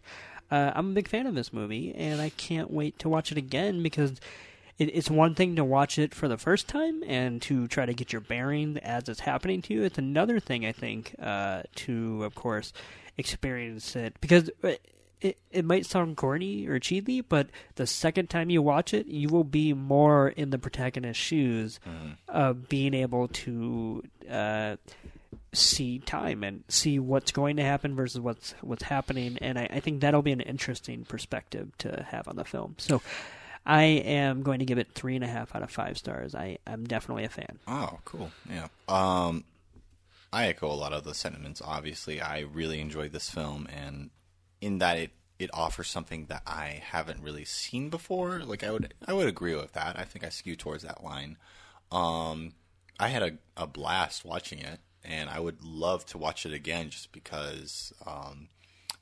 Uh, 0.50 0.70
I'm 0.74 0.90
a 0.90 0.94
big 0.94 1.08
fan 1.08 1.26
of 1.26 1.34
this 1.34 1.52
movie, 1.52 1.94
and 1.94 2.20
I 2.20 2.28
can't 2.28 2.70
wait 2.70 2.98
to 2.98 3.08
watch 3.08 3.32
it 3.32 3.38
again 3.38 3.82
because 3.82 4.20
it, 4.78 4.90
it's 4.94 5.10
one 5.10 5.34
thing 5.34 5.56
to 5.56 5.64
watch 5.64 5.98
it 5.98 6.14
for 6.14 6.28
the 6.28 6.38
first 6.38 6.68
time 6.68 7.02
and 7.06 7.40
to 7.42 7.68
try 7.68 7.86
to 7.86 7.94
get 7.94 8.12
your 8.12 8.20
bearing 8.20 8.78
as 8.78 9.08
it's 9.08 9.20
happening 9.20 9.62
to 9.62 9.74
you. 9.74 9.82
It's 9.82 9.98
another 9.98 10.40
thing, 10.40 10.64
I 10.66 10.72
think, 10.72 11.14
uh, 11.20 11.62
to 11.76 12.24
of 12.24 12.34
course 12.34 12.72
experience 13.18 13.94
it 13.94 14.20
because 14.20 14.50
it 15.20 15.38
it 15.50 15.64
might 15.64 15.86
sound 15.86 16.16
corny 16.16 16.66
or 16.66 16.78
cheesy, 16.78 17.20
but 17.20 17.48
the 17.76 17.86
second 17.86 18.28
time 18.28 18.50
you 18.50 18.60
watch 18.60 18.92
it, 18.92 19.06
you 19.06 19.28
will 19.28 19.44
be 19.44 19.72
more 19.72 20.28
in 20.28 20.50
the 20.50 20.58
protagonist's 20.58 21.22
shoes 21.22 21.78
of 22.28 22.68
being 22.68 22.94
able 22.94 23.28
to. 23.28 24.02
Uh, 24.28 24.76
see 25.54 25.98
time 25.98 26.42
and 26.42 26.64
see 26.68 26.98
what's 26.98 27.30
going 27.30 27.56
to 27.56 27.62
happen 27.62 27.94
versus 27.94 28.18
what's 28.18 28.54
what's 28.62 28.84
happening 28.84 29.36
and 29.42 29.58
I, 29.58 29.68
I 29.70 29.80
think 29.80 30.00
that'll 30.00 30.22
be 30.22 30.32
an 30.32 30.40
interesting 30.40 31.04
perspective 31.04 31.76
to 31.78 32.06
have 32.08 32.26
on 32.26 32.36
the 32.36 32.44
film 32.44 32.76
so 32.78 33.02
I 33.64 33.82
am 33.84 34.42
going 34.42 34.58
to 34.58 34.64
give 34.64 34.78
it 34.78 34.88
three 34.94 35.14
and 35.14 35.24
a 35.24 35.28
half 35.28 35.54
out 35.54 35.62
of 35.62 35.70
five 35.70 35.96
stars. 35.96 36.34
I, 36.34 36.58
I'm 36.66 36.84
definitely 36.84 37.24
a 37.24 37.28
fan. 37.28 37.58
Oh, 37.66 37.98
cool. 38.04 38.30
Yeah. 38.50 38.68
Um, 38.88 39.44
I 40.32 40.46
echo 40.46 40.66
a 40.66 40.74
lot 40.74 40.92
of 40.92 41.04
the 41.04 41.14
sentiments. 41.14 41.62
Obviously, 41.64 42.20
I 42.20 42.40
really 42.40 42.80
enjoyed 42.80 43.12
this 43.12 43.30
film, 43.30 43.68
and 43.72 44.10
in 44.60 44.78
that 44.78 44.96
it 44.96 45.10
it 45.38 45.50
offers 45.52 45.88
something 45.88 46.26
that 46.26 46.42
I 46.46 46.80
haven't 46.84 47.22
really 47.22 47.44
seen 47.44 47.90
before. 47.90 48.40
Like 48.40 48.64
I 48.64 48.70
would 48.70 48.94
I 49.06 49.12
would 49.12 49.28
agree 49.28 49.54
with 49.54 49.72
that. 49.72 49.98
I 49.98 50.04
think 50.04 50.24
I 50.24 50.28
skew 50.30 50.56
towards 50.56 50.84
that 50.84 51.04
line. 51.04 51.36
Um, 51.90 52.54
I 52.98 53.08
had 53.08 53.22
a, 53.22 53.32
a 53.56 53.66
blast 53.66 54.24
watching 54.24 54.60
it, 54.60 54.80
and 55.04 55.28
I 55.28 55.40
would 55.40 55.62
love 55.62 56.06
to 56.06 56.18
watch 56.18 56.46
it 56.46 56.52
again 56.52 56.90
just 56.90 57.12
because 57.12 57.92
um, 58.06 58.48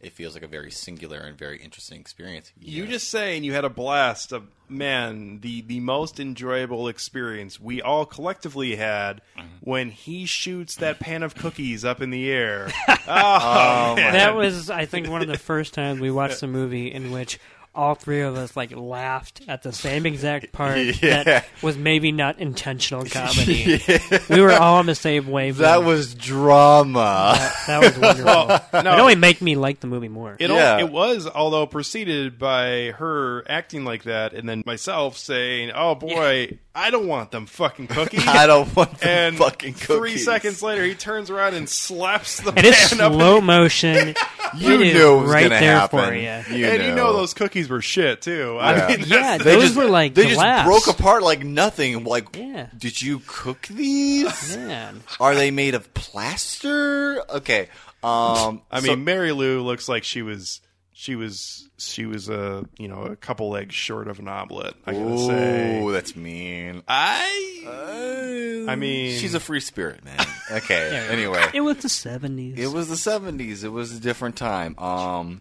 it 0.01 0.13
feels 0.13 0.35
like 0.35 0.43
a 0.43 0.49
very 0.49 0.71
singular 0.71 1.19
and 1.21 1.37
very 1.37 1.59
interesting 1.63 2.01
experience. 2.01 2.53
You 2.59 2.85
Yeah. 2.85 2.91
just 2.91 3.09
saying 3.11 3.45
you 3.45 3.53
had 3.53 3.65
a 3.65 3.69
blast. 3.71 4.33
Of, 4.33 4.45
man, 4.69 5.41
the 5.41 5.61
the 5.63 5.81
most 5.81 6.19
enjoyable 6.21 6.89
experience 6.89 7.61
we 7.61 7.83
all 7.83 8.07
collectively 8.07 8.77
had 8.77 9.21
Mm-hmm. 9.37 9.47
when 9.61 9.91
he 9.91 10.27
shoots 10.27 10.77
that 10.77 10.99
pan 11.01 11.23
of 11.23 11.35
cookies 11.35 11.85
up 11.85 12.01
in 12.01 12.11
the 12.11 12.31
air. 12.31 12.71
Oh, 13.13 13.95
my 13.97 14.13
That 14.13 14.35
was, 14.37 14.71
I 14.71 14.87
think, 14.87 15.09
one 15.09 15.21
of 15.23 15.29
the 15.29 15.37
first 15.39 15.75
times 15.75 16.01
we 16.01 16.11
watched 16.11 16.43
a 16.45 16.47
movie 16.47 16.93
in 16.93 17.11
which 17.11 17.39
all 17.75 17.95
three 17.95 18.21
of 18.23 18.37
us 18.37 18.57
like 18.57 18.73
laughed 18.77 19.43
at 19.47 19.63
the 19.63 19.73
same 19.73 20.05
exact 20.07 20.51
part 20.53 20.79
Yeah. 20.79 21.23
that 21.23 21.47
was 21.63 21.77
maybe 21.77 22.11
not 22.13 22.39
intentional 22.39 23.05
comedy. 23.05 23.81
We 24.29 24.41
were 24.41 24.53
all 24.53 24.77
on 24.79 24.87
the 24.87 24.95
same 24.95 25.29
wavelength. 25.29 25.59
that 25.59 25.85
was 25.85 26.15
drama. 26.15 27.37
that 27.67 27.81
was 27.81 27.99
wonderful. 27.99 28.83
no. 28.83 28.93
It 28.93 28.99
only 29.01 29.15
make 29.17 29.41
me 29.41 29.57
like 29.57 29.81
the 29.81 29.87
movie 29.87 30.09
more. 30.09 30.37
It, 30.39 30.51
Yeah. 30.51 30.73
al- 30.75 30.79
it 30.81 30.91
was, 30.91 31.27
although 31.27 31.67
preceded 31.67 32.39
by 32.39 32.93
her 32.99 33.45
acting 33.49 33.85
like 33.85 34.05
that, 34.05 34.33
and 34.35 34.49
then 34.49 34.63
myself 34.67 35.17
saying, 35.17 35.71
"Oh 35.75 35.95
boy, 35.95 36.59
I 36.75 36.91
don't 36.91 37.07
want 37.07 37.31
them 37.31 37.47
fucking 37.47 37.87
cookies." 37.89 38.25
I 38.27 38.47
don't 38.47 38.75
want 38.75 38.99
the 38.99 39.09
and 39.09 39.37
fucking 39.37 39.75
cookies. 39.75 39.97
three 39.97 40.19
seconds 40.19 40.63
later, 40.63 40.85
he 40.85 40.95
turns 40.95 41.31
around 41.31 41.55
and 41.55 41.69
slaps 41.69 42.41
the 42.41 42.51
and 42.53 42.67
it's 42.67 42.93
up. 42.99 43.13
slow 43.13 43.41
motion. 43.41 44.15
You 44.57 44.75
It 44.75 44.81
is 44.89 44.95
knew 44.95 45.17
it 45.19 45.21
was 45.23 45.31
right 45.33 45.43
gonna 45.49 45.61
there 45.61 45.77
happen. 45.79 46.05
for 46.05 46.15
you. 46.15 46.67
and 46.67 46.83
you 46.83 46.95
know 46.95 47.13
those 47.13 47.35
cookies 47.35 47.60
were 47.69 47.83
shit 47.83 48.23
too. 48.23 48.55
Yeah. 48.59 48.65
I 48.67 48.97
mean, 48.97 49.07
Yeah, 49.07 49.39
the- 49.39 49.45
They 49.45 49.55
those 49.55 49.63
just 49.65 49.77
were 49.77 49.85
like 49.87 50.15
they 50.15 50.33
glass. 50.33 50.67
just 50.67 50.87
broke 50.87 50.99
apart 50.99 51.23
like 51.23 51.45
nothing. 51.45 52.05
Like, 52.05 52.35
Yeah. 52.37 52.69
did 52.77 53.01
you 53.03 53.21
cook 53.27 53.67
these? 53.69 54.57
Man. 54.57 55.03
Are 55.19 55.35
they 55.35 55.51
made 55.51 55.75
of 55.75 55.93
plaster? 55.95 57.23
Okay. 57.31 57.69
Um, 58.03 58.63
I 58.71 58.81
so- 58.81 58.87
mean, 58.89 59.05
Mary 59.05 59.33
Lou 59.33 59.63
looks 59.63 59.89
like 59.89 60.05
she 60.05 60.23
was 60.23 60.61
she 60.93 61.17
was 61.17 61.69
she 61.79 62.05
was 62.05 62.29
a 62.29 62.65
you 62.79 62.87
know 62.89 63.03
a 63.05 63.17
couple 63.17 63.49
legs 63.51 63.75
short 63.75 64.07
of 64.09 64.19
an 64.19 64.29
omelet. 64.29 64.75
I 64.87 64.93
gotta 64.93 65.05
Ooh, 65.07 65.27
say, 65.27 65.81
Oh, 65.83 65.91
that's 65.93 66.15
mean. 66.17 66.83
I 66.89 68.65
I 68.69 68.77
mean, 68.77 69.19
She's 69.19 69.35
a 69.35 69.41
free 69.41 69.61
spirit, 69.61 70.05
man. 70.05 70.19
Okay. 70.51 70.91
Yeah. 70.93 71.13
Anyway, 71.13 71.45
It 71.55 71.61
was 71.61 71.79
the 71.79 71.89
70s. 71.89 72.59
it 72.59 72.69
was 72.69 72.89
the 72.89 72.97
seventies. 72.97 73.65
It 73.65 73.73
was 73.73 73.93
a 73.97 74.01
different 74.01 74.37
time. 74.37 74.79
Um, 74.79 75.41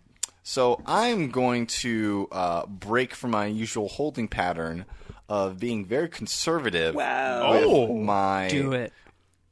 So 0.49 0.81
I'm 0.87 1.29
going 1.29 1.67
to 1.67 2.27
uh, 2.31 2.65
break 2.65 3.13
from 3.13 3.29
my 3.29 3.45
usual 3.45 3.87
holding 3.87 4.27
pattern 4.27 4.85
of 5.29 5.59
being 5.59 5.85
very 5.85 6.09
conservative 6.09 6.95
Wow. 6.95 7.51
with 7.51 7.63
Oh. 7.65 7.93
my 7.95 8.47
Do 8.49 8.71
it. 8.73 8.91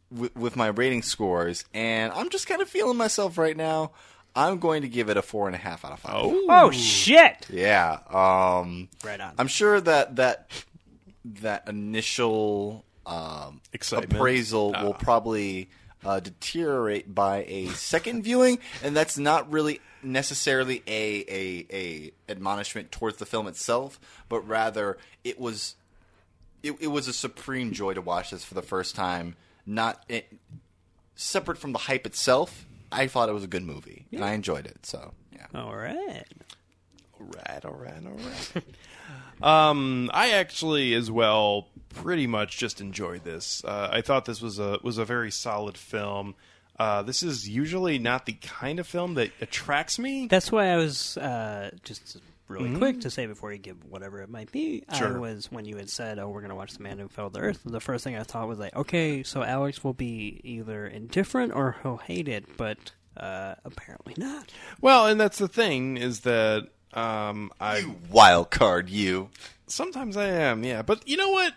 with, 0.10 0.36
with 0.36 0.56
my 0.56 0.66
rating 0.70 1.04
scores, 1.04 1.66
and 1.72 2.12
I'm 2.14 2.32
just 2.32 2.48
kind 2.48 2.64
of 2.64 2.68
feeling 2.68 2.98
myself 2.98 3.38
right 3.38 3.56
now. 3.56 3.92
I'm 4.36 4.58
going 4.58 4.82
to 4.82 4.88
give 4.88 5.10
it 5.12 5.18
a 5.18 5.22
four 5.22 5.46
and 5.46 5.54
a 5.54 5.60
half 5.60 5.86
out 5.86 5.92
of 5.92 6.00
five. 6.00 6.14
Oh 6.16 6.72
shit! 6.72 7.46
Yeah. 7.52 8.00
Um, 8.10 8.90
Right 9.06 9.22
on. 9.22 9.36
I'm 9.38 9.48
sure 9.48 9.80
that 9.80 10.16
that 10.16 10.50
that 11.26 11.68
initial 11.70 12.86
um, 13.06 13.62
Excitement. 13.72 14.14
appraisal 14.14 14.72
will 14.82 14.96
probably 14.96 15.70
uh, 16.04 16.22
deteriorate 16.22 17.14
by 17.14 17.46
a 17.48 17.68
second 17.68 18.24
viewing, 18.24 18.58
and 18.84 18.96
that's 18.98 19.20
not 19.20 19.52
really 19.52 19.80
necessarily 20.04 20.84
a, 20.88 21.26
a 21.28 21.66
a 21.72 22.12
admonishment 22.32 22.92
towards 22.92 23.18
the 23.18 23.26
film 23.26 23.48
itself, 23.48 24.00
but 24.30 24.42
rather 24.48 24.98
it 25.24 25.40
was 25.40 25.76
it, 26.64 26.76
it 26.80 26.88
was 26.88 27.08
a 27.08 27.14
supreme 27.14 27.72
joy 27.72 27.94
to 27.94 28.02
watch 28.02 28.32
this 28.32 28.44
for 28.44 28.54
the 28.54 28.62
first 28.62 28.96
time. 28.96 29.36
Not 29.66 30.04
it, 30.08 30.32
separate 31.16 31.58
from 31.58 31.74
the 31.74 31.80
hype 31.80 32.06
itself. 32.06 32.66
I 32.92 33.08
thought 33.08 33.30
it 33.30 33.34
was 33.34 33.44
a 33.44 33.48
good 33.48 33.64
movie, 33.64 34.06
and 34.12 34.24
I 34.24 34.34
enjoyed 34.34 34.66
it. 34.66 34.86
So 34.86 35.14
yeah. 35.34 35.46
All 35.54 35.76
right. 35.76 36.26
All 37.20 37.28
right, 37.28 37.66
all 37.66 37.74
right, 37.74 38.06
all 38.06 38.62
right. 38.62 38.64
um, 39.70 40.12
I 40.14 40.32
actually, 40.32 40.94
as 40.94 41.10
well, 41.10 41.68
pretty 41.90 42.28
much 42.28 42.58
just 42.58 42.80
enjoyed 42.80 43.24
this. 43.24 43.64
Uh, 43.66 43.90
I 43.92 44.02
thought 44.02 44.26
this 44.26 44.42
was 44.42 44.60
a 44.60 44.80
was 44.84 44.98
a 44.98 45.06
very 45.06 45.32
solid 45.32 45.78
film. 45.78 46.36
Uh, 46.80 47.02
this 47.02 47.24
is 47.24 47.50
usually 47.50 47.98
not 48.00 48.26
the 48.26 48.34
kind 48.34 48.80
of 48.80 48.86
film 48.88 49.16
that 49.16 49.32
attracts 49.42 49.98
me. 49.98 50.28
That's 50.28 50.52
why 50.52 50.68
I 50.68 50.78
was 50.78 51.18
uh, 51.18 51.72
just 51.84 52.18
really 52.48 52.76
quick 52.78 53.02
to 53.02 53.10
say 53.10 53.26
before 53.26 53.52
you 53.52 53.58
give 53.58 53.84
whatever 53.90 54.22
it 54.22 54.30
might 54.30 54.52
be. 54.52 54.84
I 54.88 54.98
Sure. 54.98 55.20
was 55.20 55.52
when 55.52 55.66
you 55.66 55.78
had 55.78 55.90
said, 55.90 56.20
"Oh, 56.20 56.30
we're 56.30 56.42
going 56.42 56.50
to 56.50 56.56
watch 56.56 56.74
The 56.74 56.84
Man 56.84 57.00
Who 57.00 57.08
Fell 57.08 57.30
to 57.32 57.40
Earth." 57.40 57.62
The 57.66 57.80
first 57.82 58.04
thing 58.04 58.16
I 58.16 58.24
thought 58.24 58.48
was 58.48 58.60
like, 58.60 58.76
"Okay, 58.76 59.24
so 59.24 59.44
Alex 59.44 59.84
will 59.84 59.94
be 59.94 60.40
either 60.44 60.86
indifferent 60.86 61.52
or 61.54 61.78
he'll 61.84 61.98
hate 61.98 62.28
it," 62.28 62.46
but 62.58 62.92
uh, 63.18 63.56
apparently 63.66 64.14
not. 64.18 64.52
Well, 64.80 65.08
and 65.08 65.20
that's 65.20 65.40
the 65.40 65.48
thing 65.48 65.98
is 65.98 66.20
that 66.22 66.68
um, 66.94 67.52
I 67.60 67.86
Wild 68.12 68.52
card, 68.52 68.90
you. 68.90 69.30
Sometimes 69.66 70.16
I 70.16 70.28
am, 70.28 70.64
yeah. 70.64 70.84
But 70.84 71.08
you 71.08 71.18
know 71.18 71.32
what? 71.32 71.54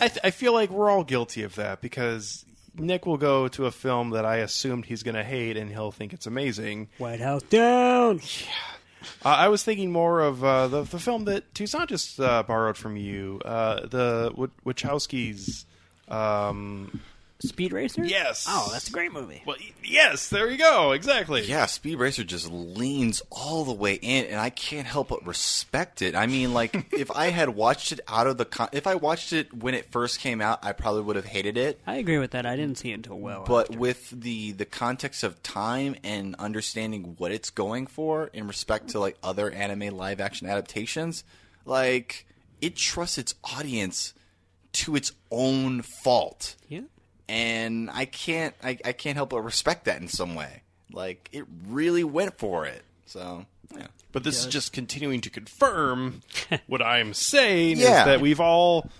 I, 0.00 0.08
th- 0.08 0.20
I 0.22 0.30
feel 0.30 0.52
like 0.52 0.70
we're 0.70 0.90
all 0.90 1.02
guilty 1.04 1.42
of 1.42 1.54
that 1.56 1.80
because 1.80 2.44
Nick 2.78 3.06
will 3.06 3.16
go 3.18 3.48
to 3.48 3.66
a 3.66 3.70
film 3.70 4.10
that 4.10 4.24
I 4.24 4.36
assumed 4.36 4.86
he's 4.86 5.02
going 5.02 5.14
to 5.14 5.24
hate 5.24 5.56
and 5.56 5.70
he'll 5.70 5.90
think 5.90 6.12
it's 6.12 6.26
amazing. 6.26 6.88
White 6.98 7.20
House 7.20 7.42
down. 7.44 8.20
Uh, 9.24 9.28
I 9.28 9.48
was 9.48 9.62
thinking 9.62 9.92
more 9.92 10.20
of 10.20 10.42
uh, 10.42 10.68
the 10.68 10.82
the 10.82 10.98
film 10.98 11.24
that 11.26 11.54
Toussaint 11.54 11.88
just 11.88 12.18
uh, 12.18 12.42
borrowed 12.42 12.76
from 12.76 12.96
you, 12.96 13.40
uh, 13.44 13.86
the 13.86 14.30
w- 14.30 14.50
Wachowskis. 14.66 15.64
Um, 16.08 17.00
Speed 17.40 17.72
Racer. 17.72 18.04
Yes. 18.04 18.46
Oh, 18.48 18.68
that's 18.72 18.88
a 18.88 18.92
great 18.92 19.12
movie. 19.12 19.42
well, 19.46 19.56
y- 19.60 19.70
yes, 19.84 20.28
there 20.28 20.50
you 20.50 20.58
go, 20.58 20.90
exactly. 20.90 21.44
Yeah, 21.44 21.66
Speed 21.66 21.96
Racer 21.96 22.24
just 22.24 22.50
leans 22.50 23.22
all 23.30 23.64
the 23.64 23.72
way 23.72 23.94
in, 23.94 24.24
and 24.26 24.40
I 24.40 24.50
can't 24.50 24.86
help 24.88 25.08
but 25.10 25.24
respect 25.24 26.02
it. 26.02 26.16
I 26.16 26.26
mean, 26.26 26.52
like 26.52 26.92
if 26.92 27.12
I 27.12 27.28
had 27.30 27.50
watched 27.50 27.92
it 27.92 28.00
out 28.08 28.26
of 28.26 28.38
the, 28.38 28.44
con- 28.44 28.70
if 28.72 28.88
I 28.88 28.96
watched 28.96 29.32
it 29.32 29.54
when 29.54 29.74
it 29.74 29.92
first 29.92 30.18
came 30.18 30.40
out, 30.40 30.58
I 30.64 30.72
probably 30.72 31.02
would 31.02 31.14
have 31.14 31.26
hated 31.26 31.56
it. 31.56 31.80
I 31.86 31.96
agree 31.96 32.18
with 32.18 32.32
that. 32.32 32.44
I 32.44 32.56
didn't 32.56 32.76
see 32.78 32.90
it 32.90 32.94
until 32.94 33.18
well. 33.20 33.44
But 33.46 33.68
after. 33.68 33.78
with 33.78 34.10
the 34.10 34.52
the 34.52 34.64
context 34.64 35.22
of 35.22 35.40
time 35.44 35.94
and 36.02 36.34
understanding 36.40 37.14
what 37.18 37.30
it's 37.30 37.50
going 37.50 37.86
for 37.86 38.30
in 38.32 38.48
respect 38.48 38.88
to 38.88 38.98
like 39.00 39.16
other 39.22 39.48
anime 39.50 39.96
live 39.96 40.20
action 40.20 40.48
adaptations, 40.48 41.22
like 41.64 42.26
it 42.60 42.74
trusts 42.74 43.16
its 43.16 43.36
audience 43.44 44.12
to 44.72 44.96
its 44.96 45.12
own 45.30 45.82
fault 45.82 46.56
yeah. 46.68 46.80
And 47.28 47.90
I 47.90 48.04
can't 48.06 48.54
I, 48.62 48.78
I 48.84 48.92
can't 48.92 49.16
help 49.16 49.30
but 49.30 49.40
respect 49.42 49.84
that 49.84 50.00
in 50.00 50.08
some 50.08 50.34
way. 50.34 50.62
Like 50.92 51.28
it 51.32 51.44
really 51.68 52.04
went 52.04 52.38
for 52.38 52.64
it. 52.66 52.82
So 53.06 53.46
yeah. 53.76 53.88
But 54.12 54.24
this 54.24 54.40
is 54.40 54.46
just 54.46 54.72
continuing 54.72 55.20
to 55.22 55.30
confirm 55.30 56.22
what 56.66 56.80
I'm 56.80 57.12
saying 57.14 57.76
Yeah. 57.78 58.00
is 58.00 58.04
that 58.06 58.20
we've 58.20 58.40
all 58.40 58.90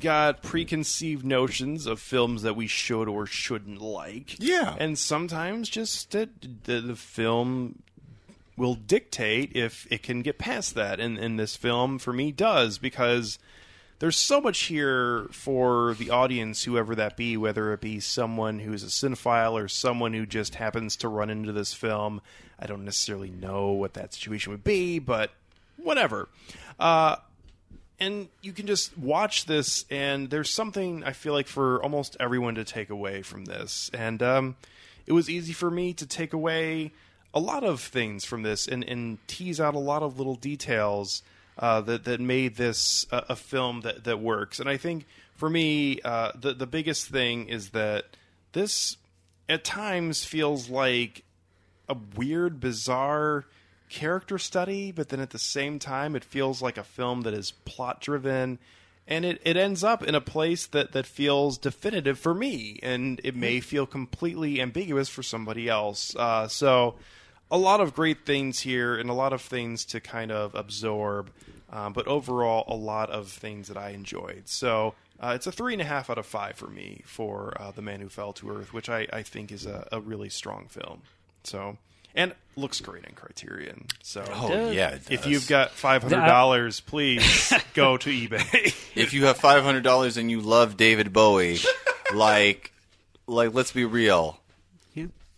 got 0.00 0.42
preconceived 0.42 1.24
notions 1.24 1.86
of 1.86 2.00
films 2.00 2.42
that 2.42 2.54
we 2.56 2.66
should 2.66 3.08
or 3.08 3.24
shouldn't 3.26 3.80
like. 3.80 4.36
Yeah. 4.38 4.76
And 4.78 4.98
sometimes 4.98 5.68
just 5.68 6.10
that 6.10 6.28
the, 6.64 6.80
the 6.80 6.96
film 6.96 7.82
will 8.56 8.74
dictate 8.74 9.54
if 9.54 9.86
it 9.90 10.02
can 10.02 10.20
get 10.22 10.36
past 10.36 10.74
that. 10.74 10.98
And, 11.00 11.16
and 11.16 11.38
this 11.38 11.56
film, 11.56 11.98
for 11.98 12.12
me, 12.12 12.32
does 12.32 12.76
because 12.76 13.38
there's 13.98 14.16
so 14.16 14.40
much 14.40 14.60
here 14.64 15.26
for 15.32 15.94
the 15.94 16.10
audience, 16.10 16.64
whoever 16.64 16.94
that 16.94 17.16
be, 17.16 17.36
whether 17.36 17.72
it 17.72 17.80
be 17.80 17.98
someone 17.98 18.60
who's 18.60 18.84
a 18.84 18.86
cinephile 18.86 19.54
or 19.54 19.66
someone 19.66 20.12
who 20.12 20.24
just 20.24 20.54
happens 20.54 20.96
to 20.96 21.08
run 21.08 21.30
into 21.30 21.52
this 21.52 21.74
film. 21.74 22.20
I 22.58 22.66
don't 22.66 22.84
necessarily 22.84 23.30
know 23.30 23.72
what 23.72 23.94
that 23.94 24.14
situation 24.14 24.52
would 24.52 24.64
be, 24.64 24.98
but 25.00 25.32
whatever. 25.76 26.28
Uh, 26.78 27.16
and 27.98 28.28
you 28.40 28.52
can 28.52 28.66
just 28.66 28.96
watch 28.96 29.46
this, 29.46 29.84
and 29.90 30.30
there's 30.30 30.50
something 30.50 31.02
I 31.02 31.12
feel 31.12 31.32
like 31.32 31.48
for 31.48 31.82
almost 31.82 32.16
everyone 32.20 32.54
to 32.54 32.64
take 32.64 32.90
away 32.90 33.22
from 33.22 33.46
this. 33.46 33.90
And 33.92 34.22
um, 34.22 34.56
it 35.06 35.12
was 35.12 35.28
easy 35.28 35.52
for 35.52 35.70
me 35.70 35.92
to 35.94 36.06
take 36.06 36.32
away 36.32 36.92
a 37.34 37.40
lot 37.40 37.64
of 37.64 37.80
things 37.80 38.24
from 38.24 38.42
this 38.42 38.68
and, 38.68 38.84
and 38.84 39.18
tease 39.26 39.60
out 39.60 39.74
a 39.74 39.80
lot 39.80 40.02
of 40.04 40.18
little 40.18 40.36
details 40.36 41.22
uh, 41.58 41.80
that 41.82 42.04
that 42.04 42.20
made 42.20 42.56
this 42.56 43.06
a, 43.10 43.24
a 43.30 43.36
film 43.36 43.80
that 43.82 44.04
that 44.04 44.20
works. 44.20 44.60
And 44.60 44.68
I 44.68 44.76
think 44.76 45.06
for 45.34 45.50
me, 45.50 46.00
uh, 46.02 46.32
the 46.34 46.54
the 46.54 46.66
biggest 46.66 47.08
thing 47.08 47.48
is 47.48 47.70
that 47.70 48.16
this 48.52 48.96
at 49.48 49.64
times 49.64 50.24
feels 50.24 50.68
like 50.68 51.24
a 51.88 51.96
weird, 52.16 52.60
bizarre 52.60 53.46
character 53.88 54.38
study, 54.38 54.92
but 54.92 55.08
then 55.08 55.20
at 55.20 55.30
the 55.30 55.38
same 55.38 55.78
time, 55.78 56.14
it 56.14 56.24
feels 56.24 56.60
like 56.60 56.76
a 56.76 56.84
film 56.84 57.22
that 57.22 57.34
is 57.34 57.52
plot 57.64 58.00
driven. 58.00 58.58
And 59.06 59.24
it, 59.24 59.40
it 59.42 59.56
ends 59.56 59.82
up 59.82 60.02
in 60.02 60.14
a 60.14 60.20
place 60.20 60.66
that, 60.66 60.92
that 60.92 61.06
feels 61.06 61.56
definitive 61.56 62.18
for 62.18 62.34
me, 62.34 62.78
and 62.82 63.22
it 63.24 63.34
may 63.34 63.60
feel 63.60 63.86
completely 63.86 64.60
ambiguous 64.60 65.08
for 65.08 65.22
somebody 65.22 65.66
else. 65.66 66.14
Uh, 66.14 66.46
so, 66.46 66.96
a 67.50 67.58
lot 67.58 67.80
of 67.80 67.94
great 67.94 68.24
things 68.26 68.60
here, 68.60 68.96
and 68.96 69.08
a 69.10 69.14
lot 69.14 69.32
of 69.32 69.40
things 69.40 69.84
to 69.86 70.00
kind 70.00 70.30
of 70.30 70.54
absorb, 70.54 71.30
um, 71.72 71.92
but 71.92 72.06
overall, 72.06 72.64
a 72.68 72.74
lot 72.76 73.10
of 73.10 73.28
things 73.28 73.68
that 73.68 73.76
I 73.76 73.90
enjoyed. 73.90 74.42
So, 74.46 74.94
uh, 75.20 75.32
it's 75.34 75.46
a 75.46 75.52
three 75.52 75.72
and 75.72 75.82
a 75.82 75.84
half 75.84 76.10
out 76.10 76.18
of 76.18 76.26
five 76.26 76.56
for 76.56 76.68
me 76.68 77.02
for 77.04 77.54
uh, 77.60 77.70
The 77.72 77.82
Man 77.82 78.00
Who 78.00 78.08
Fell 78.08 78.32
to 78.34 78.50
Earth, 78.50 78.72
which 78.72 78.88
I, 78.88 79.06
I 79.12 79.22
think 79.22 79.50
is 79.50 79.66
a, 79.66 79.86
a 79.90 80.00
really 80.00 80.28
strong 80.28 80.66
film. 80.68 81.02
So, 81.44 81.76
and 82.14 82.34
looks 82.56 82.80
great 82.80 83.04
in 83.04 83.14
Criterion. 83.14 83.86
So, 84.02 84.24
Oh 84.32 84.70
yeah. 84.70 84.90
it 84.90 85.10
if 85.10 85.26
you've 85.26 85.48
got 85.48 85.70
five 85.72 86.02
hundred 86.02 86.26
dollars, 86.26 86.80
please 86.80 87.52
go 87.74 87.96
to 87.96 88.10
eBay. 88.10 88.74
if 88.94 89.12
you 89.14 89.24
have 89.26 89.38
five 89.38 89.62
hundred 89.64 89.82
dollars 89.82 90.16
and 90.16 90.30
you 90.30 90.40
love 90.40 90.76
David 90.76 91.12
Bowie, 91.12 91.58
like 92.14 92.72
like 93.26 93.54
let's 93.54 93.72
be 93.72 93.84
real. 93.84 94.38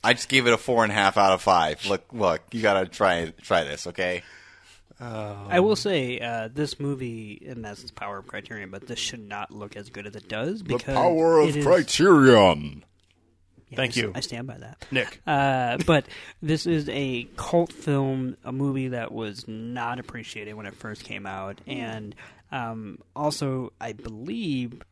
Yeah. 0.05 0.11
I 0.11 0.13
just 0.15 0.29
gave 0.29 0.47
it 0.47 0.53
a 0.53 0.57
four 0.59 0.83
and 0.83 0.91
a 0.93 0.95
half 0.95 1.17
out 1.17 1.33
of 1.33 1.43
five. 1.43 1.85
Look, 1.87 2.05
look, 2.13 2.43
you 2.53 2.63
gotta 2.63 2.87
try 2.87 3.33
try 3.43 3.65
this, 3.65 3.87
okay? 3.87 4.23
I 5.03 5.61
will 5.61 5.77
say 5.77 6.21
uh, 6.21 6.49
this 6.53 6.79
movie, 6.79 7.43
and 7.49 7.65
that's 7.65 7.83
the 7.85 7.93
power 7.95 8.19
of 8.19 8.27
Criterion, 8.27 8.71
but 8.71 8.87
this 8.87 8.99
should 8.99 9.27
not 9.27 9.51
look 9.51 9.75
as 9.75 9.89
good 9.89 10.07
as 10.07 10.15
it 10.15 10.29
does 10.29 10.63
because 10.63 10.95
Power 10.95 11.41
it 11.43 11.57
is- 11.57 11.65
Criterion. 11.65 12.85
Yeah, 13.71 13.77
Thank 13.77 13.97
I- 13.97 14.01
you. 14.01 14.13
I 14.15 14.21
stand 14.21 14.47
by 14.47 14.59
that. 14.59 14.85
Nick. 14.91 15.23
Uh, 15.27 15.79
but 15.87 16.05
this 16.43 16.67
is 16.67 16.87
a 16.91 17.27
cult 17.37 17.73
film, 17.73 18.37
a 18.45 18.53
movie 18.53 18.89
that 18.89 19.11
was 19.13 19.47
not 19.49 19.99
appreciated 19.99 20.53
when 20.55 20.67
it 20.67 20.75
first 20.75 21.05
came 21.05 21.25
out, 21.25 21.61
and 21.67 22.15
um, 22.53 22.99
also 23.17 23.73
I 23.81 23.93
believe 23.93 24.83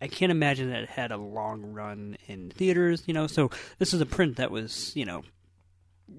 I- 0.00 0.06
can't 0.08 0.30
imagine 0.32 0.70
that 0.70 0.82
it 0.84 0.88
had 0.88 1.10
a 1.12 1.16
long 1.16 1.72
run 1.72 2.16
in 2.26 2.50
theaters. 2.50 3.02
You 3.06 3.14
know, 3.14 3.26
so 3.26 3.50
this 3.78 3.92
is 3.94 4.00
a 4.00 4.06
print 4.06 4.36
that 4.36 4.50
was 4.50 4.94
you 4.96 5.04
know 5.04 5.22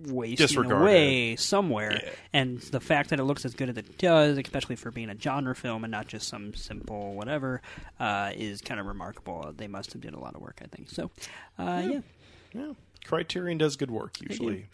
wasting 0.05 0.71
away 0.71 1.35
somewhere, 1.35 1.93
Yeah. 2.03 2.09
and 2.31 2.59
the 2.61 2.79
fact 2.79 3.09
that 3.09 3.19
it 3.19 3.23
looks 3.23 3.43
as 3.43 3.55
good 3.55 3.69
as 3.69 3.77
it 3.77 3.97
does, 3.97 4.37
especially 4.37 4.75
for 4.75 4.91
being 4.91 5.09
a 5.09 5.19
genre 5.19 5.55
film 5.55 5.83
and 5.83 5.89
not 5.91 6.07
just 6.07 6.27
some 6.27 6.53
simple 6.53 7.15
whatever, 7.15 7.61
uh, 7.99 8.31
is 8.35 8.61
kind 8.61 8.79
of 8.79 8.85
remarkable. 8.85 9.51
They 9.55 9.67
must 9.67 9.93
have 9.93 10.01
did 10.01 10.13
a 10.13 10.19
lot 10.19 10.35
of 10.35 10.41
work, 10.41 10.61
I 10.63 10.67
think. 10.67 10.89
So, 10.91 11.09
uh, 11.57 11.81
yeah. 11.89 11.99
yeah, 12.53 12.73
Criterion 13.05 13.57
does 13.57 13.77
good 13.77 13.89
work 13.89 14.21
usually. 14.21 14.67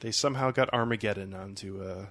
They 0.00 0.10
somehow 0.12 0.50
got 0.50 0.72
Armageddon 0.74 1.32
onto 1.32 1.82
a 1.82 2.10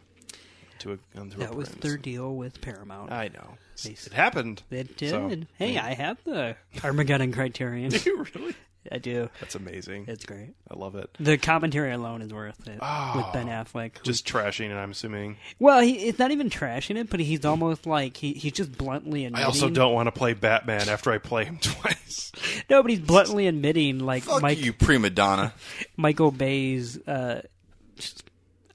to 0.83 0.93
a 0.93 1.19
onto 1.19 1.37
a 1.37 1.39
That 1.39 1.55
was 1.55 1.69
print. 1.69 1.81
their 1.81 1.97
deal 1.97 2.35
with 2.35 2.61
Paramount. 2.61 3.11
I 3.11 3.27
know 3.29 3.57
They- 3.83 3.91
it 3.91 4.13
happened. 4.13 4.63
It 4.71 4.95
did. 4.97 5.09
So- 5.09 5.31
hey, 5.57 5.77
I 5.77 5.93
have 5.93 6.17
the 6.23 6.55
Armageddon 6.83 7.31
Criterion. 7.33 7.89
Do 7.91 7.97
you 8.05 8.25
really? 8.35 8.55
I 8.91 8.97
do. 8.97 9.29
That's 9.39 9.55
amazing. 9.55 10.05
It's 10.09 10.25
great. 10.25 10.55
I 10.69 10.77
love 10.77 10.95
it. 10.95 11.09
The 11.17 11.37
commentary 11.37 11.93
alone 11.93 12.21
is 12.21 12.33
worth 12.33 12.67
it 12.67 12.79
Oh. 12.81 13.13
with 13.15 13.31
Ben 13.31 13.47
Affleck. 13.47 13.97
who- 13.99 14.03
Just 14.03 14.27
trashing 14.27 14.71
it, 14.71 14.73
I'm 14.73 14.91
assuming. 14.91 15.37
well, 15.57 15.79
he, 15.79 15.93
it's 16.09 16.19
not 16.19 16.31
even 16.31 16.49
trashing 16.49 16.97
it, 16.97 17.09
but 17.09 17.21
he's 17.21 17.45
almost 17.45 17.85
like 17.87 18.17
he, 18.17 18.33
he's 18.33 18.51
just 18.51 18.77
bluntly 18.77 19.23
admitting. 19.23 19.41
I 19.45 19.47
also 19.47 19.69
don't 19.69 19.93
want 19.93 20.07
to 20.07 20.11
play 20.11 20.33
Batman 20.33 20.89
after 20.89 21.11
I 21.13 21.17
play 21.17 21.45
him 21.45 21.59
twice. 21.61 22.33
No, 22.69 22.81
but 22.81 22.91
he's 22.91 22.99
bluntly 22.99 23.47
admitting 23.47 23.99
like 23.99 24.23
Fuck 24.23 24.41
Mike 24.41 24.59
you, 24.59 24.73
prima 24.73 25.09
donna. 25.09 25.53
Michael 25.95 26.31
Bay's. 26.31 26.97
Uh, 27.07 27.35
just, 27.35 27.52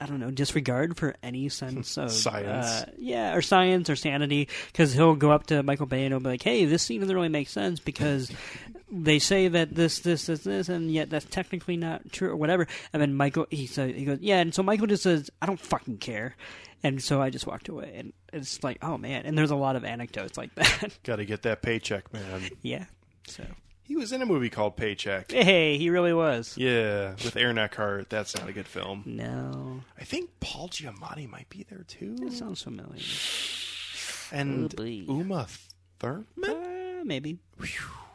I 0.00 0.06
don't 0.06 0.20
know, 0.20 0.30
disregard 0.30 0.96
for 0.96 1.16
any 1.22 1.48
sense 1.48 1.96
of 1.98 2.12
Science. 2.12 2.66
uh, 2.66 2.90
yeah, 2.98 3.34
or 3.34 3.42
science 3.42 3.90
or 3.90 3.96
sanity. 3.96 4.48
Because 4.68 4.92
he'll 4.92 5.16
go 5.16 5.32
up 5.32 5.46
to 5.48 5.62
Michael 5.62 5.86
Bay 5.86 6.04
and 6.04 6.12
he'll 6.12 6.20
be 6.20 6.28
like, 6.30 6.42
"Hey, 6.42 6.64
this 6.66 6.82
scene 6.84 7.00
doesn't 7.00 7.14
really 7.16 7.28
make 7.28 7.48
sense 7.48 7.80
because 7.80 8.30
they 8.92 9.18
say 9.18 9.48
that 9.48 9.74
this, 9.74 9.98
this, 10.00 10.26
this, 10.26 10.40
this, 10.44 10.68
and 10.68 10.90
yet 10.92 11.10
that's 11.10 11.24
technically 11.26 11.76
not 11.76 12.12
true 12.12 12.30
or 12.30 12.36
whatever." 12.36 12.66
And 12.92 13.02
then 13.02 13.14
Michael, 13.14 13.46
he 13.50 13.66
said, 13.66 13.94
"He 13.96 14.04
goes, 14.04 14.20
yeah," 14.20 14.38
and 14.38 14.54
so 14.54 14.62
Michael 14.62 14.86
just 14.86 15.02
says, 15.02 15.30
"I 15.42 15.46
don't 15.46 15.58
fucking 15.60 15.98
care," 15.98 16.36
and 16.84 17.02
so 17.02 17.20
I 17.20 17.30
just 17.30 17.46
walked 17.46 17.68
away, 17.68 17.94
and 17.96 18.12
it's 18.32 18.62
like, 18.62 18.78
oh 18.82 18.98
man, 18.98 19.26
and 19.26 19.36
there's 19.36 19.50
a 19.50 19.56
lot 19.56 19.74
of 19.74 19.84
anecdotes 19.84 20.38
like 20.38 20.54
that. 20.56 20.96
Got 21.02 21.16
to 21.16 21.24
get 21.24 21.42
that 21.42 21.60
paycheck, 21.62 22.12
man. 22.12 22.50
yeah, 22.62 22.84
so 23.26 23.42
He 23.88 23.96
was 23.96 24.12
in 24.12 24.20
a 24.22 24.26
movie 24.26 24.50
called 24.50 24.76
Paycheck. 24.76 25.32
hey, 25.32 25.78
he 25.78 25.88
really 25.90 26.12
was. 26.12 26.54
Yeah, 26.58 27.12
with 27.24 27.36
Aaron 27.36 27.56
Eckhart. 27.58 28.10
That's 28.10 28.36
not 28.36 28.46
a 28.48 28.52
good 28.52 28.68
film. 28.68 29.02
No, 29.06 29.80
I 29.98 30.04
think 30.04 30.28
Paul 30.40 30.68
Giamatti 30.68 31.28
might 31.28 31.48
be 31.48 31.64
there 31.68 31.84
too. 31.88 32.14
that 32.16 32.32
sounds 32.34 32.62
familiar. 32.62 33.00
And 34.30 34.74
Oh. 34.78 34.84
Uma 34.84 35.46
Thurman. 35.98 36.26
Uh, 36.46 37.02
maybe. 37.04 37.38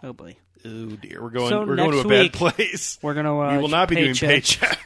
Oh 0.03 0.13
boy. 0.13 0.37
Oh 0.63 0.85
dear, 0.91 1.21
we're 1.23 1.31
going. 1.31 1.49
So 1.49 1.65
we're 1.65 1.75
going 1.75 1.91
to 1.91 1.99
a 2.01 2.07
bad 2.07 2.33
place. 2.33 2.99
We're 3.01 3.15
gonna. 3.15 3.37
Uh, 3.37 3.55
we 3.55 3.57
will 3.57 3.67
not 3.67 3.89
be 3.89 3.95
doing 3.95 4.13
paycheck. 4.15 4.77
paycheck. 4.77 4.79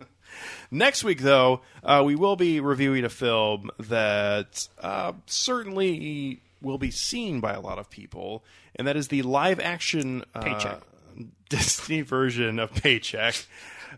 Next 0.70 1.02
week, 1.02 1.18
though, 1.20 1.62
uh, 1.82 2.02
we 2.06 2.14
will 2.14 2.36
be 2.36 2.60
reviewing 2.60 3.04
a 3.04 3.08
film 3.08 3.70
that 3.80 4.68
uh, 4.78 5.14
certainly 5.26 6.42
will 6.60 6.78
be 6.78 6.90
seen 6.90 7.40
by 7.40 7.52
a 7.52 7.60
lot 7.60 7.78
of 7.78 7.90
people, 7.90 8.44
and 8.76 8.86
that 8.86 8.96
is 8.96 9.08
the 9.08 9.22
live-action 9.22 10.24
uh, 10.34 10.76
Disney 11.48 12.02
version 12.02 12.58
of 12.58 12.72
Paycheck. 12.72 13.34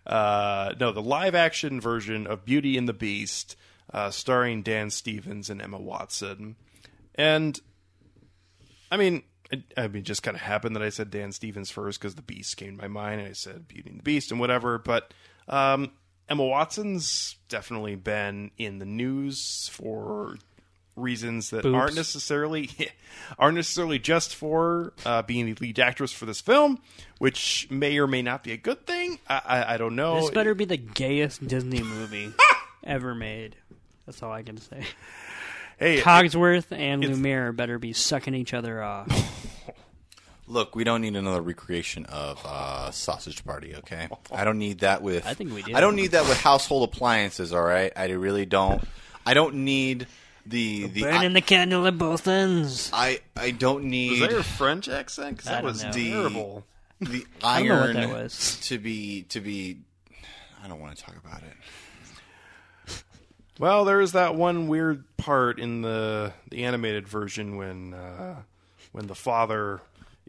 Uh, 0.06 0.72
no, 0.80 0.92
the 0.92 1.02
live-action 1.02 1.80
version 1.80 2.26
of 2.26 2.44
Beauty 2.44 2.78
and 2.78 2.88
the 2.88 2.92
Beast, 2.92 3.56
uh, 3.92 4.10
starring 4.10 4.62
Dan 4.62 4.90
Stevens 4.90 5.50
and 5.50 5.60
Emma 5.60 5.78
Watson, 5.78 6.56
and 7.14 7.60
I 8.90 8.96
mean, 8.96 9.22
it, 9.50 9.62
I 9.76 9.86
mean, 9.88 9.98
it 9.98 10.06
just 10.06 10.22
kind 10.22 10.34
of 10.34 10.40
happened 10.40 10.76
that 10.76 10.82
I 10.82 10.88
said 10.88 11.10
Dan 11.10 11.32
Stevens 11.32 11.70
first 11.70 12.00
because 12.00 12.14
the 12.14 12.22
Beast 12.22 12.56
came 12.56 12.76
to 12.76 12.82
my 12.82 12.88
mind, 12.88 13.20
and 13.20 13.28
I 13.28 13.32
said 13.32 13.68
Beauty 13.68 13.90
and 13.90 13.98
the 13.98 14.02
Beast 14.02 14.30
and 14.30 14.40
whatever. 14.40 14.78
But 14.78 15.12
um, 15.48 15.92
Emma 16.28 16.44
Watson's 16.44 17.36
definitely 17.48 17.96
been 17.96 18.50
in 18.56 18.78
the 18.78 18.86
news 18.86 19.68
for 19.72 20.36
reasons 20.96 21.50
that 21.50 21.62
Boobs. 21.62 21.74
aren't 21.74 21.94
necessarily 21.94 22.70
aren't 23.38 23.56
necessarily 23.56 23.98
just 23.98 24.34
for 24.34 24.92
uh, 25.04 25.22
being 25.22 25.46
the 25.46 25.54
lead 25.54 25.78
actress 25.78 26.12
for 26.12 26.26
this 26.26 26.40
film, 26.40 26.78
which 27.18 27.66
may 27.70 27.98
or 27.98 28.06
may 28.06 28.22
not 28.22 28.44
be 28.44 28.52
a 28.52 28.56
good 28.56 28.86
thing. 28.86 29.18
I, 29.28 29.42
I, 29.44 29.74
I 29.74 29.76
don't 29.76 29.96
know. 29.96 30.20
This 30.20 30.30
better 30.30 30.54
be 30.54 30.64
the 30.64 30.76
gayest 30.76 31.46
Disney 31.46 31.82
movie 31.82 32.32
ever 32.84 33.14
made. 33.14 33.56
That's 34.06 34.22
all 34.22 34.32
I 34.32 34.42
can 34.42 34.58
say. 34.58 34.84
hey, 35.78 36.00
Cogsworth 36.00 36.76
and 36.76 37.04
Lumiere 37.04 37.52
better 37.52 37.78
be 37.78 37.92
sucking 37.92 38.34
each 38.34 38.52
other 38.52 38.82
off. 38.82 39.08
Look, 40.48 40.74
we 40.74 40.84
don't 40.84 41.00
need 41.00 41.16
another 41.16 41.40
recreation 41.40 42.04
of 42.06 42.38
uh, 42.44 42.90
Sausage 42.90 43.44
Party, 43.44 43.76
okay? 43.76 44.08
I 44.30 44.44
don't 44.44 44.58
need 44.58 44.80
that 44.80 45.00
with. 45.00 45.24
I 45.24 45.34
think 45.34 45.54
we 45.54 45.62
do. 45.62 45.74
I 45.74 45.80
don't 45.80 45.96
need 45.96 46.10
that 46.10 46.28
with 46.28 46.38
household 46.38 46.92
appliances. 46.92 47.54
All 47.54 47.62
right, 47.62 47.92
I 47.96 48.10
really 48.10 48.44
don't. 48.44 48.82
I 49.24 49.34
don't 49.34 49.64
need 49.64 50.08
the 50.46 50.86
the. 50.88 51.02
Burning 51.02 51.20
I, 51.20 51.28
the 51.34 51.40
candle 51.40 51.86
at 51.86 51.98
both 51.98 52.26
ends. 52.28 52.90
I 52.92 53.20
I 53.36 53.50
don't 53.50 53.84
need. 53.84 54.10
was 54.12 54.20
need 54.20 54.26
that 54.28 54.34
your 54.34 54.42
French 54.42 54.88
accent? 54.88 55.38
'Cause 55.38 55.46
I 55.48 55.52
that 55.52 55.64
was 55.64 55.82
know. 55.84 55.92
terrible. 55.92 56.66
the 57.00 57.26
I 57.44 57.58
don't 57.60 57.68
know 57.68 57.74
what 57.74 57.82
iron 57.84 57.94
that 57.96 58.08
was. 58.10 58.58
to 58.68 58.78
be 58.78 59.22
to 59.30 59.40
be. 59.40 59.78
I 60.64 60.68
don't 60.68 60.80
want 60.80 60.96
to 60.96 61.02
talk 61.02 61.16
about 61.16 61.42
it. 61.42 63.02
Well, 63.58 63.84
there 63.84 64.00
is 64.00 64.12
that 64.12 64.34
one 64.34 64.66
weird 64.68 65.04
part 65.16 65.58
in 65.60 65.82
the 65.82 66.32
the 66.50 66.64
animated 66.64 67.06
version 67.06 67.56
when 67.56 67.94
uh, 67.94 68.42
when 68.92 69.06
the 69.06 69.14
father 69.14 69.80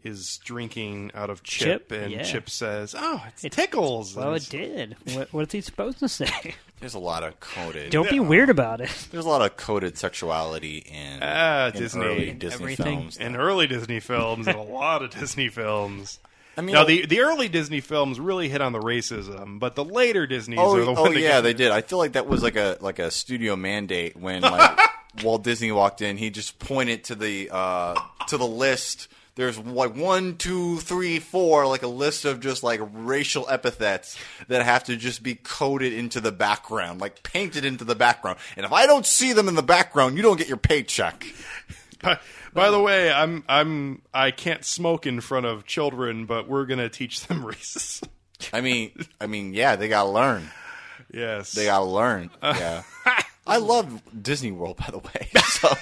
is 0.02 0.38
drinking 0.44 1.10
out 1.14 1.30
of 1.30 1.42
Chip, 1.42 1.88
Chip? 1.88 1.92
and 1.92 2.12
Yeah. 2.12 2.22
Chip 2.22 2.50
says, 2.50 2.94
"Oh, 2.96 3.24
it 3.42 3.50
tickles." 3.52 4.14
Well, 4.14 4.34
it 4.34 4.46
did. 4.50 4.96
What, 5.14 5.32
what's 5.32 5.52
he 5.52 5.62
supposed 5.62 5.98
to 6.00 6.08
say? 6.08 6.54
There's 6.84 6.92
a 6.92 6.98
lot 6.98 7.22
of 7.22 7.40
coded. 7.40 7.90
Don't 7.92 8.10
be 8.10 8.20
weird 8.20 8.50
about 8.50 8.82
it. 8.82 8.90
There's 9.10 9.24
a 9.24 9.28
lot 9.30 9.40
of 9.40 9.56
coded 9.56 9.96
sexuality 9.96 10.84
in, 10.86 11.20
Ah, 11.22 11.68
in 11.68 11.72
Disney. 11.72 12.04
early 12.04 12.30
Disney 12.32 12.62
Everything. 12.62 12.98
films. 13.00 13.16
in 13.16 13.36
early 13.36 13.66
Disney 13.66 14.00
films 14.00 14.46
and 14.46 14.56
a 14.58 14.62
lot 14.62 15.02
of 15.02 15.08
Disney 15.08 15.48
films. 15.48 16.18
I 16.58 16.60
mean, 16.60 16.74
Now, 16.74 16.84
the 16.84 17.06
the 17.06 17.20
early 17.20 17.48
Disney 17.48 17.80
films 17.80 18.20
really 18.20 18.50
hit 18.50 18.60
on 18.60 18.72
the 18.72 18.80
racism, 18.80 19.58
but 19.58 19.76
the 19.76 19.84
later 19.84 20.26
Disneys 20.26 20.58
Oh, 20.60 20.76
are 20.76 20.84
the 20.84 20.90
oh 20.94 21.02
one 21.04 21.14
that 21.14 21.20
yeah, 21.20 21.28
get- 21.36 21.40
they 21.40 21.54
did. 21.54 21.70
I 21.70 21.80
feel 21.80 21.96
like 21.98 22.12
that 22.12 22.26
was 22.26 22.42
like 22.42 22.56
a 22.56 22.76
like 22.82 22.98
a 22.98 23.10
studio 23.10 23.56
mandate 23.56 24.14
when 24.16 24.42
like 24.42 24.78
Walt 25.24 25.42
Disney 25.42 25.72
walked 25.72 26.02
in. 26.02 26.18
He 26.18 26.28
just 26.28 26.58
pointed 26.58 27.04
to 27.04 27.14
the 27.14 27.48
uh, 27.50 27.94
to 28.28 28.36
the 28.36 28.46
list. 28.46 29.08
There's 29.36 29.58
like 29.58 29.96
one, 29.96 30.36
two, 30.36 30.78
three, 30.78 31.18
four, 31.18 31.66
like 31.66 31.82
a 31.82 31.88
list 31.88 32.24
of 32.24 32.38
just 32.40 32.62
like 32.62 32.80
racial 32.92 33.46
epithets 33.50 34.16
that 34.46 34.64
have 34.64 34.84
to 34.84 34.96
just 34.96 35.22
be 35.24 35.34
coded 35.34 35.92
into 35.92 36.20
the 36.20 36.30
background, 36.30 37.00
like 37.00 37.22
painted 37.24 37.64
into 37.64 37.82
the 37.84 37.96
background. 37.96 38.38
And 38.56 38.64
if 38.64 38.72
I 38.72 38.86
don't 38.86 39.04
see 39.04 39.32
them 39.32 39.48
in 39.48 39.56
the 39.56 39.62
background, 39.62 40.16
you 40.16 40.22
don't 40.22 40.36
get 40.36 40.46
your 40.46 40.56
paycheck. 40.56 41.26
By, 42.00 42.18
by 42.52 42.70
the 42.70 42.80
way, 42.80 43.10
I'm 43.12 43.42
I'm 43.48 44.02
I 44.12 44.30
can't 44.30 44.64
smoke 44.64 45.04
in 45.06 45.20
front 45.20 45.46
of 45.46 45.66
children, 45.66 46.26
but 46.26 46.48
we're 46.48 46.66
gonna 46.66 46.88
teach 46.88 47.26
them 47.26 47.42
racism. 47.44 48.06
I 48.52 48.60
mean, 48.60 48.92
I 49.20 49.26
mean, 49.26 49.52
yeah, 49.54 49.74
they 49.74 49.88
gotta 49.88 50.10
learn. 50.10 50.48
yes, 51.12 51.52
They 51.52 51.64
gotta 51.64 51.84
learn. 51.86 52.30
Yeah. 52.42 52.82
I 53.46 53.56
love 53.58 54.00
Disney 54.22 54.52
World, 54.52 54.76
by 54.76 54.90
the 54.90 54.98
way. 54.98 55.28
So 55.44 55.74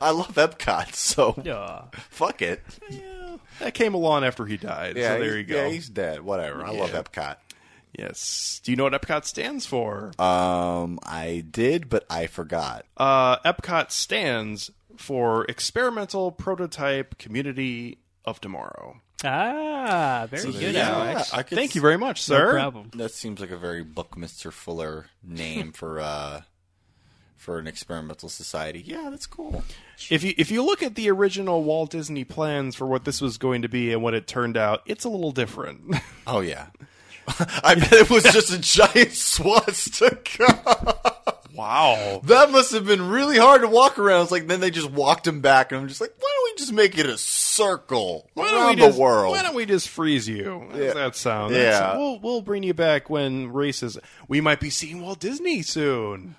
I 0.00 0.10
love 0.10 0.34
Epcot. 0.34 0.94
So 0.94 1.30
Aw. 1.46 1.84
fuck 2.10 2.42
it. 2.42 2.62
Yeah, 2.90 3.36
that 3.60 3.74
came 3.74 3.94
along 3.94 4.24
after 4.24 4.46
he 4.46 4.56
died. 4.56 4.96
Yeah, 4.96 5.14
so 5.14 5.18
there 5.20 5.36
he's- 5.36 5.36
you 5.36 5.44
go. 5.44 5.56
Yeah, 5.64 5.68
he's 5.68 5.88
dead. 5.88 6.20
Whatever. 6.22 6.64
I 6.64 6.70
love 6.70 6.90
Epcot. 6.90 7.36
yes. 7.98 8.60
Do 8.64 8.70
you 8.72 8.76
know 8.76 8.84
what 8.84 8.92
Epcot 8.92 9.24
stands 9.24 9.66
for? 9.66 10.12
Um, 10.18 10.98
I 11.04 11.44
did, 11.50 11.88
but 11.88 12.04
I 12.10 12.26
forgot. 12.26 12.86
Uh, 12.96 13.38
Epcot 13.40 13.90
stands 13.90 14.70
for 14.96 15.44
Experimental 15.46 16.30
Prototype 16.32 17.18
Community 17.18 17.98
of 18.24 18.40
Tomorrow. 18.40 19.00
Ah, 19.24 20.26
very 20.30 20.52
good, 20.52 20.74
Yeah, 20.74 20.90
Alex. 20.90 21.32
I 21.32 21.42
could 21.42 21.56
Thank 21.56 21.70
s- 21.70 21.74
you 21.76 21.80
very 21.80 21.96
much, 21.96 22.22
sir. 22.22 22.38
No 22.38 22.50
sir. 22.50 22.58
problem. 22.58 22.90
That 22.94 23.10
seems 23.12 23.40
like 23.40 23.50
a 23.50 23.56
very 23.56 23.82
Buckminster 23.82 24.50
Fuller 24.50 25.06
name 25.22 25.72
for 25.72 25.98
uh 26.00 26.42
for 27.44 27.58
an 27.58 27.66
experimental 27.66 28.30
society. 28.30 28.82
Yeah, 28.84 29.08
that's 29.10 29.26
cool. 29.26 29.62
If 30.10 30.22
you 30.24 30.32
if 30.38 30.50
you 30.50 30.64
look 30.64 30.82
at 30.82 30.94
the 30.94 31.10
original 31.10 31.62
Walt 31.62 31.90
Disney 31.90 32.24
plans 32.24 32.74
for 32.74 32.86
what 32.86 33.04
this 33.04 33.20
was 33.20 33.36
going 33.36 33.60
to 33.62 33.68
be 33.68 33.92
and 33.92 34.02
what 34.02 34.14
it 34.14 34.26
turned 34.26 34.56
out, 34.56 34.80
it's 34.86 35.04
a 35.04 35.08
little 35.10 35.30
different. 35.32 35.94
Oh 36.26 36.40
yeah. 36.40 36.68
I 37.62 37.74
bet 37.74 37.92
it 37.92 38.10
was 38.10 38.22
just 38.24 38.50
a 38.50 38.58
giant 38.58 39.12
swastika. 39.12 40.96
wow. 41.54 42.20
That 42.24 42.50
must 42.50 42.72
have 42.72 42.86
been 42.86 43.08
really 43.10 43.38
hard 43.38 43.60
to 43.60 43.68
walk 43.68 43.98
around. 43.98 44.22
It's 44.22 44.30
like 44.32 44.46
then 44.46 44.60
they 44.60 44.70
just 44.70 44.90
walked 44.90 45.26
him 45.26 45.40
back, 45.42 45.70
and 45.70 45.80
I'm 45.82 45.88
just 45.88 46.00
like, 46.00 46.14
why 46.18 46.28
don't 46.34 46.52
we 46.52 46.58
just 46.58 46.72
make 46.72 46.96
it 46.98 47.06
a 47.06 47.18
circle 47.18 48.30
Why 48.34 48.50
don't 48.50 48.54
around 48.62 48.70
we 48.70 48.76
just, 48.76 48.96
the 48.96 49.02
world? 49.02 49.32
Why 49.32 49.42
don't 49.42 49.54
we 49.54 49.66
just 49.66 49.88
freeze 49.90 50.26
you? 50.28 50.44
How 50.70 50.76
does 50.76 50.80
Yeah. 50.84 50.92
that 50.94 51.16
sound? 51.16 51.54
Yeah. 51.54 51.60
That's- 51.70 51.96
we'll 51.98 52.18
we'll 52.20 52.42
bring 52.42 52.62
you 52.62 52.74
back 52.74 53.10
when 53.10 53.52
races. 53.52 53.98
We 54.28 54.40
might 54.40 54.60
be 54.60 54.70
seeing 54.70 55.00
Walt 55.02 55.20
Disney 55.20 55.60
soon. 55.62 56.36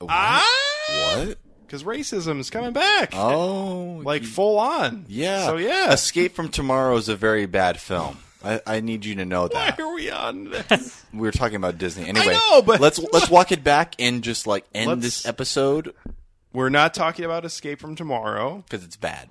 What? 0.00 0.10
Ah, 0.10 1.16
What? 1.26 1.38
because 1.66 1.84
racism 1.84 2.40
is 2.40 2.50
coming 2.50 2.72
back, 2.72 3.10
Oh, 3.14 4.00
like 4.04 4.24
full 4.24 4.58
on. 4.58 5.04
yeah. 5.08 5.46
So 5.46 5.56
yeah. 5.56 5.92
Escape 5.92 6.34
from 6.34 6.48
Tomorrow 6.48 6.96
is 6.96 7.08
a 7.08 7.16
very 7.16 7.46
bad 7.46 7.78
film. 7.78 8.18
I, 8.42 8.60
I 8.66 8.80
need 8.80 9.04
you 9.04 9.14
to 9.16 9.24
know 9.26 9.48
that. 9.48 9.78
Why 9.78 9.84
are 9.84 9.94
we 9.94 10.10
on 10.10 10.44
this? 10.50 11.04
We 11.12 11.20
were 11.20 11.32
talking 11.32 11.56
about 11.56 11.76
Disney. 11.76 12.08
Anyway, 12.08 12.32
know, 12.32 12.62
but- 12.62 12.80
let's 12.80 12.98
let's 13.12 13.28
walk 13.30 13.52
it 13.52 13.62
back 13.62 13.94
and 13.98 14.22
just 14.24 14.46
like 14.46 14.64
end 14.74 14.88
Let's- 14.88 15.02
this 15.02 15.26
episode 15.26 15.92
We're 16.52 16.68
not 16.70 16.94
talking 16.94 17.24
about 17.24 17.44
Escape 17.44 17.78
from 17.80 17.94
Tomorrow. 17.96 18.64
because 18.68 18.84
it's 18.84 18.96
bad. 18.96 19.28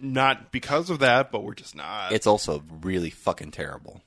Not 0.00 0.50
because 0.52 0.90
of 0.90 0.98
that, 0.98 1.30
but 1.30 1.44
we're 1.44 1.54
just 1.54 1.74
not. 1.76 2.12
It's 2.12 2.26
also 2.26 2.62
really 2.82 3.10
fucking 3.10 3.52
terrible. 3.52 4.02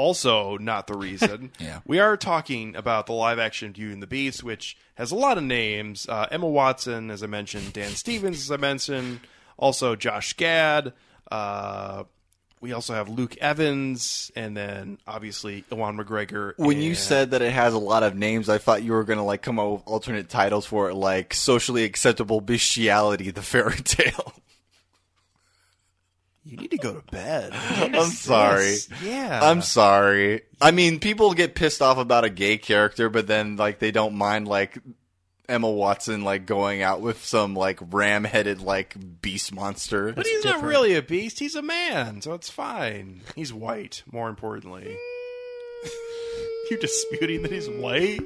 Also 0.00 0.56
not 0.56 0.86
the 0.86 0.96
reason. 0.96 1.52
Yeah. 1.60 1.80
We 1.86 1.98
are 1.98 2.16
talking 2.16 2.74
about 2.74 3.06
the 3.06 3.12
live 3.12 3.38
action 3.38 3.72
Beauty 3.72 3.92
and 3.92 4.02
the 4.02 4.06
Beast, 4.06 4.42
which 4.42 4.76
has 4.94 5.12
a 5.12 5.14
lot 5.14 5.36
of 5.36 5.44
names. 5.44 6.08
Uh, 6.08 6.26
Emma 6.30 6.48
Watson, 6.48 7.10
as 7.10 7.22
I 7.22 7.26
mentioned, 7.26 7.72
Dan 7.74 7.90
Stevens, 7.90 8.38
as 8.40 8.50
I 8.50 8.56
mentioned, 8.56 9.20
also 9.58 9.94
Josh 9.96 10.32
Gad, 10.34 10.92
Uh, 11.30 12.04
we 12.62 12.72
also 12.74 12.92
have 12.92 13.08
Luke 13.08 13.36
Evans, 13.38 14.30
and 14.36 14.54
then 14.54 14.98
obviously 15.06 15.64
Ewan 15.72 15.96
McGregor. 15.96 16.52
When 16.58 16.78
you 16.82 16.94
said 16.94 17.30
that 17.30 17.40
it 17.40 17.52
has 17.52 17.72
a 17.72 17.78
lot 17.78 18.02
of 18.02 18.14
names, 18.14 18.50
I 18.50 18.58
thought 18.58 18.82
you 18.82 18.92
were 18.92 19.04
gonna 19.04 19.24
like 19.24 19.40
come 19.42 19.58
up 19.58 19.70
with 19.72 19.82
alternate 19.86 20.28
titles 20.28 20.66
for 20.66 20.90
it, 20.90 20.94
like 20.94 21.32
socially 21.32 21.84
acceptable 21.84 22.40
bestiality, 22.42 23.30
the 23.30 23.40
fairy 23.42 23.76
tale. 23.84 24.34
You 26.44 26.56
need 26.56 26.70
to 26.70 26.78
go 26.78 26.94
to 26.94 27.02
bed. 27.12 27.52
I'm 27.54 28.10
sorry. 28.10 28.76
Yeah, 29.04 29.40
I'm 29.42 29.62
sorry. 29.62 30.42
I 30.60 30.70
mean, 30.70 30.98
people 30.98 31.34
get 31.34 31.54
pissed 31.54 31.82
off 31.82 31.98
about 31.98 32.24
a 32.24 32.30
gay 32.30 32.58
character, 32.58 33.08
but 33.08 33.26
then 33.26 33.56
like 33.56 33.78
they 33.78 33.90
don't 33.90 34.14
mind 34.14 34.48
like 34.48 34.78
Emma 35.48 35.70
Watson 35.70 36.22
like 36.22 36.46
going 36.46 36.82
out 36.82 37.00
with 37.00 37.24
some 37.24 37.54
like 37.54 37.78
ram-headed 37.90 38.60
like 38.60 38.96
beast 39.20 39.52
monster. 39.52 40.12
But 40.12 40.26
he's 40.26 40.44
not 40.44 40.62
really 40.62 40.94
a 40.94 41.02
beast. 41.02 41.38
He's 41.38 41.56
a 41.56 41.62
man, 41.62 42.22
so 42.22 42.34
it's 42.34 42.48
fine. 42.48 43.20
He's 43.34 43.52
white, 43.52 44.02
more 44.10 44.28
importantly. 44.28 44.96
you 46.70 46.78
disputing 46.78 47.42
that 47.42 47.52
he's 47.52 47.68
white? 47.68 48.20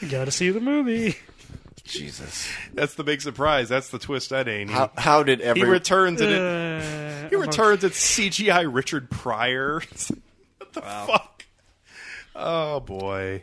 You 0.00 0.08
gotta 0.08 0.30
see 0.30 0.50
the 0.50 0.60
movie. 0.60 1.16
Jesus. 1.86 2.48
That's 2.74 2.94
the 2.94 3.04
big 3.04 3.20
surprise. 3.20 3.68
That's 3.68 3.88
the 3.90 3.98
twist 3.98 4.32
ending. 4.32 4.68
He, 4.68 4.74
How 4.74 4.90
how 4.96 5.22
did 5.22 5.40
he 5.40 5.44
every 5.44 5.68
returns 5.68 6.20
and 6.20 6.30
it, 6.30 6.40
Uh, 6.40 7.28
he 7.28 7.36
returns 7.36 7.84
at 7.84 7.92
CGI 7.92 8.72
Richard 8.72 9.10
Pryor. 9.10 9.80
what 10.58 10.72
the 10.72 10.80
fuck? 10.82 11.44
Oh 12.34 12.80
boy. 12.80 13.42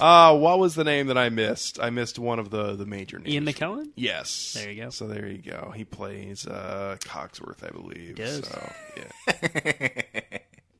Uh, 0.00 0.36
what 0.38 0.60
was 0.60 0.76
the 0.76 0.84
name 0.84 1.08
that 1.08 1.18
I 1.18 1.28
missed? 1.28 1.80
I 1.80 1.90
missed 1.90 2.18
one 2.18 2.38
of 2.38 2.50
the 2.50 2.76
the 2.76 2.86
major 2.86 3.18
names. 3.18 3.30
Ian 3.34 3.44
McKellen. 3.46 3.88
Yes. 3.96 4.52
There 4.56 4.70
you 4.70 4.82
go. 4.84 4.90
So 4.90 5.08
there 5.08 5.26
you 5.26 5.38
go. 5.38 5.72
He 5.74 5.84
plays 5.84 6.46
uh, 6.46 6.96
Cogsworth, 7.00 7.64
I 7.66 7.70
believe. 7.70 8.14
does. 8.16 8.46
So, 8.46 8.72
yeah. 8.96 9.08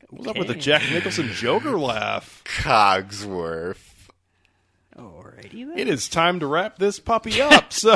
What's 0.09 0.27
up 0.27 0.37
with 0.37 0.47
the 0.47 0.55
Jack 0.55 0.83
Nicholson 0.91 1.27
Joker 1.33 1.77
laugh? 1.77 2.43
Cogsworth? 2.45 3.82
Then. 5.53 5.77
It 5.77 5.87
is 5.87 6.09
time 6.09 6.39
to 6.39 6.47
wrap 6.47 6.77
this 6.77 6.99
puppy 6.99 7.41
up. 7.41 7.71
so, 7.73 7.95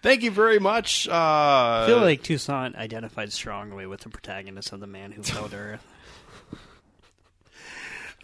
thank 0.00 0.22
you 0.22 0.30
very 0.30 0.58
much. 0.58 1.08
Uh, 1.08 1.12
I 1.12 1.84
feel 1.86 2.00
like 2.00 2.22
Toussaint 2.22 2.76
identified 2.76 3.32
strongly 3.32 3.86
with 3.86 4.00
the 4.00 4.08
protagonist 4.08 4.72
of 4.72 4.80
The 4.80 4.86
Man 4.86 5.12
Who 5.12 5.22
Fell 5.22 5.50
Earth. 5.52 5.84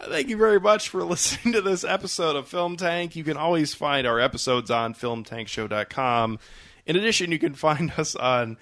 Thank 0.02 0.28
you 0.28 0.36
very 0.36 0.58
much 0.58 0.88
for 0.88 1.04
listening 1.04 1.52
to 1.52 1.60
this 1.60 1.84
episode 1.84 2.34
of 2.36 2.48
Film 2.48 2.76
Tank. 2.76 3.16
You 3.16 3.24
can 3.24 3.36
always 3.36 3.74
find 3.74 4.06
our 4.06 4.18
episodes 4.18 4.70
on 4.70 4.94
filmtankshow.com. 4.94 6.38
In 6.86 6.96
addition, 6.96 7.32
you 7.32 7.38
can 7.38 7.54
find 7.54 7.92
us 7.98 8.16
on 8.16 8.56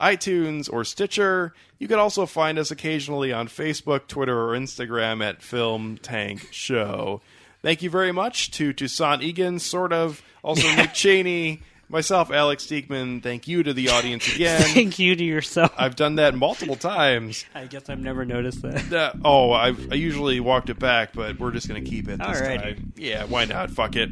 iTunes 0.00 0.72
or 0.72 0.84
Stitcher. 0.84 1.54
You 1.78 1.86
can 1.86 1.98
also 1.98 2.26
find 2.26 2.58
us 2.58 2.70
occasionally 2.70 3.32
on 3.32 3.46
Facebook, 3.46 4.08
Twitter, 4.08 4.36
or 4.36 4.58
Instagram 4.58 5.22
at 5.22 5.42
Film 5.42 5.96
Tank 5.98 6.48
Show. 6.50 7.20
Thank 7.62 7.82
you 7.82 7.90
very 7.90 8.12
much 8.12 8.50
to 8.52 8.72
Toussaint 8.72 9.22
Egan, 9.22 9.58
sort 9.58 9.92
of, 9.92 10.22
also 10.42 10.66
Nick 10.76 10.94
Cheney, 10.94 11.60
myself, 11.90 12.30
Alex 12.30 12.64
Diekman. 12.66 13.22
Thank 13.22 13.46
you 13.48 13.62
to 13.62 13.74
the 13.74 13.90
audience 13.90 14.26
again. 14.34 14.62
Thank 14.62 14.98
you 14.98 15.14
to 15.14 15.24
yourself. 15.24 15.72
I've 15.76 15.96
done 15.96 16.14
that 16.16 16.34
multiple 16.34 16.76
times. 16.76 17.44
I 17.54 17.66
guess 17.66 17.90
I've 17.90 18.00
never 18.00 18.24
noticed 18.24 18.62
that. 18.62 18.92
Uh, 18.92 19.12
oh, 19.24 19.52
I've, 19.52 19.92
I 19.92 19.96
usually 19.96 20.40
walked 20.40 20.70
it 20.70 20.78
back, 20.78 21.12
but 21.12 21.38
we're 21.38 21.50
just 21.52 21.68
going 21.68 21.84
to 21.84 21.90
keep 21.90 22.08
it 22.08 22.18
this 22.18 22.40
Alrighty. 22.40 22.62
time. 22.62 22.92
Yeah, 22.96 23.24
why 23.24 23.44
not? 23.44 23.70
Fuck 23.70 23.96
it. 23.96 24.10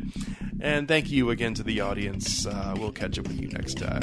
And 0.61 0.89
thank 0.89 1.11
you 1.11 1.31
again 1.31 1.55
to 1.55 1.63
the 1.63 1.81
audience. 1.81 2.45
Uh, 2.45 2.75
we'll 2.77 2.93
catch 2.93 3.19
up 3.19 3.29
with 3.29 3.41
you 3.41 3.49
next 3.49 3.79
time. 3.79 4.03